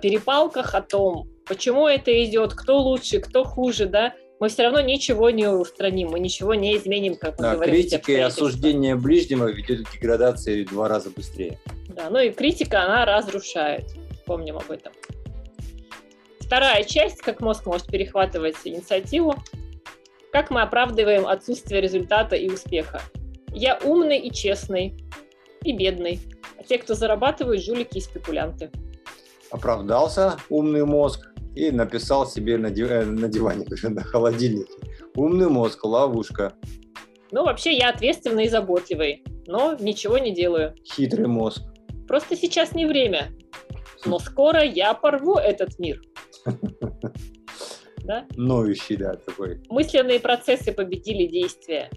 перепалках 0.00 0.74
о 0.74 0.82
том, 0.82 1.28
почему 1.46 1.88
это 1.88 2.24
идет, 2.24 2.54
кто 2.54 2.78
лучше, 2.80 3.20
кто 3.20 3.44
хуже, 3.44 3.86
да. 3.86 4.14
Мы 4.40 4.48
все 4.48 4.64
равно 4.64 4.80
ничего 4.80 5.30
не 5.30 5.46
устраним, 5.46 6.08
мы 6.08 6.18
ничего 6.18 6.54
не 6.54 6.76
изменим, 6.76 7.14
как 7.16 7.38
мы 7.38 7.42
Да, 7.44 7.54
говорим. 7.54 7.74
критика 7.74 8.10
и 8.10 8.16
осуждение 8.16 8.96
ближнего 8.96 9.46
ведет 9.46 9.86
к 9.86 9.92
деградации 9.92 10.64
в 10.64 10.70
два 10.70 10.88
раза 10.88 11.10
быстрее. 11.10 11.60
Да, 11.88 12.10
ну 12.10 12.18
и 12.18 12.30
критика, 12.30 12.82
она 12.82 13.04
разрушает. 13.04 13.84
Помним 14.26 14.56
об 14.56 14.68
этом. 14.70 14.92
Вторая 16.40 16.82
часть, 16.84 17.18
как 17.18 17.40
мозг 17.40 17.66
может 17.66 17.86
перехватывать 17.86 18.56
инициативу. 18.64 19.36
Как 20.32 20.50
мы 20.50 20.62
оправдываем 20.62 21.26
отсутствие 21.26 21.80
результата 21.80 22.34
и 22.34 22.50
успеха. 22.50 23.00
Я 23.54 23.78
умный 23.84 24.18
и 24.18 24.32
честный, 24.32 24.94
и 25.62 25.72
бедный. 25.72 26.20
А 26.58 26.62
те, 26.64 26.78
кто 26.78 26.94
зарабатывают, 26.94 27.62
жулики 27.62 27.98
и 27.98 28.00
спекулянты. 28.00 28.70
Оправдался 29.52 30.36
умный 30.48 30.84
мозг 30.84 31.28
и 31.54 31.70
написал 31.70 32.26
себе 32.26 32.56
на, 32.56 32.70
ди- 32.70 32.82
э, 32.82 33.04
на 33.04 33.28
диване, 33.28 33.66
на 33.82 34.02
холодильнике. 34.02 34.72
Умный 35.14 35.48
мозг, 35.48 35.84
ловушка. 35.84 36.54
Ну, 37.30 37.44
вообще, 37.44 37.72
я 37.76 37.90
ответственный 37.90 38.46
и 38.46 38.48
заботливый, 38.48 39.22
но 39.46 39.76
ничего 39.78 40.18
не 40.18 40.34
делаю. 40.34 40.74
Хитрый 40.84 41.26
мозг. 41.28 41.62
Просто 42.08 42.36
сейчас 42.36 42.72
не 42.74 42.86
время. 42.86 43.30
Но 44.04 44.18
скоро 44.18 44.62
я 44.64 44.94
порву 44.94 45.36
этот 45.36 45.78
мир. 45.78 46.00
Да? 48.04 48.26
Ноющий, 48.36 48.96
да, 48.96 49.14
такой. 49.14 49.60
мысленные 49.68 50.18
процессы 50.18 50.72
победили 50.72 51.28
действия. 51.28 51.88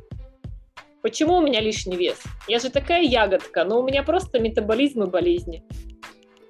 Почему 1.02 1.38
у 1.38 1.42
меня 1.42 1.60
лишний 1.62 1.98
вес? 1.98 2.22
Я 2.48 2.60
же 2.60 2.70
такая 2.70 3.02
ягодка, 3.02 3.64
но 3.66 3.80
у 3.82 3.84
меня 3.88 4.04
просто 4.04 4.38
метаболизм 4.40 5.02
и 5.02 5.10
болезни. 5.10 5.64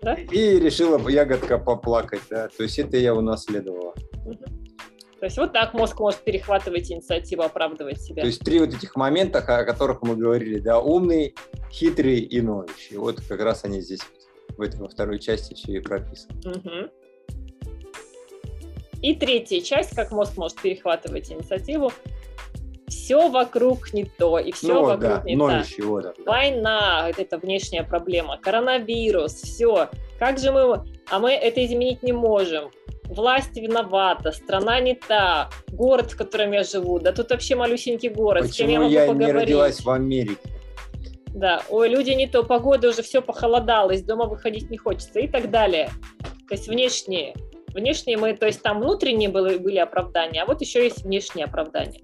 Да? 0.05 0.13
И 0.13 0.59
решила 0.59 0.99
ягодка 1.09 1.57
поплакать, 1.57 2.21
да. 2.29 2.47
То 2.55 2.61
есть 2.61 2.77
это 2.77 2.95
я 2.97 3.15
унаследовала. 3.15 3.95
То 5.19 5.25
есть 5.25 5.37
вот 5.37 5.51
так 5.51 5.73
мозг 5.73 5.99
может 5.99 6.19
перехватывать 6.19 6.91
инициативу, 6.91 7.41
оправдывать 7.41 7.99
себя. 7.99 8.21
То 8.21 8.27
есть 8.27 8.41
три 8.41 8.59
вот 8.59 8.69
этих 8.69 8.95
момента, 8.95 9.39
о 9.39 9.63
которых 9.63 10.03
мы 10.03 10.15
говорили, 10.15 10.59
да, 10.59 10.79
умный, 10.79 11.33
хитрый 11.71 12.19
и 12.19 12.39
ноющий. 12.39 12.97
Вот 12.97 13.19
как 13.27 13.41
раз 13.41 13.63
они 13.63 13.81
здесь 13.81 14.01
в 14.55 14.61
этой 14.61 14.79
во 14.79 14.87
второй 14.87 15.17
части 15.17 15.55
все 15.55 15.77
и 15.77 15.79
прописаны. 15.79 16.39
Мгм. 16.45 16.91
И 19.01 19.15
третья 19.15 19.59
часть, 19.61 19.95
как 19.95 20.11
мозг 20.11 20.37
может 20.37 20.61
перехватывать 20.61 21.31
инициативу. 21.31 21.91
Все 22.87 23.29
вокруг 23.29 23.93
не 23.93 24.05
то, 24.05 24.37
и 24.37 24.51
все 24.51 24.73
ну 24.73 24.83
вокруг 24.83 24.99
да, 24.99 25.21
не 25.25 25.37
он, 25.37 25.63
да. 26.01 26.13
Война, 26.25 27.11
это 27.17 27.37
внешняя 27.37 27.83
проблема, 27.83 28.37
коронавирус, 28.37 29.33
все. 29.33 29.89
Как 30.19 30.37
же 30.37 30.51
мы... 30.51 30.83
А 31.09 31.19
мы 31.19 31.31
это 31.31 31.65
изменить 31.65 32.03
не 32.03 32.13
можем. 32.13 32.69
Власть 33.05 33.55
виновата, 33.55 34.31
страна 34.31 34.79
не 34.79 34.95
та, 34.95 35.49
город, 35.71 36.11
в 36.11 36.17
котором 36.17 36.51
я 36.51 36.63
живу, 36.63 36.99
да 36.99 37.11
тут 37.11 37.29
вообще 37.29 37.55
малюсенький 37.55 38.09
город, 38.09 38.47
с 38.47 38.55
кем 38.55 38.69
я 38.69 38.79
Почему 38.79 38.83
могу 38.83 38.93
я 38.93 39.01
не 39.01 39.13
поговорить? 39.13 39.41
родилась 39.41 39.81
в 39.81 39.89
Америке? 39.89 40.37
Да, 41.27 41.61
ой, 41.69 41.89
люди 41.89 42.11
не 42.11 42.27
то, 42.27 42.43
погода 42.43 42.89
уже 42.89 43.03
все 43.03 43.21
похолодало, 43.21 43.91
из 43.91 44.01
дома 44.03 44.25
выходить 44.25 44.69
не 44.69 44.77
хочется 44.77 45.19
и 45.19 45.27
так 45.27 45.51
далее. 45.51 45.89
То 46.47 46.55
есть 46.55 46.67
внешние. 46.67 47.35
Внешние 47.73 48.17
мы, 48.17 48.33
то 48.33 48.45
есть 48.45 48.61
там 48.61 48.79
внутренние 48.79 49.27
были, 49.27 49.57
были 49.57 49.77
оправдания, 49.77 50.43
а 50.43 50.45
вот 50.45 50.61
еще 50.61 50.83
есть 50.83 51.03
внешние 51.03 51.45
оправдания. 51.45 52.01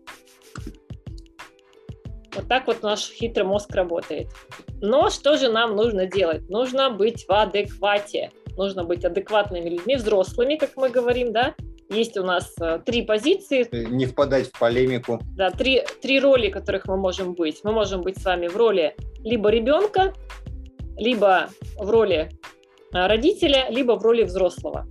Вот 2.35 2.47
так 2.47 2.67
вот 2.67 2.81
наш 2.83 3.09
хитрый 3.11 3.45
мозг 3.45 3.73
работает. 3.75 4.27
Но 4.81 5.09
что 5.09 5.37
же 5.37 5.49
нам 5.49 5.75
нужно 5.75 6.05
делать? 6.05 6.49
Нужно 6.49 6.89
быть 6.89 7.25
в 7.27 7.31
адеквате. 7.31 8.31
Нужно 8.57 8.83
быть 8.83 9.03
адекватными 9.05 9.69
людьми, 9.69 9.95
взрослыми, 9.95 10.55
как 10.55 10.71
мы 10.75 10.89
говорим, 10.89 11.31
да? 11.31 11.55
Есть 11.89 12.17
у 12.17 12.23
нас 12.23 12.53
э, 12.61 12.79
три 12.85 13.01
позиции, 13.01 13.67
Э, 13.71 13.83
Не 13.89 14.05
впадать 14.05 14.47
в 14.47 14.57
полемику. 14.59 15.19
да, 15.35 15.51
три, 15.51 15.83
три 16.01 16.19
роли, 16.19 16.49
которых 16.49 16.85
мы 16.87 16.95
можем 16.97 17.33
быть. 17.33 17.59
Мы 17.63 17.71
можем 17.73 18.01
быть 18.01 18.17
с 18.17 18.23
вами 18.25 18.47
в 18.47 18.55
роли 18.55 18.95
либо 19.23 19.49
ребенка, 19.49 20.13
либо 20.97 21.49
в 21.77 21.89
роли 21.89 22.29
а, 22.93 23.07
родителя, 23.07 23.67
либо 23.69 23.93
в 23.97 24.03
роли 24.03 24.23
взрослого. 24.23 24.87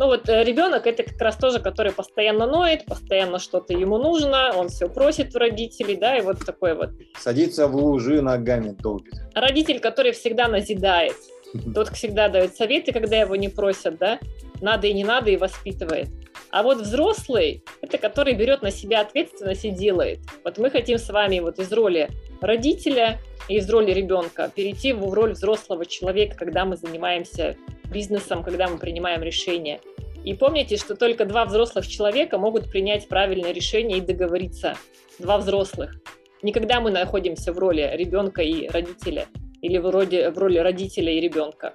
Ну 0.00 0.06
вот 0.06 0.30
э, 0.30 0.44
ребенок 0.44 0.86
это 0.86 1.02
как 1.02 1.20
раз 1.20 1.36
тоже, 1.36 1.60
который 1.60 1.92
постоянно 1.92 2.46
ноет, 2.46 2.86
постоянно 2.86 3.38
что-то 3.38 3.74
ему 3.74 3.98
нужно, 3.98 4.50
он 4.56 4.70
все 4.70 4.88
просит 4.88 5.36
у 5.36 5.38
родителей, 5.38 5.94
да, 5.94 6.16
и 6.16 6.22
вот 6.22 6.38
такой 6.42 6.74
вот. 6.74 6.88
Садиться 7.18 7.68
в 7.68 7.76
лужи 7.76 8.22
ногами 8.22 8.70
долбит. 8.70 9.12
Родитель, 9.34 9.78
который 9.78 10.12
всегда 10.12 10.48
назидает, 10.48 11.16
тот 11.74 11.90
всегда 11.90 12.30
дает 12.30 12.56
советы, 12.56 12.92
когда 12.92 13.18
его 13.18 13.36
не 13.36 13.50
просят, 13.50 13.98
да, 13.98 14.18
надо 14.62 14.86
и 14.86 14.94
не 14.94 15.04
надо, 15.04 15.28
и 15.28 15.36
воспитывает. 15.36 16.08
А 16.50 16.62
вот 16.62 16.78
взрослый, 16.78 17.62
это 17.80 17.98
который 17.98 18.34
берет 18.34 18.62
на 18.62 18.70
себя 18.70 19.00
ответственность 19.00 19.64
и 19.64 19.70
делает. 19.70 20.20
Вот 20.44 20.58
мы 20.58 20.70
хотим 20.70 20.98
с 20.98 21.08
вами 21.08 21.38
вот 21.38 21.58
из 21.58 21.72
роли 21.72 22.08
родителя 22.40 23.20
и 23.48 23.56
из 23.56 23.70
роли 23.70 23.92
ребенка 23.92 24.50
перейти 24.54 24.92
в 24.92 25.12
роль 25.12 25.32
взрослого 25.32 25.86
человека, 25.86 26.36
когда 26.36 26.64
мы 26.64 26.76
занимаемся 26.76 27.56
бизнесом, 27.90 28.42
когда 28.42 28.68
мы 28.68 28.78
принимаем 28.78 29.22
решения. 29.22 29.80
И 30.24 30.34
помните, 30.34 30.76
что 30.76 30.96
только 30.96 31.24
два 31.24 31.44
взрослых 31.44 31.86
человека 31.86 32.36
могут 32.36 32.70
принять 32.70 33.08
правильное 33.08 33.52
решение 33.52 33.98
и 33.98 34.02
договориться. 34.02 34.74
Два 35.18 35.38
взрослых. 35.38 35.96
Никогда 36.42 36.80
мы 36.80 36.90
находимся 36.90 37.52
в 37.52 37.58
роли 37.58 37.90
ребенка 37.94 38.42
и 38.42 38.68
родителя 38.68 39.26
или 39.62 39.78
в 39.78 39.88
роли, 39.90 40.30
в 40.34 40.38
роли 40.38 40.58
родителя 40.58 41.12
и 41.12 41.20
ребенка, 41.20 41.74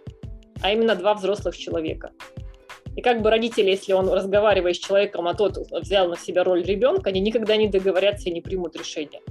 а 0.62 0.72
именно 0.72 0.96
два 0.96 1.14
взрослых 1.14 1.58
человека. 1.58 2.12
И 2.96 3.02
как 3.02 3.22
бы 3.22 3.30
родители, 3.30 3.72
если 3.72 3.94
он 3.94 4.10
разговаривает 4.10 4.76
с 4.76 4.80
человеком, 4.80 5.28
а 5.28 5.34
тот 5.34 5.58
взял 5.72 6.08
на 6.08 6.18
себя 6.18 6.44
роль 6.44 6.64
ребенка, 6.64 7.10
они 7.10 7.20
никогда 7.20 7.58
не 7.58 7.68
договорятся 7.68 8.30
и 8.30 8.34
не 8.34 8.42
примут 8.42 8.76
решение. 8.76 9.22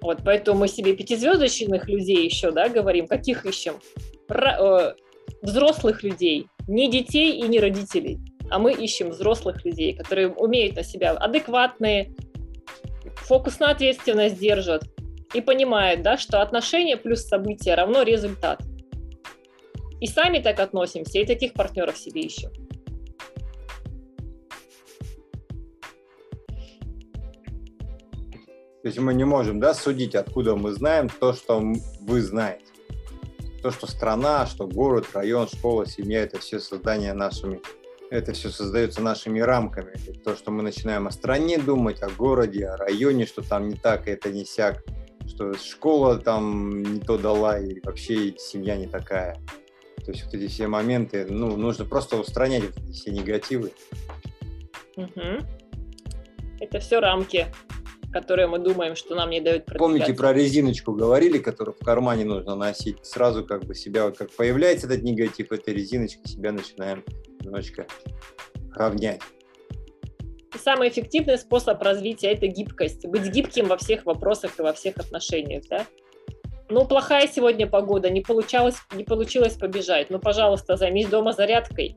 Вот, 0.00 0.18
поэтому 0.24 0.60
мы 0.60 0.68
себе 0.68 0.94
пятизвездочных 0.94 1.88
людей 1.88 2.24
еще, 2.24 2.52
да, 2.52 2.68
говорим, 2.68 3.08
каких 3.08 3.44
ищем? 3.44 3.74
Ра- 4.28 4.92
э, 4.92 4.94
взрослых 5.42 6.04
людей, 6.04 6.46
не 6.68 6.88
детей 6.88 7.40
и 7.40 7.42
не 7.48 7.58
родителей, 7.58 8.18
а 8.50 8.58
мы 8.58 8.72
ищем 8.72 9.10
взрослых 9.10 9.64
людей, 9.64 9.94
которые 9.94 10.28
умеют 10.28 10.76
на 10.76 10.84
себя 10.84 11.12
адекватные, 11.12 12.14
фокус 13.16 13.58
на 13.58 13.70
ответственность 13.70 14.38
держат 14.38 14.84
и 15.34 15.40
понимают, 15.40 16.02
да, 16.02 16.16
что 16.16 16.40
отношения 16.40 16.96
плюс 16.96 17.22
события 17.22 17.74
равно 17.74 18.02
результат. 18.02 18.62
И 20.00 20.06
сами 20.06 20.38
так 20.38 20.60
относимся, 20.60 21.18
и 21.18 21.26
таких 21.26 21.54
партнеров 21.54 21.96
себе 21.96 22.22
ищем. 22.22 22.50
То 28.82 28.86
есть 28.90 28.98
мы 29.00 29.12
не 29.12 29.24
можем 29.24 29.58
да, 29.58 29.74
судить, 29.74 30.14
откуда 30.14 30.54
мы 30.54 30.72
знаем 30.72 31.08
то, 31.08 31.32
что 31.32 31.60
вы 32.00 32.22
знаете. 32.22 32.64
То, 33.60 33.72
что 33.72 33.88
страна, 33.88 34.46
что 34.46 34.68
город, 34.68 35.06
район, 35.14 35.48
школа, 35.48 35.84
семья, 35.84 36.22
это 36.22 36.38
все 36.38 36.60
создание 36.60 37.12
нашими, 37.12 37.60
это 38.08 38.32
все 38.32 38.50
создается 38.50 39.02
нашими 39.02 39.40
рамками. 39.40 39.94
То, 40.24 40.36
что 40.36 40.52
мы 40.52 40.62
начинаем 40.62 41.08
о 41.08 41.10
стране 41.10 41.58
думать, 41.58 42.02
о 42.02 42.08
городе, 42.08 42.68
о 42.68 42.76
районе, 42.76 43.26
что 43.26 43.42
там 43.42 43.68
не 43.68 43.74
так, 43.74 44.06
это 44.06 44.30
не 44.30 44.44
сяк, 44.44 44.84
что 45.26 45.54
школа 45.54 46.16
там 46.16 46.82
не 46.82 47.00
то 47.00 47.18
дала, 47.18 47.58
и 47.58 47.80
вообще 47.80 48.34
семья 48.38 48.76
не 48.76 48.86
такая. 48.86 49.36
То 50.04 50.12
есть 50.12 50.24
вот 50.24 50.34
эти 50.34 50.48
все 50.48 50.66
моменты, 50.68 51.26
ну, 51.28 51.56
нужно 51.56 51.84
просто 51.84 52.16
устранять 52.16 52.64
вот 52.64 52.76
эти 52.76 52.92
все 52.92 53.10
негативы. 53.10 53.72
Мгм. 54.96 55.46
Это 56.60 56.80
все 56.80 56.98
рамки, 56.98 57.46
которые 58.12 58.48
мы 58.48 58.58
думаем, 58.58 58.96
что 58.96 59.14
нам 59.14 59.30
не 59.30 59.40
дают 59.40 59.66
Помните 59.66 60.06
продвигаться. 60.06 60.14
про 60.14 60.32
резиночку 60.32 60.92
говорили, 60.92 61.38
которую 61.38 61.76
в 61.80 61.84
кармане 61.84 62.24
нужно 62.24 62.54
носить? 62.54 63.04
Сразу 63.04 63.44
как 63.44 63.64
бы 63.64 63.74
себя, 63.74 64.06
вот 64.06 64.18
как 64.18 64.30
появляется 64.32 64.86
этот 64.86 65.02
негатив, 65.02 65.52
этой 65.52 65.74
резиночки, 65.74 66.26
себя 66.26 66.52
начинаем 66.52 67.04
немножечко 67.40 67.86
равнять. 68.74 69.20
И 70.54 70.58
самый 70.58 70.88
эффективный 70.88 71.38
способ 71.38 71.80
развития– 71.82 72.28
это 72.32 72.46
гибкость. 72.46 73.06
Быть 73.06 73.30
гибким 73.30 73.66
во 73.68 73.76
всех 73.76 74.06
вопросах 74.06 74.58
и 74.58 74.62
во 74.62 74.72
всех 74.72 74.96
отношениях. 74.96 75.64
Да? 75.68 75.86
Ну, 76.70 76.86
плохая 76.86 77.26
сегодня 77.26 77.66
погода, 77.66 78.10
не 78.10 78.20
получалось, 78.20 78.76
не 78.92 79.04
получилось 79.04 79.54
побежать. 79.54 80.10
Ну, 80.10 80.18
пожалуйста, 80.18 80.76
займись 80.76 81.08
дома 81.08 81.32
зарядкой. 81.32 81.96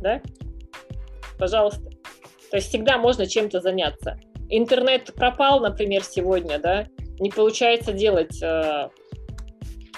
Да? 0.00 0.20
Пожалуйста. 1.38 1.90
То 2.50 2.56
есть 2.56 2.68
всегда 2.68 2.98
можно 2.98 3.26
чем-то 3.26 3.60
заняться. 3.60 4.18
Интернет 4.48 5.12
пропал, 5.14 5.60
например, 5.60 6.04
сегодня, 6.04 6.58
да, 6.58 6.86
не 7.18 7.30
получается 7.30 7.92
делать 7.92 8.40
э, 8.42 8.90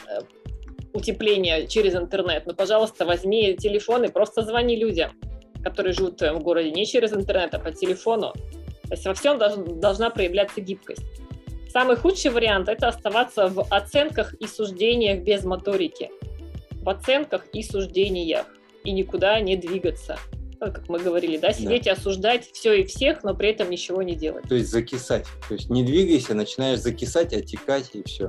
э, 0.09 0.19
утепление 0.95 1.67
через 1.67 1.95
интернет. 1.95 2.45
Ну, 2.47 2.55
пожалуйста, 2.55 3.05
возьми 3.05 3.55
телефон 3.57 4.05
и 4.05 4.09
просто 4.09 4.43
звони 4.43 4.77
людям 4.77 5.11
которые 5.67 5.93
живут 5.93 6.15
в 6.15 6.17
твоем 6.19 6.39
городе, 6.39 6.71
не 6.71 6.87
через 6.87 7.13
интернет, 7.13 7.53
а 7.55 7.59
по 7.59 7.73
телефону. 7.73 8.33
То 8.85 8.93
есть 8.93 9.05
во 9.05 9.15
всем 9.15 9.37
долж- 9.37 9.81
должна 9.81 10.11
проявляться 10.11 10.61
гибкость. 10.61 11.03
Самый 11.77 11.97
худший 11.97 12.31
вариант– 12.31 12.69
это 12.71 12.89
оставаться 12.89 13.49
в 13.49 13.61
оценках 13.69 14.33
и 14.41 14.47
суждениях 14.47 15.23
без 15.23 15.45
моторики. 15.45 16.11
В 16.81 16.89
оценках 16.89 17.45
и 17.53 17.63
суждениях. 17.63 18.47
И 18.85 18.93
никуда 18.93 19.39
не 19.41 19.57
двигаться. 19.57 20.19
Как 20.59 20.89
мы 20.89 20.99
говорили, 20.99 21.37
да, 21.37 21.53
сидеть 21.53 21.85
да. 21.85 21.91
и 21.91 21.93
осуждать 21.93 22.51
все 22.51 22.73
и 22.73 22.85
всех, 22.87 23.25
но 23.25 23.35
при 23.35 23.51
этом 23.51 23.69
ничего 23.69 24.01
не 24.01 24.15
делать. 24.15 24.49
То 24.49 24.55
есть 24.55 24.71
закисать. 24.71 25.27
То 25.49 25.55
есть 25.55 25.69
не 25.69 25.85
двигайся, 25.85 26.33
начинаешь 26.33 26.79
закисать, 26.79 27.35
отекать 27.35 27.91
и 27.93 28.03
все. 28.05 28.29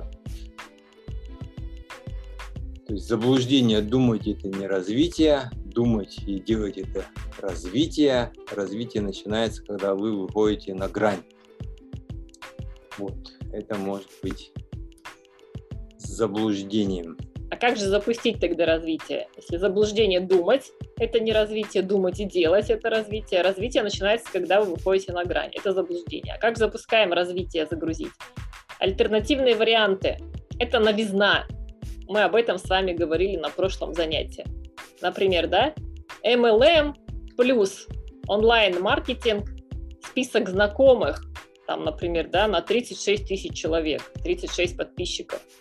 То 2.85 2.95
есть 2.95 3.07
заблуждение 3.07 3.79
думать 3.79 4.27
это 4.27 4.49
не 4.49 4.67
развитие, 4.67 5.51
думать 5.63 6.17
и 6.27 6.41
делать 6.41 6.77
это 6.77 7.05
развитие. 7.39 8.33
Развитие 8.53 9.03
начинается, 9.03 9.63
когда 9.63 9.95
вы 9.95 10.21
выходите 10.21 10.73
на 10.73 10.89
грань. 10.89 11.23
Вот, 12.97 13.36
это 13.51 13.75
может 13.75 14.09
быть 14.21 14.51
заблуждением. 15.97 17.17
А 17.49 17.55
как 17.55 17.77
же 17.77 17.85
запустить 17.85 18.39
тогда 18.39 18.65
развитие? 18.65 19.27
Если 19.37 19.57
заблуждение 19.57 20.19
думать, 20.19 20.71
это 20.99 21.19
не 21.19 21.31
развитие, 21.31 21.81
думать 21.81 22.19
и 22.19 22.25
делать 22.25 22.69
это 22.69 22.89
развитие. 22.89 23.41
Развитие 23.41 23.83
начинается, 23.83 24.31
когда 24.31 24.61
вы 24.61 24.73
выходите 24.73 25.13
на 25.13 25.23
грань. 25.23 25.51
Это 25.55 25.71
заблуждение. 25.71 26.33
А 26.33 26.39
как 26.39 26.57
запускаем 26.57 27.13
развитие, 27.13 27.65
загрузить? 27.65 28.11
Альтернативные 28.79 29.55
варианты. 29.55 30.17
Это 30.59 30.79
новизна. 30.79 31.47
Мы 32.07 32.23
об 32.23 32.35
этом 32.35 32.57
с 32.57 32.67
вами 32.67 32.91
говорили 32.91 33.37
на 33.37 33.49
прошлом 33.49 33.93
занятии. 33.93 34.45
Например, 35.01 35.47
да, 35.47 35.73
MLM 36.25 36.95
плюс 37.37 37.87
онлайн-маркетинг, 38.27 39.47
список 40.03 40.49
знакомых, 40.49 41.23
там, 41.67 41.83
например, 41.83 42.29
да, 42.29 42.47
на 42.47 42.61
36 42.61 43.27
тысяч 43.27 43.53
человек, 43.53 44.01
36 44.23 44.75
подписчиков– 44.77 45.41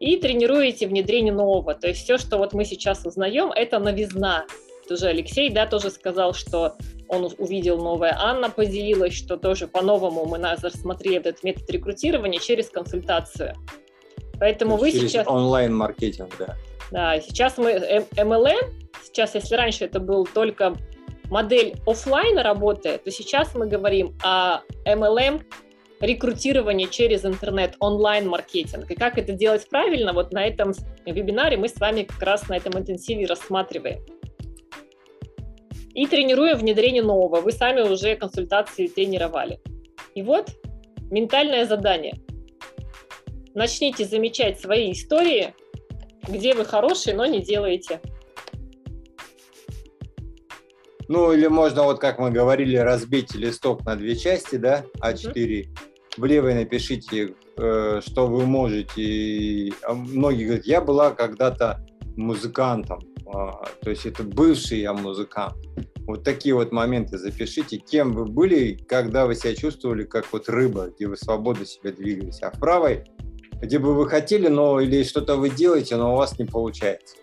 и 0.00 0.16
тренируете 0.16 0.88
внедрение 0.88 1.32
нового. 1.32 1.74
То 1.74 1.88
есть 1.88 2.02
все, 2.02 2.18
что 2.18 2.38
вот 2.38 2.54
мы 2.54 2.64
сейчас 2.64 3.04
узнаем, 3.04 3.52
это 3.52 3.78
новизна. 3.78 4.46
Тоже 4.88 5.06
Алексей, 5.06 5.50
да, 5.50 5.66
тоже 5.66 5.90
сказал, 5.90 6.32
что 6.32 6.76
он 7.06 7.30
увидел 7.38 7.76
новое. 7.76 8.16
Анна 8.18 8.50
поделилась, 8.50 9.14
что 9.14 9.36
тоже 9.36 9.68
по-новому 9.68 10.24
мы 10.24 10.38
рассмотрели 10.38 11.18
этот 11.18 11.44
метод 11.44 11.70
рекрутирования 11.70 12.40
через 12.40 12.70
консультацию. 12.70 13.54
Поэтому 14.40 14.76
вы 14.76 14.90
через 14.90 15.10
сейчас... 15.10 15.28
онлайн-маркетинг, 15.28 16.34
да. 16.38 16.56
Да, 16.90 17.20
сейчас 17.20 17.58
мы 17.58 17.72
MLM, 18.16 18.58
сейчас, 19.04 19.34
если 19.34 19.54
раньше 19.54 19.84
это 19.84 20.00
был 20.00 20.24
только 20.24 20.74
модель 21.30 21.76
офлайн 21.86 22.38
работы, 22.38 23.00
то 23.02 23.10
сейчас 23.10 23.54
мы 23.54 23.66
говорим 23.66 24.16
о 24.22 24.60
MLM 24.84 25.42
рекрутирование 26.00 26.88
через 26.88 27.24
интернет, 27.24 27.76
онлайн-маркетинг. 27.78 28.90
И 28.90 28.94
как 28.94 29.18
это 29.18 29.32
делать 29.32 29.68
правильно, 29.68 30.12
вот 30.12 30.32
на 30.32 30.46
этом 30.46 30.72
вебинаре 31.06 31.56
мы 31.56 31.68
с 31.68 31.78
вами 31.78 32.02
как 32.02 32.22
раз 32.22 32.48
на 32.48 32.56
этом 32.56 32.78
интенсиве 32.78 33.26
рассматриваем. 33.26 34.00
И 35.94 36.06
тренируем 36.06 36.56
внедрение 36.56 37.02
нового. 37.02 37.40
Вы 37.40 37.52
сами 37.52 37.80
уже 37.80 38.16
консультации 38.16 38.86
тренировали. 38.86 39.60
И 40.14 40.22
вот 40.22 40.50
ментальное 41.10 41.66
задание. 41.66 42.14
Начните 43.54 44.04
замечать 44.04 44.60
свои 44.60 44.92
истории, 44.92 45.54
где 46.28 46.54
вы 46.54 46.64
хорошие, 46.64 47.14
но 47.14 47.26
не 47.26 47.42
делаете. 47.42 48.00
Ну, 51.10 51.32
или 51.32 51.48
можно, 51.48 51.82
вот 51.82 51.98
как 51.98 52.20
мы 52.20 52.30
говорили, 52.30 52.76
разбить 52.76 53.34
листок 53.34 53.84
на 53.84 53.96
две 53.96 54.14
части, 54.14 54.54
да, 54.56 54.84
А4. 55.00 55.34
Mm-hmm 55.34 55.90
в 56.16 56.24
левой 56.24 56.54
напишите, 56.54 57.34
э, 57.56 58.00
что 58.04 58.26
вы 58.26 58.46
можете. 58.46 59.72
А 59.82 59.94
многие 59.94 60.44
говорят, 60.44 60.66
я 60.66 60.80
была 60.80 61.12
когда-то 61.12 61.86
музыкантом, 62.16 63.00
а, 63.32 63.64
то 63.82 63.90
есть 63.90 64.06
это 64.06 64.24
бывший 64.24 64.80
я 64.80 64.92
музыкант. 64.92 65.54
Вот 66.06 66.24
такие 66.24 66.54
вот 66.54 66.72
моменты 66.72 67.16
запишите, 67.16 67.76
кем 67.78 68.12
вы 68.12 68.24
были, 68.24 68.74
когда 68.74 69.26
вы 69.26 69.36
себя 69.36 69.54
чувствовали 69.54 70.02
как 70.02 70.26
вот 70.32 70.48
рыба, 70.48 70.88
где 70.88 71.06
вы 71.06 71.16
свободно 71.16 71.64
себя 71.64 71.92
двигались. 71.92 72.42
А 72.42 72.50
в 72.50 72.58
правой, 72.58 73.04
где 73.62 73.78
бы 73.78 73.94
вы 73.94 74.08
хотели, 74.08 74.48
но 74.48 74.80
или 74.80 75.04
что-то 75.04 75.36
вы 75.36 75.50
делаете, 75.50 75.96
но 75.96 76.14
у 76.14 76.16
вас 76.16 76.38
не 76.38 76.44
получается. 76.44 77.16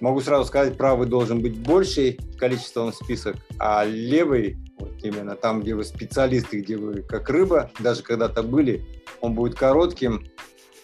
Могу 0.00 0.20
сразу 0.20 0.44
сказать, 0.44 0.76
правый 0.76 1.08
должен 1.08 1.40
быть 1.40 1.56
больший 1.56 2.18
количеством 2.38 2.92
список, 2.92 3.36
а 3.58 3.84
левый 3.84 4.56
вот 4.78 4.92
именно 5.02 5.36
там, 5.36 5.62
где 5.62 5.74
вы 5.74 5.84
специалисты, 5.84 6.60
где 6.60 6.76
вы 6.76 7.02
как 7.02 7.28
рыба, 7.30 7.70
даже 7.80 8.02
когда-то 8.02 8.42
были, 8.42 8.84
он 9.20 9.34
будет 9.34 9.54
коротким, 9.54 10.26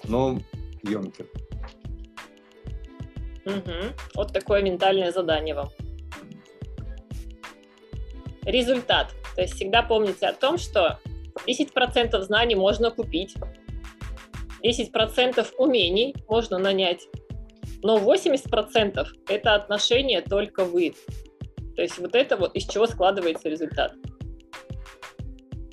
но 0.05 0.39
емким. 0.83 1.27
Угу. 3.45 3.95
Вот 4.15 4.33
такое 4.33 4.63
ментальное 4.63 5.13
задание 5.13 5.55
вам. 5.55 5.69
Результат. 8.45 9.15
То 9.37 9.43
есть 9.43 9.55
всегда 9.55 9.83
помните 9.83 10.27
о 10.27 10.33
том, 10.33 10.59
что 10.59 10.99
10% 11.47 12.21
знаний 12.23 12.55
можно 12.55 12.91
купить, 12.91 13.35
10% 14.65 15.47
умений 15.59 16.15
можно 16.29 16.59
нанять, 16.59 17.09
но 17.83 17.99
80% 17.99 19.05
это 19.29 19.55
отношения 19.55 20.21
только 20.23 20.65
вы. 20.65 20.95
То 21.77 21.83
есть 21.83 21.99
вот 21.99 22.15
это 22.15 22.37
вот 22.37 22.55
из 22.55 22.67
чего 22.67 22.87
складывается 22.87 23.49
результат. 23.49 23.93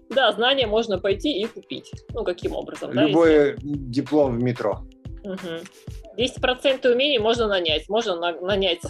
Да, 0.10 0.32
знания 0.32 0.66
можно 0.66 0.98
пойти 0.98 1.40
и 1.40 1.46
купить. 1.46 1.92
Ну, 2.14 2.24
каким 2.24 2.54
образом? 2.54 2.92
Любой 2.92 3.30
да, 3.30 3.44
если... 3.44 3.60
диплом 3.64 4.40
в 4.40 4.44
метро. 4.44 4.80
Угу. 5.24 6.18
10% 6.18 6.92
умений 6.92 7.20
можно 7.20 7.48
нанять. 7.48 7.88
Можно 7.90 8.16
на- 8.16 8.42
нанять 8.42 8.82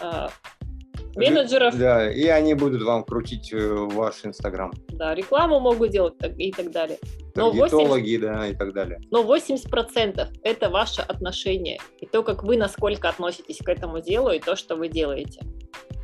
э, 0.00 0.28
менеджеров. 1.16 1.76
Да, 1.78 2.10
и 2.10 2.26
они 2.26 2.54
будут 2.54 2.82
вам 2.82 3.04
крутить 3.04 3.52
э, 3.52 3.58
ваш 3.58 4.24
Инстаграм. 4.24 4.72
Да, 4.88 5.14
рекламу 5.14 5.60
могут 5.60 5.90
делать 5.90 6.14
и 6.38 6.52
так 6.52 6.70
далее. 6.70 6.98
Но 7.34 7.50
80, 7.50 8.20
да, 8.20 8.46
и 8.46 8.54
так 8.54 8.72
далее. 8.72 9.00
Но 9.10 9.22
80% 9.22 10.26
это 10.42 10.70
ваше 10.70 11.02
отношение. 11.02 11.78
И 12.00 12.06
то, 12.06 12.22
как 12.22 12.42
вы 12.42 12.56
насколько 12.56 13.08
относитесь 13.08 13.58
к 13.58 13.68
этому 13.68 14.00
делу, 14.00 14.30
и 14.30 14.38
то, 14.38 14.56
что 14.56 14.76
вы 14.76 14.88
делаете 14.88 15.40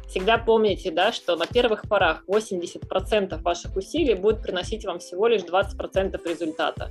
всегда 0.09 0.39
помните, 0.39 0.91
да, 0.91 1.13
что 1.13 1.37
на 1.37 1.47
первых 1.47 1.83
порах 1.83 2.25
80% 2.27 3.41
ваших 3.43 3.77
усилий 3.77 4.15
будет 4.15 4.43
приносить 4.43 4.85
вам 4.85 4.99
всего 4.99 5.29
лишь 5.29 5.43
20% 5.43 6.21
результата. 6.27 6.91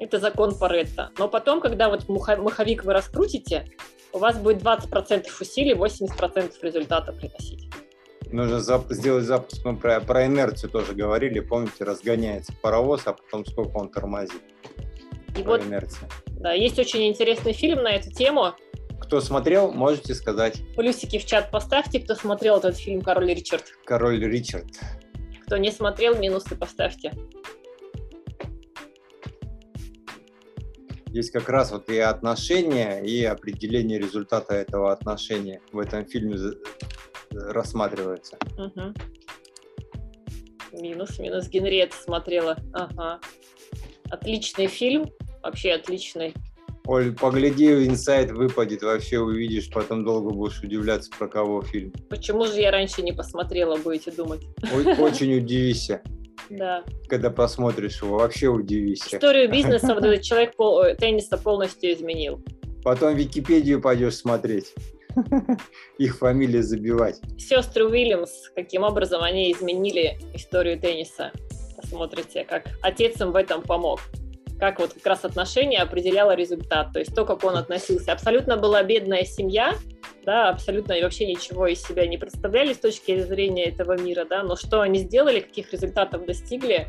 Это 0.00 0.18
закон 0.18 0.58
Паретта. 0.58 1.10
Но 1.18 1.28
потом, 1.28 1.60
когда 1.60 1.88
вот 1.88 2.08
маховик 2.08 2.84
вы 2.84 2.92
раскрутите, 2.92 3.66
у 4.14 4.18
вас 4.18 4.38
будет 4.38 4.62
20% 4.62 5.26
усилий, 5.40 5.74
80% 5.74 6.52
результата 6.62 7.12
приносить. 7.12 7.68
Нужно 8.30 8.56
зап- 8.56 8.92
сделать 8.92 9.24
запуск, 9.24 9.64
мы 9.64 9.76
про, 9.76 10.00
про 10.00 10.26
инерцию 10.26 10.70
тоже 10.70 10.94
говорили, 10.94 11.40
помните, 11.40 11.84
разгоняется 11.84 12.52
паровоз, 12.62 13.02
а 13.06 13.12
потом 13.12 13.44
сколько 13.44 13.76
он 13.76 13.90
тормозит. 13.90 14.42
И 15.36 15.42
про 15.42 15.52
вот, 15.52 15.66
инерция. 15.66 16.08
Да, 16.26 16.52
есть 16.52 16.78
очень 16.78 17.06
интересный 17.08 17.52
фильм 17.52 17.82
на 17.82 17.90
эту 17.90 18.10
тему, 18.10 18.54
кто 19.00 19.20
смотрел, 19.20 19.70
можете 19.70 20.14
сказать. 20.14 20.60
Плюсики 20.76 21.18
в 21.18 21.26
чат 21.26 21.50
поставьте, 21.50 22.00
кто 22.00 22.14
смотрел 22.14 22.56
этот 22.56 22.76
фильм 22.78 23.02
«Король 23.02 23.34
Ричард». 23.34 23.64
«Король 23.84 24.24
Ричард». 24.24 24.66
Кто 25.46 25.58
не 25.58 25.70
смотрел, 25.70 26.16
минусы 26.16 26.56
поставьте. 26.56 27.12
Есть 31.14 31.30
как 31.30 31.48
раз 31.48 31.70
вот 31.70 31.88
и 31.90 31.98
отношения, 32.00 32.98
и 32.98 33.22
определение 33.22 34.00
результата 34.00 34.52
этого 34.52 34.90
отношения 34.90 35.60
в 35.70 35.78
этом 35.78 36.04
фильме 36.06 36.36
рассматривается. 37.30 38.36
Угу. 38.58 38.94
Минус, 40.82 41.20
минус. 41.20 41.48
Генриетта 41.48 41.94
смотрела. 42.02 42.56
Ага. 42.72 43.20
Отличный 44.10 44.66
фильм, 44.66 45.08
вообще 45.40 45.74
отличный. 45.74 46.34
Оль, 46.84 47.14
погляди, 47.14 47.86
инсайт 47.86 48.32
выпадет, 48.32 48.82
вообще 48.82 49.20
увидишь, 49.20 49.70
потом 49.70 50.04
долго 50.04 50.34
будешь 50.34 50.60
удивляться, 50.64 51.12
про 51.16 51.28
кого 51.28 51.62
фильм. 51.62 51.92
Почему 52.10 52.46
же 52.46 52.60
я 52.60 52.72
раньше 52.72 53.02
не 53.02 53.12
посмотрела, 53.12 53.76
будете 53.76 54.10
думать? 54.10 54.42
Очень 54.98 55.36
удивишься. 55.36 56.02
Да. 56.50 56.84
Когда 57.08 57.30
посмотришь 57.30 58.02
его, 58.02 58.18
вообще 58.18 58.48
удивишься. 58.48 59.16
Историю 59.16 59.50
бизнеса 59.50 59.94
вот 59.94 60.04
этот 60.04 60.22
человек 60.22 60.54
э, 60.58 60.94
тенниса 60.96 61.38
полностью 61.38 61.92
изменил. 61.92 62.42
Потом 62.82 63.14
Википедию 63.14 63.80
пойдешь 63.80 64.16
смотреть. 64.16 64.74
Их 65.98 66.18
фамилии 66.18 66.60
забивать. 66.60 67.20
Сестры 67.38 67.86
Уильямс, 67.86 68.50
каким 68.54 68.82
образом 68.82 69.22
они 69.22 69.52
изменили 69.52 70.18
историю 70.34 70.78
тенниса. 70.78 71.32
Посмотрите, 71.76 72.44
как 72.44 72.66
отец 72.82 73.20
им 73.20 73.32
в 73.32 73.36
этом 73.36 73.62
помог 73.62 74.00
как 74.64 74.80
вот 74.80 74.94
как 74.94 75.06
раз 75.06 75.24
отношение 75.24 75.80
определяло 75.80 76.34
результат, 76.34 76.92
то 76.92 76.98
есть 76.98 77.14
то, 77.14 77.24
как 77.24 77.44
он 77.44 77.56
относился. 77.56 78.12
Абсолютно 78.12 78.56
была 78.56 78.82
бедная 78.82 79.24
семья, 79.24 79.74
да, 80.24 80.48
абсолютно 80.48 80.98
вообще 81.00 81.26
ничего 81.26 81.66
из 81.66 81.82
себя 81.82 82.06
не 82.06 82.16
представляли 82.16 82.72
с 82.72 82.78
точки 82.78 83.20
зрения 83.20 83.66
этого 83.66 84.00
мира, 84.00 84.24
да, 84.24 84.42
но 84.42 84.56
что 84.56 84.80
они 84.80 85.00
сделали, 85.00 85.40
каких 85.40 85.72
результатов 85.72 86.24
достигли, 86.26 86.86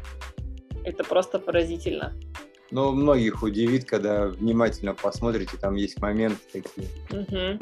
Это 0.83 1.03
просто 1.03 1.39
поразительно. 1.39 2.13
Но 2.71 2.91
многих 2.91 3.43
удивит, 3.43 3.85
когда 3.85 4.27
внимательно 4.27 4.93
посмотрите, 4.93 5.57
там 5.57 5.75
есть 5.75 5.99
моменты 5.99 6.39
такие. 6.51 6.87
Угу. 7.11 7.59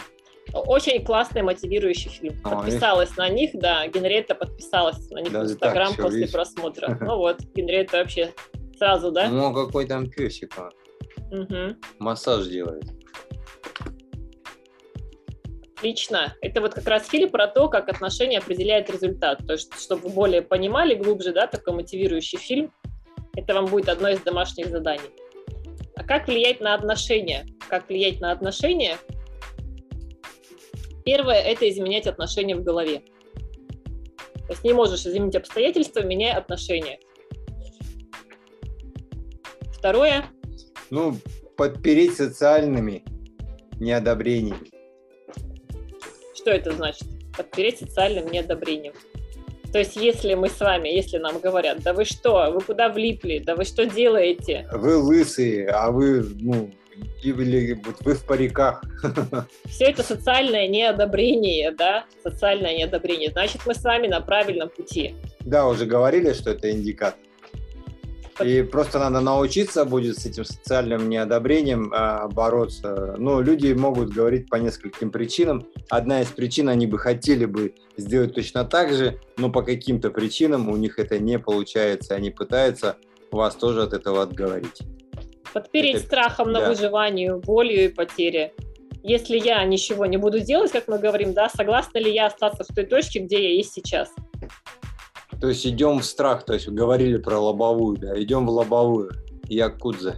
Очень 0.69 1.03
классный 1.03 1.41
мотивирующий 1.41 2.09
фильм. 2.09 2.39
А, 2.43 2.57
подписалась 2.57 3.15
на 3.15 3.29
них, 3.29 3.51
да. 3.53 3.87
Генриетта 3.87 4.35
подписалась 4.35 5.09
на 5.09 5.21
них 5.21 5.31
Даже 5.31 5.49
в 5.49 5.51
Инстаграм 5.53 5.93
после 5.95 6.19
видишь? 6.19 6.33
просмотра. 6.33 6.97
Ну 7.01 7.17
вот, 7.17 7.41
Генриетта 7.55 7.97
вообще 7.97 8.33
сразу, 8.83 9.11
да? 9.11 9.29
Ну, 9.29 9.53
какой 9.53 9.85
там 9.85 10.09
песик, 10.09 10.53
а? 10.57 10.69
Мгм. 11.31 11.77
массаж 11.99 12.47
делает. 12.47 12.83
Отлично. 15.77 16.35
Это 16.41 16.61
вот 16.61 16.73
как 16.73 16.87
раз 16.87 17.07
фильм 17.07 17.29
про 17.29 17.47
то, 17.47 17.67
как 17.69 17.89
отношения 17.89 18.37
определяют 18.37 18.89
результат. 18.89 19.39
То 19.45 19.53
есть, 19.53 19.73
чтобы 19.81 20.03
вы 20.03 20.09
более 20.09 20.41
понимали 20.41 20.95
глубже, 20.95 21.33
да, 21.33 21.47
такой 21.47 21.73
мотивирующий 21.73 22.37
фильм, 22.37 22.71
это 23.35 23.53
вам 23.53 23.65
будет 23.65 23.89
одно 23.89 24.09
из 24.09 24.19
домашних 24.21 24.67
заданий. 24.67 25.11
А 25.95 26.03
как 26.03 26.27
влиять 26.27 26.61
на 26.61 26.73
отношения? 26.73 27.45
Как 27.69 27.89
влиять 27.89 28.21
на 28.21 28.31
отношения? 28.31 28.97
Первое– 31.03 31.41
это 31.41 31.69
изменять 31.69 32.07
отношения 32.07 32.55
в 32.55 32.63
голове. 32.63 33.03
То 34.47 34.51
есть 34.51 34.63
не 34.63 34.73
можешь 34.73 35.05
изменить 35.05 35.35
обстоятельства, 35.35 36.01
меняй 36.01 36.33
отношения. 36.33 36.99
Второе 39.83 40.23
Ну, 40.91 41.17
подпереть 41.57 42.15
социальными 42.15 43.03
неодобрениями. 43.81 44.69
Что 46.33 46.51
это 46.51 46.71
значит? 46.71 47.05
Подпереть 47.35 47.79
социальным 47.79 48.31
неодобрением. 48.31 48.93
То 49.73 49.79
есть, 49.79 49.97
если 49.97 50.35
мы 50.35 50.47
с 50.47 50.57
вами, 50.61 50.87
если 50.87 51.17
нам 51.17 51.37
говорят, 51.37 51.83
да 51.83 51.91
вы 51.91 52.05
что, 52.05 52.49
вы 52.53 52.61
куда 52.61 52.87
влипли, 52.87 53.39
да 53.39 53.57
вы 53.57 53.65
что 53.65 53.85
делаете, 53.85 54.69
Вы 54.71 54.95
лысые, 54.95 55.67
а 55.67 55.91
вы, 55.91 56.23
ну, 56.39 56.71
или 57.21 57.73
вот 57.85 57.97
вы 58.05 58.13
в 58.13 58.25
париках. 58.25 58.81
все 59.65 59.83
это 59.87 60.01
социальное 60.01 60.69
неодобрение, 60.69 61.71
да, 61.71 62.05
социальное 62.23 62.77
неодобрение, 62.77 63.31
значит, 63.31 63.63
мы 63.65 63.75
с 63.75 63.83
вами 63.83 64.07
на 64.07 64.21
правильном 64.21 64.69
пути. 64.69 65.13
Да, 65.41 65.67
уже 65.67 65.85
говорили, 65.85 66.31
что 66.31 66.51
это 66.51 66.71
индикатор. 66.71 67.19
И 68.41 68.63
просто 68.63 68.99
надо 68.99 69.21
научиться 69.21 69.85
будет 69.85 70.17
с 70.17 70.25
этим 70.25 70.43
социальным 70.43 71.09
неодобрением 71.09 71.91
а, 71.93 72.27
бороться. 72.27 73.15
Ну, 73.17 73.41
люди 73.41 73.73
могут 73.73 74.09
говорить 74.09 74.49
по 74.49 74.55
нескольким 74.55 75.11
причинам. 75.11 75.67
Одна 75.89 76.21
из 76.21 76.27
причин, 76.27 76.69
они 76.69 76.87
бы 76.87 76.97
хотели 76.97 77.45
бы 77.45 77.75
сделать 77.97 78.33
точно 78.33 78.65
так 78.65 78.93
же, 78.93 79.19
но 79.37 79.51
по 79.51 79.61
каким-то 79.61 80.09
причинам 80.09 80.69
у 80.69 80.75
них 80.75 80.97
это 80.97 81.19
не 81.19 81.37
получается. 81.37 82.15
Они 82.15 82.31
пытаются 82.31 82.97
вас 83.31 83.55
тоже 83.55 83.83
от 83.83 83.93
этого 83.93 84.23
отговорить. 84.23 84.81
Подпереть 85.53 85.97
Это- 85.97 86.05
страхом 86.05 86.51
на 86.51 86.61
да. 86.61 86.69
выживанию, 86.69 87.39
болью 87.39 87.85
и 87.85 87.87
потере. 87.89 88.53
Если 89.03 89.37
я 89.37 89.63
ничего 89.65 90.05
не 90.05 90.17
буду 90.17 90.39
делать, 90.39 90.71
как 90.71 90.87
мы 90.87 90.97
говорим, 90.97 91.33
да, 91.33 91.49
согласна 91.49 91.97
ли 91.97 92.11
я 92.11 92.27
остаться 92.27 92.63
в 92.63 92.73
той 92.73 92.85
точке, 92.85 93.19
где 93.19 93.43
я 93.43 93.55
есть 93.55 93.73
сейчас? 93.73 94.09
То 95.43 95.49
есть 95.49 95.67
идем 95.67 95.99
в 95.99 96.05
страх, 96.05 96.45
то 96.45 96.53
есть 96.53 96.69
говорили 96.69 97.17
про 97.17 97.37
лобовую, 97.37 97.97
да, 97.97 98.17
идем 98.17 98.47
в 98.47 98.49
лобовую. 98.49 99.11
Якудза. 99.49 100.15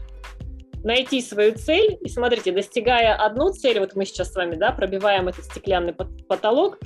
найти 0.84 1.20
свою 1.20 1.56
цель 1.56 1.98
и 2.00 2.10
смотрите, 2.10 2.52
достигая 2.52 3.16
одну 3.16 3.52
цель, 3.52 3.80
вот 3.80 3.96
мы 3.96 4.06
сейчас 4.06 4.32
с 4.32 4.36
вами, 4.36 4.56
да, 4.56 4.72
пробиваем 4.72 5.28
этот 5.28 5.46
стеклянный 5.46 5.94
пот- 5.94 6.28
потолок, 6.28 6.78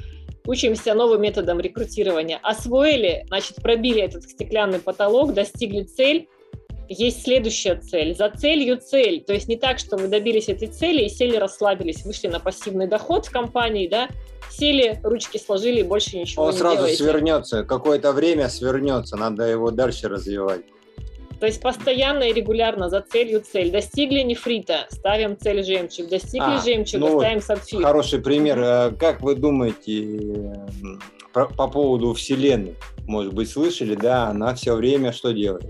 учимся 0.48 0.94
новым 0.94 1.22
методом 1.22 1.60
рекрутирования, 1.60 2.40
освоили, 2.42 3.26
значит, 3.28 3.58
пробили 3.58 4.02
этот 4.02 4.24
стеклянный 4.24 4.80
потолок, 4.80 5.34
достигли 5.34 5.84
цель, 5.84 6.30
есть 6.88 7.24
следующая 7.24 7.76
цель. 7.76 8.16
За 8.16 8.30
целью 8.30 8.78
цель. 8.78 9.22
То 9.22 9.34
есть 9.34 9.50
не 9.50 9.58
так, 9.58 9.80
что 9.80 9.98
вы 9.98 10.08
добились 10.08 10.48
этой 10.48 10.70
цели 10.70 11.04
и 11.04 11.10
сели, 11.10 11.36
расслабились, 11.36 12.06
вышли 12.06 12.30
на 12.30 12.40
пассивный 12.40 12.88
доход 12.88 13.26
в 13.26 13.32
компании, 13.32 13.90
да, 13.90 14.08
сели, 14.52 15.00
ручки 15.04 15.38
сложили 15.38 15.80
и 15.80 15.84
больше 15.84 16.18
ничего 16.18 16.44
Он 16.46 16.52
не 16.52 16.58
сразу 16.58 16.78
делаете. 16.78 17.04
свернется, 17.04 17.64
какое-то 17.64 18.12
время 18.14 18.50
свернется, 18.50 19.16
надо 19.18 19.44
его 19.48 19.72
дальше 19.72 20.08
развивать. 20.10 20.62
То 21.40 21.46
есть 21.46 21.62
постоянно 21.62 22.24
и 22.24 22.34
регулярно 22.34 22.90
за 22.90 23.00
целью 23.02 23.42
цель. 23.42 23.72
Достигли 23.72 24.20
нефрита, 24.24 24.88
ставим 24.90 25.38
цель 25.38 25.64
жемчуг. 25.64 26.10
Достигли 26.10 26.58
А, 26.58 26.62
жемчуга, 26.62 27.08
ну 27.08 27.20
ставим 27.20 27.42
сапфир. 27.42 27.82
Хороший 27.82 28.20
пример. 28.20 28.60
Э, 28.60 28.92
Как 28.92 29.22
вы 29.22 29.36
думаете 29.36 30.20
по 31.32 31.68
поводу 31.70 32.14
Вселенной? 32.14 32.76
Может 33.08 33.34
быть, 33.34 33.50
слышали, 33.50 33.96
да, 33.96 34.28
она 34.28 34.54
все 34.56 34.76
время 34.76 35.14
что 35.14 35.32
делает? 35.32 35.64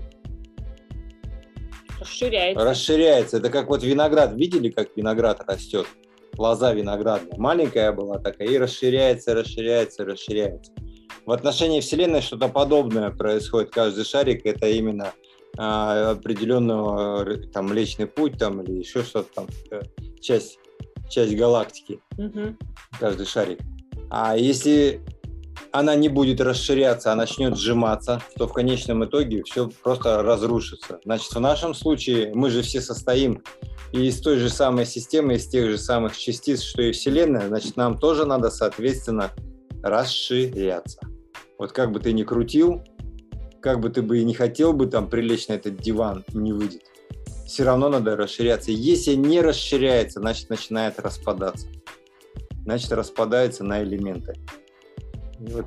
Расширяется. 2.00 2.64
Расширяется. 2.64 3.36
Это 3.36 3.50
как 3.50 3.68
вот 3.68 3.82
виноград. 3.82 4.32
Видели, 4.34 4.70
как 4.70 4.88
виноград 4.96 5.42
растет? 5.46 5.86
Лоза 6.40 6.72
виноградная. 6.72 7.38
Маленькая 7.38 7.92
была 7.92 8.18
такая 8.18 8.48
и 8.48 8.56
расширяется, 8.56 9.34
расширяется, 9.34 10.06
расширяется. 10.06 10.72
В 11.26 11.32
отношении 11.32 11.80
Вселенной 11.80 12.22
что-то 12.22 12.48
подобное 12.48 13.10
происходит. 13.10 13.70
Каждый 13.70 14.04
шарик 14.04 14.46
это 14.46 14.66
именно 14.66 15.12
а, 15.58 16.12
определенного 16.12 17.28
э, 17.28 17.46
там 17.52 17.66
Млечный 17.68 18.06
путь 18.06 18.38
там 18.38 18.62
или 18.62 18.78
еще 18.78 19.02
что-то 19.02 19.28
там 19.34 19.48
э, 19.70 19.82
часть 20.22 20.58
часть 21.10 21.36
галактики. 21.36 22.00
Мгм. 22.16 22.56
каждый 22.98 23.26
шарик. 23.26 23.60
А 24.08 24.34
если 24.34 25.02
она 25.72 25.94
не 25.94 26.08
будет 26.08 26.40
расширяться, 26.40 27.12
а 27.12 27.16
начнет 27.16 27.56
сжиматься, 27.56 28.22
то 28.36 28.46
в 28.46 28.52
конечном 28.52 29.04
итоге 29.04 29.42
все 29.44 29.68
просто 29.82 30.22
разрушится. 30.22 31.00
Значит, 31.04 31.32
в 31.32 31.40
нашем 31.40 31.74
случае 31.74 32.32
мы 32.34 32.50
же 32.50 32.62
все 32.62 32.80
состоим 32.80 33.42
из 33.92 34.20
той 34.20 34.38
же 34.38 34.48
самой 34.48 34.86
системы, 34.86 35.34
из 35.34 35.46
тех 35.46 35.70
же 35.70 35.78
самых 35.78 36.16
частиц, 36.16 36.62
что 36.62 36.82
и 36.82 36.92
Вселенная, 36.92 37.48
значит, 37.48 37.76
нам 37.76 37.98
тоже 37.98 38.24
надо, 38.24 38.50
соответственно, 38.50 39.30
расширяться. 39.82 41.00
Вот 41.58 41.72
как 41.72 41.92
бы 41.92 42.00
ты 42.00 42.12
ни 42.12 42.22
крутил, 42.22 42.82
как 43.60 43.80
бы 43.80 43.90
ты 43.90 44.02
бы 44.02 44.18
и 44.18 44.24
не 44.24 44.34
хотел 44.34 44.72
бы 44.72 44.86
там 44.86 45.08
прилечь 45.08 45.48
на 45.48 45.54
этот 45.54 45.76
диван, 45.76 46.24
не 46.32 46.52
выйдет. 46.52 46.82
Все 47.46 47.64
равно 47.64 47.88
надо 47.88 48.16
расширяться. 48.16 48.70
Если 48.70 49.14
не 49.14 49.40
расширяется, 49.40 50.20
значит, 50.20 50.50
начинает 50.50 51.00
распадаться 51.00 51.66
значит, 52.64 52.92
распадается 52.92 53.64
на 53.64 53.82
элементы. 53.82 54.34
И 55.40 55.52
вот 55.52 55.66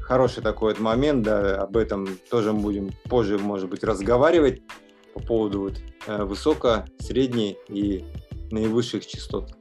хороший 0.00 0.42
такой 0.42 0.72
вот 0.72 0.80
момент, 0.80 1.22
да, 1.22 1.62
об 1.62 1.76
этом 1.76 2.18
тоже 2.30 2.52
будем 2.52 2.90
позже, 3.04 3.38
может 3.38 3.68
быть, 3.68 3.84
разговаривать 3.84 4.62
по 5.12 5.20
поводу 5.20 5.60
вот 5.62 5.74
э, 6.06 6.24
высоко, 6.24 6.84
средней 6.98 7.56
и 7.68 8.04
наивысших 8.50 9.06
частот. 9.06 9.54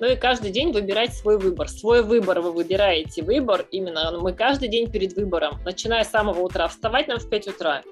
Ну 0.00 0.06
и 0.06 0.16
каждый 0.16 0.52
день 0.52 0.72
выбирать 0.72 1.12
свой 1.12 1.38
выбор. 1.38 1.68
Свой 1.68 2.04
выбор 2.04 2.40
вы 2.40 2.52
выбираете. 2.52 3.22
Выбор 3.22 3.66
именно 3.72 4.16
мы 4.20 4.32
каждый 4.32 4.68
день 4.68 4.90
перед 4.90 5.14
выбором, 5.14 5.60
начиная 5.64 6.04
с 6.04 6.10
самого 6.10 6.40
утра, 6.40 6.68
вставать 6.68 7.08
нам 7.08 7.18
в 7.18 7.28
5 7.28 7.48
утра 7.48 7.82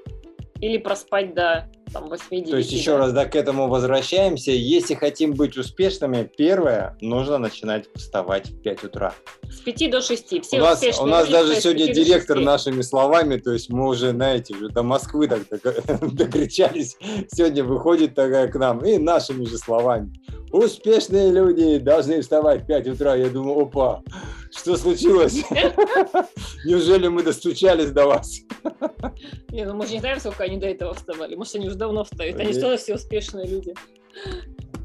или 0.61 0.79
проспать 0.79 1.35
до 1.35 1.69
там, 2.01 2.09
8 2.09 2.45
То 2.45 2.57
есть 2.57 2.73
еще 2.73 2.97
раз, 2.97 3.13
да, 3.13 3.25
к 3.25 3.35
этому 3.35 3.69
возвращаемся. 3.69 4.51
Если 4.51 4.95
хотим 4.95 5.35
быть 5.35 5.57
успешными, 5.57 6.31
первое, 6.37 6.97
нужно 7.01 7.39
начинать 7.39 7.87
вставать 7.95 8.51
в 8.51 8.61
5 8.63 8.85
утра. 8.85 9.15
С 9.49 9.61
5 9.61 9.91
до 9.91 10.01
6. 10.01 10.43
Все 10.43 10.59
у 10.59 10.63
нас, 10.63 10.83
у 11.01 11.07
нас 11.07 11.29
даже 11.29 11.57
сегодня 11.57 11.87
5 11.87 11.95
до 11.97 12.05
директор 12.05 12.37
6. 12.37 12.47
нашими 12.47 12.83
словами, 12.83 13.37
то 13.37 13.53
есть 13.53 13.71
мы 13.71 13.89
уже, 13.89 14.11
знаете, 14.11 14.55
уже 14.55 14.69
до 14.69 14.83
Москвы 14.83 15.29
так 15.29 15.43
докричались. 16.15 16.97
Сегодня 17.29 17.65
выходит 17.65 18.15
такая 18.15 18.49
к 18.49 18.55
нам 18.57 18.85
и 18.85 18.99
нашими 18.99 19.45
же 19.45 19.59
словами. 19.59 20.13
Успешные 20.53 21.33
люди 21.33 21.79
должны 21.79 22.21
вставать 22.21 22.63
в 22.63 22.67
5 22.67 22.89
утра. 22.89 23.15
Я 23.15 23.29
думаю, 23.29 23.63
опа, 23.63 24.03
что 24.57 24.77
случилось? 24.77 25.45
Неужели 26.65 27.09
мы 27.09 27.23
достучались 27.23 27.91
до 27.91 28.07
вас? 28.07 28.41
Не, 29.51 29.65
ну 29.65 29.75
мы 29.75 29.87
же 29.87 29.95
не 29.95 30.01
знаем, 30.01 30.21
сколько 30.21 30.45
они 30.45 30.57
до 30.57 30.67
этого 30.67 30.95
вставали. 30.95 31.35
Может, 31.35 31.57
они 31.57 31.67
уже 31.67 31.77
давно 31.87 32.05
встают. 32.05 32.39
Они 32.39 32.53
же 32.53 32.61
тоже 32.61 32.77
все 32.77 32.95
успешные 32.95 33.47
люди. 33.47 33.75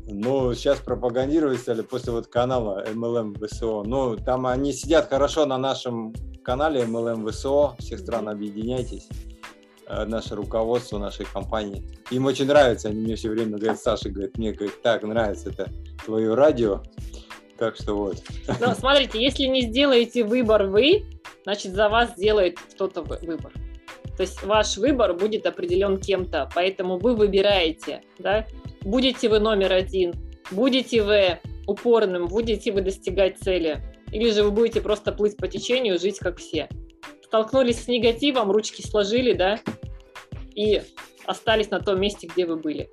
Ну, 0.08 0.54
сейчас 0.54 0.80
пропагандировать 0.80 1.60
стали 1.60 1.82
после 1.82 2.12
вот 2.12 2.28
канала 2.28 2.84
MLM 2.86 3.46
ВСО. 3.46 3.84
Ну, 3.84 4.18
там 4.18 4.46
они 4.46 4.74
сидят 4.74 5.10
хорошо 5.10 5.46
на 5.46 5.58
нашем 5.58 6.14
канале 6.44 6.82
MLM 6.82 7.30
ВСО. 7.30 7.76
Всех 7.80 8.00
стран 8.00 8.28
объединяйтесь. 8.30 9.08
Э, 9.88 10.06
Наше 10.06 10.36
руководство 10.36 10.98
нашей 11.00 11.26
компании. 11.26 11.88
Им 12.12 12.26
очень 12.26 12.46
нравится. 12.46 12.90
Они 12.90 13.02
мне 13.02 13.16
все 13.16 13.30
время 13.30 13.58
говорят, 13.58 13.80
Саша, 13.80 14.10
говорит, 14.10 14.38
мне 14.38 14.52
говорит, 14.52 14.82
так 14.82 15.04
нравится 15.04 15.50
это 15.50 15.70
твое 16.06 16.34
радио. 16.34 16.84
Так 17.58 17.76
что 17.76 17.96
вот. 17.96 18.18
Но 18.60 18.74
смотрите, 18.74 19.22
если 19.22 19.44
не 19.44 19.62
сделаете 19.62 20.24
выбор 20.24 20.66
вы, 20.66 21.06
значит 21.44 21.74
за 21.74 21.90
вас 21.90 22.12
сделает 22.18 22.60
кто-то 22.60 23.02
вы- 23.02 23.20
выбор. 23.22 23.54
То 24.18 24.24
есть 24.24 24.44
ваш 24.44 24.78
выбор 24.78 25.14
будет 25.14 25.46
определен 25.46 26.00
кем-то, 26.00 26.50
поэтому 26.54 26.98
вы 26.98 27.16
выбираете, 27.16 28.02
да? 28.20 28.46
Будете 28.82 29.30
вы 29.30 29.40
номер 29.40 29.74
один, 29.74 30.14
будете 30.52 31.04
вы 31.04 31.40
упорным, 31.68 32.28
будете 32.28 32.72
вы 32.72 32.82
достигать 32.82 33.38
цели, 33.40 33.80
или 34.12 34.32
же 34.32 34.44
вы 34.44 34.52
будете 34.52 34.82
просто 34.82 35.12
плыть 35.12 35.38
по 35.38 35.48
течению, 35.48 36.00
жить 36.00 36.20
как 36.20 36.38
все. 36.38 36.68
Столкнулись 37.24 37.84
с 37.84 37.88
негативом, 37.88 38.52
ручки 38.52 38.82
сложили, 38.82 39.34
да, 39.34 39.60
и 40.54 40.82
остались 41.26 41.70
на 41.70 41.80
том 41.80 42.00
месте, 42.00 42.28
где 42.28 42.46
вы 42.46 42.58
были. 42.58 42.90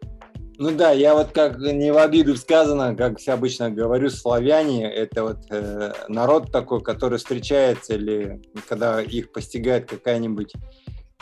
Ну 0.60 0.72
да, 0.72 0.90
я 0.90 1.14
вот 1.14 1.28
как 1.30 1.58
не 1.58 1.92
в 1.92 1.98
обиду 1.98 2.36
сказано, 2.36 2.96
как 2.96 3.18
все 3.18 3.32
обычно 3.32 3.70
говорю, 3.70 4.10
славяне– 4.10 4.92
это 4.92 5.22
вот 5.22 5.38
э, 5.50 5.92
народ 6.08 6.50
такой, 6.50 6.82
который 6.82 7.18
встречается 7.18 7.94
или 7.94 8.42
когда 8.68 9.00
их 9.00 9.30
постигает 9.30 9.88
какая-нибудь 9.88 10.54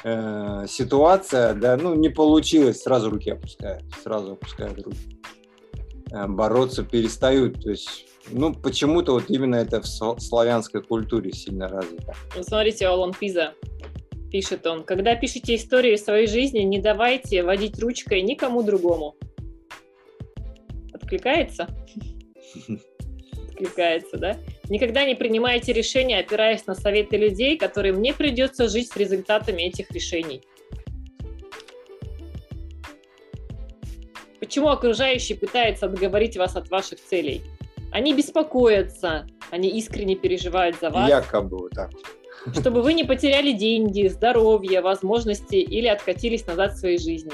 э, 0.05 0.67
ситуация, 0.69 1.55
да, 1.55 1.77
ну 1.77 1.95
не 1.95 2.09
получилось, 2.09 2.83
сразу 2.83 3.11
руки 3.11 3.31
опускают, 3.31 3.85
сразу 4.03 4.33
опускают 4.33 4.79
руки. 4.83 5.19
Э, 6.13 6.27
бороться 6.27 6.83
перестают, 6.83 7.63
то 7.63 7.71
есть 7.71 8.07
ну, 8.31 8.55
почему-то 8.55 9.13
вот 9.13 9.31
именно 9.31 9.57
это 9.57 9.81
в 9.81 9.87
славянской 9.87 10.83
культуре 10.83 11.33
сильно 11.33 11.69
развито. 11.69 12.15
Ну, 12.37 12.43
смотрите, 12.43 12.87
Алон 12.87 13.13
Пиза 13.13 13.55
пишет 14.31 14.67
он, 14.67 14.85
когда 14.85 15.15
пишете 15.15 15.55
историю 15.55 15.97
своей 15.99 16.27
жизни, 16.27 16.61
не 16.61 16.81
давайте 16.81 17.43
водить 17.43 17.79
ручкой 17.81 18.23
никому 18.23 18.63
другому. 18.63 19.15
Откликается? 20.93 21.69
Откликается, 23.49 24.17
да? 24.19 24.37
Никогда 24.69 25.05
не 25.05 25.15
принимайте 25.15 25.73
решения, 25.73 26.19
опираясь 26.19 26.67
на 26.67 26.75
советы 26.75 27.17
людей, 27.17 27.57
которым 27.57 28.03
не 28.03 28.13
придется 28.13 28.69
жить 28.69 28.91
с 28.91 28.97
результатами 28.97 29.63
этих 29.63 29.91
решений. 29.91 30.43
Почему 34.41 34.69
окружающие 34.69 35.39
пытаются 35.39 35.87
отговорить 35.87 36.37
вас 36.37 36.57
от 36.57 36.69
ваших 36.71 37.01
целей? 37.01 37.43
Они 37.93 38.13
беспокоятся, 38.13 39.27
они 39.51 39.69
искренне 39.71 40.17
переживают 40.17 40.77
за 40.81 40.91
вас. 40.91 41.09
Якобы 41.09 41.69
так. 41.71 41.91
Чтобы 42.53 42.83
вы 42.83 42.95
не 42.95 43.05
потеряли 43.05 43.53
деньги, 43.53 44.07
здоровье, 44.07 44.81
возможности 44.81 45.57
или 45.57 45.87
откатились 45.87 46.47
назад 46.47 46.75
в 46.75 46.77
своей 46.77 46.99
жизни. 46.99 47.33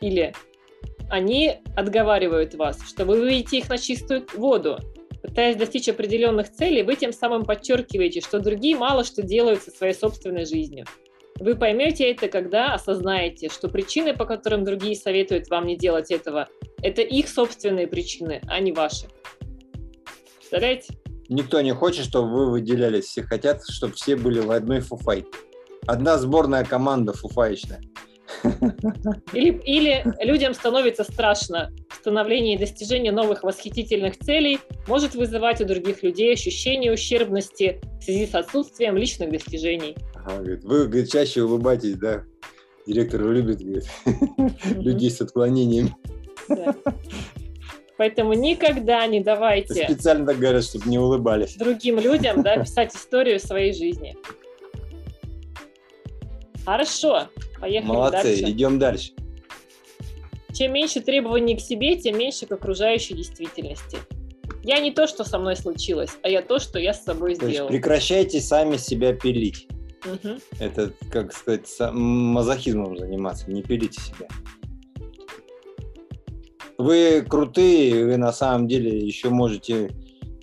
Или 0.00 0.34
они 1.10 1.56
отговаривают 1.76 2.54
вас, 2.54 2.80
что 2.88 3.04
вы 3.04 3.20
выведете 3.20 3.58
их 3.58 3.68
на 3.68 3.78
чистую 3.78 4.26
воду. 4.34 4.78
Пытаясь 5.28 5.56
достичь 5.56 5.88
определенных 5.90 6.50
целей, 6.50 6.82
вы 6.82 6.96
тем 6.96 7.12
самым 7.12 7.44
подчеркиваете, 7.44 8.22
что 8.22 8.40
другие 8.40 8.76
мало 8.76 9.04
что 9.04 9.22
делают 9.22 9.62
со 9.62 9.70
своей 9.70 9.92
собственной 9.92 10.46
жизнью. 10.46 10.86
Вы 11.38 11.54
поймете 11.54 12.10
это, 12.10 12.28
когда 12.28 12.72
осознаете, 12.72 13.50
что 13.50 13.68
причины, 13.68 14.16
по 14.16 14.24
которым 14.24 14.64
другие 14.64 14.96
советуют 14.96 15.48
вам 15.50 15.66
не 15.66 15.76
делать 15.76 16.10
этого, 16.10 16.48
это 16.82 17.02
их 17.02 17.28
собственные 17.28 17.88
причины, 17.88 18.40
а 18.48 18.58
не 18.58 18.72
ваши. 18.72 19.06
Представляете? 20.38 20.94
Никто 21.28 21.60
не 21.60 21.74
хочет, 21.74 22.06
чтобы 22.06 22.30
вы 22.30 22.50
выделялись. 22.50 23.04
Все 23.04 23.22
хотят, 23.22 23.60
чтобы 23.68 23.92
все 23.92 24.16
были 24.16 24.40
в 24.40 24.50
одной 24.50 24.80
фуфайке. 24.80 25.28
Одна 25.86 26.16
сборная 26.16 26.64
команда 26.64 27.12
фуфаечная. 27.12 27.82
Или, 29.32 29.60
или 29.64 30.04
людям 30.24 30.54
становится 30.54 31.04
страшно. 31.04 31.70
Становление 31.92 32.56
и 32.56 32.58
достижение 32.58 33.12
новых 33.12 33.42
восхитительных 33.42 34.18
целей 34.18 34.58
может 34.86 35.14
вызывать 35.14 35.60
у 35.60 35.64
других 35.64 36.02
людей 36.02 36.32
ощущение 36.32 36.92
ущербности 36.92 37.80
в 38.00 38.04
связи 38.04 38.26
с 38.26 38.34
отсутствием 38.34 38.96
личных 38.96 39.30
достижений. 39.30 39.96
Ага, 40.14 40.36
говорит, 40.36 40.64
вы 40.64 40.86
говорит, 40.86 41.10
чаще 41.10 41.42
улыбайтесь, 41.42 41.96
да? 41.96 42.24
Директор 42.86 43.22
любит 43.30 43.60
говорит, 43.60 43.84
людей 44.76 45.10
с 45.10 45.20
отклонениями. 45.20 45.94
Да. 46.48 46.74
Поэтому 47.98 48.32
никогда 48.32 49.04
не 49.06 49.20
давайте... 49.20 49.84
Специально 49.84 50.24
так 50.24 50.38
говорят, 50.38 50.64
чтобы 50.64 50.88
не 50.88 50.98
улыбались. 50.98 51.56
Другим 51.56 51.98
людям 51.98 52.42
да, 52.42 52.58
писать 52.58 52.94
историю 52.94 53.40
своей 53.40 53.72
жизни. 53.74 54.16
Хорошо, 56.68 57.28
поехали 57.58 57.90
Молодцы, 57.90 58.22
дальше. 58.22 58.50
идем 58.50 58.78
дальше. 58.78 59.12
Чем 60.52 60.74
меньше 60.74 61.00
требований 61.00 61.56
к 61.56 61.60
себе, 61.60 61.96
тем 61.96 62.18
меньше 62.18 62.44
к 62.44 62.52
окружающей 62.52 63.14
действительности. 63.14 63.96
Я 64.64 64.78
не 64.80 64.90
то, 64.90 65.06
что 65.06 65.24
со 65.24 65.38
мной 65.38 65.56
случилось, 65.56 66.10
а 66.22 66.28
я 66.28 66.42
то, 66.42 66.58
что 66.58 66.78
я 66.78 66.92
с 66.92 67.02
собой 67.02 67.36
то 67.36 67.48
сделал. 67.48 67.68
Прекращайте 67.68 68.42
сами 68.42 68.76
себя 68.76 69.14
пилить. 69.14 69.66
Угу. 70.04 70.34
Это, 70.60 70.92
как 71.10 71.32
сказать, 71.32 71.74
мазохизмом 71.92 72.98
заниматься, 72.98 73.50
не 73.50 73.62
пилите 73.62 73.98
себя 74.02 74.28
вы 76.76 77.24
крутые, 77.28 78.04
вы 78.04 78.16
на 78.18 78.32
самом 78.32 78.68
деле 78.68 78.96
еще 78.96 79.30
можете, 79.30 79.90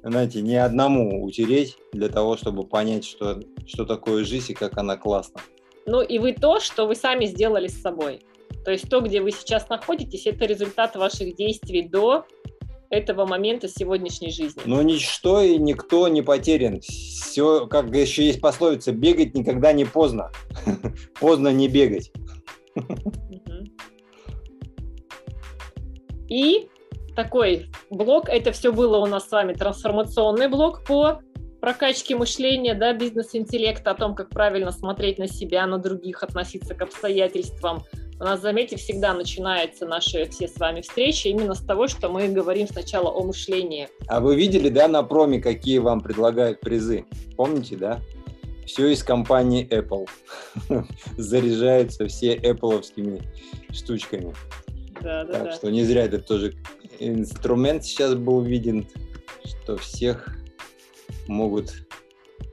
знаете, 0.04 0.42
не 0.42 0.58
одному 0.58 1.24
утереть 1.24 1.78
для 1.94 2.10
того, 2.10 2.36
чтобы 2.36 2.68
понять, 2.68 3.06
что, 3.06 3.40
что 3.66 3.86
такое 3.86 4.26
жизнь 4.26 4.52
и 4.52 4.56
как 4.56 4.78
она 4.78 4.98
классна. 4.98 5.40
Ну 5.86 6.02
и 6.02 6.20
вы 6.20 6.34
то, 6.34 6.60
что 6.60 6.88
вы 6.88 6.96
сами 6.96 7.26
сделали 7.26 7.68
с 7.68 7.82
собой. 7.82 8.22
То 8.64 8.72
есть 8.72 8.90
то, 8.90 9.02
где 9.02 9.22
вы 9.22 9.32
сейчас 9.32 9.70
находитесь, 9.70 10.26
это 10.26 10.46
результат 10.46 10.96
ваших 10.96 11.36
действий 11.36 11.84
до 11.84 12.26
этого 12.90 13.26
момента 13.26 13.68
сегодняшней 13.68 14.32
жизни. 14.32 14.62
Но 14.66 14.82
ничто 14.82 15.42
и 15.42 15.58
никто 15.58 16.08
не 16.08 16.22
потерян. 16.22 16.82
Все, 16.82 17.68
как 17.68 17.94
еще 17.96 18.26
есть 18.26 18.42
пословица, 18.42 18.92
бегать 18.92 19.36
никогда 19.36 19.74
не 19.74 19.86
поздно. 19.86 20.32
Поздно 21.20 21.50
не 21.50 21.68
бегать. 21.68 22.12
И 26.28 26.68
такой 27.16 27.68
блок, 27.90 28.30
это 28.30 28.52
все 28.52 28.72
было 28.72 28.98
у 28.98 29.06
нас 29.06 29.28
с 29.28 29.32
вами 29.32 29.54
трансформационный 29.54 30.48
блок 30.48 30.84
по 30.86 31.22
прокачке 31.66 32.16
мышления, 32.16 32.76
да, 32.76 32.94
бизнес-интеллекта, 32.94 33.90
о 33.90 33.96
том, 33.96 34.14
как 34.14 34.30
правильно 34.30 34.72
смотреть 34.72 35.18
на 35.18 35.28
себя, 35.28 35.66
на 35.66 35.80
других, 35.80 36.22
относиться 36.22 36.76
к 36.76 36.82
обстоятельствам. 36.84 37.84
У 38.20 38.24
нас, 38.24 38.40
заметьте, 38.40 38.78
всегда 38.78 39.16
начинаются 39.16 39.88
наши 39.88 40.30
все 40.30 40.48
с 40.48 40.58
вами 40.58 40.82
встречи 40.82 41.28
именно 41.28 41.56
с 41.56 41.62
того, 41.62 41.88
что 41.88 42.10
мы 42.10 42.28
говорим 42.28 42.68
сначала 42.68 43.10
о 43.10 43.24
мышлении. 43.24 43.90
А 44.08 44.20
вы 44.20 44.36
видели, 44.36 44.70
да, 44.70 44.88
на 44.88 45.02
проме, 45.02 45.42
какие 45.42 45.80
вам 45.80 46.02
предлагают 46.02 46.60
призы? 46.60 47.06
Помните, 47.36 47.78
да? 47.78 48.00
Все 48.68 48.90
из 48.90 49.04
компании 49.04 49.68
Apple. 49.68 50.08
Заряжаются 51.18 52.06
все 52.06 52.36
Apple 52.36 53.24
штучками. 53.74 54.36
Да, 55.02 55.24
да, 55.24 55.34
так 55.34 55.44
да. 55.46 55.52
что 55.54 55.72
не 55.72 55.84
зря 55.84 56.04
это 56.04 56.20
тоже 56.20 56.54
инструмент 57.00 57.84
сейчас 57.86 58.14
был 58.14 58.42
виден, 58.42 58.86
что 59.44 59.78
всех 59.78 60.45
могут 61.28 61.74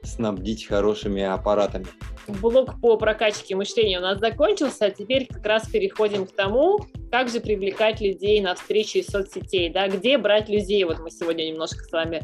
снабдить 0.03 0.66
хорошими 0.66 1.23
аппаратами. 1.23 1.86
Блок 2.28 2.81
по 2.81 2.97
прокачке 2.97 3.57
мышления 3.57 3.99
у 3.99 4.03
нас 4.03 4.19
закончился, 4.19 4.86
а 4.86 4.90
теперь 4.90 5.27
как 5.27 5.44
раз 5.44 5.69
переходим 5.69 6.27
к 6.27 6.32
тому, 6.32 6.81
как 7.11 7.28
же 7.28 7.40
привлекать 7.40 8.01
людей 8.01 8.40
на 8.40 8.55
встречи 8.55 8.99
из 8.99 9.07
соцсетей, 9.07 9.70
да, 9.70 9.89
где 9.89 10.19
брать 10.19 10.49
людей. 10.49 10.85
Вот 10.85 11.01
мы 11.01 11.11
сегодня 11.11 11.44
немножко 11.44 11.82
с 11.85 11.90
вами, 11.90 12.23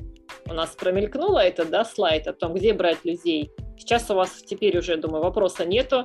у 0.49 0.55
нас 0.55 0.71
промелькнуло 0.71 1.39
это, 1.39 1.65
да, 1.65 1.85
слайд 1.85 2.27
о 2.29 2.33
том, 2.33 2.55
где 2.55 2.73
брать 2.73 3.05
людей. 3.05 3.51
Сейчас 3.77 4.11
у 4.11 4.15
вас 4.15 4.43
теперь 4.43 4.79
уже, 4.79 4.97
думаю, 4.97 5.23
вопроса 5.23 5.65
нету. 5.65 6.05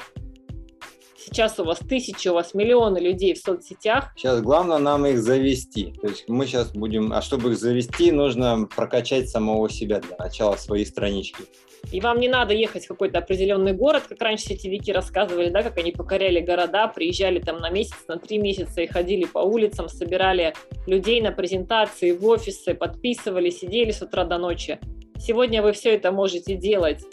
Сейчас 1.25 1.57
у 1.59 1.63
вас 1.63 1.79
тысячи, 1.79 2.27
у 2.27 2.33
вас 2.33 2.53
миллионы 2.53 2.97
людей 2.97 3.33
в 3.33 3.37
соцсетях. 3.37 4.11
Сейчас 4.17 4.41
главное 4.41 4.77
нам 4.77 5.05
их 5.05 5.21
завести. 5.21 5.93
То 6.01 6.07
есть 6.07 6.27
мы 6.27 6.45
сейчас 6.45 6.71
будем, 6.71 7.13
а 7.13 7.21
чтобы 7.21 7.51
их 7.51 7.57
завести, 7.57 8.11
нужно 8.11 8.67
прокачать 8.75 9.29
самого 9.29 9.69
себя 9.69 10.01
для 10.01 10.17
начала 10.17 10.57
своей 10.57 10.85
странички. 10.85 11.43
И 11.91 11.99
вам 12.01 12.19
не 12.19 12.27
надо 12.27 12.53
ехать 12.53 12.85
в 12.85 12.87
какой-то 12.87 13.19
определенный 13.19 13.73
город, 13.73 14.03
как 14.07 14.21
раньше 14.21 14.45
сетевики 14.45 14.91
рассказывали, 14.91 15.49
да, 15.49 15.63
как 15.63 15.77
они 15.77 15.91
покоряли 15.91 16.39
города, 16.39 16.87
приезжали 16.87 17.39
там 17.39 17.59
на 17.59 17.69
месяц, 17.69 17.95
на 18.07 18.17
три 18.17 18.37
месяца 18.37 18.81
и 18.81 18.87
ходили 18.87 19.25
по 19.25 19.39
улицам, 19.39 19.89
собирали 19.89 20.53
людей 20.87 21.21
на 21.21 21.31
презентации, 21.31 22.11
в 22.11 22.25
офисы, 22.25 22.73
подписывали, 22.73 23.49
сидели 23.49 23.91
с 23.91 24.01
утра 24.01 24.23
до 24.23 24.37
ночи. 24.37 24.79
Сегодня 25.17 25.61
вы 25.61 25.73
все 25.73 25.93
это 25.95 26.11
можете 26.11 26.55
делать, 26.55 27.03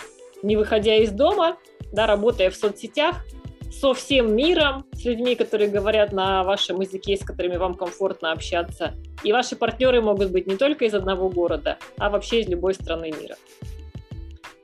не 0.42 0.56
выходя 0.56 0.96
из 0.96 1.10
дома, 1.10 1.58
да, 1.92 2.06
работая 2.06 2.50
в 2.50 2.56
соцсетях, 2.56 3.24
со 3.70 3.94
всем 3.94 4.34
миром, 4.34 4.84
с 4.92 5.04
людьми, 5.04 5.36
которые 5.36 5.70
говорят 5.70 6.12
на 6.12 6.42
вашем 6.44 6.80
языке, 6.80 7.16
с 7.16 7.24
которыми 7.24 7.56
вам 7.56 7.74
комфортно 7.74 8.32
общаться. 8.32 8.94
И 9.22 9.32
ваши 9.32 9.56
партнеры 9.56 10.00
могут 10.00 10.30
быть 10.30 10.46
не 10.46 10.56
только 10.56 10.84
из 10.84 10.94
одного 10.94 11.28
города, 11.28 11.78
а 11.96 12.10
вообще 12.10 12.40
из 12.40 12.48
любой 12.48 12.74
страны 12.74 13.12
мира. 13.12 13.36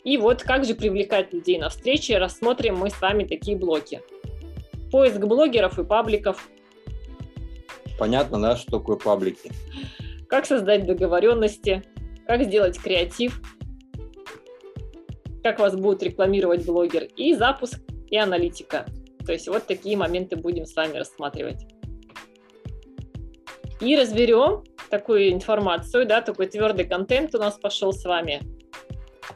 И 0.03 0.19
вот 0.19 0.43
как 0.43 0.65
же 0.65 0.75
привлекать 0.75 1.33
людей 1.33 1.59
на 1.59 1.69
встречи, 1.69 2.13
рассмотрим 2.13 2.77
мы 2.77 2.91
с 2.91 3.01
вами 3.01 3.25
такие 3.25 3.57
блоки. 3.57 4.03
Поиск 4.91 5.19
блогеров 5.19 5.79
и 5.79 5.85
пабликов. 5.85 6.49
Понятно, 7.99 8.41
да, 8.41 8.57
что 8.57 8.79
такое 8.79 8.97
паблики? 8.97 9.51
Как 10.29 10.47
создать 10.47 10.87
договоренности, 10.87 11.83
как 12.27 12.45
сделать 12.45 12.79
креатив, 12.79 13.41
как 15.43 15.61
вас 15.61 15.77
будет 15.77 16.03
рекламировать 16.03 16.67
блогер, 16.67 17.05
и 17.17 17.35
запуск 17.35 17.81
и 18.11 18.17
аналитика. 18.17 18.87
То 19.25 19.33
есть 19.33 19.49
вот 19.49 19.67
такие 19.67 19.97
моменты 19.97 20.37
будем 20.37 20.67
с 20.67 20.75
вами 20.75 20.97
рассматривать. 20.97 21.67
И 23.81 23.97
разберем 23.97 24.65
такую 24.91 25.33
информацию, 25.33 26.07
да, 26.07 26.21
такой 26.23 26.47
твердый 26.47 26.87
контент 26.87 27.35
у 27.35 27.39
нас 27.39 27.59
пошел 27.59 27.93
с 27.93 28.05
вами. 28.05 28.41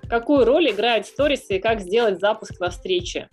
Какую 0.09 0.45
роль 0.45 0.71
играют 0.71 1.07
сторисы 1.07 1.57
и 1.57 1.61
как 1.61 1.81
сделать 1.81 2.21
запуск 2.21 2.59
на 2.61 2.71
встрече? 2.71 3.29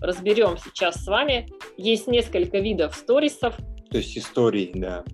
разберем 0.00 0.56
сейчас 0.58 1.02
с 1.02 1.06
вами. 1.06 1.48
Есть 1.76 2.06
несколько 2.06 2.58
видов 2.58 2.94
сторисов. 2.94 3.56
То 3.90 3.98
есть 3.98 4.16
истории, 4.16 4.70
да. 4.74 5.04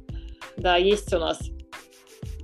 Да, 0.57 0.77
есть 0.77 1.13
у 1.13 1.19
нас 1.19 1.39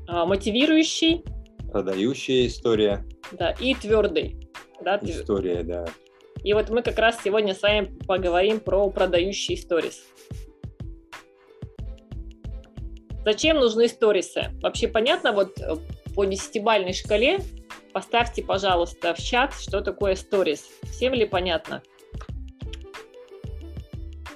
а, 0.06 0.26
мотивирующий. 0.26 1.24
Продающая 1.70 2.46
история. 2.46 3.04
Да, 3.32 3.52
и 3.52 3.74
твердый. 3.74 4.36
Да, 4.82 4.98
история, 5.02 5.62
да. 5.62 5.86
И 6.44 6.52
вот 6.52 6.70
мы 6.70 6.82
как 6.82 6.98
раз 6.98 7.18
сегодня 7.22 7.54
с 7.54 7.62
вами 7.62 7.98
поговорим 8.06 8.60
про 8.60 8.88
продающие 8.90 9.56
сторис. 9.56 10.04
Зачем 13.24 13.58
нужны 13.58 13.88
сторисы? 13.88 14.52
Вообще 14.62 14.88
понятно, 14.88 15.32
вот 15.32 15.58
э, 15.60 15.76
по 16.14 16.24
десятибальной 16.24 16.94
шкале 16.94 17.40
поставьте, 17.92 18.42
пожалуйста, 18.42 19.14
в 19.14 19.18
чат, 19.18 19.52
что 19.54 19.80
такое 19.80 20.14
сторис. 20.14 20.64
Всем 20.84 21.12
ли 21.12 21.26
понятно? 21.26 21.82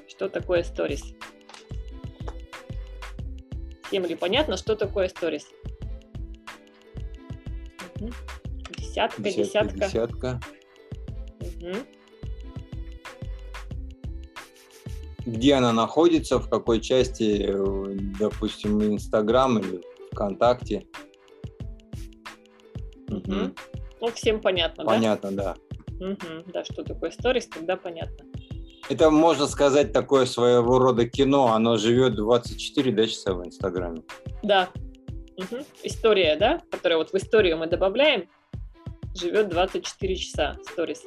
Что 0.08 0.28
такое 0.28 0.62
сторис? 0.62 1.02
Всем 3.88 4.04
ли 4.04 4.14
понятно, 4.14 4.56
что 4.56 4.76
такое 4.76 5.08
сторис? 5.08 5.46
Десятка, 8.78 9.22
десятка. 9.22 9.86
Десятка. 9.86 10.40
Угу. 11.62 11.76
Где 15.24 15.54
она 15.54 15.72
находится, 15.72 16.38
в 16.38 16.50
какой 16.50 16.80
части, 16.80 17.46
э, 17.48 17.96
допустим, 18.18 18.82
Инстаграм 18.82 19.58
или 19.58 19.80
ВКонтакте? 20.10 20.86
Угу. 23.08 23.54
Ну, 24.00 24.10
всем 24.14 24.40
понятно, 24.40 24.84
понятно 24.84 25.30
да? 25.30 25.54
Понятно, 25.54 25.56
да. 26.00 26.06
Угу. 26.10 26.52
Да, 26.52 26.64
что 26.64 26.82
такое 26.82 27.12
сторис, 27.12 27.46
тогда 27.46 27.76
понятно. 27.76 28.26
Это, 28.88 29.10
можно 29.10 29.46
сказать, 29.46 29.92
такое 29.92 30.26
своего 30.26 30.80
рода 30.80 31.08
кино. 31.08 31.52
Оно 31.52 31.76
живет 31.76 32.16
24 32.16 32.92
да, 32.92 33.06
часа 33.06 33.34
в 33.34 33.46
Инстаграме. 33.46 34.02
Да. 34.42 34.70
Угу. 35.36 35.64
История, 35.84 36.36
да, 36.36 36.60
которая 36.70 36.98
вот 36.98 37.12
в 37.12 37.14
историю 37.14 37.58
мы 37.58 37.68
добавляем, 37.68 38.28
живет 39.14 39.48
24 39.50 40.16
часа 40.16 40.56
сторис. 40.68 41.04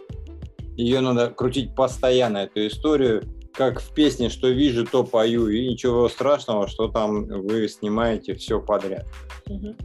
Ее 0.76 1.02
надо 1.02 1.30
крутить 1.30 1.76
постоянно, 1.76 2.40
эту 2.40 2.68
историю, 2.68 3.24
как 3.54 3.82
в 3.82 3.94
песне, 3.94 4.30
что 4.30 4.50
вижу, 4.50 4.86
то 4.86 5.04
пою, 5.04 5.48
и 5.48 5.70
ничего 5.70 6.10
страшного, 6.10 6.68
что 6.68 6.88
там 6.88 7.26
вы 7.26 7.68
снимаете 7.68 8.36
все 8.36 8.60
подряд. 8.60 9.06
Угу. 9.48 9.76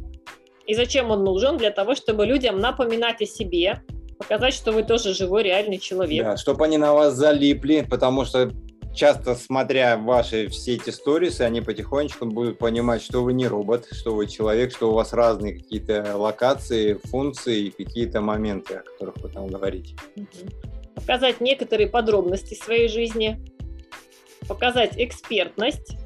И 0.66 0.74
зачем 0.74 1.10
он 1.10 1.24
нужен? 1.24 1.56
Для 1.56 1.70
того, 1.70 1.94
чтобы 1.94 2.26
людям 2.26 2.58
напоминать 2.58 3.20
о 3.22 3.26
себе, 3.26 3.82
показать, 4.18 4.54
что 4.54 4.72
вы 4.72 4.82
тоже 4.82 5.14
живой, 5.14 5.44
реальный 5.44 5.78
человек. 5.78 6.24
Да, 6.24 6.36
чтобы 6.36 6.64
они 6.64 6.78
на 6.78 6.92
вас 6.92 7.14
залипли, 7.14 7.86
потому 7.88 8.24
что 8.24 8.50
часто 8.94 9.34
смотря 9.34 9.96
ваши 9.96 10.48
все 10.48 10.74
эти 10.74 10.90
сторисы, 10.90 11.42
они 11.42 11.60
потихонечку 11.60 12.26
будут 12.26 12.58
понимать, 12.58 13.02
что 13.02 13.22
вы 13.22 13.32
не 13.32 13.46
робот, 13.46 13.88
что 13.92 14.14
вы 14.14 14.26
человек, 14.26 14.72
что 14.72 14.90
у 14.90 14.94
вас 14.94 15.12
разные 15.12 15.54
какие-то 15.54 16.16
локации, 16.16 16.94
функции 17.04 17.66
и 17.66 17.70
какие-то 17.70 18.20
моменты, 18.20 18.74
о 18.74 18.82
которых 18.82 19.16
вы 19.18 19.28
там 19.28 19.46
говорите. 19.46 19.94
Показать 21.00 21.40
некоторые 21.40 21.88
подробности 21.88 22.54
своей 22.54 22.88
жизни, 22.88 23.40
показать 24.48 24.92
экспертность. 24.96 25.96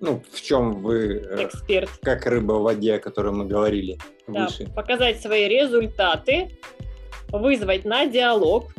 Ну, 0.00 0.22
в 0.32 0.40
чем 0.40 0.82
вы 0.82 1.16
э, 1.16 1.44
эксперт, 1.44 1.90
как 2.02 2.26
рыба 2.26 2.54
в 2.54 2.62
воде, 2.62 2.94
о 2.94 2.98
которой 2.98 3.32
мы 3.32 3.44
говорили 3.46 3.98
да, 4.26 4.46
выше. 4.46 4.66
Показать 4.74 5.20
свои 5.20 5.46
результаты, 5.46 6.58
вызвать 7.28 7.84
на 7.84 8.06
диалог, 8.06 8.72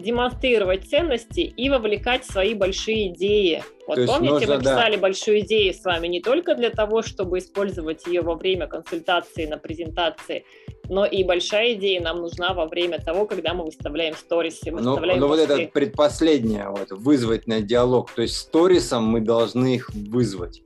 демонстрировать 0.00 0.88
ценности 0.88 1.40
и 1.40 1.68
вовлекать 1.68 2.24
свои 2.24 2.54
большие 2.54 3.12
идеи. 3.12 3.62
Вот 3.86 3.96
То 3.96 4.06
помните, 4.06 4.32
нужно, 4.32 4.54
мы 4.54 4.60
писали 4.60 4.94
да. 4.96 5.02
большую 5.02 5.40
идею 5.40 5.74
с 5.74 5.84
вами 5.84 6.06
не 6.06 6.20
только 6.20 6.54
для 6.54 6.70
того, 6.70 7.02
чтобы 7.02 7.38
использовать 7.38 8.06
ее 8.06 8.22
во 8.22 8.34
время 8.34 8.66
консультации 8.66 9.46
на 9.46 9.58
презентации, 9.58 10.44
но 10.88 11.04
и 11.04 11.24
большая 11.24 11.74
идея 11.74 12.00
нам 12.00 12.20
нужна 12.20 12.52
во 12.52 12.66
время 12.66 13.00
того, 13.00 13.26
когда 13.26 13.54
мы 13.54 13.64
выставляем 13.64 14.14
сторисы. 14.14 14.70
Ну, 14.70 14.98
ну 14.98 15.28
вот 15.28 15.38
это 15.38 15.70
предпоследнее, 15.72 16.68
вот, 16.68 16.90
вызвать 16.90 17.46
на 17.46 17.60
диалог. 17.60 18.10
То 18.12 18.22
есть 18.22 18.36
сторисом 18.36 19.04
мы 19.04 19.20
должны 19.20 19.74
их 19.76 19.90
вызвать. 19.90 20.62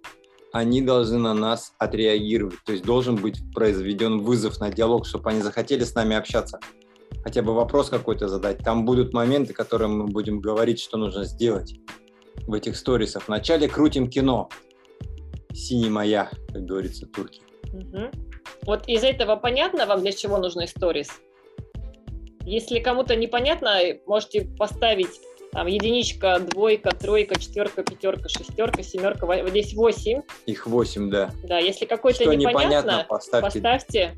Они 0.52 0.82
должны 0.82 1.18
на 1.18 1.34
нас 1.34 1.74
отреагировать. 1.78 2.62
То 2.64 2.72
есть 2.72 2.84
должен 2.84 3.16
быть 3.16 3.38
произведен 3.54 4.20
вызов 4.20 4.60
на 4.60 4.70
диалог, 4.70 5.06
чтобы 5.06 5.30
они 5.30 5.42
захотели 5.42 5.82
с 5.82 5.94
нами 5.94 6.14
общаться 6.14 6.60
хотя 7.22 7.42
бы 7.42 7.54
вопрос 7.54 7.88
какой-то 7.88 8.28
задать. 8.28 8.58
Там 8.58 8.84
будут 8.84 9.12
моменты, 9.12 9.52
которые 9.52 9.88
мы 9.88 10.06
будем 10.06 10.40
говорить, 10.40 10.80
что 10.80 10.96
нужно 10.96 11.24
сделать 11.24 11.74
в 12.46 12.54
этих 12.54 12.76
сторисах. 12.76 13.28
Вначале 13.28 13.68
крутим 13.68 14.08
кино. 14.08 14.48
Синий 15.52 15.90
моя, 15.90 16.30
как 16.52 16.64
говорится, 16.64 17.06
турки. 17.06 17.42
Угу. 17.72 18.10
Вот 18.62 18.88
из 18.88 19.04
этого 19.04 19.36
понятно 19.36 19.86
вам, 19.86 20.00
для 20.00 20.12
чего 20.12 20.38
нужны 20.38 20.66
сторис? 20.66 21.08
Если 22.44 22.80
кому-то 22.80 23.16
непонятно, 23.16 23.78
можете 24.06 24.42
поставить 24.58 25.20
там 25.52 25.68
единичка, 25.68 26.40
двойка, 26.40 26.90
тройка, 26.90 27.38
четверка, 27.38 27.84
пятерка, 27.84 28.28
шестерка, 28.28 28.82
семерка, 28.82 29.24
вот 29.24 29.48
здесь 29.48 29.72
восемь. 29.74 30.22
Их 30.46 30.66
восемь, 30.66 31.10
да. 31.10 31.30
Да, 31.44 31.58
если 31.58 31.86
какой-то 31.86 32.24
непонятно, 32.24 32.58
непонятно 32.58 33.06
поставьте. 33.08 33.60
поставьте 33.60 34.14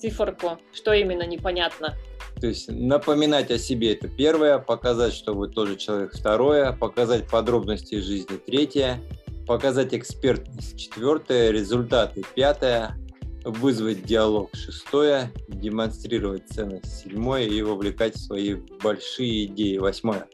циферку, 0.00 0.58
что 0.72 0.92
именно 0.92 1.26
непонятно. 1.26 1.96
То 2.40 2.46
есть 2.46 2.70
напоминать 2.70 3.50
о 3.50 3.58
себе 3.58 3.92
это 3.92 4.08
первое, 4.08 4.58
показать, 4.58 5.12
что 5.12 5.34
вы 5.34 5.48
тоже 5.48 5.76
человек 5.76 6.14
второе, 6.14 6.72
показать 6.72 7.28
подробности 7.28 8.00
жизни 8.00 8.36
третье, 8.36 9.00
показать 9.46 9.94
экспертность 9.94 10.78
четвертое, 10.78 11.50
результаты 11.50 12.22
пятое, 12.34 12.96
вызвать 13.44 14.04
диалог 14.04 14.50
шестое, 14.54 15.32
демонстрировать 15.48 16.48
ценность 16.48 17.02
седьмое 17.04 17.44
и 17.44 17.60
вовлекать 17.62 18.14
в 18.14 18.20
свои 18.20 18.54
большие 18.82 19.46
идеи 19.46 19.78
восьмое. 19.78 20.26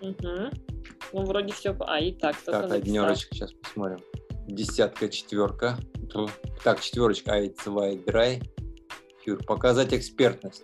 Угу. 0.00 0.50
Ну, 1.12 1.24
вроде 1.24 1.52
все. 1.52 1.76
А, 1.80 2.00
и 2.00 2.12
так. 2.12 2.36
Так, 2.44 2.70
однерочка, 2.72 3.34
сейчас 3.34 3.52
посмотрим. 3.52 3.98
Десятка, 4.46 5.08
четверка. 5.08 5.78
Так, 6.62 6.80
четверочка, 6.80 7.34
Айцвай 7.34 7.96
Драй. 7.96 8.42
Показать 9.46 9.92
экспертность. 9.92 10.62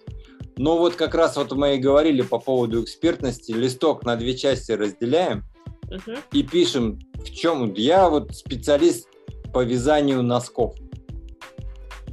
Но 0.56 0.78
вот 0.78 0.94
как 0.94 1.14
раз 1.14 1.36
вот 1.36 1.52
мы 1.52 1.76
и 1.76 1.78
говорили 1.78 2.22
по 2.22 2.38
поводу 2.38 2.82
экспертности. 2.82 3.50
Листок 3.52 4.04
на 4.04 4.16
две 4.16 4.36
части 4.36 4.72
разделяем 4.72 5.44
uh-huh. 5.86 6.18
и 6.32 6.42
пишем, 6.44 7.00
в 7.14 7.30
чем 7.30 7.74
я 7.74 8.08
вот 8.08 8.34
специалист 8.34 9.08
по 9.52 9.64
вязанию 9.64 10.22
носков. 10.22 10.74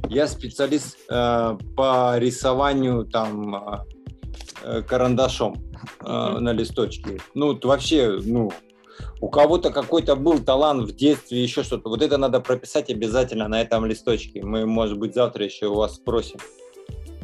Я 0.08 0.26
специалист 0.26 0.98
э, 1.08 1.58
по 1.76 2.18
рисованию 2.18 3.04
там 3.04 3.54
э, 3.54 3.78
э 4.64 4.82
карандашом 4.82 5.54
э, 6.00 6.04
uh-huh. 6.04 6.40
на 6.40 6.52
листочке. 6.52 7.20
Ну, 7.34 7.56
вообще, 7.62 8.18
ну, 8.24 8.50
у 9.20 9.28
кого-то 9.28 9.70
какой-то 9.70 10.16
был 10.16 10.38
талант 10.38 10.88
в 10.88 10.94
детстве, 10.94 11.42
еще 11.42 11.62
что-то. 11.62 11.88
Вот 11.88 12.02
это 12.02 12.16
надо 12.18 12.40
прописать 12.40 12.90
обязательно 12.90 13.48
на 13.48 13.60
этом 13.60 13.86
листочке. 13.86 14.42
Мы, 14.42 14.66
может 14.66 14.98
быть, 14.98 15.14
завтра 15.14 15.44
еще 15.44 15.66
у 15.66 15.74
вас 15.74 15.96
спросим. 15.96 16.38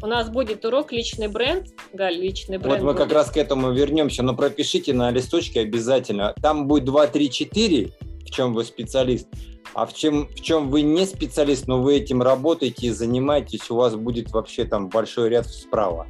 У 0.03 0.07
нас 0.07 0.29
будет 0.29 0.65
урок 0.65 0.93
личный 0.93 1.29
бренд. 1.29 1.69
Галь, 1.93 2.17
личный 2.17 2.59
бренд. 2.59 2.81
Вот 2.81 2.85
мы 2.85 2.93
будет. 2.93 3.03
как 3.03 3.13
раз 3.13 3.31
к 3.31 3.37
этому 3.37 3.73
вернемся, 3.73 4.23
но 4.23 4.37
пропишите 4.37 4.93
на 4.93 5.11
листочке 5.11 5.61
обязательно. 5.61 6.35
Там 6.43 6.69
будет 6.69 6.85
2, 6.85 7.07
3, 7.07 7.31
4, 7.31 7.93
в 8.27 8.31
чем 8.31 8.53
вы 8.53 8.65
специалист. 8.65 9.27
А 9.75 9.87
в 9.87 9.95
чем, 9.95 10.29
в 10.29 10.41
чем 10.41 10.71
вы 10.71 10.83
не 10.83 11.07
специалист, 11.07 11.67
но 11.67 11.81
вы 11.81 11.97
этим 11.97 12.23
работаете 12.23 12.87
и 12.87 12.91
занимаетесь, 12.91 13.71
у 13.71 13.77
вас 13.77 13.95
будет 13.95 14.33
вообще 14.33 14.65
там 14.65 14.89
большой 14.89 15.31
ряд 15.31 15.47
справа. 15.47 16.07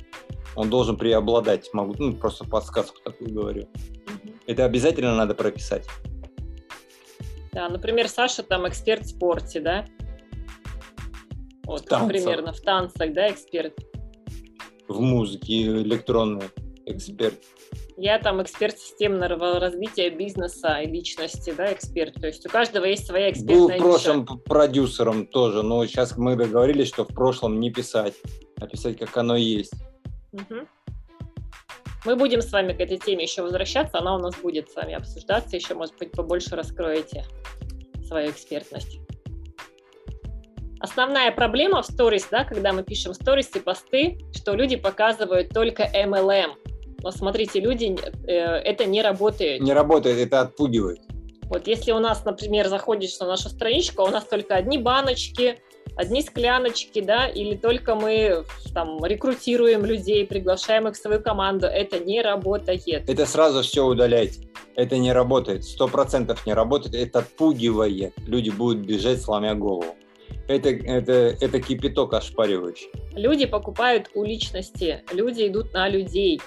Он 0.57 0.71
должен 0.71 0.97
преобладать. 0.97 1.69
Могу, 1.73 1.95
ну, 1.99 2.15
просто 2.15 2.45
подсказку 2.45 2.99
такую 3.05 3.33
говорю. 3.33 3.69
Это 4.47 4.65
обязательно 4.65 5.15
надо 5.15 5.35
прописать. 5.35 5.87
Да, 7.53 7.69
например, 7.69 8.09
Саша 8.09 8.43
там 8.43 8.67
эксперт 8.69 9.05
в 9.05 9.09
спорте, 9.09 9.61
да? 9.61 9.87
Вот, 11.65 11.91
в 11.91 12.09
примерно 12.09 12.53
в 12.53 12.61
танцах, 12.61 13.13
да, 13.13 13.31
эксперт. 13.31 13.75
В 14.89 15.01
музыке 15.01 15.63
электронный 15.63 16.45
эксперт. 16.87 17.35
Я 17.97 18.19
там 18.19 18.43
эксперт 18.43 18.79
системного 18.79 19.59
развития 19.59 20.11
бизнеса 20.11 20.81
и 20.81 20.87
личности, 20.87 21.53
да, 21.57 21.73
эксперт. 21.73 22.15
То 22.15 22.27
есть 22.27 22.47
у 22.47 22.51
каждого 22.51 22.85
есть 22.85 23.07
своя 23.07 23.31
экспертная 23.31 23.59
Был 23.59 23.69
в 23.69 23.79
прошлом 23.79 24.21
ниша. 24.21 24.37
продюсером 24.45 25.27
тоже, 25.27 25.63
но 25.63 25.85
сейчас 25.87 26.17
мы 26.17 26.37
договорились, 26.37 26.89
что 26.89 27.05
в 27.05 27.09
прошлом 27.09 27.59
не 27.59 27.71
писать, 27.73 28.15
а 28.61 28.67
писать, 28.67 28.99
как 28.99 29.17
оно 29.17 29.37
есть. 29.37 29.73
Угу. 30.37 30.67
Мы 32.05 32.17
будем 32.17 32.41
с 32.41 32.53
вами 32.53 32.73
к 32.73 32.81
этой 32.81 32.99
теме 32.99 33.25
еще 33.25 33.43
возвращаться, 33.43 33.99
она 33.99 34.15
у 34.15 34.19
нас 34.19 34.37
будет 34.37 34.71
с 34.71 34.77
вами 34.77 34.95
обсуждаться, 34.95 35.57
еще, 35.57 35.75
может 35.75 35.97
быть, 35.99 36.13
побольше 36.13 36.55
раскроете 36.55 37.25
свою 38.07 38.31
экспертность. 38.31 39.01
Основная 40.79 41.33
проблема 41.33 41.83
в 41.83 41.87
сторис, 41.87 42.29
да, 42.31 42.45
когда 42.45 42.73
мы 42.73 42.85
пишем 42.85 43.15
сторис 43.15 43.51
и 43.57 43.61
посты, 43.61 44.19
что 44.33 44.55
люди 44.55 44.77
показывают 44.77 45.49
только 45.49 45.83
MLM. 45.83 46.53
Но 47.03 47.11
смотрите, 47.11 47.61
люди, 47.61 47.97
э, 48.29 48.33
это 48.33 48.85
не 48.85 49.03
работает. 49.03 49.63
Не 49.63 49.73
работает, 49.73 50.19
это 50.19 50.43
отпугивает. 50.43 51.01
Вот 51.45 51.67
если 51.67 51.93
у 51.93 51.99
нас, 51.99 52.25
например, 52.25 52.69
заходишь 52.69 53.19
на 53.19 53.27
нашу 53.27 53.49
страничку, 53.49 54.03
а 54.03 54.05
у 54.07 54.11
нас 54.11 54.25
только 54.25 54.55
одни 54.55 54.79
баночки, 54.79 55.61
одни 55.97 56.23
скляночки, 56.23 57.01
да, 57.01 57.27
или 57.29 57.55
только 57.57 57.95
мы 57.95 58.45
там 58.75 59.05
рекрутируем 59.05 59.85
людей, 59.85 60.27
приглашаем 60.27 60.89
их 60.89 60.95
в 60.95 60.99
свою 60.99 61.21
команду, 61.21 61.67
это 61.67 61.99
не 61.99 62.23
работает. 62.23 63.09
Это 63.09 63.27
сразу 63.27 63.63
все 63.63 63.85
удаляйте. 63.85 64.49
Это 64.75 64.99
не 64.99 65.13
работает, 65.13 65.65
сто 65.65 65.89
процентов 65.89 66.47
не 66.47 66.53
работает, 66.53 66.95
это 66.95 67.21
отпугивает. 67.21 68.13
Люди 68.27 68.51
будут 68.51 68.85
бежать, 68.87 69.23
сломя 69.23 69.55
голову. 69.55 69.97
Это, 70.49 70.69
это, 70.69 71.13
это 71.41 71.61
кипяток 71.61 72.13
ошпаривающий. 72.13 72.91
Люди 73.13 73.47
покупают 73.47 74.11
у 74.15 74.23
личности, 74.23 75.03
люди 75.13 75.49
идут 75.49 75.73
на 75.73 75.89
людей. 75.89 76.41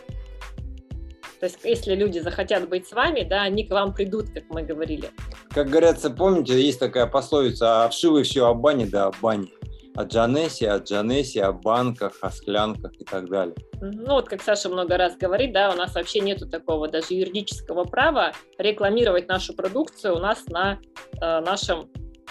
То 1.40 1.46
есть, 1.46 1.60
если 1.64 1.96
люди 1.96 2.20
захотят 2.20 2.68
быть 2.68 2.88
с 2.88 2.92
вами, 2.92 3.24
да, 3.24 3.44
они 3.44 3.66
к 3.66 3.72
вам 3.72 3.94
придут, 3.94 4.30
как 4.34 4.44
мы 4.50 4.64
говорили. 4.64 5.10
Как 5.50 5.70
говорится, 5.70 6.10
помните, 6.10 6.62
есть 6.62 6.80
такая 6.80 7.06
пословица, 7.08 7.86
а 7.86 7.90
вшивы 7.90 8.24
все 8.24 8.46
о 8.46 8.54
бане, 8.54 8.86
да 8.86 9.08
о 9.08 9.12
бане. 9.22 9.48
О 9.96 10.04
Джанесе, 10.04 10.70
о 10.70 10.78
Джанесе, 10.78 11.44
о 11.44 11.52
банках, 11.52 12.18
о 12.22 12.30
склянках 12.30 12.92
и 13.00 13.04
так 13.04 13.30
далее. 13.30 13.56
Ну 13.82 14.14
вот, 14.14 14.30
как 14.30 14.42
Саша 14.42 14.70
много 14.70 14.98
раз 14.98 15.18
говорит, 15.18 15.54
да, 15.54 15.72
у 15.72 15.76
нас 15.76 15.96
вообще 15.96 16.20
нету 16.20 16.48
такого 16.48 16.88
даже 16.88 17.14
юридического 17.14 17.86
права 17.86 18.34
рекламировать 18.58 19.28
нашу 19.28 19.54
продукцию 19.54 20.16
у 20.16 20.20
нас 20.20 20.46
на 20.48 20.80
э, 21.22 21.40
нашем 21.42 21.90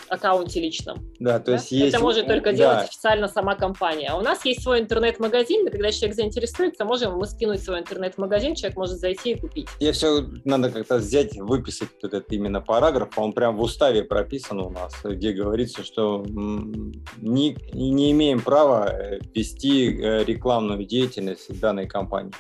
аккаунте 0.08 0.60
личном. 0.60 0.98
Да, 1.18 1.38
то 1.38 1.52
есть 1.52 1.72
есть... 1.72 1.94
Это 1.94 2.02
может 2.02 2.26
только 2.26 2.50
да. 2.50 2.56
делать 2.56 2.84
официально 2.84 3.28
сама 3.28 3.54
компания. 3.54 4.08
А 4.10 4.16
у 4.16 4.20
нас 4.20 4.44
есть 4.44 4.62
свой 4.62 4.80
интернет-магазин, 4.80 5.66
и 5.66 5.70
когда 5.70 5.90
человек 5.90 6.16
заинтересуется, 6.16 6.84
можем 6.84 7.16
мы 7.16 7.26
скинуть 7.26 7.62
свой 7.62 7.80
интернет-магазин, 7.80 8.54
человек 8.54 8.76
может 8.76 8.98
зайти 8.98 9.32
и 9.32 9.34
купить. 9.38 9.68
Я 9.80 9.92
все 9.92 10.26
надо 10.44 10.70
как-то 10.70 10.96
взять, 10.96 11.36
выписать 11.36 11.88
этот 12.02 12.32
именно 12.32 12.60
параграф, 12.60 13.16
он 13.18 13.32
прям 13.32 13.56
в 13.56 13.62
уставе 13.62 14.04
прописан 14.04 14.60
у 14.60 14.70
нас, 14.70 14.94
где 15.04 15.32
говорится, 15.32 15.84
что 15.84 16.24
не, 16.26 17.56
не 17.72 18.12
имеем 18.12 18.40
права 18.40 18.90
э, 18.92 19.20
вести 19.34 19.88
э, 19.88 20.24
рекламную 20.24 20.84
деятельность 20.84 21.60
данной 21.60 21.86
компании 21.86 22.32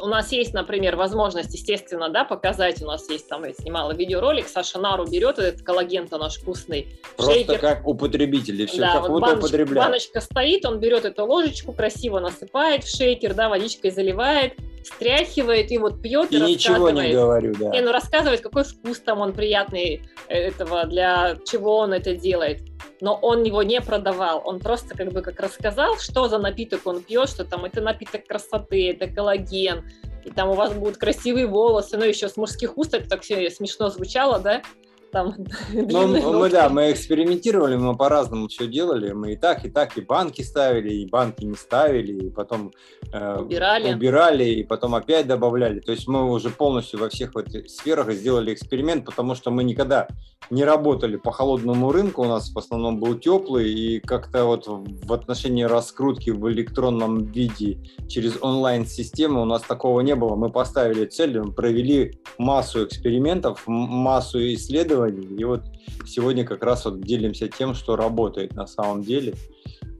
у 0.00 0.06
нас 0.06 0.32
есть, 0.32 0.54
например, 0.54 0.96
возможность, 0.96 1.52
естественно, 1.54 2.08
да, 2.08 2.24
показать, 2.24 2.82
у 2.82 2.86
нас 2.86 3.08
есть 3.08 3.28
там, 3.28 3.44
я 3.44 3.52
снимала 3.52 3.92
видеоролик, 3.92 4.48
Саша 4.48 4.78
Нару 4.78 5.06
берет 5.06 5.38
этот 5.38 5.62
коллаген-то 5.62 6.18
наш 6.18 6.36
вкусный. 6.36 6.88
Просто 7.16 7.34
шейкер. 7.34 7.58
как 7.58 7.86
употребитель, 7.86 8.60
и 8.62 8.66
все, 8.66 8.80
да, 8.80 8.92
как 8.94 9.08
вот 9.08 9.20
баночка, 9.20 9.38
употребляет. 9.38 9.88
баночка 9.88 10.20
стоит, 10.20 10.64
он 10.64 10.80
берет 10.80 11.04
эту 11.04 11.24
ложечку, 11.24 11.72
красиво 11.72 12.20
насыпает 12.20 12.84
в 12.84 12.96
шейкер, 12.96 13.34
да, 13.34 13.48
водичкой 13.48 13.90
заливает, 13.90 14.54
стряхивает 14.84 15.70
и 15.70 15.78
вот 15.78 16.02
пьет 16.02 16.32
и, 16.32 16.36
и 16.36 16.40
ничего 16.40 16.90
не 16.90 17.12
говорю, 17.12 17.54
да. 17.58 17.76
И, 17.76 17.80
ну, 17.80 17.92
рассказывает, 17.92 18.40
какой 18.40 18.64
вкус 18.64 19.00
там 19.00 19.20
он 19.20 19.32
приятный 19.32 20.02
э, 20.28 20.34
этого, 20.34 20.86
для 20.86 21.36
чего 21.46 21.78
он 21.78 21.92
это 21.92 22.14
делает. 22.14 22.62
Но 23.00 23.14
он 23.14 23.42
его 23.44 23.62
не 23.62 23.80
продавал, 23.80 24.42
он 24.44 24.60
просто 24.60 24.96
как 24.96 25.12
бы 25.12 25.22
как 25.22 25.40
рассказал, 25.40 25.98
что 25.98 26.28
за 26.28 26.38
напиток 26.38 26.86
он 26.86 27.02
пьет, 27.02 27.28
что 27.28 27.44
там 27.44 27.64
это 27.64 27.80
напиток 27.80 28.26
красоты, 28.26 28.90
это 28.90 29.08
коллаген, 29.08 29.84
и 30.24 30.30
там 30.30 30.50
у 30.50 30.54
вас 30.54 30.72
будут 30.74 30.98
красивые 30.98 31.46
волосы, 31.46 31.96
ну 31.96 32.04
еще 32.04 32.28
с 32.28 32.36
мужских 32.36 32.76
уст 32.76 32.94
это 32.94 33.08
так 33.08 33.22
все 33.22 33.50
смешно 33.50 33.88
звучало, 33.88 34.38
да, 34.38 34.62
там 35.10 35.34
ну, 35.72 36.38
мы, 36.38 36.50
да, 36.50 36.68
мы 36.68 36.92
экспериментировали, 36.92 37.76
мы 37.76 37.96
по-разному 37.96 38.48
все 38.48 38.66
делали. 38.66 39.12
Мы 39.12 39.32
и 39.32 39.36
так, 39.36 39.64
и 39.64 39.70
так, 39.70 39.96
и 39.96 40.00
банки 40.00 40.42
ставили, 40.42 40.92
и 40.92 41.06
банки 41.08 41.44
не 41.44 41.54
ставили, 41.54 42.26
и 42.26 42.30
потом 42.30 42.72
э, 43.12 43.38
убирали. 43.40 43.92
убирали, 43.92 44.44
и 44.44 44.64
потом 44.64 44.94
опять 44.94 45.26
добавляли. 45.26 45.80
То 45.80 45.92
есть 45.92 46.08
мы 46.08 46.30
уже 46.30 46.50
полностью 46.50 47.00
во 47.00 47.08
всех 47.08 47.36
этих 47.36 47.70
сферах 47.70 48.10
сделали 48.12 48.52
эксперимент, 48.52 49.04
потому 49.04 49.34
что 49.34 49.50
мы 49.50 49.64
никогда 49.64 50.08
не 50.50 50.64
работали 50.64 51.16
по 51.16 51.30
холодному 51.30 51.92
рынку, 51.92 52.22
у 52.22 52.28
нас 52.28 52.50
в 52.52 52.58
основном 52.58 52.98
был 52.98 53.14
теплый, 53.18 53.72
и 53.72 54.00
как-то 54.00 54.44
вот 54.44 54.66
в 54.66 55.12
отношении 55.12 55.62
раскрутки 55.62 56.30
в 56.30 56.50
электронном 56.50 57.24
виде 57.26 57.78
через 58.08 58.36
онлайн-систему 58.40 59.42
у 59.42 59.44
нас 59.44 59.62
такого 59.62 60.00
не 60.00 60.14
было. 60.14 60.34
Мы 60.36 60.50
поставили 60.50 61.04
цель, 61.06 61.40
мы 61.40 61.52
провели 61.52 62.18
массу 62.38 62.84
экспериментов, 62.84 63.62
массу 63.66 64.38
исследований, 64.54 64.99
исследований. 65.08 65.40
И 65.40 65.44
вот 65.44 65.62
сегодня 66.06 66.44
как 66.44 66.62
раз 66.62 66.84
вот 66.84 67.00
делимся 67.00 67.48
тем, 67.48 67.74
что 67.74 67.96
работает 67.96 68.54
на 68.54 68.66
самом 68.66 69.02
деле. 69.02 69.34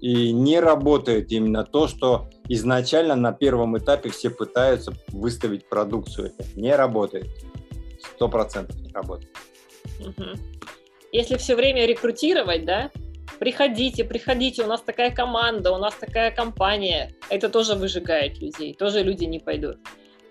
И 0.01 0.33
не 0.33 0.61
работает 0.61 1.31
именно 1.31 1.65
то, 1.65 1.87
что 1.87 2.31
изначально 2.49 3.17
на 3.17 3.33
первом 3.33 3.77
этапе 3.77 4.11
все 4.11 4.31
пытаются 4.31 4.93
выставить 5.09 5.69
продукцию. 5.69 6.33
Это 6.39 6.49
не 6.57 6.75
работает. 6.75 7.27
Сто 8.15 8.29
процентов 8.29 8.77
не 8.81 8.93
работает. 8.93 9.31
Если 11.13 11.37
все 11.37 11.55
время 11.55 11.87
рекрутировать, 11.87 12.65
да, 12.65 12.91
приходите, 13.39 14.05
приходите, 14.05 14.65
у 14.65 14.67
нас 14.67 14.81
такая 14.81 15.11
команда, 15.11 15.73
у 15.73 15.79
нас 15.79 15.95
такая 15.95 16.31
компания, 16.31 17.15
это 17.29 17.49
тоже 17.49 17.75
выжигает 17.75 18.39
людей, 18.41 18.75
тоже 18.75 19.03
люди 19.03 19.25
не 19.25 19.39
пойдут. 19.39 19.79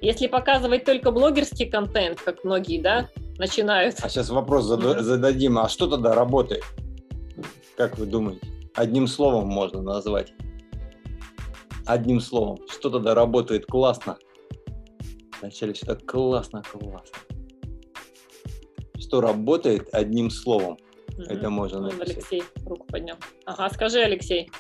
Если 0.02 0.28
показывать 0.28 0.86
только 0.86 1.12
блогерский 1.12 1.70
контент, 1.70 2.22
как 2.22 2.44
многие, 2.46 2.82
да, 2.82 3.10
начинают. 3.40 3.96
А 4.02 4.10
сейчас 4.10 4.30
вопрос 4.30 4.66
зададим, 4.66 5.58
а 5.58 5.68
что 5.68 5.88
тогда 5.88 6.14
работает? 6.14 6.64
Как 7.76 7.98
вы 7.98 8.06
думаете? 8.06 8.42
Одним 8.76 9.08
словом 9.08 9.48
можно 9.48 9.82
назвать. 9.82 10.34
Одним 11.86 12.20
словом. 12.20 12.60
Что 12.70 12.90
тогда 12.90 13.16
работает 13.16 13.66
классно? 13.66 14.18
Вначале 15.42 15.74
все 15.74 15.86
так 15.86 16.06
классно, 16.06 16.62
классно. 16.62 17.18
Что 19.00 19.22
работает 19.22 19.90
одним 19.94 20.30
словом? 20.30 20.78
Угу. 21.14 21.24
Это 21.24 21.50
можно 21.50 21.82
написать. 21.82 22.10
Алексей 22.10 22.44
руку 22.66 22.86
поднял. 22.86 23.16
Ага, 23.46 23.70
скажи, 23.74 24.00
Алексей. 24.00 24.52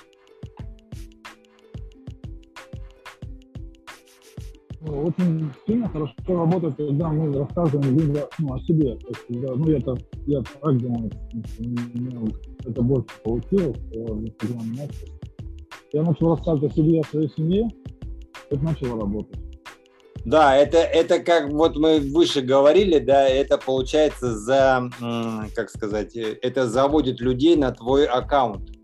Очень 4.81 5.51
сильно 5.67 5.89
хорошо 5.89 6.13
работает, 6.27 6.75
когда 6.75 7.09
мы 7.09 7.37
рассказываем 7.37 7.97
либо 7.97 8.29
ну, 8.39 8.53
о 8.53 8.59
себе. 8.61 8.95
То 8.95 9.07
есть, 9.09 9.27
когда, 9.27 9.55
ну, 9.55 9.69
это, 9.69 9.97
я 10.25 10.41
так 10.41 10.77
думаю, 10.77 11.11
это 12.65 12.81
больше 12.81 13.07
получилось. 13.23 13.77
Я 15.91 16.03
начал 16.03 16.35
рассказывать 16.35 16.71
о 16.71 16.75
себе, 16.75 16.99
о 17.01 17.03
своей 17.03 17.29
семье, 17.35 17.67
это 18.49 18.63
начало 18.63 19.01
работать. 19.01 19.37
Да, 20.25 20.55
это, 20.55 20.77
это 20.77 21.19
как 21.19 21.49
вот 21.49 21.77
мы 21.77 21.99
выше 21.99 22.41
говорили, 22.41 22.99
да, 22.99 23.27
это 23.27 23.57
получается 23.57 24.35
за, 24.37 24.89
как 25.55 25.69
сказать, 25.69 26.15
э, 26.15 26.37
это 26.41 26.67
заводит 26.67 27.21
людей 27.21 27.55
на 27.55 27.71
твой 27.71 28.05
аккаунт. 28.05 28.78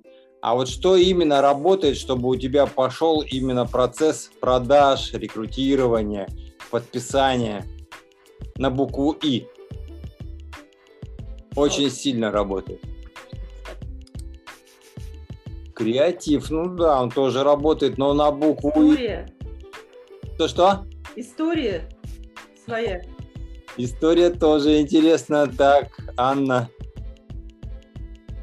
А 0.45 0.53
вот 0.53 0.69
что 0.69 0.95
именно 0.95 1.41
работает, 1.41 1.97
чтобы 1.97 2.29
у 2.29 2.35
тебя 2.35 2.67
пошел 2.67 3.21
именно 3.21 3.65
процесс 3.65 4.29
продаж, 4.39 5.11
рекрутирования, 5.13 6.29
подписания 6.69 7.65
на 8.55 8.69
букву 8.69 9.13
И? 9.23 9.47
Очень 11.55 11.89
сильно 11.89 12.29
работает. 12.29 12.79
Креатив, 15.73 16.51
ну 16.51 16.75
да, 16.75 17.01
он 17.01 17.09
тоже 17.09 17.43
работает, 17.43 17.97
но 17.97 18.13
на 18.13 18.29
букву 18.29 18.69
История. 18.69 19.27
И. 19.41 20.35
Что-что? 20.35 20.85
История 21.15 21.89
своя. 22.63 23.01
История 23.77 24.29
тоже 24.29 24.79
интересна. 24.79 25.47
Так, 25.47 25.87
Анна. 26.15 26.69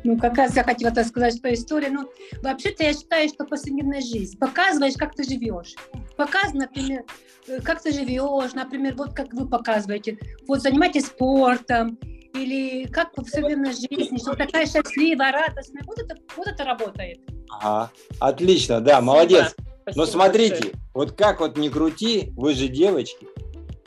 Ну, 0.04 0.18
как 0.18 0.36
раз 0.36 0.56
я 0.56 0.64
хотела 0.64 0.92
так 0.92 1.06
сказать, 1.06 1.36
что 1.36 1.52
история, 1.52 1.90
ну, 1.90 2.10
вообще-то 2.42 2.82
я 2.82 2.92
считаю, 2.92 3.28
что 3.28 3.44
повседневная 3.44 4.00
жизнь. 4.00 4.38
Показываешь, 4.38 4.94
как 4.96 5.14
ты 5.14 5.24
живешь. 5.24 5.74
Показывай, 6.16 6.60
например, 6.66 7.04
э, 7.46 7.60
как 7.60 7.82
ты 7.82 7.92
живешь, 7.92 8.52
например, 8.54 8.94
вот 8.96 9.14
как 9.14 9.32
вы 9.32 9.48
показываете. 9.48 10.18
Вот 10.46 10.62
занимайтесь 10.62 11.06
спортом, 11.06 11.98
или 12.34 12.86
как 12.86 13.10
в 13.16 13.24
жизни, 13.26 14.18
что 14.18 14.34
такая 14.34 14.66
счастливая, 14.66 15.32
радостная. 15.32 15.82
Вот 15.86 15.98
это, 15.98 16.16
вот 16.36 16.46
это 16.46 16.64
работает. 16.64 17.20
Ага, 17.50 17.90
отлично, 18.18 18.80
да, 18.80 18.94
Спасибо. 18.94 19.12
молодец. 19.12 19.54
Спасибо 19.82 20.04
Но 20.04 20.06
смотрите, 20.06 20.54
большое. 20.54 20.74
вот 20.94 21.12
как 21.12 21.40
вот 21.40 21.58
не 21.58 21.68
крути, 21.68 22.32
вы 22.36 22.54
же 22.54 22.68
девочки, 22.68 23.26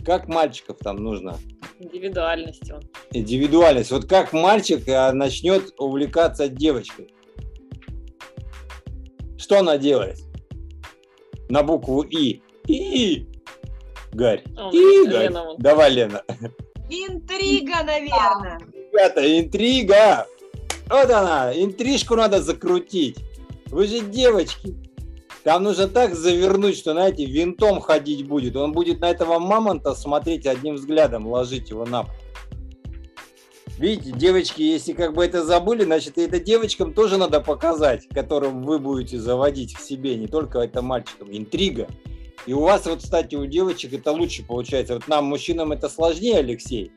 как 0.05 0.27
мальчиков 0.27 0.77
там 0.79 0.97
нужно 0.97 1.37
Индивидуальность 1.79 2.71
он. 2.71 2.81
Индивидуальность. 3.11 3.91
Вот 3.91 4.05
как 4.05 4.31
мальчик 4.31 4.87
а, 4.87 5.11
начнет 5.11 5.73
увлекаться 5.77 6.47
девочкой? 6.47 7.13
Что 9.37 9.59
она 9.59 9.77
делает? 9.77 10.17
На 11.49 11.63
букву 11.63 12.01
И. 12.03 12.41
И. 12.67 13.27
Гарь. 14.13 14.43
Он, 14.57 14.71
И, 14.73 15.07
Гарь. 15.07 15.23
Лена, 15.23 15.55
Давай, 15.57 15.91
Лена. 15.91 16.23
Интрига, 16.89 17.83
наверное. 17.83 18.59
Ребята, 18.73 19.39
интрига. 19.39 20.25
Вот 20.87 21.09
она. 21.09 21.51
Интрижку 21.53 22.15
надо 22.15 22.41
закрутить. 22.41 23.17
Вы 23.67 23.87
же 23.87 23.99
девочки. 23.99 24.75
Там 25.45 25.61
нужно 25.61 25.87
так 25.87 26.15
завернуть, 26.15 26.75
что, 26.75 26.93
знаете, 26.93 27.23
винтом 27.23 27.79
ходить 27.79 28.27
будет. 28.27 28.55
Он 28.55 28.71
будет 28.71 29.01
на 29.01 29.11
этого 29.11 29.37
мамонта 29.37 29.93
смотреть 29.93 30.47
одним 30.47 30.73
взглядом, 30.73 31.27
ложить 31.27 31.69
его 31.69 31.85
на 31.85 32.01
пол. 32.01 32.11
Видите, 33.77 34.11
девочки, 34.11 34.63
если 34.63 34.93
как 34.93 35.13
бы 35.13 35.23
это 35.23 35.45
забыли, 35.45 35.83
значит, 35.83 36.17
это 36.17 36.39
девочкам 36.39 36.95
тоже 36.95 37.17
надо 37.17 37.41
показать, 37.41 38.07
которым 38.07 38.63
вы 38.63 38.79
будете 38.79 39.19
заводить 39.19 39.75
к 39.75 39.81
себе, 39.81 40.15
не 40.15 40.25
только 40.25 40.61
это 40.61 40.81
мальчикам. 40.81 41.27
Интрига. 41.31 41.87
И 42.47 42.53
у 42.53 42.61
вас, 42.61 42.87
вот, 42.87 43.03
кстати, 43.03 43.35
у 43.35 43.45
девочек 43.45 43.93
это 43.93 44.13
лучше 44.13 44.43
получается. 44.43 44.95
Вот 44.95 45.07
нам, 45.07 45.25
мужчинам, 45.25 45.71
это 45.71 45.89
сложнее, 45.89 46.39
Алексей. 46.39 46.91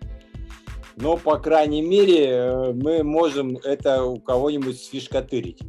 Но, 1.01 1.17
по 1.17 1.39
крайней 1.39 1.83
мере, 1.83 2.27
э, 2.27 2.73
мы 2.73 3.05
можем 3.05 3.57
это 3.59 4.03
у 4.03 4.21
кого-нибудь 4.21 4.81
сфишкатырить. 4.81 5.61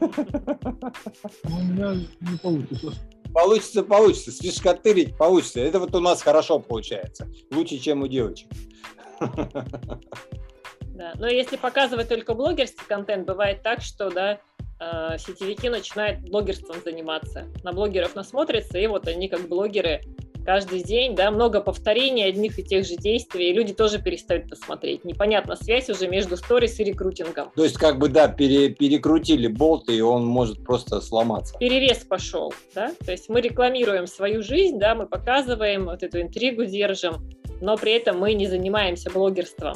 Ну, 0.00 1.56
у 1.56 1.62
меня 1.62 1.94
не 2.20 2.38
получится. 2.38 2.92
Получится, 3.32 3.82
получится. 3.82 4.32
Сфишкатырить 4.32 5.16
получится. 5.16 5.60
Это 5.60 5.80
вот 5.80 5.94
у 5.94 6.00
нас 6.00 6.22
хорошо 6.22 6.58
получается. 6.58 7.28
Лучше, 7.50 7.78
чем 7.78 8.02
у 8.02 8.06
девочек. 8.08 8.48
Да. 10.98 11.12
Но 11.14 11.28
если 11.28 11.56
показывать 11.56 12.08
только 12.08 12.34
блогерский 12.34 12.84
контент, 12.88 13.24
бывает 13.24 13.62
так, 13.62 13.82
что 13.82 14.10
да, 14.10 14.40
э, 14.80 15.16
сетевики 15.18 15.68
начинают 15.68 16.20
блогерством 16.28 16.76
заниматься. 16.84 17.46
На 17.62 17.72
блогеров 17.72 18.16
насмотрятся, 18.16 18.78
и 18.78 18.86
вот 18.88 19.06
они 19.06 19.28
как 19.28 19.48
блогеры 19.48 20.02
каждый 20.48 20.82
день, 20.82 21.14
да, 21.14 21.30
много 21.30 21.60
повторений 21.60 22.24
одних 22.24 22.58
и 22.58 22.64
тех 22.64 22.86
же 22.86 22.96
действий, 22.96 23.50
и 23.50 23.52
люди 23.52 23.74
тоже 23.74 24.00
перестают 24.00 24.48
посмотреть. 24.48 25.04
Непонятна 25.04 25.56
связь 25.56 25.90
уже 25.90 26.08
между 26.08 26.38
сторис 26.38 26.80
и 26.80 26.84
рекрутингом. 26.84 27.52
То 27.54 27.64
есть, 27.64 27.76
как 27.76 27.98
бы, 27.98 28.08
да, 28.08 28.28
пере, 28.28 28.70
перекрутили 28.70 29.46
болт, 29.46 29.90
и 29.90 30.00
он 30.00 30.24
может 30.24 30.64
просто 30.64 31.02
сломаться. 31.02 31.54
Перевес 31.58 31.98
пошел, 31.98 32.54
да, 32.74 32.92
то 33.04 33.12
есть 33.12 33.28
мы 33.28 33.42
рекламируем 33.42 34.06
свою 34.06 34.42
жизнь, 34.42 34.78
да, 34.78 34.94
мы 34.94 35.06
показываем 35.06 35.84
вот 35.84 36.02
эту 36.02 36.22
интригу, 36.22 36.64
держим, 36.64 37.28
но 37.60 37.76
при 37.76 37.92
этом 37.92 38.18
мы 38.18 38.32
не 38.32 38.46
занимаемся 38.46 39.10
блогерством. 39.10 39.74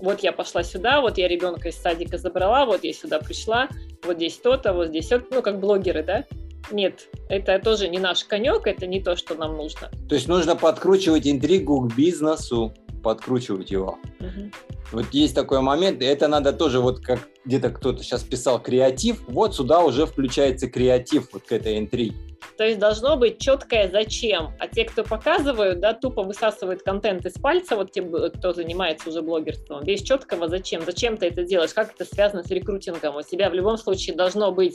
Вот 0.00 0.20
я 0.20 0.32
пошла 0.32 0.62
сюда, 0.62 1.02
вот 1.02 1.18
я 1.18 1.28
ребенка 1.28 1.68
из 1.68 1.76
садика 1.76 2.16
забрала, 2.16 2.64
вот 2.64 2.84
я 2.84 2.94
сюда 2.94 3.18
пришла, 3.18 3.68
вот 4.02 4.16
здесь 4.16 4.38
то-то, 4.38 4.72
вот 4.72 4.88
здесь 4.88 5.08
то 5.08 5.22
ну, 5.30 5.42
как 5.42 5.60
блогеры, 5.60 6.02
да? 6.02 6.24
Нет, 6.70 7.08
это 7.28 7.58
тоже 7.58 7.88
не 7.88 7.98
наш 7.98 8.24
конек, 8.24 8.66
это 8.66 8.86
не 8.86 9.00
то, 9.00 9.16
что 9.16 9.34
нам 9.34 9.56
нужно. 9.56 9.90
То 10.08 10.14
есть 10.14 10.28
нужно 10.28 10.56
подкручивать 10.56 11.26
интригу 11.26 11.80
к 11.80 11.94
бизнесу, 11.94 12.74
подкручивать 13.02 13.70
его. 13.70 13.98
Угу. 14.20 14.50
Вот 14.92 15.06
есть 15.12 15.34
такой 15.34 15.60
момент, 15.60 16.02
это 16.02 16.28
надо 16.28 16.52
тоже, 16.52 16.80
вот 16.80 17.00
как 17.00 17.28
где-то 17.44 17.70
кто-то 17.70 18.02
сейчас 18.02 18.22
писал 18.22 18.60
креатив, 18.60 19.22
вот 19.28 19.54
сюда 19.54 19.80
уже 19.80 20.06
включается 20.06 20.68
креатив 20.68 21.28
вот 21.32 21.42
к 21.44 21.52
этой 21.52 21.78
интриге. 21.78 22.16
То 22.56 22.64
есть 22.64 22.78
должно 22.78 23.16
быть 23.16 23.38
четкое 23.38 23.88
зачем. 23.90 24.52
А 24.58 24.66
те, 24.66 24.84
кто 24.84 25.04
показывают, 25.04 25.80
да, 25.80 25.92
тупо 25.92 26.22
высасывают 26.22 26.82
контент 26.82 27.26
из 27.26 27.34
пальца, 27.34 27.76
вот 27.76 27.92
те, 27.92 28.02
кто 28.02 28.52
занимается 28.52 29.10
уже 29.10 29.22
блогерством, 29.22 29.84
без 29.84 30.02
четкого 30.02 30.48
зачем. 30.48 30.82
Зачем 30.84 31.16
ты 31.16 31.26
это 31.26 31.44
делаешь? 31.44 31.74
Как 31.74 31.92
это 31.94 32.04
связано 32.04 32.42
с 32.42 32.50
рекрутингом? 32.50 33.16
У 33.16 33.22
тебя 33.22 33.50
в 33.50 33.54
любом 33.54 33.76
случае 33.76 34.16
должно 34.16 34.52
быть 34.52 34.74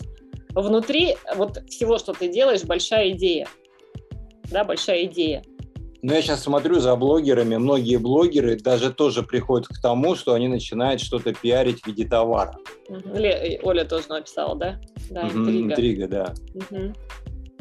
внутри 0.56 1.18
вот 1.36 1.58
всего, 1.68 1.98
что 1.98 2.14
ты 2.14 2.28
делаешь, 2.28 2.64
большая 2.64 3.12
идея. 3.12 3.48
Да, 4.52 4.64
большая 4.64 5.06
идея. 5.06 5.44
Но 6.02 6.16
я 6.16 6.22
сейчас 6.22 6.44
смотрю 6.44 6.80
за 6.80 6.96
блогерами, 6.96 7.58
многие 7.58 7.98
блогеры 7.98 8.58
даже 8.58 8.92
тоже 8.92 9.22
приходят 9.22 9.68
к 9.68 9.80
тому, 9.82 10.16
что 10.16 10.34
они 10.34 10.48
начинают 10.48 11.00
что-то 11.00 11.34
пиарить 11.34 11.82
в 11.82 11.88
виде 11.88 12.08
товара. 12.08 12.58
Угу. 12.90 13.12
Оля 13.64 13.86
тоже 13.86 14.06
написала, 14.10 14.56
да? 14.56 14.82
Да, 15.12 15.24
интрига. 15.28 15.74
Интрига, 15.74 16.08
да. 16.08 16.34
Угу. 16.56 16.94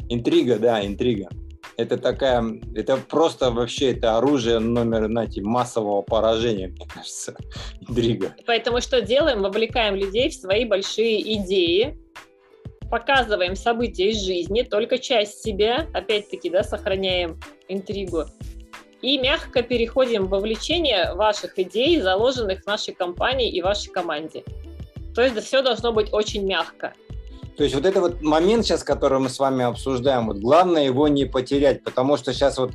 Интрига, 0.09 0.57
да, 0.57 0.85
интрига. 0.85 1.29
Это 1.77 1.97
такая, 1.97 2.43
это 2.75 2.97
просто 2.97 3.51
вообще 3.51 3.91
это 3.91 4.17
оружие 4.17 4.59
номер, 4.59 5.05
знаете, 5.05 5.41
массового 5.41 6.01
поражения, 6.01 6.67
мне 6.67 6.87
кажется, 6.91 7.35
интрига. 7.87 8.35
Поэтому 8.47 8.81
что 8.81 9.01
делаем? 9.01 9.41
Вовлекаем 9.41 9.95
людей 9.95 10.29
в 10.29 10.33
свои 10.33 10.65
большие 10.65 11.21
идеи, 11.37 11.97
показываем 12.91 13.55
события 13.55 14.09
из 14.11 14.21
жизни, 14.21 14.61
только 14.61 14.99
часть 14.99 15.41
себя, 15.41 15.87
опять-таки, 15.93 16.49
да, 16.49 16.61
сохраняем 16.61 17.39
интригу, 17.67 18.25
и 19.01 19.17
мягко 19.17 19.63
переходим 19.63 20.27
в 20.27 20.29
вовлечение 20.29 21.15
ваших 21.15 21.57
идей, 21.57 21.99
заложенных 21.99 22.61
в 22.61 22.67
нашей 22.67 22.93
компании 22.93 23.49
и 23.49 23.61
вашей 23.61 23.89
команде. 23.91 24.43
То 25.15 25.23
есть 25.23 25.39
все 25.41 25.63
должно 25.63 25.91
быть 25.91 26.13
очень 26.13 26.45
мягко. 26.45 26.93
То 27.57 27.63
есть 27.63 27.75
вот 27.75 27.85
это 27.85 27.99
вот 28.01 28.21
момент 28.21 28.65
сейчас, 28.65 28.83
который 28.83 29.19
мы 29.19 29.29
с 29.29 29.39
вами 29.39 29.65
обсуждаем, 29.65 30.27
вот 30.27 30.37
главное 30.37 30.83
его 30.85 31.07
не 31.07 31.25
потерять, 31.25 31.83
потому 31.83 32.17
что 32.17 32.33
сейчас 32.33 32.57
вот 32.57 32.71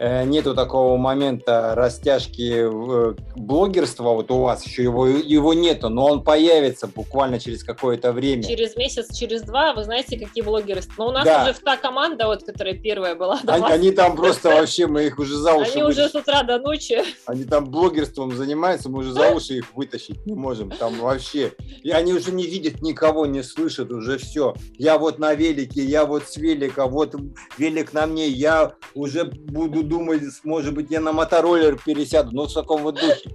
нету 0.00 0.54
такого 0.54 0.96
момента 0.96 1.74
растяжки 1.74 2.64
э, 2.64 3.14
блогерства, 3.36 4.10
вот 4.10 4.30
у 4.30 4.42
вас 4.42 4.64
еще 4.66 4.82
его, 4.82 5.06
его 5.06 5.54
нету, 5.54 5.88
но 5.88 6.06
он 6.06 6.22
появится 6.22 6.86
буквально 6.86 7.38
через 7.38 7.64
какое-то 7.64 8.12
время. 8.12 8.42
Через 8.42 8.76
месяц, 8.76 9.14
через 9.14 9.42
два, 9.42 9.74
вы 9.74 9.84
знаете, 9.84 10.18
какие 10.18 10.42
блогеры. 10.42 10.82
Но 10.98 11.08
у 11.08 11.12
нас 11.12 11.24
да. 11.24 11.42
уже 11.42 11.54
та 11.54 11.76
команда, 11.76 12.26
вот, 12.26 12.44
которая 12.44 12.74
первая 12.74 13.14
была. 13.14 13.40
Они, 13.46 13.66
они 13.66 13.90
там 13.90 14.16
просто 14.16 14.48
вообще, 14.48 14.86
мы 14.86 15.06
их 15.06 15.18
уже 15.18 15.36
за 15.36 15.54
уши 15.54 15.72
Они 15.72 15.82
уже 15.84 16.08
с 16.08 16.14
утра 16.14 16.42
до 16.42 16.58
ночи. 16.58 17.02
Они 17.26 17.44
там 17.44 17.70
блогерством 17.70 18.34
занимаются, 18.36 18.88
мы 18.88 19.00
уже 19.00 19.12
за 19.12 19.30
уши 19.34 19.58
их 19.58 19.74
вытащить 19.74 20.24
не 20.26 20.34
можем. 20.34 20.70
Там 20.70 20.98
вообще. 20.98 21.52
И 21.82 21.90
они 21.90 22.12
уже 22.12 22.32
не 22.32 22.46
видят 22.46 22.82
никого, 22.82 23.26
не 23.26 23.42
слышат, 23.42 23.90
уже 23.90 24.18
все. 24.18 24.54
Я 24.78 24.98
вот 24.98 25.18
на 25.18 25.34
велике, 25.34 25.82
я 25.84 26.04
вот 26.04 26.24
с 26.28 26.36
велика, 26.36 26.86
вот 26.86 27.14
велик 27.58 27.92
на 27.92 28.06
мне, 28.06 28.28
я 28.28 28.74
уже 28.94 29.24
буду 29.24 29.81
думать, 29.82 30.22
может 30.44 30.74
быть, 30.74 30.90
я 30.90 31.00
на 31.00 31.12
мотороллер 31.12 31.78
пересяду, 31.84 32.30
ну, 32.32 32.46
в 32.46 32.52
таком 32.52 32.82
вот 32.82 32.94
духе. 32.94 33.30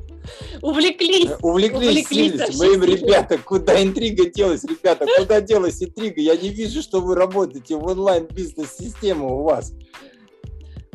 Увлеклись. 0.62 1.30
Увлеклись, 1.42 2.06
увлеклись 2.12 2.58
Мы 2.58 2.74
им, 2.74 2.84
ребята, 2.84 3.38
куда 3.38 3.82
интрига 3.82 4.30
делась, 4.30 4.64
ребята, 4.64 5.06
куда 5.18 5.42
делась 5.42 5.82
интрига? 5.82 6.20
Я 6.20 6.36
не 6.36 6.50
вижу, 6.50 6.82
что 6.82 7.02
вы 7.02 7.16
работаете 7.16 7.76
в 7.76 7.86
онлайн-бизнес-систему 7.86 9.40
у 9.40 9.44
вас. 9.44 9.74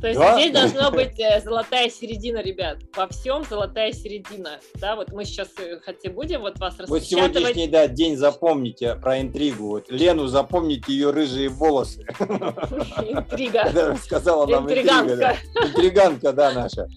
То 0.02 0.08
есть 0.08 0.18
да? 0.18 0.34
здесь 0.36 0.52
должна 0.52 0.90
быть 0.90 1.16
э, 1.20 1.40
золотая 1.40 1.88
середина, 1.88 2.38
ребят. 2.38 2.78
Во 2.96 3.06
всем 3.06 3.44
золотая 3.44 3.92
середина. 3.92 4.58
Да, 4.74 4.96
вот 4.96 5.12
мы 5.12 5.24
сейчас 5.24 5.48
э, 5.58 5.78
хотя 5.78 6.10
будем 6.10 6.40
вот 6.40 6.58
вас 6.58 6.72
распечатывать. 6.76 7.02
Вот 7.02 7.08
сегодняшний 7.08 7.68
да, 7.68 7.86
день 7.86 8.16
запомните 8.16 8.96
про 8.96 9.20
интригу. 9.20 9.68
Вот 9.68 9.88
Лену 9.90 10.26
запомните 10.26 10.92
ее 10.92 11.10
рыжие 11.10 11.48
волосы. 11.48 12.04
Интрига. 12.18 13.96
Сказала 14.02 14.44
нам 14.46 14.64
интрига. 14.64 15.36
Интриганка, 15.68 16.32
да, 16.32 16.50
наша. 16.50 16.88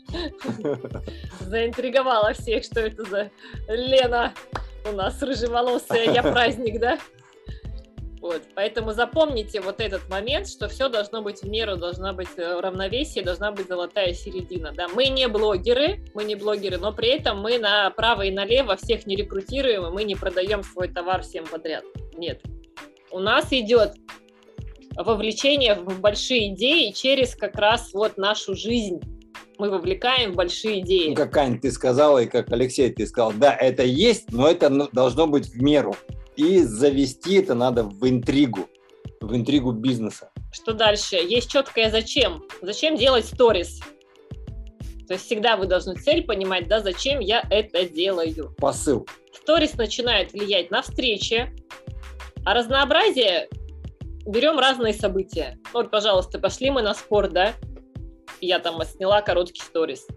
Заинтриговала 1.41 2.34
всех, 2.34 2.64
что 2.64 2.80
это 2.80 3.03
за 3.03 3.30
Лена 3.68 4.34
у 4.91 4.94
нас 4.94 5.22
рыжеволосая, 5.22 6.11
я 6.11 6.23
праздник, 6.23 6.80
да? 6.80 6.98
Вот. 8.26 8.41
Поэтому 8.56 8.91
запомните 8.91 9.61
вот 9.61 9.80
этот 9.80 10.10
момент, 10.10 10.47
что 10.47 10.68
все 10.68 10.89
должно 10.89 11.22
быть 11.22 11.43
в 11.43 11.47
меру, 11.47 11.77
должна 11.77 12.11
быть 12.11 12.30
э, 12.38 12.60
равновесие, 12.60 13.23
должна 13.23 13.52
быть 13.52 13.68
золотая 13.68 14.15
середина. 14.15 14.72
Да? 14.76 14.88
Мы 14.88 15.10
не 15.10 15.27
блогеры, 15.27 16.03
мы 16.15 16.23
не 16.23 16.34
блогеры, 16.34 16.80
но 16.80 16.91
при 16.91 17.10
этом 17.10 17.39
мы 17.39 17.60
направо 17.60 18.23
и 18.23 18.31
налево 18.31 18.77
всех 18.77 19.06
не 19.06 19.15
рекрутируем, 19.15 19.85
и 19.85 19.91
мы 19.91 20.03
не 20.06 20.15
продаем 20.15 20.64
свой 20.64 20.88
товар 20.88 21.22
всем 21.22 21.45
подряд. 21.45 21.84
Нет. 22.18 22.41
У 23.11 23.19
нас 23.19 23.53
идет 23.53 23.93
вовлечение 24.97 25.76
в 25.76 26.02
большие 26.02 26.52
идеи 26.56 26.93
через 26.93 27.35
как 27.35 27.53
раз 27.53 27.93
вот 27.93 28.18
нашу 28.18 28.56
жизнь 28.56 29.02
мы 29.60 29.69
вовлекаем 29.69 30.31
в 30.31 30.35
большие 30.35 30.80
идеи. 30.80 31.10
Ну, 31.10 31.15
как 31.15 31.38
Ань, 31.38 31.60
ты 31.60 31.69
сказала, 31.69 32.23
и 32.23 32.26
как 32.26 32.52
Алексей, 32.52 32.91
ты 32.91 33.06
сказал, 33.06 33.34
да, 33.34 33.56
это 33.56 33.84
есть, 33.84 34.31
но 34.31 34.49
это 34.49 34.89
должно 34.91 35.27
быть 35.27 35.49
в 35.49 35.61
меру. 35.61 35.95
И 36.36 36.60
завести 36.62 37.36
это 37.36 37.56
надо 37.56 37.84
в 37.84 38.07
интригу, 38.07 38.68
в 39.22 39.36
интригу 39.36 39.72
бизнеса. 39.72 40.32
Что 40.52 40.74
дальше? 40.74 41.16
Есть 41.16 41.49
четкое 41.49 41.90
зачем. 41.90 42.44
Зачем 42.62 42.98
делать 42.98 43.26
сторис? 43.26 43.80
То 45.07 45.14
есть 45.14 45.26
всегда 45.26 45.56
вы 45.56 45.68
должны 45.68 45.95
цель 45.95 46.24
понимать, 46.24 46.68
да, 46.68 46.82
зачем 46.82 47.20
я 47.20 47.45
это 47.49 47.88
делаю. 47.88 48.56
Посыл. 48.57 49.07
Сторис 49.34 49.76
начинает 49.76 50.34
влиять 50.34 50.72
на 50.72 50.82
встречи, 50.82 51.53
а 52.44 52.53
разнообразие 52.53 53.48
берем 54.26 54.57
разные 54.57 54.94
события. 54.94 55.60
Вот, 55.74 55.91
пожалуйста, 55.91 56.40
пошли 56.40 56.72
мы 56.72 56.82
на 56.82 56.94
спорт, 56.95 57.34
да, 57.34 57.53
я 58.41 58.60
там 58.60 58.82
сняла 58.84 59.22
короткий 59.22 59.62
сторис 59.62 60.07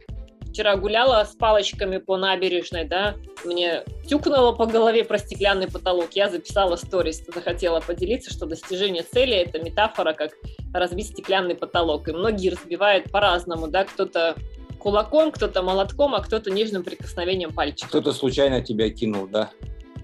вчера 0.59 0.75
гуляла 0.75 1.23
с 1.23 1.37
палочками 1.37 1.99
по 1.99 2.17
набережной, 2.17 2.83
да, 2.83 3.15
мне 3.45 3.85
тюкнуло 4.09 4.51
по 4.51 4.67
голове 4.67 5.05
про 5.05 5.17
стеклянный 5.17 5.69
потолок, 5.69 6.09
я 6.15 6.29
записала 6.29 6.75
сторис, 6.75 7.23
захотела 7.33 7.79
поделиться, 7.79 8.33
что 8.33 8.45
достижение 8.45 9.05
цели– 9.05 9.35
это 9.37 9.61
метафора, 9.63 10.15
как 10.15 10.33
разбить 10.75 11.11
стеклянный 11.11 11.55
потолок, 11.55 12.09
и 12.09 12.13
многие 12.13 12.49
разбивают 12.49 13.09
по-разному, 13.13 13.69
да, 13.69 13.85
кто-то 13.85 14.35
кулаком, 14.81 15.31
кто-то 15.31 15.63
молотком, 15.63 16.17
а 16.17 16.23
кто-то 16.25 16.51
нежным 16.51 16.83
прикосновением 16.83 17.53
пальчика. 17.53 17.91
Кто-то 17.91 18.13
случайно 18.13 18.61
тебя 18.61 18.91
кинул, 18.91 19.29
да? 19.29 19.53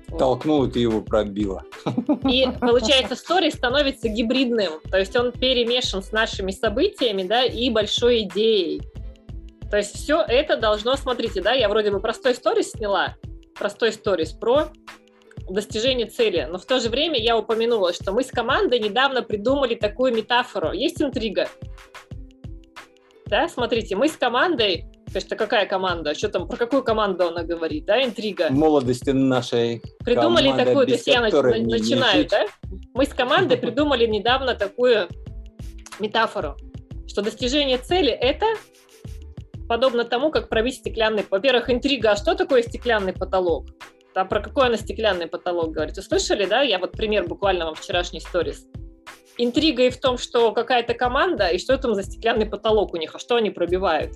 Вот. 0.07 0.19
Толкнул, 0.19 0.67
и 0.67 0.71
ты 0.71 0.79
его 0.79 1.01
пробила. 1.01 1.65
И 2.31 2.47
получается, 2.61 3.17
сторис 3.17 3.55
становится 3.55 4.09
гибридным, 4.09 4.75
то 4.89 4.99
есть 4.99 5.17
он 5.17 5.33
перемешан 5.33 6.01
с 6.01 6.13
нашими 6.13 6.53
событиями, 6.53 7.25
да, 7.25 7.45
и 7.45 7.71
большой 7.71 8.23
идеей. 8.23 8.83
То 9.75 9.79
есть 9.79 9.97
все 9.97 10.21
это 10.21 10.57
должно, 10.57 10.95
смотрите, 10.95 11.43
да, 11.43 11.51
я 11.51 11.69
вроде 11.69 11.91
бы 11.91 11.99
простой 11.99 12.37
сторис 12.37 12.71
сняла, 12.71 13.17
простой 13.59 13.91
сторис 13.91 14.31
про 14.31 14.69
достижение 15.51 16.07
цели, 16.07 16.47
но 16.49 16.59
в 16.59 16.65
то 16.65 16.79
же 16.79 16.89
время 16.89 17.19
я 17.19 17.37
упомянула, 17.37 17.93
что 17.93 18.13
мы 18.13 18.23
с 18.23 18.29
командой 18.29 18.79
недавно 18.79 19.25
придумали 19.25 19.75
такую 19.75 20.15
метафору. 20.15 20.71
Есть 20.71 21.03
интрига. 21.03 21.49
Да, 23.27 23.49
смотрите, 23.49 23.97
мы 23.97 24.07
с 24.07 24.13
командой 24.13 24.87
то 25.07 25.17
есть, 25.17 25.29
какая 25.29 25.67
команда? 25.67 26.15
Что 26.15 26.29
там, 26.29 26.47
про 26.47 26.57
какую 26.57 26.85
команду 26.85 27.27
она 27.27 27.43
говорит, 27.43 27.85
да, 27.85 28.01
интрига? 28.01 28.51
Молодости 28.51 29.11
нашей 29.11 29.83
Придумали 30.05 30.51
команда, 30.51 30.67
такую, 30.67 30.87
то 30.87 30.93
есть 30.93 31.07
я 31.09 31.19
не 31.19 31.67
начинаю, 31.67 32.19
жить. 32.19 32.31
да? 32.31 32.47
Мы 32.95 33.07
с 33.07 33.09
командой 33.13 33.57
придумали 33.57 34.07
недавно 34.07 34.55
такую 34.55 35.09
метафору, 35.99 36.57
что 37.09 37.23
достижение 37.23 37.79
цели– 37.79 38.11
это 38.13 38.47
подобно 39.69 40.05
тому, 40.05 40.31
как 40.31 40.49
пробить 40.49 40.77
стеклянный... 40.77 41.25
Во-первых, 41.31 41.71
интрига, 41.71 42.13
а 42.13 42.17
что 42.17 42.35
такое 42.35 42.63
стеклянный 42.63 43.13
потолок? 43.13 43.67
А 44.15 44.25
про 44.25 44.41
какой 44.41 44.67
она 44.67 44.77
стеклянный 44.77 45.27
потолок 45.27 45.73
говорит? 45.73 45.97
Вы 45.97 46.03
слышали, 46.03 46.47
да? 46.47 46.63
Я 46.63 46.79
вот 46.79 46.93
пример 46.93 47.27
буквально 47.27 47.67
вам 47.67 47.75
вчерашний 47.75 48.21
сторис. 48.21 48.67
Интрига 49.37 49.83
и 49.85 49.91
в 49.91 50.01
том, 50.01 50.19
что 50.19 50.53
какая-то 50.53 50.95
команда, 50.95 51.49
и 51.49 51.59
что 51.59 51.77
там 51.77 51.95
за 51.95 52.05
стеклянный 52.05 52.47
потолок 52.47 52.95
у 52.95 52.97
них, 52.97 53.15
а 53.15 53.19
что 53.19 53.35
они 53.37 53.51
пробивают? 53.51 54.13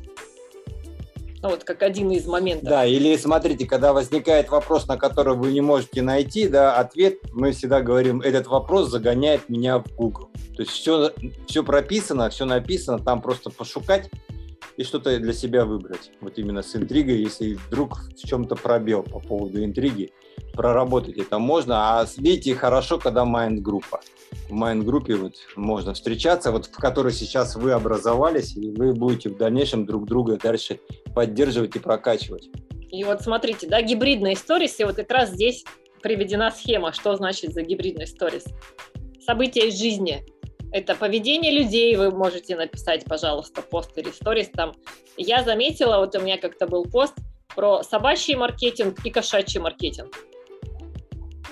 Ну, 1.41 1.51
вот 1.51 1.65
как 1.65 1.83
один 1.83 2.11
из 2.11 2.27
моментов. 2.27 2.69
Да, 2.69 2.85
или 2.85 3.17
смотрите, 3.17 3.65
когда 3.67 3.93
возникает 3.93 4.49
вопрос, 4.49 4.89
на 4.89 4.97
который 4.97 5.37
вы 5.37 5.53
не 5.53 5.61
можете 5.61 6.03
найти, 6.03 6.49
да, 6.49 6.77
ответ, 6.77 7.19
мы 7.33 7.53
всегда 7.53 7.81
говорим, 7.81 8.21
этот 8.21 8.49
вопрос 8.49 8.89
загоняет 8.89 9.49
меня 9.49 9.79
в 9.79 9.87
Google. 9.95 10.31
То 10.57 10.63
есть 10.63 10.73
все, 10.73 11.13
все 11.47 11.63
прописано, 11.63 12.29
все 12.31 12.45
написано, 12.45 12.99
там 12.99 13.21
просто 13.23 13.51
пошукать 13.51 14.11
и 14.77 14.85
что-то 14.85 15.19
для 15.19 15.33
себя 15.33 15.65
выбрать. 15.65 16.11
Вот 16.21 16.39
именно 16.39 16.63
с 16.63 16.75
интригой, 16.77 17.19
если 17.19 17.55
вдруг 17.55 17.99
в 18.17 18.27
чем-то 18.27 18.55
пробел 18.55 19.03
по 19.03 19.21
поводу 19.21 19.63
интриги, 19.65 20.13
проработать 20.53 21.17
это 21.17 21.39
можно. 21.39 22.01
А 22.01 22.07
видите, 22.17 22.55
хорошо, 22.55 22.99
когда 22.99 23.25
майнд-группа. 23.25 24.01
В 24.49 24.53
майнд-группе 24.53 25.17
вот 25.17 25.35
можно 25.57 25.95
встречаться, 25.95 26.53
вот 26.53 26.67
в 26.67 26.77
которой 26.77 27.13
сейчас 27.13 27.57
вы 27.57 27.73
образовались, 27.73 28.57
и 28.57 28.71
вы 28.71 28.93
будете 28.93 29.31
в 29.31 29.37
дальнейшем 29.37 29.87
друг 29.87 30.07
друга 30.07 30.37
дальше 30.37 30.81
поддерживать 31.15 31.77
и 31.77 31.79
прокачивать. 31.79 32.49
И 32.91 33.05
вот 33.05 33.23
смотрите, 33.23 33.67
да, 33.69 33.83
гибридные 33.83 34.37
сторис, 34.37 34.79
и 34.81 34.85
вот 34.85 34.97
как 34.97 35.11
раз 35.11 35.31
здесь 35.31 35.65
приведена 36.03 36.51
схема, 36.51 36.93
что 36.93 37.15
значит 37.17 37.53
за 37.53 37.63
гибридный 37.63 38.07
сторис. 38.07 38.45
События 39.21 39.69
из 39.69 39.79
жизни. 39.79 40.25
Это 40.73 40.95
поведение 40.95 41.51
людей, 41.53 41.97
вы 41.97 42.11
можете 42.11 42.57
написать, 42.57 43.05
пожалуйста, 43.05 43.63
пост 43.63 43.97
или 43.97 44.11
сторис 44.11 44.49
там. 44.53 44.75
Я 45.17 45.43
заметила, 45.43 45.99
вот 45.99 46.15
у 46.15 46.21
меня 46.21 46.37
как-то 46.39 46.67
был 46.67 46.85
пост 46.85 47.15
про 47.55 47.83
собачий 47.83 48.35
маркетинг 48.35 48.99
и 49.05 49.11
кошачий 49.11 49.61
маркетинг. 49.61 50.15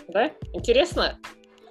Да? 0.09 0.30
Интересно? 0.52 1.18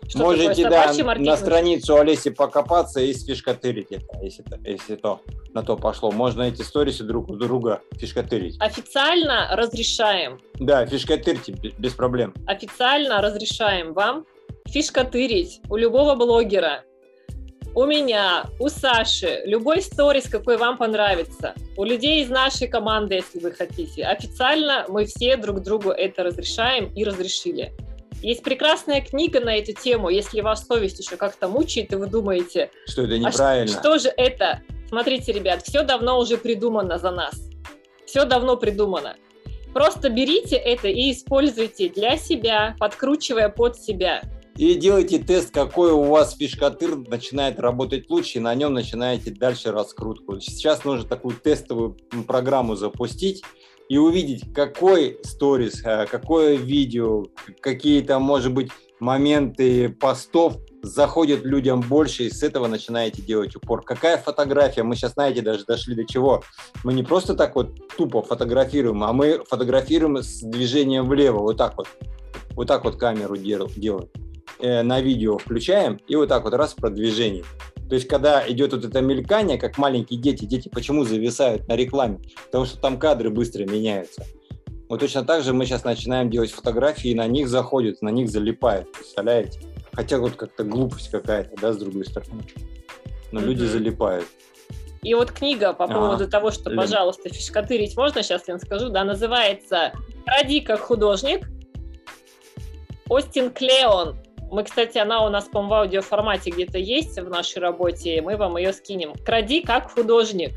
Что 0.08 0.20
Можете, 0.20 0.64
да, 0.70 0.84
собачий 0.84 1.02
на 1.02 1.06
маркетинг? 1.08 1.38
страницу 1.38 1.96
Олеси 1.98 2.30
покопаться 2.30 3.00
и 3.00 3.12
сфишкатырить 3.14 3.92
это, 3.92 4.06
если, 4.22 4.44
то- 4.44 4.60
если 4.64 4.96
то 4.98 5.20
на 5.54 5.64
то 5.64 5.78
пошло. 5.78 6.12
Можно 6.12 6.44
эти 6.44 6.62
сторисы 6.62 7.04
друг 7.04 7.30
у 7.30 7.36
друга 7.36 7.82
фишкатырить. 7.94 8.56
Официально 8.60 9.50
разрешаем 9.56 10.40
Да, 10.56 10.86
фишкатырьте 10.86 11.54
бе- 11.54 11.74
без 11.80 11.94
проблем. 11.94 12.36
официально 12.46 13.20
разрешаем 13.22 13.94
вам 13.94 14.26
фишкатырить 14.68 15.62
у 15.70 15.76
любого 15.76 16.14
блогера, 16.16 16.84
у 17.76 17.86
меня, 17.86 18.46
у 18.60 18.70
Саши, 18.70 19.42
любой 19.46 19.82
сторис, 19.82 20.30
какой 20.30 20.58
вам 20.58 20.78
понравится, 20.78 21.54
у 21.76 21.84
людей 21.84 22.24
из 22.24 22.30
нашей 22.30 22.68
команды, 22.68 23.16
если 23.16 23.40
вы 23.40 23.52
хотите. 23.52 24.04
Официально 24.04 24.86
мы 24.88 25.06
все 25.06 25.36
друг 25.36 25.62
другу 25.62 25.92
это 25.92 26.24
разрешаем 26.24 26.92
и 26.96 27.04
разрешили. 27.04 27.74
Есть 28.22 28.44
прекрасная 28.44 29.02
книга 29.02 29.42
на 29.42 29.58
эту 29.58 29.74
тему, 29.74 30.10
если 30.10 30.40
вас 30.40 30.66
совесть 30.66 31.00
еще 31.00 31.18
как-то 31.18 31.50
мучает, 31.50 31.92
и 31.92 31.96
вы 31.98 32.08
думаете, 32.08 32.72
Что 32.88 33.04
это 33.04 33.16
а 33.16 33.18
неправильно. 33.18 33.68
что 33.80 34.00
же 34.00 34.12
это? 34.16 34.62
Смотрите, 34.88 35.34
ребят, 35.34 35.62
все 35.64 35.84
давно 35.84 36.18
уже 36.18 36.38
придумано 36.38 36.98
за 36.98 37.12
нас. 37.12 37.36
Все 38.06 38.24
давно 38.24 38.56
придумано. 38.56 39.16
Просто 39.74 40.10
берите 40.10 40.56
это 40.56 40.88
и 40.88 41.12
используйте 41.12 41.90
для 41.90 42.16
себя, 42.16 42.78
подкручивая 42.80 43.50
под 43.50 43.76
себя. 43.76 44.22
И 44.58 44.76
делайте 44.76 45.20
тест, 45.20 45.54
какой 45.54 45.92
у 45.92 46.04
вас 46.04 46.38
фишкатыр 46.38 46.96
начинает 46.96 47.60
работать 47.60 48.10
лучше, 48.10 48.38
и 48.38 48.42
на 48.42 48.56
нем 48.56 48.74
начинаете 48.74 49.32
дальше 49.32 49.74
раскрутку. 49.74 50.40
Сейчас 50.40 50.86
нужно 50.86 51.10
такую 51.10 51.36
тестовую 51.36 51.98
программу 52.26 52.78
запустить 52.78 53.44
и 53.90 53.98
увидеть, 53.98 54.54
какой 54.54 55.20
сторис, 55.24 55.84
э, 55.84 56.06
какое 56.10 56.56
видео, 56.56 57.26
какие-то, 57.60 58.18
может 58.20 58.54
быть, 58.54 58.72
моменты 59.02 59.90
постов 59.90 60.56
заходят 60.82 61.44
людям 61.44 61.82
больше, 61.82 62.24
и 62.24 62.30
с 62.30 62.42
этого 62.42 62.68
начинаете 62.68 63.22
делать 63.22 63.58
упор. 63.58 63.82
Какая 63.82 64.18
фотография? 64.18 64.84
Мы 64.84 64.96
сейчас, 64.96 65.14
знаете, 65.14 65.42
даже 65.42 65.66
дошли 65.66 65.96
до 65.96 66.06
чего. 66.06 66.44
Мы 66.86 66.94
не 66.94 67.04
просто 67.04 67.36
так 67.36 67.56
вот 67.56 67.90
тупо 67.98 68.22
фотографируем, 68.22 69.04
а 69.04 69.12
мы 69.12 69.44
фотографируем 69.50 70.24
с 70.24 70.40
движением 70.40 71.10
влево, 71.10 71.40
вот 71.40 71.58
так 71.58 71.76
вот. 71.78 71.90
Вот 72.52 72.68
так 72.68 72.86
вот 72.86 72.96
камеру 72.96 73.36
дел- 73.36 73.70
делаем 73.76 74.08
э, 74.60 74.82
на 74.84 75.02
видео 75.02 75.38
включаем 75.38 76.00
и 76.08 76.16
вот 76.16 76.30
так 76.30 76.44
вот 76.44 76.54
раз 76.54 76.74
продвижение. 76.74 77.44
То 77.90 77.96
есть, 77.96 78.08
когда 78.08 78.44
идет 78.50 78.74
вот 78.74 78.84
это 78.84 79.02
мелькание, 79.02 79.58
как 79.60 79.78
маленькие 79.78 80.20
дети, 80.20 80.46
дети 80.46 80.70
почему 80.70 81.04
зависают 81.04 81.68
на 81.68 81.76
рекламе? 81.76 82.20
Потому 82.46 82.66
что 82.66 82.80
там 82.80 82.98
кадры 82.98 83.30
быстро 83.30 83.64
меняются. 83.66 84.26
Вот 84.90 85.00
точно 85.00 85.24
так 85.24 85.44
же 85.44 85.54
мы 85.54 85.66
сейчас 85.66 85.84
начинаем 85.84 86.30
делать 86.30 86.52
фотографии, 86.52 87.12
и 87.12 87.16
на 87.16 87.28
них 87.28 87.48
заходят, 87.48 88.02
на 88.02 88.10
них 88.10 88.30
залипают, 88.30 88.92
представляете? 88.92 89.60
Хотя 89.94 90.18
вот 90.20 90.36
как-то 90.36 90.64
глупость 90.64 91.10
какая-то, 91.10 91.60
да, 91.60 91.74
с 91.74 91.78
другой 91.78 92.06
стороны. 92.06 92.44
Но 93.32 93.40
люди 93.40 93.64
Мгм. 93.64 93.72
залипают. 93.72 94.26
И 95.02 95.14
вот 95.14 95.32
книга 95.32 95.74
по 95.74 95.88
поводу 95.88 96.28
того, 96.28 96.50
что, 96.52 96.70
Лен. 96.70 96.80
пожалуйста, 96.80 97.30
фишкатырить 97.30 97.96
можно, 97.96 98.24
сейчас 98.24 98.48
я 98.48 98.58
скажу, 98.58 98.90
да, 98.90 99.04
называется 99.04 99.94
«Ради 100.26 100.60
как 100.62 100.80
художник». 100.80 101.48
Остин 103.08 103.52
Клеон. 103.52 104.18
Мы, 104.52 104.64
кстати, 104.64 104.98
она 104.98 105.26
у 105.26 105.30
нас, 105.30 105.46
по-моему, 105.46 105.70
в 105.70 105.74
аудиоформате 105.74 106.52
где-то 106.52 106.78
есть 106.78 107.20
в 107.20 107.30
нашей 107.30 107.60
работе, 107.60 108.22
мы 108.22 108.38
вам 108.38 108.58
ее 108.58 108.74
скинем. 108.74 109.14
«Кради 109.26 109.62
как 109.62 109.92
художник». 109.92 110.52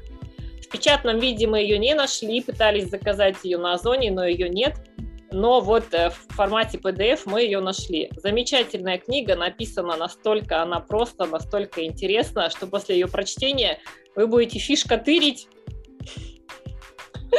В 0.62 0.70
печатном 0.70 1.18
виде 1.18 1.46
мы 1.46 1.60
ее 1.60 1.78
не 1.78 1.94
нашли, 1.94 2.42
пытались 2.42 2.90
заказать 2.90 3.36
ее 3.42 3.56
на 3.56 3.72
Озоне, 3.72 4.10
но 4.10 4.26
ее 4.26 4.50
нет. 4.50 4.76
Но 5.30 5.60
вот 5.60 5.92
э, 5.92 6.10
в 6.10 6.34
формате 6.34 6.78
PDF 6.78 7.22
мы 7.26 7.42
ее 7.42 7.60
нашли. 7.60 8.10
Замечательная 8.16 8.98
книга, 8.98 9.36
написана 9.36 9.96
настолько, 9.96 10.62
она 10.62 10.80
просто 10.80 11.26
настолько 11.26 11.84
интересна, 11.84 12.48
что 12.50 12.66
после 12.66 12.98
ее 12.98 13.08
прочтения 13.08 13.78
вы 14.14 14.26
будете 14.26 14.58
фишкатырить 14.58 15.48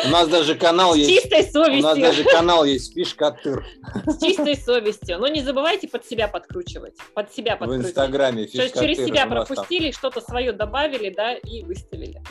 У 0.06 0.10
нас 0.10 0.28
даже 0.28 0.56
канал 0.56 0.94
с 0.94 0.98
есть. 0.98 1.10
чистой 1.10 1.44
У 1.80 1.82
нас 1.82 1.98
даже 1.98 2.18
совестью. 2.18 2.26
канал 2.32 2.64
есть 2.64 2.94
фишкатыр 2.94 3.66
С 4.06 4.20
чистой 4.20 4.56
совестью. 4.56 5.20
Но 5.20 5.28
не 5.28 5.42
забывайте 5.42 5.88
под 5.88 6.06
себя 6.06 6.28
подкручивать. 6.28 6.96
Под 7.14 7.34
себя 7.34 7.56
в 7.56 7.60
подкручивать. 7.60 7.88
инстаграме. 7.88 8.48
То 8.48 8.62
есть 8.62 8.80
через 8.80 8.98
себя 8.98 9.26
пропустили, 9.26 9.92
что-то 9.92 10.22
свое 10.22 10.52
добавили, 10.52 11.10
да, 11.10 11.34
и 11.34 11.64
выставили. 11.64 12.22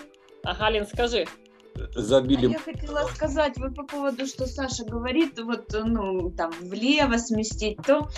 Ага, 0.45 0.71
Лен, 0.71 0.87
скажи. 0.87 1.27
А 1.95 2.01
Забили 2.01 2.49
я 2.49 2.59
хотела 2.59 3.09
сказать 3.15 3.57
вот 3.57 3.75
по 3.75 3.85
поводу, 3.85 4.27
что 4.27 4.47
Саша 4.47 4.85
говорит, 4.85 5.39
вот, 5.41 5.73
ну, 5.73 6.31
там, 6.31 6.53
влево 6.61 7.17
сместить, 7.19 7.79
то 7.87 8.09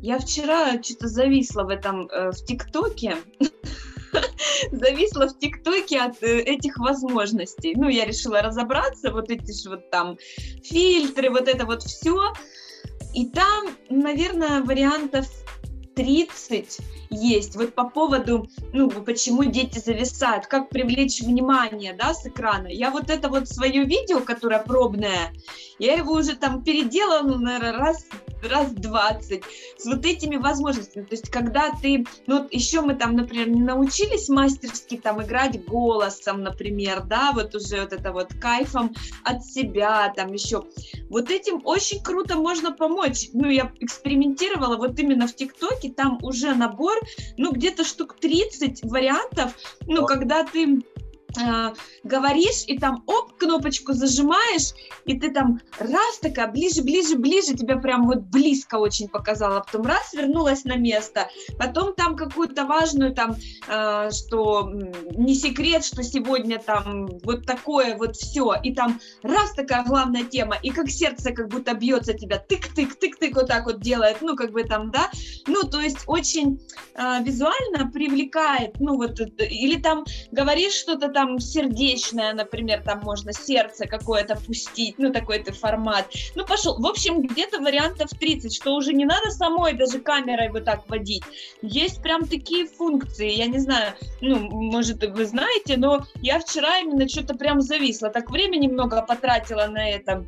я 0.00 0.18
вчера 0.18 0.82
что-то 0.82 1.08
зависла 1.08 1.64
в 1.64 1.68
этом, 1.68 2.08
э, 2.08 2.30
в 2.30 2.44
ТикТоке, 2.44 3.16
зависла 4.72 5.28
в 5.28 5.38
ТикТоке 5.38 6.00
от 6.00 6.22
э, 6.22 6.40
этих 6.40 6.78
возможностей. 6.78 7.74
Ну, 7.76 7.88
я 7.88 8.04
решила 8.04 8.42
разобраться, 8.42 9.12
вот 9.12 9.30
эти 9.30 9.52
же 9.52 9.70
вот 9.70 9.90
там 9.90 10.18
фильтры, 10.62 11.30
вот 11.30 11.48
это 11.48 11.66
вот 11.66 11.82
все. 11.82 12.32
И 13.14 13.28
там, 13.28 13.68
наверное, 13.88 14.62
вариантов 14.62 15.26
30 15.94 16.80
есть. 17.14 17.56
Вот 17.56 17.74
по 17.74 17.88
поводу, 17.88 18.48
ну, 18.72 18.90
почему 18.90 19.44
дети 19.44 19.78
зависают, 19.78 20.46
как 20.46 20.68
привлечь 20.68 21.20
внимание, 21.20 21.94
да, 21.94 22.14
с 22.14 22.26
экрана. 22.26 22.68
Я 22.68 22.90
вот 22.90 23.10
это 23.10 23.28
вот 23.28 23.48
свое 23.48 23.84
видео, 23.84 24.20
которое 24.20 24.62
пробное, 24.62 25.32
я 25.78 25.94
его 25.94 26.12
уже 26.12 26.36
там 26.36 26.62
переделала, 26.62 27.36
наверное, 27.36 27.72
раз 27.72 28.06
раз 28.48 28.72
20, 28.72 29.42
с 29.78 29.86
вот 29.86 30.04
этими 30.04 30.36
возможностями. 30.36 31.04
То 31.04 31.14
есть, 31.14 31.30
когда 31.30 31.72
ты, 31.80 32.06
ну, 32.26 32.46
еще 32.50 32.80
мы 32.80 32.94
там, 32.94 33.16
например, 33.16 33.48
не 33.48 33.62
научились 33.62 34.28
мастерски 34.28 34.96
там 34.96 35.22
играть 35.22 35.64
голосом, 35.64 36.42
например, 36.42 37.02
да, 37.04 37.32
вот 37.32 37.54
уже 37.54 37.80
вот 37.80 37.92
это 37.92 38.12
вот 38.12 38.34
кайфом 38.34 38.94
от 39.24 39.44
себя, 39.44 40.12
там 40.14 40.32
еще. 40.32 40.64
Вот 41.08 41.30
этим 41.30 41.60
очень 41.64 42.02
круто 42.02 42.36
можно 42.36 42.72
помочь. 42.72 43.28
Ну, 43.32 43.48
я 43.48 43.72
экспериментировала 43.80 44.76
вот 44.76 44.98
именно 44.98 45.26
в 45.26 45.34
ТикТоке, 45.34 45.90
там 45.90 46.18
уже 46.22 46.54
набор, 46.54 46.98
ну, 47.36 47.52
где-то 47.52 47.84
штук 47.84 48.16
30 48.20 48.82
вариантов, 48.84 49.54
ну, 49.86 50.06
когда 50.06 50.44
ты 50.44 50.82
э, 51.38 51.74
говоришь, 52.02 52.64
и 52.66 52.78
там 52.78 53.02
оп, 53.06 53.36
кнопочку 53.36 53.92
зажимаешь, 53.92 54.72
и 55.04 55.18
ты 55.18 55.30
там 55.30 55.60
раз 55.78 56.18
такая, 56.20 56.48
ближе, 56.48 56.82
ближе, 56.82 57.16
ближе, 57.16 57.54
тебя 57.54 57.76
прям 57.76 58.06
вот 58.06 58.20
близко 58.20 58.76
очень 58.76 59.08
показала, 59.08 59.60
потом 59.60 59.86
раз, 59.86 60.12
вернулась 60.12 60.64
на 60.64 60.76
место, 60.76 61.28
потом 61.58 61.94
там 61.94 62.16
какую-то 62.16 62.64
важную 62.64 63.14
там, 63.14 63.36
э, 63.68 64.10
что 64.10 64.70
не 65.16 65.34
секрет, 65.34 65.84
что 65.84 66.02
сегодня 66.02 66.58
там 66.58 67.06
вот 67.22 67.46
такое 67.46 67.96
вот 67.96 68.16
все, 68.16 68.54
и 68.62 68.74
там 68.74 69.00
раз 69.22 69.52
такая 69.54 69.84
главная 69.84 70.24
тема, 70.24 70.56
и 70.62 70.70
как 70.70 70.88
сердце 70.90 71.32
как 71.32 71.48
будто 71.48 71.74
бьется 71.74 72.14
тебя, 72.14 72.36
тык-тык, 72.36 72.98
тык-тык 73.00 73.34
вот 73.34 73.48
так 73.48 73.66
вот 73.66 73.80
делает, 73.80 74.18
ну 74.20 74.36
как 74.36 74.52
бы 74.52 74.64
там, 74.64 74.90
да, 74.90 75.10
ну 75.46 75.62
то 75.62 75.80
есть 75.80 76.04
очень 76.06 76.60
э, 76.94 77.22
визуально 77.22 77.90
привлекает, 77.90 78.78
ну 78.80 78.96
вот, 78.96 79.20
или 79.20 79.80
там 79.80 80.04
говоришь 80.30 80.74
что-то 80.74 81.08
там 81.08 81.23
там 81.24 81.40
сердечное, 81.40 82.34
например, 82.34 82.82
там 82.82 83.00
можно 83.00 83.32
сердце 83.32 83.86
какое-то 83.86 84.36
пустить, 84.36 84.96
ну, 84.98 85.12
такой-то 85.12 85.52
формат. 85.52 86.06
Ну, 86.34 86.44
пошел. 86.44 86.78
В 86.78 86.86
общем, 86.86 87.22
где-то 87.22 87.60
вариантов 87.60 88.10
30, 88.10 88.54
что 88.54 88.74
уже 88.74 88.92
не 88.92 89.04
надо 89.04 89.30
самой 89.30 89.72
даже 89.72 90.00
камерой 90.00 90.50
вот 90.50 90.64
так 90.64 90.88
водить. 90.88 91.22
Есть 91.62 92.02
прям 92.02 92.26
такие 92.26 92.66
функции, 92.66 93.30
я 93.30 93.46
не 93.46 93.58
знаю, 93.58 93.94
ну, 94.20 94.36
может, 94.38 95.02
вы 95.04 95.24
знаете, 95.24 95.76
но 95.76 96.04
я 96.16 96.38
вчера 96.40 96.78
именно 96.78 97.08
что-то 97.08 97.34
прям 97.34 97.60
зависла, 97.60 98.10
так 98.10 98.30
времени 98.30 98.68
много 98.68 99.00
потратила 99.02 99.66
на 99.66 99.88
это 99.88 100.26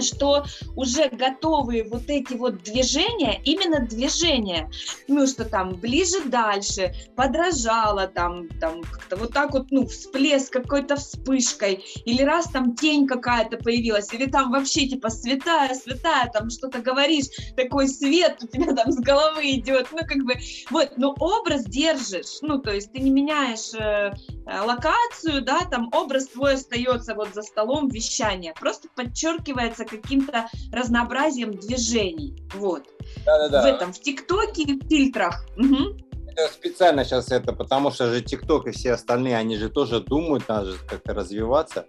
что 0.00 0.44
уже 0.76 1.08
готовые 1.08 1.84
вот 1.84 2.04
эти 2.08 2.34
вот 2.34 2.62
движения, 2.62 3.40
именно 3.44 3.80
движения, 3.86 4.70
ну, 5.08 5.26
что 5.26 5.44
там 5.44 5.74
ближе 5.74 6.24
дальше, 6.26 6.94
подражала 7.16 8.06
там, 8.06 8.48
там 8.60 8.82
как-то 8.82 9.16
вот 9.16 9.32
так 9.32 9.52
вот, 9.52 9.66
ну, 9.70 9.86
всплеск 9.86 10.52
какой-то 10.52 10.96
вспышкой, 10.96 11.84
или 12.04 12.22
раз 12.22 12.46
там 12.46 12.74
тень 12.74 13.06
какая-то 13.06 13.58
появилась, 13.58 14.12
или 14.12 14.26
там 14.26 14.50
вообще 14.50 14.88
типа 14.88 15.10
святая, 15.10 15.74
святая, 15.74 16.30
там 16.32 16.50
что-то 16.50 16.80
говоришь, 16.80 17.26
такой 17.56 17.88
свет 17.88 18.38
у 18.42 18.46
тебя 18.46 18.74
там 18.74 18.92
с 18.92 18.98
головы 18.98 19.52
идет, 19.52 19.88
ну, 19.92 19.98
как 19.98 20.18
бы, 20.24 20.34
вот, 20.70 20.92
но 20.96 21.14
образ 21.18 21.64
держишь, 21.64 22.38
ну, 22.42 22.58
то 22.58 22.72
есть 22.72 22.92
ты 22.92 23.00
не 23.00 23.10
меняешь 23.10 23.74
э, 23.74 24.14
э 24.46 24.60
локацию, 24.60 25.42
да, 25.42 25.60
там 25.70 25.88
образ 25.92 26.28
твой 26.28 26.54
остается 26.54 27.14
вот 27.14 27.34
за 27.34 27.42
столом 27.42 27.88
вещания, 27.88 28.54
просто 28.58 28.88
подчеркивается 28.94 29.83
заниматься 29.84 29.96
каким-то 29.96 30.48
разнообразием 30.72 31.52
движений. 31.52 32.36
Вот. 32.54 32.84
Да-да-да. 33.24 33.62
В 33.62 33.66
этом, 33.66 33.92
в 33.92 34.00
ТикТоке 34.00 34.64
в 34.64 34.88
фильтрах. 34.88 35.46
Угу. 35.56 35.96
Я 36.36 36.48
специально 36.48 37.04
сейчас 37.04 37.30
это, 37.30 37.52
потому 37.52 37.90
что 37.90 38.12
же 38.12 38.20
ТикТок 38.20 38.66
и 38.66 38.72
все 38.72 38.92
остальные, 38.92 39.36
они 39.36 39.56
же 39.56 39.68
тоже 39.68 40.00
думают, 40.00 40.48
надо 40.48 40.72
же 40.72 40.78
как-то 40.88 41.14
развиваться. 41.14 41.86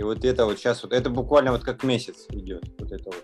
И 0.00 0.02
вот 0.02 0.24
это 0.24 0.46
вот 0.46 0.58
сейчас 0.58 0.82
вот, 0.82 0.94
это 0.94 1.10
буквально 1.10 1.52
вот 1.52 1.62
как 1.62 1.82
месяц 1.82 2.24
идет. 2.30 2.64
Вот 2.78 2.90
это 2.90 3.04
вот. 3.04 3.22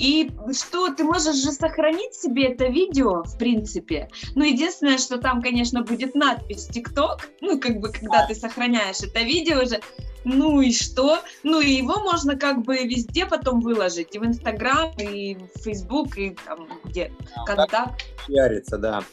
И 0.00 0.28
что, 0.52 0.92
ты 0.92 1.04
можешь 1.04 1.36
же 1.36 1.52
сохранить 1.52 2.12
себе 2.12 2.46
это 2.46 2.66
видео, 2.66 3.22
в 3.22 3.38
принципе. 3.38 4.08
Ну, 4.34 4.42
единственное, 4.42 4.98
что 4.98 5.18
там, 5.18 5.40
конечно, 5.40 5.84
будет 5.84 6.16
надпись 6.16 6.66
ТикТок, 6.66 7.28
ну, 7.40 7.60
как 7.60 7.78
бы, 7.78 7.92
когда 7.92 8.26
ты 8.26 8.34
сохраняешь 8.34 8.96
это 9.00 9.20
видео 9.20 9.62
уже, 9.62 9.80
ну 10.24 10.60
и 10.60 10.72
что? 10.72 11.20
Ну 11.44 11.60
и 11.60 11.70
его 11.70 12.00
можно 12.00 12.36
как 12.36 12.62
бы 12.62 12.78
везде 12.78 13.24
потом 13.24 13.60
выложить, 13.60 14.16
и 14.16 14.18
в 14.18 14.24
Инстаграм, 14.24 14.90
и 14.98 15.36
в 15.36 15.60
Фейсбук, 15.60 16.18
и 16.18 16.36
там 16.44 16.68
где, 16.82 17.12
Контакт. 17.46 18.02
Пиарится, 18.26 18.76
да. 18.76 19.04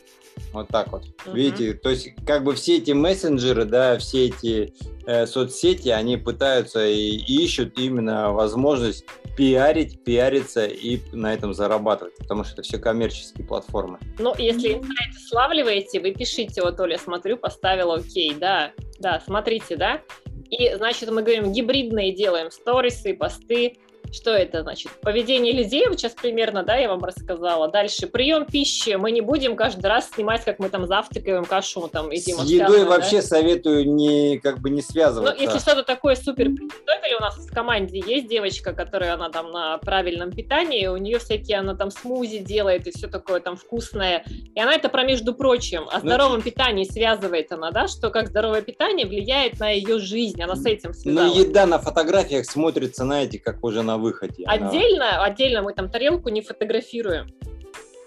Вот 0.53 0.67
так 0.69 0.91
вот. 0.91 1.03
Uh-huh. 1.03 1.33
Видите, 1.33 1.73
то 1.73 1.89
есть 1.89 2.09
как 2.25 2.43
бы 2.43 2.55
все 2.55 2.77
эти 2.77 2.91
мессенджеры, 2.91 3.65
да, 3.65 3.97
все 3.97 4.27
эти 4.27 4.73
э, 5.05 5.25
соцсети, 5.25 5.89
они 5.89 6.17
пытаются 6.17 6.87
и, 6.87 7.17
и 7.17 7.43
ищут 7.43 7.77
именно 7.77 8.31
возможность 8.31 9.05
пиарить, 9.37 10.03
пиариться 10.03 10.65
и 10.65 10.99
на 11.11 11.33
этом 11.33 11.53
зарабатывать, 11.53 12.15
потому 12.17 12.43
что 12.43 12.53
это 12.53 12.61
все 12.63 12.77
коммерческие 12.77 13.45
платформы. 13.45 13.99
Ну, 14.17 14.33
если 14.37 14.73
инсайт 14.73 15.13
славливаете, 15.27 15.99
вы 15.99 16.13
пишите, 16.13 16.61
вот 16.61 16.79
Оля, 16.79 16.97
смотрю, 16.97 17.37
поставила 17.37 17.95
окей, 17.95 18.33
да, 18.33 18.71
да, 18.99 19.21
смотрите, 19.25 19.75
да, 19.75 20.01
и, 20.49 20.73
значит, 20.75 21.09
мы 21.11 21.21
говорим, 21.23 21.51
гибридные 21.51 22.13
делаем 22.13 22.51
сторисы, 22.51 23.13
посты, 23.13 23.77
что 24.15 24.31
это 24.31 24.63
значит? 24.63 24.91
Поведение 25.01 25.53
людей, 25.53 25.87
вот 25.87 25.99
сейчас 25.99 26.13
примерно, 26.13 26.63
да, 26.63 26.75
я 26.75 26.89
вам 26.89 27.03
рассказала. 27.03 27.67
Дальше, 27.67 28.07
прием 28.07 28.45
пищи. 28.45 28.95
Мы 28.95 29.11
не 29.11 29.21
будем 29.21 29.55
каждый 29.55 29.87
раз 29.87 30.09
снимать, 30.09 30.43
как 30.43 30.59
мы 30.59 30.69
там 30.69 30.87
завтракаем, 30.87 31.45
кашу 31.45 31.87
там 31.87 32.09
едим. 32.11 32.37
С 32.37 32.45
едой 32.45 32.85
вообще 32.85 33.17
да? 33.17 33.21
советую 33.21 33.93
не, 33.93 34.39
как 34.39 34.59
бы 34.59 34.69
не 34.69 34.81
связываться. 34.81 35.35
Ну, 35.35 35.41
если 35.41 35.59
что-то 35.59 35.83
такое 35.83 36.15
супер 36.15 36.45
приготовили, 36.45 37.15
у 37.17 37.21
нас 37.21 37.35
в 37.37 37.53
команде 37.53 38.01
есть 38.05 38.27
девочка, 38.27 38.73
которая, 38.73 39.13
она 39.13 39.29
там 39.29 39.51
на 39.51 39.77
правильном 39.79 40.31
питании, 40.31 40.87
у 40.87 40.97
нее 40.97 41.19
всякие, 41.19 41.59
она 41.59 41.75
там 41.75 41.91
смузи 41.91 42.39
делает 42.39 42.87
и 42.87 42.91
все 42.91 43.07
такое 43.07 43.39
там 43.39 43.57
вкусное. 43.57 44.23
И 44.55 44.59
она 44.59 44.73
это 44.73 44.89
про 44.89 45.03
между 45.03 45.33
прочим. 45.33 45.87
О 45.89 45.99
ну, 45.99 46.07
здоровом 46.07 46.37
ну, 46.37 46.41
питании 46.41 46.85
связывает 46.85 47.51
она, 47.51 47.71
да, 47.71 47.87
что 47.87 48.09
как 48.09 48.27
здоровое 48.27 48.61
питание 48.61 49.05
влияет 49.05 49.59
на 49.59 49.69
ее 49.69 49.99
жизнь. 49.99 50.41
Она 50.41 50.55
с 50.55 50.65
этим 50.65 50.93
связала. 50.93 51.27
Ну, 51.27 51.39
еда 51.39 51.65
на 51.65 51.79
фотографиях 51.79 52.45
смотрится, 52.45 53.03
знаете, 53.03 53.39
как 53.39 53.63
уже 53.63 53.81
на 53.81 53.97
выходе. 54.05 54.43
Отдельно, 54.45 55.15
она... 55.15 55.25
отдельно 55.25 55.61
мы 55.61 55.73
там 55.73 55.89
тарелку 55.89 56.29
не 56.29 56.41
фотографируем 56.41 57.27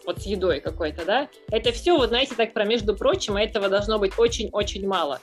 вот 0.07 0.23
с 0.23 0.27
едой 0.27 0.61
какой-то, 0.61 1.05
да, 1.05 1.29
это 1.51 1.71
все, 1.71 1.99
вы 1.99 2.07
знаете, 2.07 2.35
так 2.35 2.55
про 2.55 2.65
между 2.65 2.97
прочим, 2.97 3.37
а 3.37 3.43
этого 3.43 3.69
должно 3.69 3.99
быть 3.99 4.19
очень-очень 4.19 4.89
мало. 4.89 5.21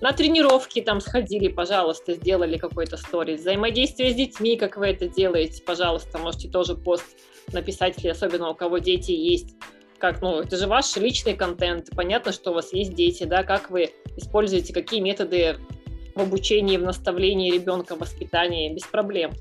На 0.00 0.12
тренировки 0.12 0.82
там 0.82 1.00
сходили, 1.00 1.48
пожалуйста, 1.48 2.14
сделали 2.14 2.58
какой-то 2.58 2.96
сторис. 2.96 3.40
Взаимодействие 3.40 4.10
с 4.10 4.14
детьми, 4.14 4.56
как 4.56 4.76
вы 4.76 4.88
это 4.88 5.08
делаете, 5.08 5.62
пожалуйста, 5.62 6.18
можете 6.18 6.48
тоже 6.48 6.74
пост 6.74 7.04
написать, 7.52 7.94
если 7.96 8.08
особенно 8.08 8.50
у 8.50 8.54
кого 8.54 8.78
дети 8.78 9.12
есть. 9.12 9.54
Как, 9.98 10.20
ну, 10.20 10.40
это 10.40 10.56
же 10.56 10.66
ваш 10.66 10.96
личный 10.96 11.34
контент. 11.34 11.88
Понятно, 11.96 12.32
что 12.32 12.50
у 12.50 12.54
вас 12.54 12.72
есть 12.74 12.94
дети, 12.94 13.24
да, 13.24 13.44
как 13.44 13.70
вы 13.70 13.92
используете, 14.16 14.74
какие 14.74 15.00
методы 15.00 15.56
в 16.14 16.20
обучении, 16.20 16.76
в 16.76 16.82
наставлении 16.82 17.52
ребенка, 17.52 17.94
в 17.94 18.00
воспитании, 18.00 18.74
без 18.74 18.84
проблем. 18.84 19.32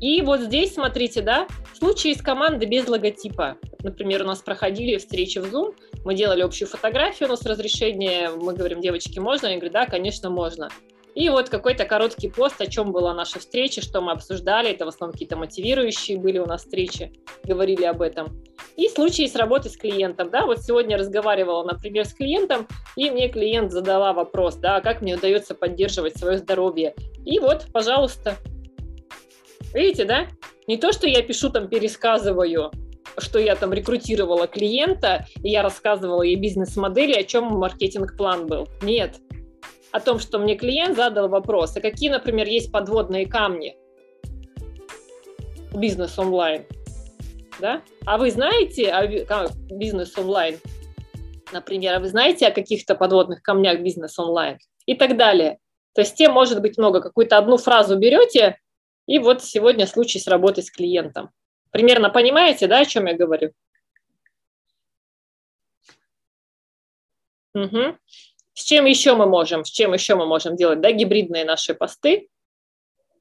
И 0.00 0.22
вот 0.22 0.40
здесь, 0.40 0.74
смотрите, 0.74 1.20
да, 1.20 1.46
случаи 1.78 2.12
из 2.12 2.22
команды 2.22 2.66
без 2.66 2.88
логотипа. 2.88 3.58
Например, 3.82 4.22
у 4.22 4.26
нас 4.26 4.40
проходили 4.40 4.96
встречи 4.96 5.38
в 5.38 5.44
Zoom, 5.44 5.74
мы 6.04 6.14
делали 6.14 6.40
общую 6.42 6.68
фотографию, 6.68 7.28
у 7.28 7.32
нас 7.32 7.44
разрешение, 7.44 8.30
мы 8.30 8.54
говорим, 8.54 8.80
девочки, 8.80 9.18
можно? 9.18 9.48
Они 9.48 9.58
говорят, 9.58 9.72
да, 9.72 9.86
конечно, 9.86 10.30
можно. 10.30 10.70
И 11.14 11.28
вот 11.28 11.48
какой-то 11.48 11.84
короткий 11.84 12.28
пост, 12.28 12.60
о 12.60 12.66
чем 12.66 12.92
была 12.92 13.12
наша 13.12 13.40
встреча, 13.40 13.82
что 13.82 14.00
мы 14.00 14.12
обсуждали. 14.12 14.70
Это 14.70 14.84
в 14.84 14.88
основном 14.88 15.12
какие-то 15.12 15.36
мотивирующие 15.36 16.18
были 16.18 16.38
у 16.38 16.46
нас 16.46 16.62
встречи, 16.62 17.12
говорили 17.44 17.84
об 17.84 18.00
этом. 18.00 18.42
И 18.76 18.88
случаи 18.88 19.26
с 19.26 19.34
работы 19.34 19.68
с 19.68 19.76
клиентом. 19.76 20.30
Да, 20.30 20.46
вот 20.46 20.62
сегодня 20.62 20.96
разговаривала, 20.96 21.64
например, 21.64 22.04
с 22.04 22.14
клиентом, 22.14 22.66
и 22.96 23.10
мне 23.10 23.28
клиент 23.28 23.72
задала 23.72 24.12
вопрос, 24.12 24.56
да, 24.56 24.80
как 24.80 25.02
мне 25.02 25.16
удается 25.16 25.54
поддерживать 25.54 26.16
свое 26.16 26.38
здоровье. 26.38 26.94
И 27.26 27.38
вот, 27.40 27.66
пожалуйста, 27.72 28.36
Видите, 29.72 30.04
да? 30.04 30.26
Не 30.66 30.76
то, 30.76 30.92
что 30.92 31.06
я 31.06 31.22
пишу 31.22 31.50
там, 31.50 31.68
пересказываю, 31.68 32.70
что 33.18 33.38
я 33.38 33.56
там 33.56 33.72
рекрутировала 33.72 34.46
клиента, 34.46 35.26
и 35.42 35.50
я 35.50 35.62
рассказывала 35.62 36.22
ей 36.22 36.36
бизнес-модели, 36.36 37.14
о 37.14 37.24
чем 37.24 37.44
маркетинг-план 37.44 38.46
был. 38.46 38.68
Нет. 38.82 39.16
О 39.92 40.00
том, 40.00 40.18
что 40.18 40.38
мне 40.38 40.56
клиент 40.56 40.96
задал 40.96 41.28
вопрос, 41.28 41.76
а 41.76 41.80
какие, 41.80 42.10
например, 42.10 42.46
есть 42.46 42.70
подводные 42.70 43.26
камни 43.26 43.76
бизнес 45.74 46.18
онлайн. 46.18 46.64
Да? 47.60 47.82
А 48.06 48.18
вы 48.18 48.30
знаете 48.30 48.90
о 48.90 49.06
бизнес 49.70 50.16
онлайн? 50.16 50.58
Например, 51.52 51.96
а 51.96 52.00
вы 52.00 52.08
знаете 52.08 52.46
о 52.46 52.52
каких-то 52.52 52.94
подводных 52.94 53.42
камнях 53.42 53.80
бизнес 53.80 54.18
онлайн? 54.18 54.58
И 54.86 54.94
так 54.94 55.16
далее. 55.16 55.58
То 55.94 56.02
есть 56.02 56.14
тем 56.14 56.32
может 56.32 56.62
быть 56.62 56.78
много. 56.78 57.00
Какую-то 57.00 57.36
одну 57.38 57.56
фразу 57.56 57.96
берете, 57.96 58.56
и 59.10 59.18
вот 59.18 59.42
сегодня 59.42 59.88
случай 59.88 60.20
с 60.20 60.28
работой 60.28 60.62
с 60.62 60.70
клиентом. 60.70 61.30
Примерно 61.72 62.10
понимаете, 62.10 62.68
да, 62.68 62.78
о 62.78 62.84
чем 62.84 63.06
я 63.06 63.16
говорю? 63.16 63.50
Угу. 67.54 67.98
С 68.52 68.62
чем 68.62 68.84
еще 68.84 69.16
мы 69.16 69.26
можем, 69.26 69.64
с 69.64 69.68
чем 69.68 69.94
еще 69.94 70.14
мы 70.14 70.26
можем 70.26 70.54
делать, 70.54 70.80
да, 70.80 70.92
гибридные 70.92 71.44
наши 71.44 71.74
посты, 71.74 72.28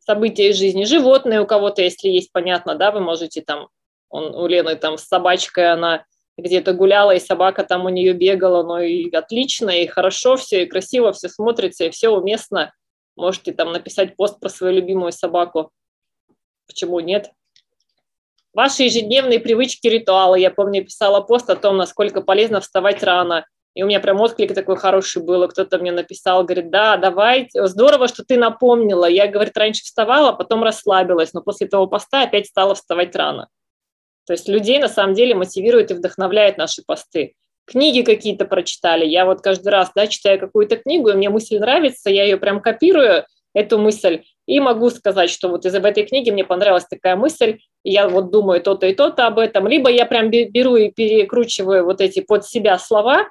события 0.01 0.49
из 0.49 0.57
жизни, 0.57 0.83
животные 0.83 1.41
у 1.41 1.47
кого-то, 1.47 1.81
если 1.81 2.09
есть, 2.09 2.31
понятно, 2.31 2.75
да, 2.75 2.91
вы 2.91 2.99
можете 2.99 3.41
там 3.41 3.69
Он, 4.09 4.35
у 4.35 4.45
Лены 4.45 4.75
там 4.75 4.95
с 4.99 5.05
собачкой 5.05 5.71
она 5.71 6.05
где-то 6.37 6.73
гуляла, 6.73 7.15
и 7.15 7.19
собака 7.19 7.63
там 7.63 7.85
у 7.85 7.89
нее 7.89 8.13
бегала, 8.13 8.61
но 8.61 8.79
и 8.79 9.09
отлично, 9.09 9.71
и 9.71 9.87
хорошо 9.87 10.37
все, 10.37 10.61
и 10.61 10.67
красиво 10.67 11.13
все 11.13 11.29
смотрится, 11.29 11.85
и 11.85 11.89
все 11.89 12.09
уместно. 12.09 12.75
Можете 13.19 13.51
там 13.51 13.73
написать 13.73 14.15
пост 14.15 14.39
про 14.39 14.49
свою 14.49 14.73
любимую 14.73 15.11
собаку. 15.11 15.71
Почему 16.67 17.01
нет? 17.01 17.31
Ваши 18.53 18.83
ежедневные 18.83 19.39
привычки, 19.39 19.87
ритуалы. 19.87 20.39
Я 20.39 20.51
помню, 20.51 20.85
писала 20.85 21.19
пост 21.19 21.49
о 21.49 21.55
том, 21.55 21.75
насколько 21.75 22.21
полезно 22.21 22.61
вставать 22.61 23.03
рано. 23.03 23.45
И 23.75 23.83
у 23.83 23.87
меня 23.87 23.99
прям 23.99 24.21
отклик 24.21 24.53
такой 24.55 24.77
хороший 24.77 25.21
был. 25.21 25.47
Кто-то 25.49 25.79
мне 25.79 25.91
написал, 25.91 26.43
говорит, 26.43 26.71
да, 26.71 26.95
давай, 26.95 27.49
здорово, 27.53 28.07
что 28.07 28.23
ты 28.23 28.37
напомнила. 28.37 29.05
Я, 29.05 29.27
говорит, 29.27 29.57
раньше 29.57 29.83
вставала, 29.83 30.31
потом 30.31 30.63
расслабилась, 30.63 31.33
но 31.33 31.41
после 31.41 31.67
того 31.67 31.87
поста 31.87 32.23
опять 32.23 32.47
стала 32.47 32.73
вставать 32.73 33.15
рано. 33.15 33.49
То 34.25 34.33
есть 34.33 34.47
людей 34.47 34.79
на 34.79 34.87
самом 34.87 35.13
деле 35.13 35.35
мотивирует 35.35 35.91
и 35.91 35.93
вдохновляет 35.93 36.57
наши 36.57 36.83
посты. 36.85 37.33
Книги 37.69 38.01
какие-то 38.01 38.45
прочитали. 38.45 39.05
Я 39.05 39.25
вот 39.25 39.41
каждый 39.41 39.67
раз 39.67 39.91
да, 39.93 40.07
читаю 40.07 40.39
какую-то 40.39 40.77
книгу, 40.77 41.09
и 41.09 41.13
мне 41.13 41.29
мысль 41.29 41.59
нравится, 41.59 42.09
я 42.09 42.23
ее 42.23 42.37
прям 42.37 42.61
копирую, 42.61 43.25
эту 43.53 43.77
мысль, 43.77 44.23
и 44.47 44.59
могу 44.59 44.89
сказать, 44.89 45.29
что 45.29 45.49
вот 45.49 45.65
из 45.65 45.75
этой 45.75 46.03
книги 46.03 46.31
мне 46.31 46.43
понравилась 46.43 46.85
такая 46.85 47.15
мысль, 47.15 47.59
я 47.83 48.07
вот 48.07 48.31
думаю 48.31 48.61
то-то 48.61 48.87
и 48.87 48.95
то-то 48.95 49.27
об 49.27 49.37
этом, 49.37 49.67
либо 49.67 49.89
я 49.89 50.05
прям 50.05 50.31
беру 50.31 50.75
и 50.75 50.89
перекручиваю 50.89 51.85
вот 51.85 52.01
эти 52.01 52.21
под 52.21 52.45
себя 52.45 52.79
слова, 52.79 53.27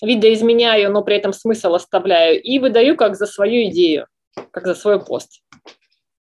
видоизменяю, 0.00 0.90
но 0.90 1.02
при 1.02 1.16
этом 1.16 1.32
смысл 1.32 1.74
оставляю, 1.74 2.40
и 2.40 2.58
выдаю 2.58 2.96
как 2.96 3.16
за 3.16 3.26
свою 3.26 3.68
идею, 3.68 4.06
как 4.50 4.66
за 4.66 4.74
свой 4.74 5.04
пост. 5.04 5.42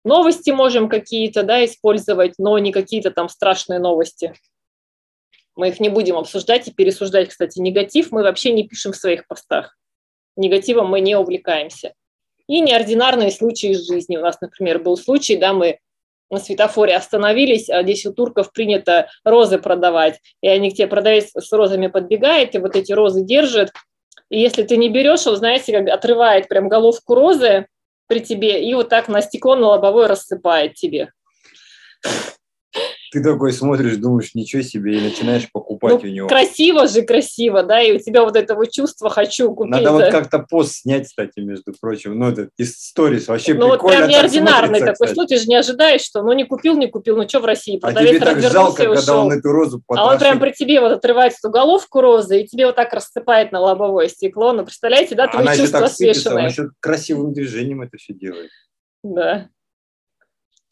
Новости 0.05 0.51
можем 0.51 0.89
какие-то 0.89 1.43
да, 1.43 1.65
использовать, 1.65 2.35
но 2.39 2.59
не 2.59 2.73
какие-то 2.73 3.11
там 3.11 3.29
страшные 3.29 3.79
новости. 3.79 4.35
Мы 5.57 5.69
их 5.69 5.81
не 5.81 5.89
будем 5.89 6.17
обсуждать 6.17 6.69
и 6.69 6.73
пересуждать. 6.73 7.29
Кстати, 7.29 7.59
негатив 7.59 8.13
мы 8.13 8.23
вообще 8.23 8.53
не 8.53 8.67
пишем 8.67 8.93
в 8.93 8.97
своих 8.97 9.27
постах. 9.27 9.77
Негативом 10.37 10.89
мы 10.89 11.01
не 11.01 11.17
увлекаемся. 11.17 11.95
И 12.47 12.61
неординарные 12.61 13.31
случаи 13.31 13.71
из 13.71 13.87
жизни. 13.87 14.17
У 14.17 14.23
нас, 14.23 14.41
например, 14.41 14.81
был 14.81 14.97
случай, 14.97 15.37
да, 15.37 15.53
мы 15.53 15.79
на 16.31 16.39
светофоре 16.39 16.95
остановились, 16.95 17.69
а 17.69 17.83
здесь 17.83 18.07
у 18.07 18.13
турков 18.13 18.53
принято 18.53 19.09
розы 19.25 19.59
продавать. 19.59 20.21
И 20.41 20.49
они 20.49 20.71
к 20.71 20.75
тебе 20.75 20.87
продавец 20.87 21.31
с 21.35 21.53
розами 21.53 21.89
подбегает, 21.89 22.55
и 22.55 22.59
вот 22.59 22.77
эти 22.77 22.93
розы 22.93 23.25
держит. 23.25 23.71
И 24.31 24.41
если 24.41 24.63
ты 24.63 24.77
не 24.77 24.89
берешь, 24.89 25.27
он, 25.27 25.37
знаете, 25.37 25.73
как 25.73 25.89
отрывает 25.89 26.49
прям 26.49 26.69
головку 26.69 27.15
розы, 27.15 27.67
при 28.07 28.21
тебе 28.21 28.65
и 28.65 28.75
вот 28.75 28.89
так 28.89 29.09
на 29.09 29.23
стекло 29.23 29.55
на 29.55 29.69
лобовое 29.69 30.09
рассыпает 30.09 30.75
тебе. 30.75 31.13
Ты 33.11 33.23
такой 33.23 33.53
смотришь, 33.53 33.97
думаешь, 33.97 34.35
ничего 34.35 34.63
себе, 34.63 34.99
и 34.99 35.01
начинаешь 35.01 35.51
покупать 35.51 36.03
ну, 36.03 36.09
у 36.09 36.13
него. 36.13 36.29
Красиво 36.29 36.87
же, 36.87 37.03
красиво, 37.03 37.65
да, 37.65 37.83
и 37.83 37.93
у 37.97 37.99
тебя 37.99 38.23
вот 38.23 38.37
этого 38.37 38.67
чувства 38.69 39.11
«хочу 39.11 39.53
купить». 39.53 39.73
Надо 39.73 39.93
вот 39.93 40.11
как-то 40.11 40.39
пост 40.39 40.77
снять, 40.77 41.09
кстати, 41.09 41.41
между 41.41 41.75
прочим. 41.81 42.19
Ну, 42.19 42.31
это 42.31 42.51
из 42.57 42.77
сторис 42.77 43.27
вообще 43.27 43.55
ну, 43.55 43.71
прикольно. 43.71 43.77
Ну, 43.77 43.83
вот 43.83 43.97
прям 43.97 44.09
неординарный 44.09 44.79
такой, 44.79 44.93
кстати. 44.93 45.15
ну, 45.17 45.27
ты 45.27 45.39
же 45.39 45.47
не 45.47 45.57
ожидаешь, 45.57 46.03
что 46.03 46.23
ну 46.23 46.33
не 46.33 46.45
купил, 46.45 46.77
не 46.77 46.87
купил, 46.87 47.17
ну, 47.17 47.29
что 47.29 47.41
в 47.41 47.45
России, 47.45 47.79
продавец 47.79 48.11
а 48.11 48.15
тебе 48.15 48.21
так 48.21 48.53
жалко, 48.53 48.95
когда 48.95 49.17
он 49.17 49.33
эту 49.33 49.51
розу 49.51 49.83
потрошит. 49.85 50.11
А 50.11 50.13
он 50.13 50.19
прям 50.21 50.39
при 50.39 50.53
тебе 50.53 50.81
вот 50.81 50.93
отрывает 50.93 51.33
эту 51.33 51.51
головку 51.51 52.01
розы, 52.01 52.43
и 52.43 52.47
тебе 52.47 52.67
вот 52.67 52.77
так 52.77 52.93
рассыпает 52.93 53.51
на 53.51 53.61
лобовое 53.61 54.09
стекло. 54.09 54.53
Ну, 54.53 54.65
представляете, 54.65 55.17
да, 55.17 55.27
твои 55.27 55.43
Она 55.43 55.57
чувства 55.57 55.79
еще 55.79 55.87
так 55.87 55.97
смешанные. 55.97 56.15
Сыпется, 56.15 56.63
он 56.63 56.69
еще 56.69 56.75
красивым 56.81 57.33
движением 57.33 57.83
это 57.83 57.97
все 57.97 58.15
делает. 58.15 58.51
Да. 59.03 59.49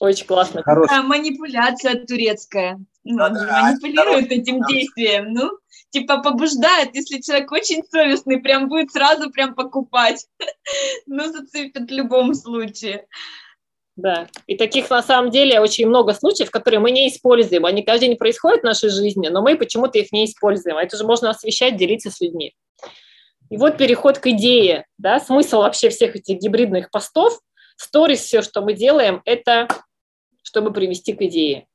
Очень 0.01 0.27
классно. 0.27 0.63
Хорош. 0.63 0.89
манипуляция 1.05 2.05
турецкая. 2.07 2.81
Ну, 3.05 3.25
он 3.25 3.37
же 3.37 3.47
манипулирует 3.47 4.31
этим 4.31 4.63
действием. 4.65 5.33
Ну, 5.33 5.51
типа 5.91 6.19
побуждает, 6.19 6.95
если 6.95 7.21
человек 7.21 7.51
очень 7.51 7.83
совестный, 7.91 8.41
прям 8.41 8.69
будет 8.69 8.93
сразу 8.93 9.31
прям 9.31 9.55
покупать. 9.55 10.27
ну, 11.07 11.33
зацепит 11.33 11.91
в 11.91 11.93
любом 11.93 12.35
случае. 12.35 13.07
Да, 13.97 14.29
и 14.47 14.57
таких 14.57 14.89
на 14.91 15.03
самом 15.03 15.33
деле 15.33 15.59
очень 15.59 15.89
много 15.89 16.15
случаев, 16.15 16.53
которые 16.53 16.79
мы 16.79 16.93
не 16.93 17.09
используем. 17.09 17.65
Они 17.65 17.83
каждый 17.83 18.07
день 18.09 18.17
происходят 18.17 18.61
в 18.61 18.65
нашей 18.65 18.91
жизни, 18.91 19.27
но 19.27 19.43
мы 19.43 19.57
почему-то 19.57 19.99
их 19.99 20.13
не 20.13 20.25
используем. 20.25 20.77
А 20.77 20.85
это 20.85 20.97
же 20.97 21.05
можно 21.05 21.31
освещать, 21.31 21.77
делиться 21.77 22.09
с 22.09 22.21
людьми. 22.21 22.55
И 23.51 23.57
вот 23.57 23.77
переход 23.77 24.21
к 24.21 24.29
идее. 24.29 24.87
Да? 24.99 25.19
Смысл 25.19 25.59
вообще 25.59 25.89
всех 25.89 26.15
этих 26.15 26.39
гибридных 26.39 26.93
постов, 26.93 27.41
сторис, 27.77 28.21
все, 28.21 28.41
что 28.41 28.61
мы 28.61 28.75
делаем, 28.75 29.21
это 29.25 29.67
чтобы 30.49 30.73
привести 30.73 31.13
к 31.13 31.21
идее. 31.21 31.67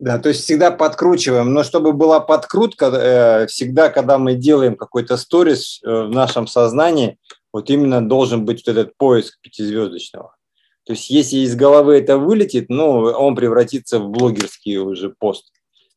Да, 0.00 0.18
то 0.18 0.30
есть 0.30 0.42
всегда 0.42 0.72
подкручиваем, 0.72 1.52
но 1.52 1.62
чтобы 1.62 1.92
была 1.92 2.18
подкрутка, 2.18 2.86
э, 2.86 3.46
всегда, 3.46 3.88
когда 3.88 4.18
мы 4.18 4.34
делаем 4.34 4.74
какой-то 4.74 5.16
сторис 5.16 5.80
э, 5.84 5.88
в 5.88 6.10
нашем 6.10 6.48
сознании, 6.48 7.18
вот 7.52 7.70
именно 7.70 8.06
должен 8.06 8.44
быть 8.44 8.66
вот 8.66 8.76
этот 8.76 8.96
поиск 8.96 9.38
пятизвездочного. 9.40 10.34
То 10.84 10.94
есть 10.94 11.08
если 11.10 11.36
из 11.36 11.54
головы 11.54 11.98
это 11.98 12.18
вылетит, 12.18 12.68
ну, 12.68 13.02
он 13.02 13.36
превратится 13.36 14.00
в 14.00 14.08
блогерский 14.08 14.78
уже 14.78 15.14
пост 15.16 15.52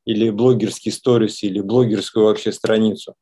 или 0.05 0.29
блогерский 0.29 0.91
сторис, 0.91 1.41
или 1.41 1.61
блогерскую 1.61 2.25
вообще 2.25 2.51
страницу. 2.51 3.15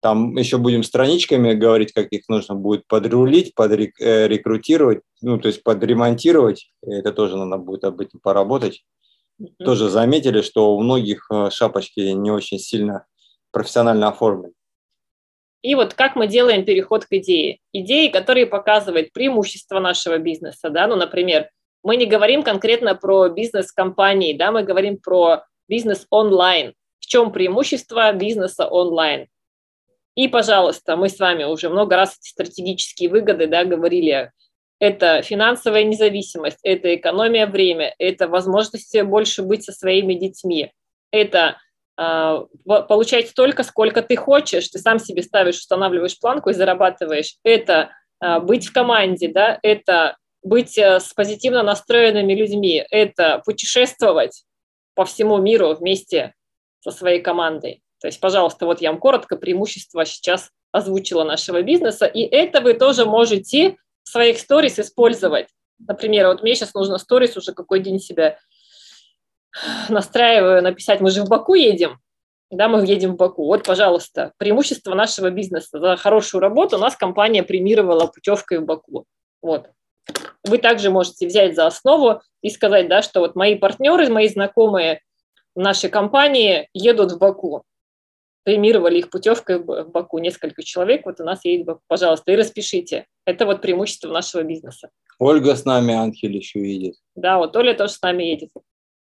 Там 0.00 0.36
еще 0.36 0.58
будем 0.58 0.84
страничками 0.84 1.54
говорить, 1.54 1.92
как 1.92 2.08
их 2.12 2.28
нужно 2.28 2.54
будет 2.54 2.86
подрулить, 2.86 3.54
подрекрутировать, 3.54 4.98
э, 4.98 5.02
ну, 5.22 5.38
то 5.38 5.48
есть 5.48 5.62
подремонтировать. 5.64 6.70
Это 6.82 7.12
тоже 7.12 7.36
надо 7.36 7.56
будет 7.56 7.84
об 7.84 8.00
этом 8.00 8.20
поработать. 8.20 8.84
Mm-hmm. 9.40 9.64
Тоже 9.64 9.88
заметили, 9.88 10.40
что 10.42 10.76
у 10.76 10.80
многих 10.80 11.26
э, 11.32 11.50
шапочки 11.50 12.00
не 12.00 12.30
очень 12.30 12.58
сильно 12.58 13.06
профессионально 13.50 14.08
оформлены. 14.08 14.54
И 15.62 15.74
вот 15.74 15.94
как 15.94 16.14
мы 16.14 16.28
делаем 16.28 16.64
переход 16.64 17.04
к 17.04 17.12
идее. 17.12 17.58
Идеи, 17.72 18.08
которые 18.08 18.46
показывают 18.46 19.12
преимущества 19.12 19.80
нашего 19.80 20.18
бизнеса. 20.18 20.70
Да? 20.70 20.86
Ну, 20.86 20.94
например, 20.94 21.48
мы 21.82 21.96
не 21.96 22.06
говорим 22.06 22.42
конкретно 22.42 22.94
про 22.94 23.28
бизнес 23.28 23.72
компании, 23.72 24.36
да, 24.36 24.52
мы 24.52 24.62
говорим 24.62 24.98
про 24.98 25.44
бизнес 25.68 26.06
онлайн. 26.10 26.74
В 27.00 27.06
чем 27.06 27.32
преимущество 27.32 28.12
бизнеса 28.12 28.66
онлайн? 28.66 29.26
И, 30.18 30.26
пожалуйста, 30.26 30.96
мы 30.96 31.10
с 31.10 31.20
вами 31.20 31.44
уже 31.44 31.68
много 31.68 31.94
раз 31.94 32.18
эти 32.18 32.30
стратегические 32.30 33.08
выгоды 33.08 33.46
да, 33.46 33.64
говорили. 33.64 34.32
Это 34.80 35.22
финансовая 35.22 35.84
независимость, 35.84 36.58
это 36.64 36.92
экономия 36.96 37.46
времени, 37.46 37.94
это 37.98 38.26
возможность 38.26 39.00
больше 39.04 39.44
быть 39.44 39.62
со 39.62 39.70
своими 39.70 40.14
детьми, 40.14 40.72
это 41.12 41.58
э, 41.96 42.46
получать 42.64 43.28
столько, 43.28 43.62
сколько 43.62 44.02
ты 44.02 44.16
хочешь, 44.16 44.66
ты 44.66 44.80
сам 44.80 44.98
себе 44.98 45.22
ставишь, 45.22 45.58
устанавливаешь 45.58 46.18
планку 46.18 46.50
и 46.50 46.54
зарабатываешь. 46.54 47.36
Это 47.44 47.90
э, 48.20 48.40
быть 48.40 48.66
в 48.66 48.72
команде, 48.72 49.28
да, 49.28 49.60
это 49.62 50.16
быть 50.42 50.76
э, 50.78 50.98
с 50.98 51.12
позитивно 51.14 51.62
настроенными 51.62 52.32
людьми, 52.32 52.84
это 52.90 53.40
путешествовать 53.46 54.42
по 54.96 55.04
всему 55.04 55.38
миру 55.38 55.76
вместе 55.76 56.34
со 56.80 56.90
своей 56.90 57.22
командой. 57.22 57.82
То 58.00 58.06
есть, 58.06 58.20
пожалуйста, 58.20 58.66
вот 58.66 58.80
я 58.80 58.90
вам 58.90 59.00
коротко 59.00 59.36
преимущества 59.36 60.04
сейчас 60.04 60.50
озвучила 60.72 61.24
нашего 61.24 61.62
бизнеса, 61.62 62.06
и 62.06 62.20
это 62.22 62.60
вы 62.60 62.74
тоже 62.74 63.04
можете 63.04 63.76
в 64.04 64.08
своих 64.08 64.38
сторис 64.38 64.78
использовать. 64.78 65.48
Например, 65.78 66.28
вот 66.28 66.42
мне 66.42 66.54
сейчас 66.54 66.74
нужно 66.74 66.98
сторис 66.98 67.36
уже 67.36 67.52
какой 67.52 67.80
день 67.80 67.98
себя 68.00 68.38
настраиваю 69.88 70.62
написать. 70.62 71.00
Мы 71.00 71.10
же 71.10 71.22
в 71.22 71.28
Баку 71.28 71.54
едем, 71.54 71.98
да, 72.50 72.68
мы 72.68 72.84
едем 72.84 73.14
в 73.14 73.16
Баку. 73.16 73.44
Вот, 73.46 73.64
пожалуйста, 73.64 74.32
преимущество 74.38 74.94
нашего 74.94 75.30
бизнеса. 75.30 75.78
За 75.78 75.96
хорошую 75.96 76.40
работу 76.40 76.76
у 76.76 76.80
нас 76.80 76.96
компания 76.96 77.42
премировала 77.42 78.06
путевкой 78.06 78.58
в 78.58 78.64
Баку. 78.64 79.04
Вот. 79.42 79.70
Вы 80.44 80.58
также 80.58 80.90
можете 80.90 81.26
взять 81.26 81.54
за 81.54 81.66
основу 81.66 82.22
и 82.42 82.50
сказать, 82.50 82.88
да, 82.88 83.02
что 83.02 83.20
вот 83.20 83.34
мои 83.34 83.56
партнеры, 83.56 84.08
мои 84.08 84.28
знакомые 84.28 85.02
нашей 85.54 85.90
компании 85.90 86.68
едут 86.72 87.12
в 87.12 87.18
Баку 87.18 87.64
премировали 88.48 89.00
их 89.00 89.10
путевкой 89.10 89.58
в 89.58 89.90
Баку. 89.90 90.16
Несколько 90.16 90.62
человек 90.62 91.04
вот 91.04 91.20
у 91.20 91.22
нас 91.22 91.44
едет 91.44 91.66
Баку. 91.66 91.82
Пожалуйста, 91.86 92.32
и 92.32 92.36
распишите. 92.36 93.04
Это 93.26 93.44
вот 93.44 93.60
преимущество 93.60 94.10
нашего 94.10 94.42
бизнеса. 94.42 94.88
Ольга 95.18 95.54
с 95.54 95.66
нами, 95.66 95.92
Анхель 95.92 96.34
еще 96.34 96.60
едет. 96.60 96.94
Да, 97.14 97.36
вот 97.36 97.54
Оля 97.56 97.74
тоже 97.74 97.92
с 97.92 98.00
нами 98.00 98.22
едет. 98.22 98.48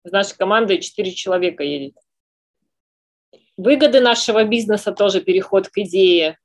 С 0.06 0.12
нашей 0.12 0.38
командой 0.38 0.80
4 0.80 1.12
человека 1.12 1.64
едет. 1.64 1.95
Выгоды 3.57 3.99
нашего 3.99 4.45
бизнеса 4.45 4.94
тоже 4.94 5.20
переход 5.20 5.68
к 5.68 5.80
идее. 5.80 6.38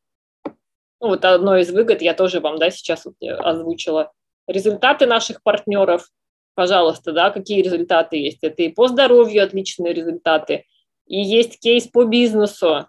Ну, 1.00 1.10
вот 1.10 1.24
одно 1.24 1.58
из 1.58 1.70
выгод 1.70 2.02
я 2.02 2.12
тоже 2.12 2.40
вам 2.40 2.58
да, 2.58 2.70
сейчас 2.70 3.04
вот 3.04 3.14
озвучила. 3.22 4.10
Результаты 4.48 5.06
наших 5.06 5.44
партнеров. 5.44 6.08
Пожалуйста, 6.56 7.12
да, 7.12 7.30
какие 7.30 7.62
результаты 7.62 8.16
есть? 8.16 8.42
Это 8.42 8.64
и 8.64 8.68
по 8.68 8.88
здоровью 8.88 9.44
отличные 9.44 9.94
результаты– 9.94 10.64
и 11.10 11.20
есть 11.20 11.58
кейс 11.58 11.88
по 11.88 12.04
бизнесу, 12.04 12.88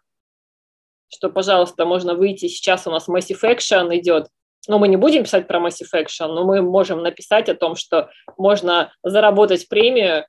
что, 1.10 1.32
пожалуйста, 1.32 1.86
можно 1.86 2.14
выйти. 2.14 2.48
Сейчас 2.48 2.86
у 2.86 2.92
нас 2.92 3.10
Massive 3.10 3.42
Action 3.44 3.98
идет. 3.98 4.28
Но 4.68 4.78
мы 4.78 4.90
не 4.90 4.96
будем 4.96 5.24
писать 5.24 5.48
про 5.48 5.60
Massive 5.60 5.90
Action, 5.92 6.28
но 6.28 6.46
мы 6.46 6.62
можем 6.62 7.02
написать 7.02 7.50
о 7.50 7.56
том, 7.56 7.76
что 7.76 8.12
можно 8.38 8.94
заработать 9.02 9.68
премию 9.68 10.28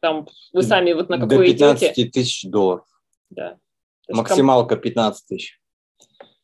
Там 0.00 0.28
вы 0.52 0.62
сами 0.62 0.92
вот 0.92 1.08
на 1.08 1.18
До 1.18 1.26
какой 1.26 1.48
15 1.48 1.82
идете. 1.98 2.08
тысяч 2.08 2.48
долларов. 2.48 2.86
Да. 3.30 3.58
Максималка 4.08 4.76
15 4.76 5.26
тысяч. 5.26 5.60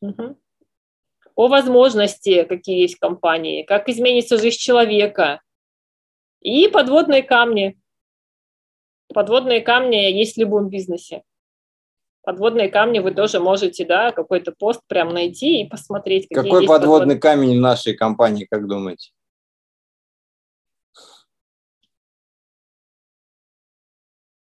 Мгм. 0.00 0.36
О 1.36 1.46
возможности, 1.46 2.42
какие 2.42 2.80
есть 2.80 2.96
в 2.96 2.98
компании, 2.98 3.62
как 3.62 3.88
изменится 3.88 4.38
жизнь 4.38 4.58
человека. 4.58 5.40
И 6.40 6.66
подводные 6.66 7.22
камни. 7.22 7.78
Подводные 9.12 9.60
камни 9.60 9.96
есть 9.96 10.36
в 10.36 10.40
любом 10.40 10.68
бизнесе. 10.68 11.22
Подводные 12.22 12.68
камни 12.70 13.00
вы 13.00 13.12
тоже 13.12 13.38
можете, 13.38 13.84
да, 13.84 14.10
какой-то 14.10 14.52
пост 14.52 14.80
прям 14.86 15.10
найти 15.10 15.60
и 15.60 15.68
посмотреть, 15.68 16.26
какие 16.28 16.50
Какой 16.50 16.66
подводный 16.66 17.18
камень 17.18 17.58
в 17.58 17.60
нашей 17.60 17.94
компании, 17.94 18.46
как 18.50 18.66
думаете? 18.66 19.10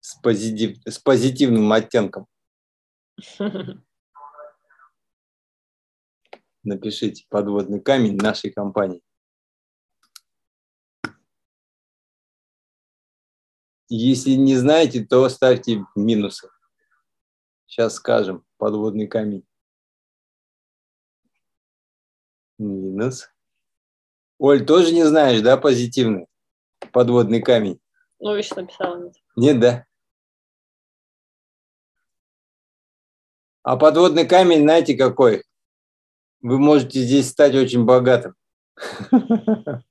С, 0.01 0.21
позитив- 0.23 0.79
с 0.85 0.99
позитивным 0.99 1.73
оттенком. 1.73 2.27
Напишите 6.63 7.25
подводный 7.31 7.81
камень 7.81 8.17
нашей 8.17 8.51
компании. 8.51 9.01
Если 13.89 14.33
не 14.33 14.57
знаете, 14.57 15.05
то 15.05 15.29
ставьте 15.29 15.85
минусы. 15.95 16.49
Сейчас 17.67 17.95
скажем. 17.95 18.45
Подводный 18.57 19.07
камень. 19.07 19.47
Минус. 22.59 23.29
Оль, 24.39 24.65
тоже 24.65 24.93
не 24.93 25.05
знаешь, 25.05 25.41
да, 25.41 25.57
позитивный? 25.57 26.27
Подводный 26.93 27.43
камень. 27.43 27.81
Ну, 28.21 28.35
видишь, 28.35 28.51
написала. 28.53 29.03
нет. 29.03 29.15
Нет, 29.37 29.61
да? 29.61 29.87
А 33.63 33.77
подводный 33.77 34.27
камень, 34.27 34.63
знаете, 34.63 34.97
какой? 34.97 35.43
Вы 36.43 36.59
можете 36.59 37.01
здесь 37.01 37.31
стать 37.31 37.55
очень 37.55 37.85
богатым. 37.85 38.35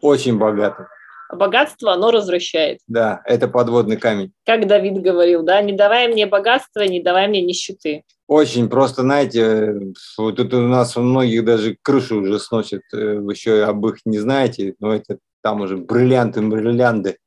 Очень 0.00 0.38
богатым. 0.38 0.86
А 1.30 1.36
Богатство, 1.36 1.92
оно 1.92 2.10
развращает. 2.10 2.80
Да, 2.88 3.22
это 3.24 3.46
подводный 3.46 3.96
камень. 3.96 4.32
Как 4.44 4.66
Давид 4.66 5.00
говорил, 5.00 5.44
да, 5.44 5.62
не 5.62 5.72
давай 5.72 6.08
мне 6.08 6.26
богатства, 6.26 6.80
не 6.80 7.00
давай 7.00 7.28
мне 7.28 7.40
нищеты. 7.40 8.02
Очень 8.26 8.68
просто, 8.68 9.02
знаете, 9.02 9.74
вот 10.18 10.36
тут 10.36 10.52
у 10.54 10.60
нас 10.62 10.96
у 10.96 11.02
многих 11.02 11.44
даже 11.44 11.76
крышу 11.82 12.20
уже 12.20 12.40
сносят, 12.40 12.82
э, 12.92 13.18
вы 13.18 13.32
еще 13.32 13.62
об 13.62 13.86
их 13.86 13.98
не 14.04 14.18
знаете, 14.18 14.74
но 14.80 14.92
это 14.92 15.18
там 15.40 15.60
уже 15.60 15.76
бриллианты, 15.76 16.40
бриллианты. 16.40 17.18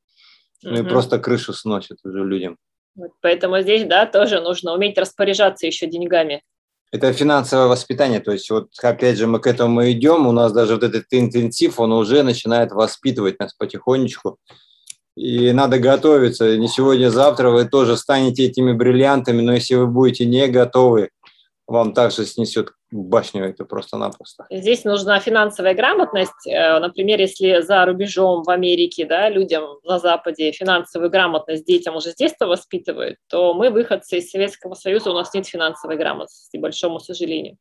Ну 0.64 0.76
и 0.78 0.82
Мгм. 0.82 0.90
просто 0.90 1.18
крышу 1.20 1.54
сносят 1.54 1.98
уже 2.04 2.26
людям. 2.26 2.58
Вот 2.96 3.12
поэтому 3.22 3.62
здесь, 3.62 3.86
да, 3.86 4.06
тоже 4.06 4.42
нужно 4.42 4.74
уметь 4.74 4.98
распоряжаться 4.98 5.66
еще 5.66 5.88
деньгами. 5.88 6.42
Это 6.94 7.12
финансовое 7.12 7.66
воспитание, 7.66 8.20
то 8.20 8.32
есть 8.32 8.52
вот 8.52 8.68
опять 8.84 9.18
же 9.18 9.26
мы 9.26 9.40
к 9.40 9.48
этому 9.48 9.90
идем, 9.90 10.28
у 10.28 10.32
нас 10.32 10.54
даже 10.54 10.76
вот 10.76 10.84
этот 10.84 11.06
интенсив, 11.10 11.80
он 11.80 11.92
уже 11.92 12.22
начинает 12.22 12.72
воспитывать 12.72 13.40
нас 13.40 13.56
потихонечку, 13.56 14.38
и 15.18 15.52
надо 15.54 15.80
готовиться, 15.80 16.56
не 16.56 16.68
сегодня, 16.68 17.10
завтра 17.10 17.50
вы 17.50 17.66
тоже 17.66 17.98
станете 17.98 18.46
этими 18.46 18.74
бриллиантами, 18.74 19.42
но 19.42 19.54
если 19.54 19.74
вы 19.74 19.88
будете 19.88 20.28
не 20.28 20.48
готовы, 20.48 21.10
вам 21.68 21.94
также 21.94 22.26
снесет 22.26 22.70
башню 22.92 23.46
это 23.46 23.66
просто-напросто. 23.66 24.46
Здесь 24.50 24.84
нужна 24.84 25.20
финансовая 25.20 25.74
грамотность. 25.74 26.48
Э, 26.48 26.80
Например, 26.80 27.20
если 27.20 27.62
за 27.62 27.86
рубежом 27.86 28.44
в 28.44 28.50
Америке, 28.50 29.06
да, 29.06 29.30
людям 29.30 29.80
на 29.84 30.00
Западе 30.00 30.52
финансовую 30.52 31.10
грамотность 31.10 31.66
детям 31.66 31.96
уже 31.96 32.12
с 32.12 32.16
детства 32.16 32.46
воспитывают, 32.46 33.18
то 33.30 33.54
мы, 33.54 33.70
выходцы 33.70 34.18
из 34.18 34.30
Советского 34.30 34.74
Союза, 34.74 35.12
у 35.12 35.14
нас 35.14 35.34
нет 35.34 35.48
финансовой 35.48 35.98
грамотности, 35.98 36.58
к 36.58 36.62
большому 36.62 37.00
сожалению. 37.00 37.58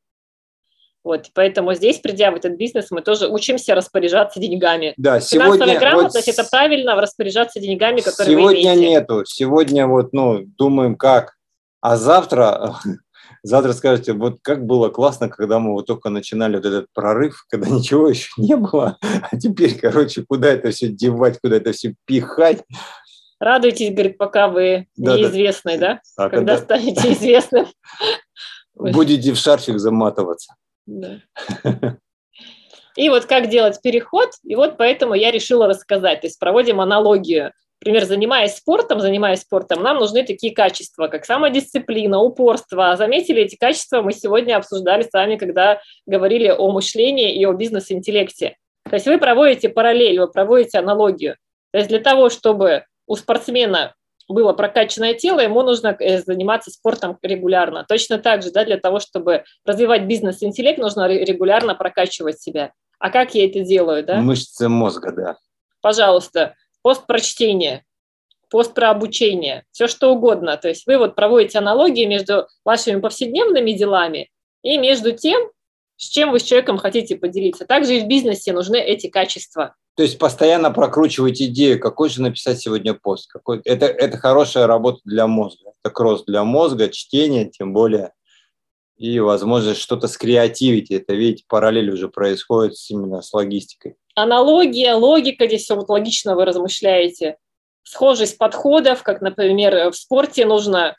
Вот, 1.04 1.30
поэтому 1.34 1.74
здесь, 1.74 1.98
придя 1.98 2.30
в 2.30 2.36
этот 2.36 2.56
бизнес, 2.56 2.92
мы 2.92 3.02
тоже 3.02 3.26
учимся 3.26 3.74
распоряжаться 3.74 4.38
деньгами. 4.38 4.94
Да, 4.96 5.18
Финансовая 5.18 5.56
сегодня, 5.56 5.74
вот 5.74 5.80
грамотность 5.80 6.28
это 6.28 6.44
правильно 6.44 6.94
распоряжаться 6.94 7.58
деньгами, 7.58 8.00
которые 8.00 8.36
вы 8.36 8.42
сегодня 8.42 8.74
имеете. 8.74 8.88
нету, 8.88 9.24
сегодня 9.24 9.86
вот, 9.88 10.12
ну, 10.12 10.42
думаем 10.44 10.94
как, 10.94 11.34
а 11.80 11.96
завтра, 11.96 12.76
завтра 13.42 13.72
скажете, 13.72 14.12
вот 14.12 14.38
как 14.42 14.64
было 14.66 14.88
классно, 14.88 15.28
когда 15.28 15.58
мы 15.58 15.72
вот 15.72 15.86
только 15.86 16.08
начинали 16.10 16.56
вот 16.56 16.64
этот 16.66 16.86
прорыв, 16.92 17.44
когда 17.50 17.68
ничего 17.68 18.08
еще 18.08 18.30
не 18.36 18.56
было, 18.56 18.98
а 19.30 19.36
теперь, 19.36 19.78
короче, 19.78 20.24
куда 20.28 20.48
это 20.48 20.70
все 20.70 20.88
девать, 20.88 21.38
куда 21.40 21.56
это 21.56 21.72
все 21.72 21.94
пихать, 22.06 22.62
Радуйтесь, 23.40 23.90
говорит, 23.92 24.18
пока 24.18 24.46
вы 24.46 24.86
Да, 24.96 25.14
да. 25.14 25.18
неизвестный, 25.18 25.76
да? 25.76 26.00
А 26.16 26.28
Когда 26.28 26.56
когда- 26.56 26.58
станете 26.58 27.12
известным. 27.12 27.66
будете 28.74 29.32
в 29.32 29.36
шарфик 29.36 29.80
заматываться. 29.80 30.54
Да. 30.86 31.18
И 32.94 33.08
вот 33.08 33.24
как 33.24 33.48
делать 33.48 33.80
переход, 33.82 34.30
и 34.44 34.54
вот 34.54 34.76
поэтому 34.76 35.14
я 35.14 35.32
решила 35.32 35.66
рассказать. 35.66 36.20
То 36.20 36.28
есть 36.28 36.38
проводим 36.38 36.80
аналогию. 36.80 37.52
Например, 37.82 38.04
занимаясь 38.04 38.54
спортом, 38.54 39.00
занимаясь 39.00 39.40
спортом, 39.40 39.82
нам 39.82 39.96
нужны 39.96 40.24
такие 40.24 40.54
качества, 40.54 41.08
как 41.08 41.24
самодисциплина, 41.24 42.20
упорство. 42.20 42.94
Заметили, 42.96 43.42
эти 43.42 43.56
качества 43.56 44.02
мы 44.02 44.12
сегодня 44.12 44.56
обсуждали 44.56 45.02
с 45.02 45.12
вами, 45.12 45.34
когда 45.34 45.80
говорили 46.06 46.48
о 46.48 46.70
мышлении 46.70 47.34
и 47.34 47.44
о 47.44 47.52
бизнес-интеллекте. 47.52 48.56
То 48.88 48.94
есть 48.94 49.06
вы 49.06 49.18
проводите 49.18 49.68
параллель, 49.68 50.20
вы 50.20 50.28
проводите 50.28 50.78
аналогию. 50.78 51.34
То 51.72 51.78
есть 51.78 51.88
для 51.88 51.98
того, 51.98 52.30
чтобы 52.30 52.84
у 53.08 53.16
спортсмена 53.16 53.94
было 54.28 54.52
прокачанное 54.52 55.14
тело, 55.14 55.40
ему 55.40 55.62
нужно 55.62 55.96
э, 55.98 56.20
заниматься 56.20 56.70
спортом 56.70 57.18
регулярно. 57.20 57.84
Точно 57.88 58.18
так 58.18 58.44
же, 58.44 58.52
да, 58.52 58.64
для 58.64 58.76
того, 58.76 59.00
чтобы 59.00 59.42
развивать 59.64 60.04
бизнес-интеллект, 60.04 60.78
нужно 60.78 61.08
ре- 61.08 61.24
регулярно 61.24 61.74
прокачивать 61.74 62.40
себя. 62.40 62.70
А 63.00 63.10
как 63.10 63.34
я 63.34 63.44
это 63.44 63.58
делаю, 63.58 64.04
да? 64.04 64.20
Мышцы 64.20 64.68
мозга, 64.68 65.10
да. 65.10 65.36
Пожалуйста, 65.80 66.54
пост 66.82 67.06
прочтения, 67.06 67.84
пост 68.50 68.74
про 68.74 68.90
обучение, 68.90 69.64
все 69.70 69.88
что 69.88 70.12
угодно. 70.12 70.56
То 70.56 70.68
есть 70.68 70.86
вы 70.86 70.98
вот 70.98 71.14
проводите 71.14 71.58
аналогии 71.58 72.04
между 72.04 72.46
вашими 72.64 73.00
повседневными 73.00 73.72
делами 73.72 74.30
и 74.62 74.76
между 74.76 75.12
тем, 75.12 75.50
с 75.96 76.08
чем 76.08 76.32
вы 76.32 76.40
с 76.40 76.42
человеком 76.42 76.78
хотите 76.78 77.16
поделиться. 77.16 77.64
Также 77.64 77.96
и 77.96 78.00
в 78.00 78.06
бизнесе 78.06 78.52
нужны 78.52 78.76
эти 78.76 79.08
качества. 79.08 79.74
То 79.94 80.02
есть 80.02 80.18
постоянно 80.18 80.70
прокручивать 80.70 81.40
идею, 81.42 81.78
какой 81.78 82.08
же 82.08 82.22
написать 82.22 82.58
сегодня 82.58 82.94
пост. 82.94 83.30
Какой... 83.30 83.60
Это, 83.64 83.86
это 83.86 84.16
хорошая 84.16 84.66
работа 84.66 85.00
для 85.04 85.26
мозга. 85.26 85.70
Это 85.82 85.92
кросс 85.92 86.24
для 86.24 86.44
мозга, 86.44 86.88
чтение, 86.88 87.50
тем 87.50 87.72
более. 87.72 88.12
И 89.02 89.18
возможность 89.18 89.80
что-то 89.80 90.06
скреативить. 90.06 90.92
Это, 90.92 91.14
видите, 91.14 91.42
параллель 91.48 91.90
уже 91.90 92.08
происходит 92.08 92.74
именно 92.88 93.20
с 93.20 93.32
логистикой. 93.32 93.96
аналогия, 94.14 94.94
логика, 94.94 95.48
здесь 95.48 95.64
все 95.64 95.74
вот 95.74 95.88
логично 95.88 96.36
вы 96.36 96.44
размышляете. 96.44 97.36
Схожесть 97.82 98.38
подходов, 98.38 99.02
как, 99.02 99.20
например, 99.20 99.90
в 99.90 99.96
спорте 99.96 100.46
нужно 100.46 100.94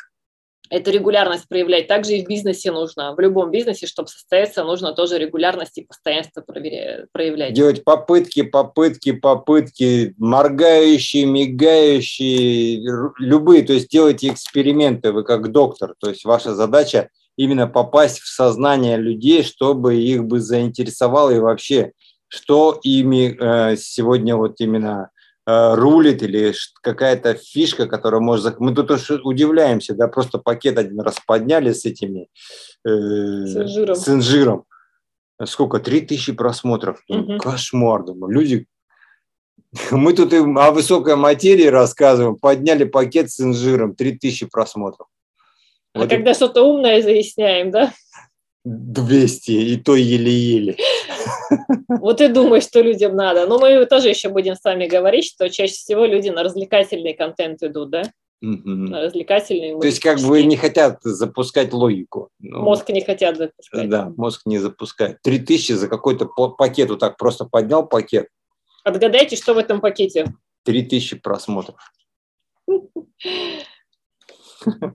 эту 0.70 0.92
регулярность 0.92 1.48
проявлять, 1.48 1.88
также 1.88 2.18
и 2.18 2.26
в 2.26 2.28
бизнесе 2.28 2.74
нужно. 2.74 3.16
В 3.16 3.20
любом 3.22 3.52
бизнесе, 3.52 3.88
чтобы 3.88 4.10
состояться, 4.10 4.66
нужно 4.66 4.94
тоже 4.94 5.18
регулярность 5.18 5.78
и 5.78 5.86
постоянство 5.86 6.42
проявлять. 6.42 7.54
Делать 7.54 7.86
попытки, 7.86 8.42
попытки, 8.42 9.14
попытки, 9.14 10.14
моргающие, 10.18 11.26
мигающие, 11.26 12.82
любые. 13.18 13.64
То 13.64 13.72
есть 13.72 13.90
делайте 13.90 14.28
эксперименты, 14.30 15.14
вы 15.14 15.24
как 15.24 15.54
доктор. 15.54 15.96
То 16.00 16.10
есть 16.10 16.26
ваша 16.26 16.54
задача 16.54 17.10
именно 17.38 17.68
попасть 17.68 18.20
в 18.20 18.28
сознание 18.28 18.98
людей, 18.98 19.44
чтобы 19.44 19.96
их 19.96 20.24
бы 20.26 20.40
заинтересовало 20.40 21.32
и 21.32 21.40
вообще, 21.40 21.92
что 22.28 22.80
ими 22.84 23.36
э, 23.40 23.76
сегодня 23.78 24.36
вот 24.36 24.60
именно 24.60 25.10
э, 25.46 25.74
рулит 25.76 26.24
или 26.24 26.54
какая-то 26.82 27.36
фишка, 27.36 27.88
которая 27.88 28.22
может... 28.22 28.46
зах- 28.46 28.58
Мы 28.60 28.74
тут 28.74 28.92
уж 28.92 29.10
удивляемся, 29.12 29.94
да, 29.94 30.08
просто 30.08 30.38
пакет 30.40 30.78
один 30.78 31.00
раз 31.02 31.20
подняли 31.26 31.72
с 31.74 31.86
этими... 31.86 32.28
э, 32.86 32.90
С 32.90 33.56
инжиром. 33.56 33.96
С 33.96 34.10
инжиром. 34.10 34.64
Сколько? 35.46 35.80
Три 35.80 36.02
тысячи 36.02 36.32
просмотров. 36.32 37.02
Думаю, 37.10 37.26
Мгм. 37.32 37.40
Кошмар, 37.40 38.04
думаю. 38.04 38.34
Люди... 38.34 38.68
Мы 39.92 40.14
тут 40.14 40.34
им 40.34 40.58
о 40.60 40.70
высокой 40.72 41.16
материи 41.16 41.66
рассказываем, 41.66 42.36
подняли 42.36 42.84
пакет 42.84 43.32
с 43.32 43.40
инжиром, 43.42 43.96
три 43.96 44.16
тысячи 44.18 44.46
просмотров. 44.46 45.08
А 45.94 45.99
Вот 45.99 46.10
когда 46.10 46.34
что-то 46.34 46.64
умное 46.64 47.02
заясняем, 47.02 47.72
да, 47.72 47.94
200, 48.65 49.52
и 49.52 49.78
то 49.78 49.95
еле-еле. 49.95 50.78
вот 51.88 52.22
и 52.22 52.28
думаешь, 52.30 52.64
что 52.64 52.82
людям 52.82 53.15
надо. 53.15 53.45
Но 53.45 53.60
мы 53.60 53.86
тоже 53.86 54.10
еще 54.10 54.30
будем 54.30 54.56
с 54.56 54.64
вами 54.64 54.88
говорить, 54.88 55.26
что 55.26 55.49
чаще 55.49 55.74
всего 55.74 56.06
люди 56.06 56.30
на 56.30 56.44
развлекательный 56.44 57.14
контент 57.14 57.61
идут, 57.61 57.90
да, 57.90 58.03
на 58.41 59.02
развлекательный. 59.02 59.80
То 59.80 59.86
есть 59.86 59.99
как 59.99 60.20
бы 60.20 60.44
не 60.44 60.56
хотят 60.57 60.99
запускать 61.03 61.74
логику. 61.74 62.30
Ну, 62.40 62.61
Мозг 62.64 62.90
не 62.90 63.02
хотят 63.02 63.38
запускать. 63.38 63.90
Да, 63.90 64.11
мозг 64.18 64.41
не 64.45 64.57
запускает. 64.60 65.22
Три 65.22 65.40
тысячи 65.40 65.74
за 65.74 65.88
какой-то 65.88 66.26
пакет, 66.26 66.90
вот 66.90 66.99
так 66.99 67.18
просто 67.18 67.45
поднял 67.45 67.86
пакет, 67.88 68.28
Отгадайте, 68.84 69.36
что 69.38 69.53
в 69.53 69.57
этом 69.57 69.80
пакете. 69.80 70.34
три 70.64 70.84
тысячи 70.84 71.18
просмотров. 71.18 71.78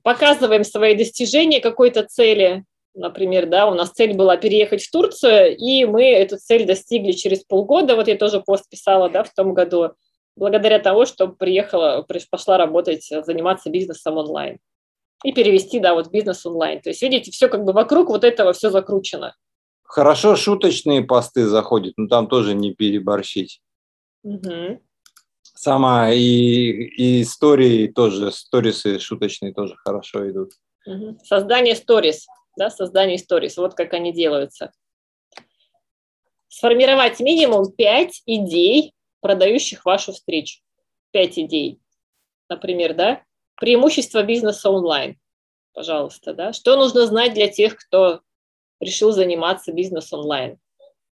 Показываем 0.03 0.65
свои 0.65 0.95
достижения 0.97 1.61
какой-то 1.61 2.05
цели. 2.05 2.65
Например, 2.95 3.47
да, 3.47 3.67
у 3.67 3.75
нас 3.75 3.91
цель 3.91 4.15
была 4.15 4.37
переехать 4.37 4.83
в 4.83 4.91
Турцию, 4.91 5.57
и 5.57 5.85
мы 5.85 6.05
эту 6.05 6.37
цель 6.37 6.67
достигли 6.67 7.13
через 7.13 7.45
полгода. 7.45 7.95
Вот 7.95 8.09
я 8.09 8.17
тоже 8.17 8.41
пост 8.41 8.69
писала, 8.69 9.09
да, 9.09 9.23
в 9.23 9.33
том 9.33 9.55
году, 9.55 9.93
благодаря 10.37 10.79
тому, 10.79 11.07
что 11.07 11.29
приехала, 11.29 12.07
пошла 12.31 12.57
работать, 12.57 13.05
заниматься 13.05 13.71
бизнесом 13.71 14.17
онлайн. 14.17 14.59
И 15.25 15.33
перевести, 15.33 15.81
да, 15.81 15.95
вот 15.95 16.11
бизнес 16.11 16.47
онлайн. 16.47 16.81
То 16.81 16.91
есть, 16.91 17.03
видите, 17.03 17.31
все 17.31 17.49
как 17.49 17.65
бы 17.65 17.73
вокруг 17.73 18.09
вот 18.09 18.25
этого 18.25 18.53
все 18.53 18.71
закручено. 18.71 19.35
Хорошо 19.83 20.37
шуточные 20.37 21.03
посты 21.03 21.47
заходят, 21.47 21.95
но 21.97 22.09
там 22.09 22.29
тоже 22.29 22.55
не 22.55 22.75
переборщить. 22.75 23.61
Угу. 24.23 24.81
Сама 25.61 26.13
и, 26.13 26.21
и 26.21 27.23
истории 27.23 27.89
тоже, 27.89 28.31
сторисы 28.31 29.01
шуточные 29.01 29.53
тоже 29.53 29.75
хорошо 29.75 30.31
идут. 30.31 30.53
Создание 31.25 31.75
сторис, 31.75 32.29
да, 32.57 32.71
создание 32.71 33.19
сторис, 33.19 33.57
вот 33.57 33.75
как 33.75 33.93
они 33.93 34.13
делаются. 34.13 34.71
Сформировать 36.47 37.19
минимум 37.19 37.73
5 37.73 38.23
идей, 38.27 38.95
продающих 39.21 39.85
вашу 39.85 40.13
встречу. 40.13 40.61
5 41.11 41.41
идей. 41.41 41.81
Например, 42.49 42.95
да, 42.95 43.25
преимущество 43.57 44.23
бизнеса 44.23 44.71
онлайн. 44.71 45.19
Пожалуйста, 45.73 46.35
да. 46.35 46.53
Что 46.53 46.77
нужно 46.77 47.05
знать 47.05 47.35
для 47.35 47.49
тех, 47.49 47.77
кто 47.77 48.21
решил 48.79 49.11
заниматься 49.11 49.73
бизнес 49.73 50.13
онлайн? 50.13 50.61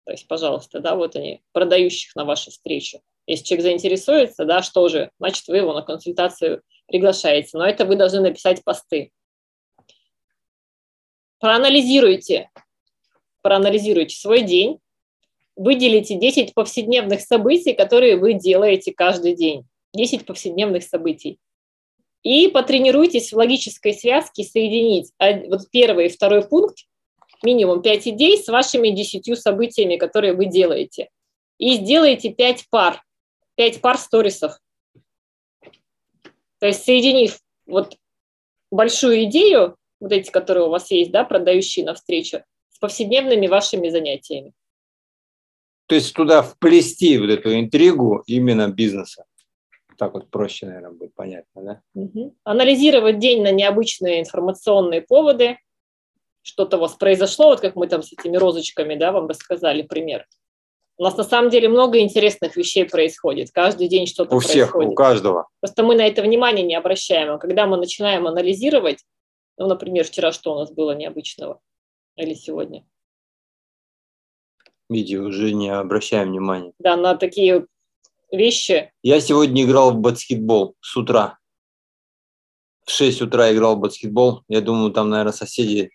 То 0.06 0.14
есть, 0.14 0.30
пожалуйста, 0.30 0.80
да, 0.80 0.96
вот 0.96 1.18
они, 1.18 1.44
продающих 1.52 2.16
на 2.16 2.24
вашу 2.24 2.52
встречу. 2.52 3.02
Если 3.30 3.46
человек 3.46 3.64
заинтересуется, 3.64 4.44
да, 4.44 4.64
что 4.64 4.88
же, 4.88 5.12
значит, 5.20 5.48
вы 5.48 5.58
его 5.58 5.72
на 5.72 5.84
консультацию 5.84 6.64
приглашаете. 6.88 7.60
Но 7.60 7.64
это 7.64 7.86
вы 7.86 7.96
должны 7.96 8.22
написать 8.22 8.64
посты. 8.64 9.12
Проанализируйте, 11.38 12.50
проанализируйте 13.44 14.16
свой 14.16 14.42
день, 14.42 14.80
выделите 15.56 16.16
10 16.16 16.56
повседневных 16.56 17.22
событий, 17.22 17.74
которые 17.74 18.18
вы 18.18 18.34
делаете 18.34 18.94
каждый 18.94 19.36
день. 19.36 19.64
10 19.94 20.26
повседневных 20.26 20.82
событий. 20.82 21.38
И 22.24 22.48
потренируйтесь 22.48 23.32
в 23.32 23.38
логической 23.38 23.94
связке 23.94 24.44
соединить 24.44 25.12
вот 25.20 25.70
первый 25.70 26.08
и 26.08 26.10
второй 26.10 26.48
пункт, 26.48 26.80
минимум 27.44 27.84
5 27.84 28.08
идей 28.08 28.40
с 28.40 28.48
вашими 28.48 28.90
10 28.90 29.40
событиями, 29.40 29.98
которые 29.98 30.34
вы 30.34 30.48
делаете. 30.48 31.10
И 31.60 31.76
сделайте 31.76 32.34
5 32.34 32.66
пар 32.72 33.04
пять 33.60 33.82
пар 33.82 33.98
сторисов. 33.98 34.58
То 36.60 36.68
есть 36.68 36.86
соединив 36.86 37.42
вот 37.66 37.98
большую 38.72 39.26
идею, 39.26 39.76
вот 40.00 40.14
эти, 40.14 40.32
которые 40.32 40.68
у 40.68 40.70
вас 40.70 40.90
есть, 40.92 41.12
да, 41.12 41.26
продающие 41.26 41.84
навстречу, 41.84 42.42
с 42.70 42.80
повседневными 42.80 43.48
вашими 43.48 43.90
занятиями. 43.90 44.54
То 45.88 45.96
есть 45.96 46.14
туда 46.14 46.42
вплести 46.42 47.18
вот 47.18 47.30
эту 47.30 47.54
интригу 47.54 48.24
именно 48.28 48.70
бизнеса. 48.70 49.26
Так 49.98 50.14
вот 50.14 50.30
проще, 50.30 50.66
наверное, 50.66 50.92
будет 50.92 51.14
понятно, 51.14 51.62
да? 51.62 51.82
Угу. 51.96 52.38
Анализировать 52.46 53.20
день 53.20 53.44
на 53.44 53.52
необычные 53.52 54.22
информационные 54.22 55.02
поводы. 55.02 55.58
Что-то 56.44 56.78
у 56.78 56.80
вас 56.80 56.94
произошло, 56.94 57.48
вот 57.48 57.60
как 57.60 57.76
мы 57.76 57.88
там 57.88 58.04
с 58.04 58.14
этими 58.14 58.38
розочками, 58.38 58.96
да, 58.96 59.12
вам 59.12 59.28
рассказали 59.28 59.82
пример. 59.82 60.26
У 61.00 61.04
нас 61.04 61.16
на 61.16 61.24
самом 61.24 61.50
деле 61.50 61.70
много 61.70 62.02
интересных 62.02 62.58
вещей 62.58 62.84
происходит. 62.84 63.52
Каждый 63.52 63.88
день 63.88 64.06
что-то 64.06 64.36
у 64.36 64.40
всех, 64.40 64.74
происходит. 64.74 64.92
У 64.92 64.96
каждого. 64.96 65.48
Просто 65.62 65.82
мы 65.82 65.96
на 65.96 66.06
это 66.06 66.22
внимание 66.22 66.66
не 66.66 66.76
обращаем. 66.76 67.32
А 67.32 67.38
когда 67.38 67.68
мы 67.68 67.78
начинаем 67.78 68.28
анализировать, 68.28 69.06
ну, 69.58 69.68
например, 69.68 70.04
вчера 70.04 70.34
что 70.34 70.54
у 70.54 70.60
нас 70.60 70.74
было 70.74 70.94
необычного 70.94 71.62
или 72.18 72.34
сегодня? 72.34 72.86
Видео 74.90 75.24
уже 75.24 75.54
не 75.54 75.70
обращаем 75.70 76.32
внимания. 76.32 76.74
Да, 76.80 76.98
на 76.98 77.16
такие 77.16 77.66
вещи. 78.30 78.92
Я 79.02 79.22
сегодня 79.22 79.64
играл 79.64 79.92
в 79.92 80.00
баскетбол 80.00 80.76
с 80.82 80.98
утра. 80.98 81.38
В 82.86 82.92
6 82.92 83.22
утра 83.22 83.54
играл 83.54 83.78
в 83.78 83.80
баскетбол. 83.80 84.44
Я 84.50 84.60
думаю, 84.60 84.92
там, 84.92 85.10
наверное, 85.10 85.32
соседи 85.32 85.92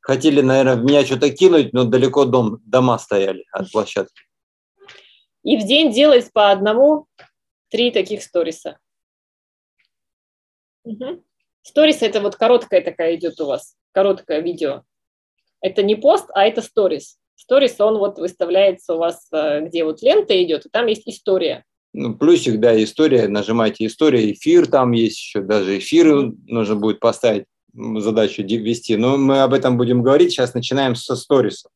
хотели, 0.00 0.42
наверное, 0.42 0.76
в 0.76 0.84
меня 0.84 1.06
что-то 1.06 1.30
кинуть, 1.30 1.72
но 1.72 1.84
далеко 1.84 2.26
дом, 2.26 2.60
дома 2.66 2.98
стояли 2.98 3.46
от 3.50 3.72
площадки 3.72 4.24
и 5.42 5.56
в 5.56 5.66
день 5.66 5.92
делать 5.92 6.32
по 6.32 6.50
одному 6.50 7.06
три 7.70 7.90
таких 7.90 8.22
сториса. 8.22 8.78
Угу. 10.84 11.22
Сторис 11.62 12.02
это 12.02 12.20
вот 12.20 12.36
короткая 12.36 12.82
такая 12.82 13.16
идет 13.16 13.40
у 13.40 13.46
вас, 13.46 13.76
короткое 13.92 14.40
видео. 14.40 14.82
Это 15.60 15.82
не 15.82 15.94
пост, 15.94 16.28
а 16.34 16.44
это 16.44 16.60
сторис. 16.60 17.18
Сторис, 17.36 17.80
он 17.80 17.98
вот 17.98 18.18
выставляется 18.18 18.94
у 18.94 18.98
вас, 18.98 19.26
э, 19.32 19.62
где 19.62 19.84
вот 19.84 20.02
лента 20.02 20.40
идет, 20.42 20.66
и 20.66 20.68
там 20.68 20.86
есть 20.86 21.08
история. 21.08 21.64
Ну, 21.92 22.16
плюсик, 22.16 22.58
да, 22.58 22.82
история, 22.82 23.28
нажимаете 23.28 23.86
история, 23.86 24.32
эфир 24.32 24.66
там 24.66 24.92
есть 24.92 25.18
еще, 25.18 25.40
даже 25.40 25.78
эфир 25.78 26.32
нужно 26.46 26.76
будет 26.76 27.00
поставить, 27.00 27.44
задачу 27.74 28.42
ввести. 28.42 28.96
Но 28.96 29.16
мы 29.16 29.42
об 29.42 29.54
этом 29.54 29.76
будем 29.76 30.02
говорить, 30.02 30.30
сейчас 30.32 30.54
начинаем 30.54 30.94
со 30.94 31.16
сторисов 31.16 31.70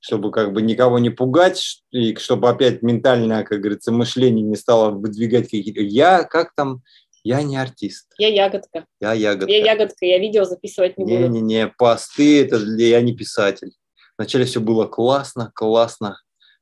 чтобы 0.00 0.30
как 0.32 0.52
бы 0.52 0.62
никого 0.62 0.98
не 0.98 1.10
пугать, 1.10 1.82
и 1.90 2.16
чтобы 2.16 2.48
опять 2.48 2.82
ментальное, 2.82 3.44
как 3.44 3.60
говорится, 3.60 3.92
мышление 3.92 4.44
не 4.44 4.56
стало 4.56 4.90
выдвигать 4.90 5.44
какие-то... 5.44 5.82
Я, 5.82 6.24
как 6.24 6.54
там, 6.54 6.82
я 7.22 7.42
не 7.42 7.56
артист. 7.56 8.12
Я 8.18 8.28
ягодка. 8.28 8.86
Я 9.00 9.12
ягодка. 9.12 9.52
Я 9.52 9.72
ягодка, 9.72 10.06
я 10.06 10.18
видео 10.18 10.44
записывать 10.44 10.96
не, 10.96 11.04
не 11.04 11.16
буду. 11.18 11.28
Не-не-не, 11.28 11.68
посты, 11.68 12.42
это 12.42 12.58
для... 12.58 12.88
я 12.88 13.00
не 13.02 13.14
писатель. 13.14 13.72
Вначале 14.16 14.46
все 14.46 14.60
было 14.60 14.86
классно, 14.86 15.52
классно, 15.54 16.18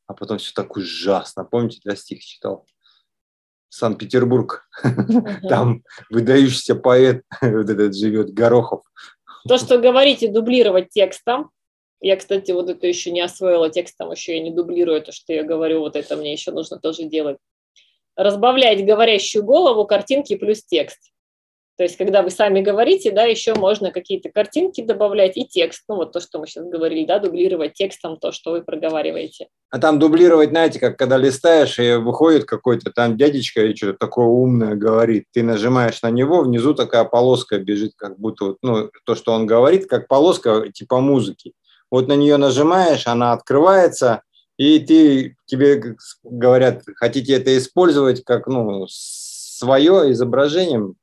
а 0.06 0.14
потом 0.14 0.38
все 0.38 0.52
так 0.52 0.76
ужасно. 0.76 1.44
Помните, 1.44 1.80
для 1.84 1.94
стих 1.94 2.24
читал? 2.24 2.66
Санкт-Петербург. 3.68 4.68
Там 5.48 5.82
выдающийся 6.10 6.74
поэт 6.74 7.22
вот 7.40 7.70
этот 7.70 7.96
живет, 7.96 8.32
Горохов. 8.32 8.82
То, 9.46 9.58
что 9.58 9.78
говорите, 9.78 10.28
дублировать 10.28 10.90
текстом, 10.90 11.50
я, 12.00 12.16
кстати, 12.16 12.52
вот 12.52 12.70
это 12.70 12.86
еще 12.86 13.10
не 13.10 13.20
освоила 13.20 13.70
текстом, 13.70 14.10
еще 14.10 14.36
я 14.36 14.42
не 14.42 14.50
дублирую 14.50 15.02
то, 15.02 15.12
что 15.12 15.32
я 15.32 15.42
говорю, 15.42 15.80
вот 15.80 15.96
это 15.96 16.16
мне 16.16 16.32
еще 16.32 16.50
нужно 16.50 16.78
тоже 16.78 17.04
делать. 17.04 17.38
Разбавлять 18.16 18.84
говорящую 18.84 19.44
голову 19.44 19.86
картинки 19.86 20.36
плюс 20.36 20.64
текст. 20.64 21.12
То 21.78 21.84
есть, 21.84 21.96
когда 21.96 22.22
вы 22.22 22.30
сами 22.30 22.60
говорите, 22.60 23.12
да, 23.12 23.22
еще 23.22 23.54
можно 23.54 23.92
какие-то 23.92 24.30
картинки 24.30 24.80
добавлять 24.80 25.36
и 25.36 25.46
текст. 25.46 25.84
Ну, 25.88 25.94
вот 25.94 26.10
то, 26.10 26.18
что 26.18 26.40
мы 26.40 26.48
сейчас 26.48 26.64
говорили, 26.64 27.06
да, 27.06 27.20
дублировать 27.20 27.74
текстом 27.74 28.16
то, 28.16 28.32
что 28.32 28.50
вы 28.50 28.62
проговариваете. 28.62 29.46
А 29.70 29.78
там 29.78 30.00
дублировать, 30.00 30.48
знаете, 30.48 30.80
как 30.80 30.98
когда 30.98 31.16
листаешь, 31.16 31.78
и 31.78 31.94
выходит 31.94 32.46
какой-то 32.46 32.90
там 32.90 33.16
дядечка 33.16 33.64
и 33.64 33.76
что-то 33.76 33.96
такое 33.96 34.26
умное 34.26 34.74
говорит. 34.74 35.26
Ты 35.32 35.44
нажимаешь 35.44 36.02
на 36.02 36.10
него, 36.10 36.42
внизу 36.42 36.74
такая 36.74 37.04
полоска 37.04 37.58
бежит, 37.58 37.92
как 37.96 38.18
будто, 38.18 38.56
ну, 38.60 38.90
то, 39.04 39.14
что 39.14 39.30
он 39.30 39.46
говорит, 39.46 39.86
как 39.86 40.08
полоска 40.08 40.72
типа 40.72 40.98
музыки. 40.98 41.52
Вот 41.90 42.08
на 42.08 42.14
нее 42.14 42.36
нажимаешь, 42.36 43.06
она 43.06 43.32
открывается, 43.32 44.22
и 44.56 44.78
ты, 44.80 45.36
тебе 45.46 45.96
говорят, 46.22 46.82
хотите 46.96 47.34
это 47.34 47.56
использовать 47.56 48.24
как 48.24 48.46
ну, 48.46 48.86
свое 48.88 50.12
изображение, 50.12 50.94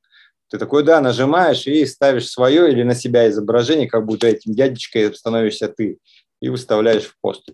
ты 0.48 0.58
такой, 0.58 0.84
да, 0.84 1.00
нажимаешь 1.00 1.66
и 1.66 1.84
ставишь 1.86 2.28
свое 2.28 2.70
или 2.70 2.82
на 2.84 2.94
себя 2.94 3.28
изображение, 3.28 3.88
как 3.88 4.04
будто 4.04 4.28
этим 4.28 4.54
дядечкой 4.54 5.12
становишься 5.14 5.68
ты, 5.68 5.98
и 6.40 6.48
выставляешь 6.48 7.04
в 7.04 7.16
пост. 7.20 7.48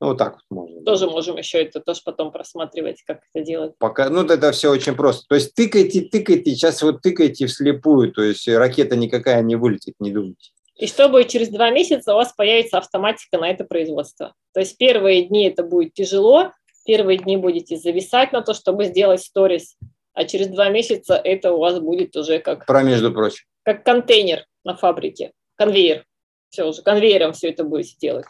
Ну, 0.00 0.08
вот 0.08 0.18
так 0.18 0.34
вот 0.34 0.42
можно. 0.50 0.82
Тоже 0.84 1.08
можем 1.08 1.38
еще 1.38 1.62
это 1.62 1.80
тоже 1.80 2.02
потом 2.04 2.30
просматривать, 2.30 3.02
как 3.04 3.20
это 3.32 3.44
делать. 3.44 3.72
Пока, 3.78 4.10
ну, 4.10 4.22
это 4.24 4.52
все 4.52 4.70
очень 4.70 4.94
просто. 4.94 5.24
То 5.28 5.34
есть 5.34 5.54
тыкайте, 5.54 6.02
тыкайте, 6.02 6.50
сейчас 6.52 6.82
вот 6.82 7.00
тыкайте 7.00 7.46
вслепую, 7.46 8.12
то 8.12 8.22
есть 8.22 8.46
ракета 8.46 8.94
никакая 8.94 9.42
не 9.42 9.56
вылетит, 9.56 9.94
не 9.98 10.12
думайте 10.12 10.50
и 10.78 10.86
чтобы 10.86 11.24
через 11.24 11.48
два 11.48 11.70
месяца 11.70 12.14
у 12.14 12.16
вас 12.16 12.32
появится 12.32 12.78
автоматика 12.78 13.36
на 13.36 13.50
это 13.50 13.64
производство. 13.64 14.34
То 14.54 14.60
есть 14.60 14.78
первые 14.78 15.24
дни 15.24 15.48
это 15.48 15.64
будет 15.64 15.92
тяжело, 15.92 16.52
первые 16.86 17.18
дни 17.18 17.36
будете 17.36 17.76
зависать 17.76 18.32
на 18.32 18.42
то, 18.42 18.54
чтобы 18.54 18.84
сделать 18.84 19.20
сторис, 19.20 19.76
а 20.14 20.24
через 20.24 20.46
два 20.46 20.68
месяца 20.68 21.16
это 21.16 21.52
у 21.52 21.58
вас 21.58 21.80
будет 21.80 22.16
уже 22.16 22.38
как... 22.38 22.64
Про 22.64 22.84
между 22.84 23.12
прочим. 23.12 23.44
Как 23.64 23.84
контейнер 23.84 24.46
на 24.64 24.76
фабрике, 24.76 25.32
конвейер. 25.56 26.04
Все 26.50 26.64
уже, 26.64 26.80
конвейером 26.82 27.32
все 27.32 27.50
это 27.50 27.64
будете 27.64 27.96
делать. 28.00 28.26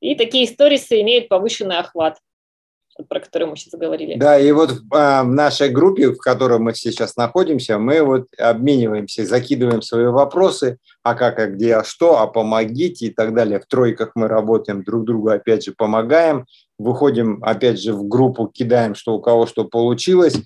И 0.00 0.16
такие 0.16 0.46
сторисы 0.48 1.00
имеют 1.00 1.28
повышенный 1.28 1.78
охват 1.78 2.18
про 3.08 3.20
который 3.20 3.46
мы 3.46 3.56
сейчас 3.56 3.78
говорили. 3.78 4.16
Да, 4.16 4.38
и 4.38 4.52
вот 4.52 4.72
в, 4.72 4.82
а, 4.92 5.22
в 5.22 5.28
нашей 5.28 5.70
группе, 5.70 6.10
в 6.10 6.18
которой 6.18 6.58
мы 6.58 6.74
сейчас 6.74 7.16
находимся, 7.16 7.78
мы 7.78 8.02
вот 8.02 8.26
обмениваемся, 8.38 9.24
закидываем 9.24 9.82
свои 9.82 10.06
вопросы, 10.06 10.78
а 11.02 11.14
как, 11.14 11.38
а 11.38 11.46
где, 11.46 11.76
а 11.76 11.84
что, 11.84 12.20
а 12.20 12.26
помогите 12.26 13.06
и 13.06 13.10
так 13.10 13.34
далее. 13.34 13.60
В 13.60 13.66
тройках 13.66 14.12
мы 14.14 14.28
работаем, 14.28 14.84
друг 14.84 15.04
другу 15.04 15.30
опять 15.30 15.64
же 15.64 15.72
помогаем, 15.72 16.46
выходим 16.78 17.42
опять 17.42 17.80
же 17.80 17.92
в 17.94 18.06
группу, 18.06 18.46
кидаем, 18.46 18.94
что 18.94 19.14
у 19.14 19.20
кого 19.20 19.46
что 19.46 19.64
получилось. 19.64 20.36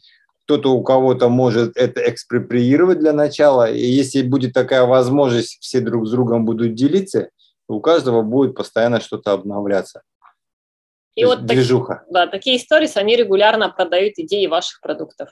кто-то 0.44 0.72
у 0.72 0.82
кого-то 0.82 1.28
может 1.28 1.76
это 1.76 2.08
экспроприировать 2.08 3.00
для 3.00 3.12
начала, 3.12 3.68
и 3.68 3.84
если 3.84 4.22
будет 4.22 4.52
такая 4.52 4.84
возможность, 4.84 5.58
все 5.60 5.80
друг 5.80 6.06
с 6.06 6.10
другом 6.12 6.44
будут 6.44 6.74
делиться, 6.74 7.30
у 7.68 7.80
каждого 7.80 8.22
будет 8.22 8.54
постоянно 8.54 9.00
что-то 9.00 9.32
обновляться. 9.32 10.02
И 11.16 11.24
вот 11.24 11.46
движуха. 11.46 11.94
Так, 12.04 12.10
да, 12.10 12.26
такие 12.26 12.58
истории, 12.58 12.88
они 12.96 13.16
регулярно 13.16 13.68
продают 13.70 14.14
идеи 14.18 14.46
ваших 14.46 14.80
продуктов. 14.80 15.30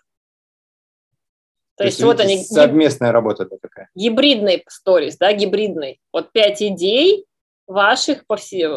То, 1.77 1.79
То 1.79 1.85
есть, 1.85 1.99
есть 1.99 2.07
вот 2.07 2.21
они... 2.21 2.43
Совместная 2.43 3.13
работа 3.13 3.47
такая. 3.47 3.91
Гибридный 3.95 4.65
сторис, 4.67 5.19
да, 5.19 5.33
гибридный. 5.33 6.01
Вот 6.13 6.33
пять 6.33 6.63
идей 6.63 7.27
ваших, 7.67 8.27
повсе... 8.27 8.69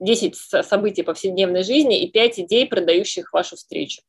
10 0.00 0.36
э, 0.52 0.62
событий 0.64 1.02
повседневной 1.02 1.62
жизни 1.62 2.02
и 2.02 2.10
5 2.10 2.40
идей, 2.40 2.66
продающих 2.66 3.32
вашу 3.32 3.56
встречу. 3.56 4.02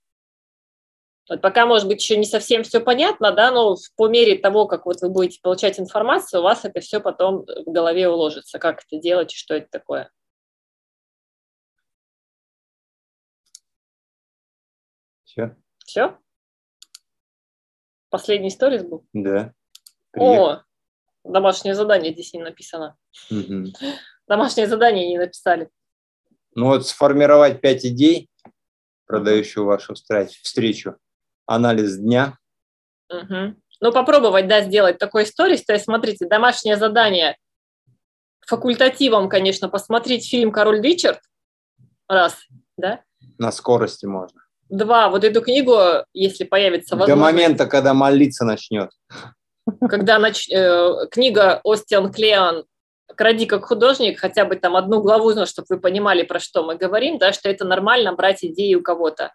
Вот 1.29 1.41
пока, 1.41 1.65
может 1.65 1.87
быть, 1.87 2.01
еще 2.01 2.17
не 2.17 2.25
совсем 2.25 2.63
все 2.63 2.79
понятно, 2.79 3.31
да, 3.31 3.51
но 3.51 3.77
по 3.95 4.07
мере 4.07 4.37
того, 4.37 4.65
как 4.65 4.85
вот 4.85 5.01
вы 5.01 5.09
будете 5.09 5.39
получать 5.41 5.79
информацию, 5.79 6.41
у 6.41 6.43
вас 6.43 6.65
это 6.65 6.81
все 6.81 6.99
потом 6.99 7.45
в 7.45 7.71
голове 7.71 8.09
уложится, 8.09 8.59
как 8.59 8.81
это 8.85 8.99
делать 8.99 9.33
и 9.33 9.37
что 9.37 9.53
это 9.53 9.67
такое. 9.71 10.09
Все? 15.33 15.55
Все? 15.83 16.19
Последний 18.11 18.51
сторис 18.51 18.83
был? 18.83 19.03
Да. 19.13 19.51
Привет. 20.11 20.39
О, 20.39 20.63
домашнее 21.23 21.73
задание 21.73 22.13
здесь 22.13 22.33
не 22.33 22.43
написано. 22.43 22.95
Угу. 23.31 23.73
Домашнее 24.27 24.67
задание 24.67 25.07
не 25.07 25.17
написали. 25.17 25.71
Ну 26.53 26.67
вот 26.67 26.85
сформировать 26.85 27.61
пять 27.61 27.83
идей, 27.83 28.29
продающую 29.07 29.65
вашу 29.65 29.95
встречу, 29.95 30.97
анализ 31.47 31.97
дня. 31.97 32.37
Угу. 33.09 33.55
Ну, 33.81 33.91
попробовать, 33.91 34.47
да, 34.47 34.61
сделать 34.61 34.99
такой 34.99 35.25
сторис. 35.25 35.65
То 35.65 35.73
есть, 35.73 35.85
смотрите, 35.85 36.27
домашнее 36.27 36.77
задание 36.77 37.37
факультативом, 38.45 39.29
конечно, 39.29 39.67
посмотреть 39.67 40.29
фильм 40.29 40.51
«Король 40.51 40.79
Ричард». 40.79 41.21
Раз, 42.07 42.37
да? 42.77 43.03
На 43.39 43.51
скорости 43.51 44.05
можно. 44.05 44.42
Два, 44.69 45.09
вот 45.09 45.23
эту 45.23 45.41
книгу, 45.41 45.77
если 46.13 46.45
появится 46.45 46.95
возможность. 46.95 47.19
До 47.19 47.31
момента, 47.31 47.65
когда 47.67 47.93
молиться 47.93 48.45
начнет. 48.45 48.89
Когда 49.87 50.19
нач... 50.19 50.49
э, 50.49 51.07
книга 51.11 51.61
Остиан 51.63 52.11
Клеан 52.11 52.65
«Кради 53.15 53.45
как 53.45 53.65
художник», 53.65 54.19
хотя 54.19 54.45
бы 54.45 54.55
там 54.55 54.75
одну 54.75 55.01
главу, 55.01 55.31
чтобы 55.45 55.65
вы 55.69 55.79
понимали, 55.79 56.23
про 56.23 56.39
что 56.39 56.63
мы 56.63 56.75
говорим, 56.75 57.17
да, 57.17 57.33
что 57.33 57.49
это 57.49 57.65
нормально 57.65 58.13
брать 58.13 58.43
идеи 58.43 58.73
у 58.75 58.81
кого-то. 58.81 59.31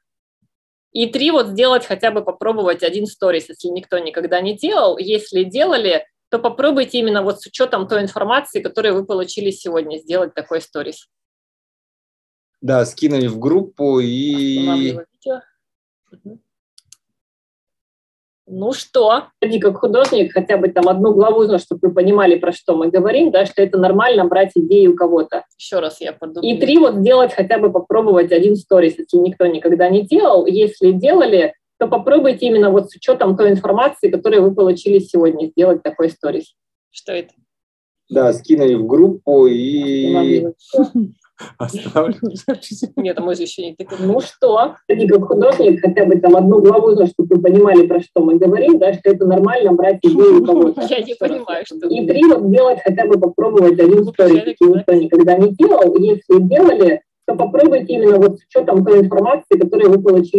И 0.93 1.07
три, 1.07 1.31
вот 1.31 1.49
сделать 1.49 1.87
хотя 1.87 2.11
бы 2.11 2.25
попробовать 2.25 2.83
один 2.83 3.07
сторис, 3.07 3.49
если 3.49 3.69
никто 3.69 3.99
никогда 3.99 4.41
не 4.41 4.57
делал. 4.57 4.99
Если 4.99 5.45
делали, 5.45 6.07
то 6.31 6.39
попробуйте 6.39 6.99
именно 6.99 7.23
вот 7.23 7.41
с 7.41 7.47
учетом 7.47 7.87
той 7.87 8.03
информации, 8.03 8.61
которую 8.61 8.95
вы 8.95 9.05
получили 9.05 9.51
сегодня, 9.51 9.99
сделать 9.99 10.35
такой 10.35 10.61
сторис. 10.61 11.07
Да, 12.61 12.85
скинули 12.85 13.27
в 13.27 13.39
группу 13.39 14.01
и... 14.01 14.97
Ну 18.51 18.73
что, 18.73 19.25
ты 19.41 19.61
как 19.61 19.77
художник, 19.77 20.33
хотя 20.33 20.57
бы 20.57 20.69
там 20.69 20.89
одну 20.89 21.13
главу, 21.13 21.45
чтобы 21.59 21.89
вы 21.89 21.95
понимали, 21.95 22.37
про 22.37 22.51
что 22.51 22.75
мы 22.77 22.89
говорим, 22.89 23.31
да, 23.31 23.45
что 23.45 23.61
это 23.61 23.77
нормально 23.77 24.25
брать 24.25 24.53
идеи 24.55 24.87
у 24.87 24.97
кого-то. 24.97 25.45
Еще 25.59 25.81
раз 25.81 26.01
я 26.01 26.15
подумаю. 26.15 26.51
И 26.51 26.59
три 26.59 26.79
вот 26.79 26.95
сделать, 26.95 27.35
хотя 27.35 27.59
бы 27.59 27.71
попробовать 27.71 28.33
один 28.33 28.57
сторис, 28.57 28.99
если 28.99 29.19
никто 29.19 29.47
никогда 29.47 29.91
не 29.91 30.07
делал. 30.07 30.47
Если 30.47 30.93
делали, 30.93 31.53
то 31.79 31.89
попробуйте 31.89 32.47
именно 32.47 32.71
вот 32.71 32.91
с 32.91 32.97
учетом 32.97 33.37
той 33.37 33.51
информации, 33.51 34.11
которую 34.11 34.43
вы 34.43 34.55
получили 34.55 34.99
сегодня, 34.99 35.49
сделать 35.49 35.83
такой 35.83 36.09
сторис. 36.09 36.55
Что 36.91 37.13
это? 37.13 37.35
Да, 38.09 38.33
скинули 38.33 38.75
в 38.75 38.87
группу 38.87 39.47
и... 39.47 40.47
Оставлю 41.57 42.15
запись. 42.23 42.85
Нет, 42.97 43.19
мы 43.21 43.35
же 43.35 43.43
еще 43.43 43.63
не 43.63 43.75
такие. 43.75 43.99
Ну 44.01 44.21
что, 44.21 44.77
ты 44.87 45.07
как 45.07 45.27
художник, 45.27 45.81
хотя 45.81 46.05
бы 46.05 46.19
там 46.19 46.37
одну 46.37 46.61
главу, 46.61 46.93
чтобы 47.07 47.37
вы 47.37 47.43
понимали, 47.43 47.87
про 47.87 48.01
что 48.01 48.23
мы 48.23 48.39
говорим, 48.39 48.79
да, 48.79 48.93
что 48.93 49.11
это 49.11 49.27
нормально 49.27 49.73
брать 49.73 49.99
идею 50.03 50.45
кого-то. 50.45 50.83
Я 50.89 51.01
не 51.01 51.15
понимаю, 51.15 51.65
что... 51.67 51.77
И 51.89 52.07
три 52.07 52.25
вот 52.25 52.51
делать, 52.51 52.81
хотя 52.85 53.07
бы 53.07 53.19
попробовать 53.19 53.79
один 53.79 54.05
сторис, 54.07 54.57
никто 54.61 54.93
никогда 54.93 55.37
не 55.37 55.55
делал. 55.55 55.97
Если 55.97 56.41
делали, 56.41 57.03
то 57.29 57.35
попробуйте 57.35 57.93
именно 57.95 58.17
вот 58.17 58.39
с 58.39 58.45
учетом 58.45 58.85
той 58.85 59.01
информации, 59.01 59.59
которую 59.59 59.91
вы 59.91 60.03
получили 60.03 60.37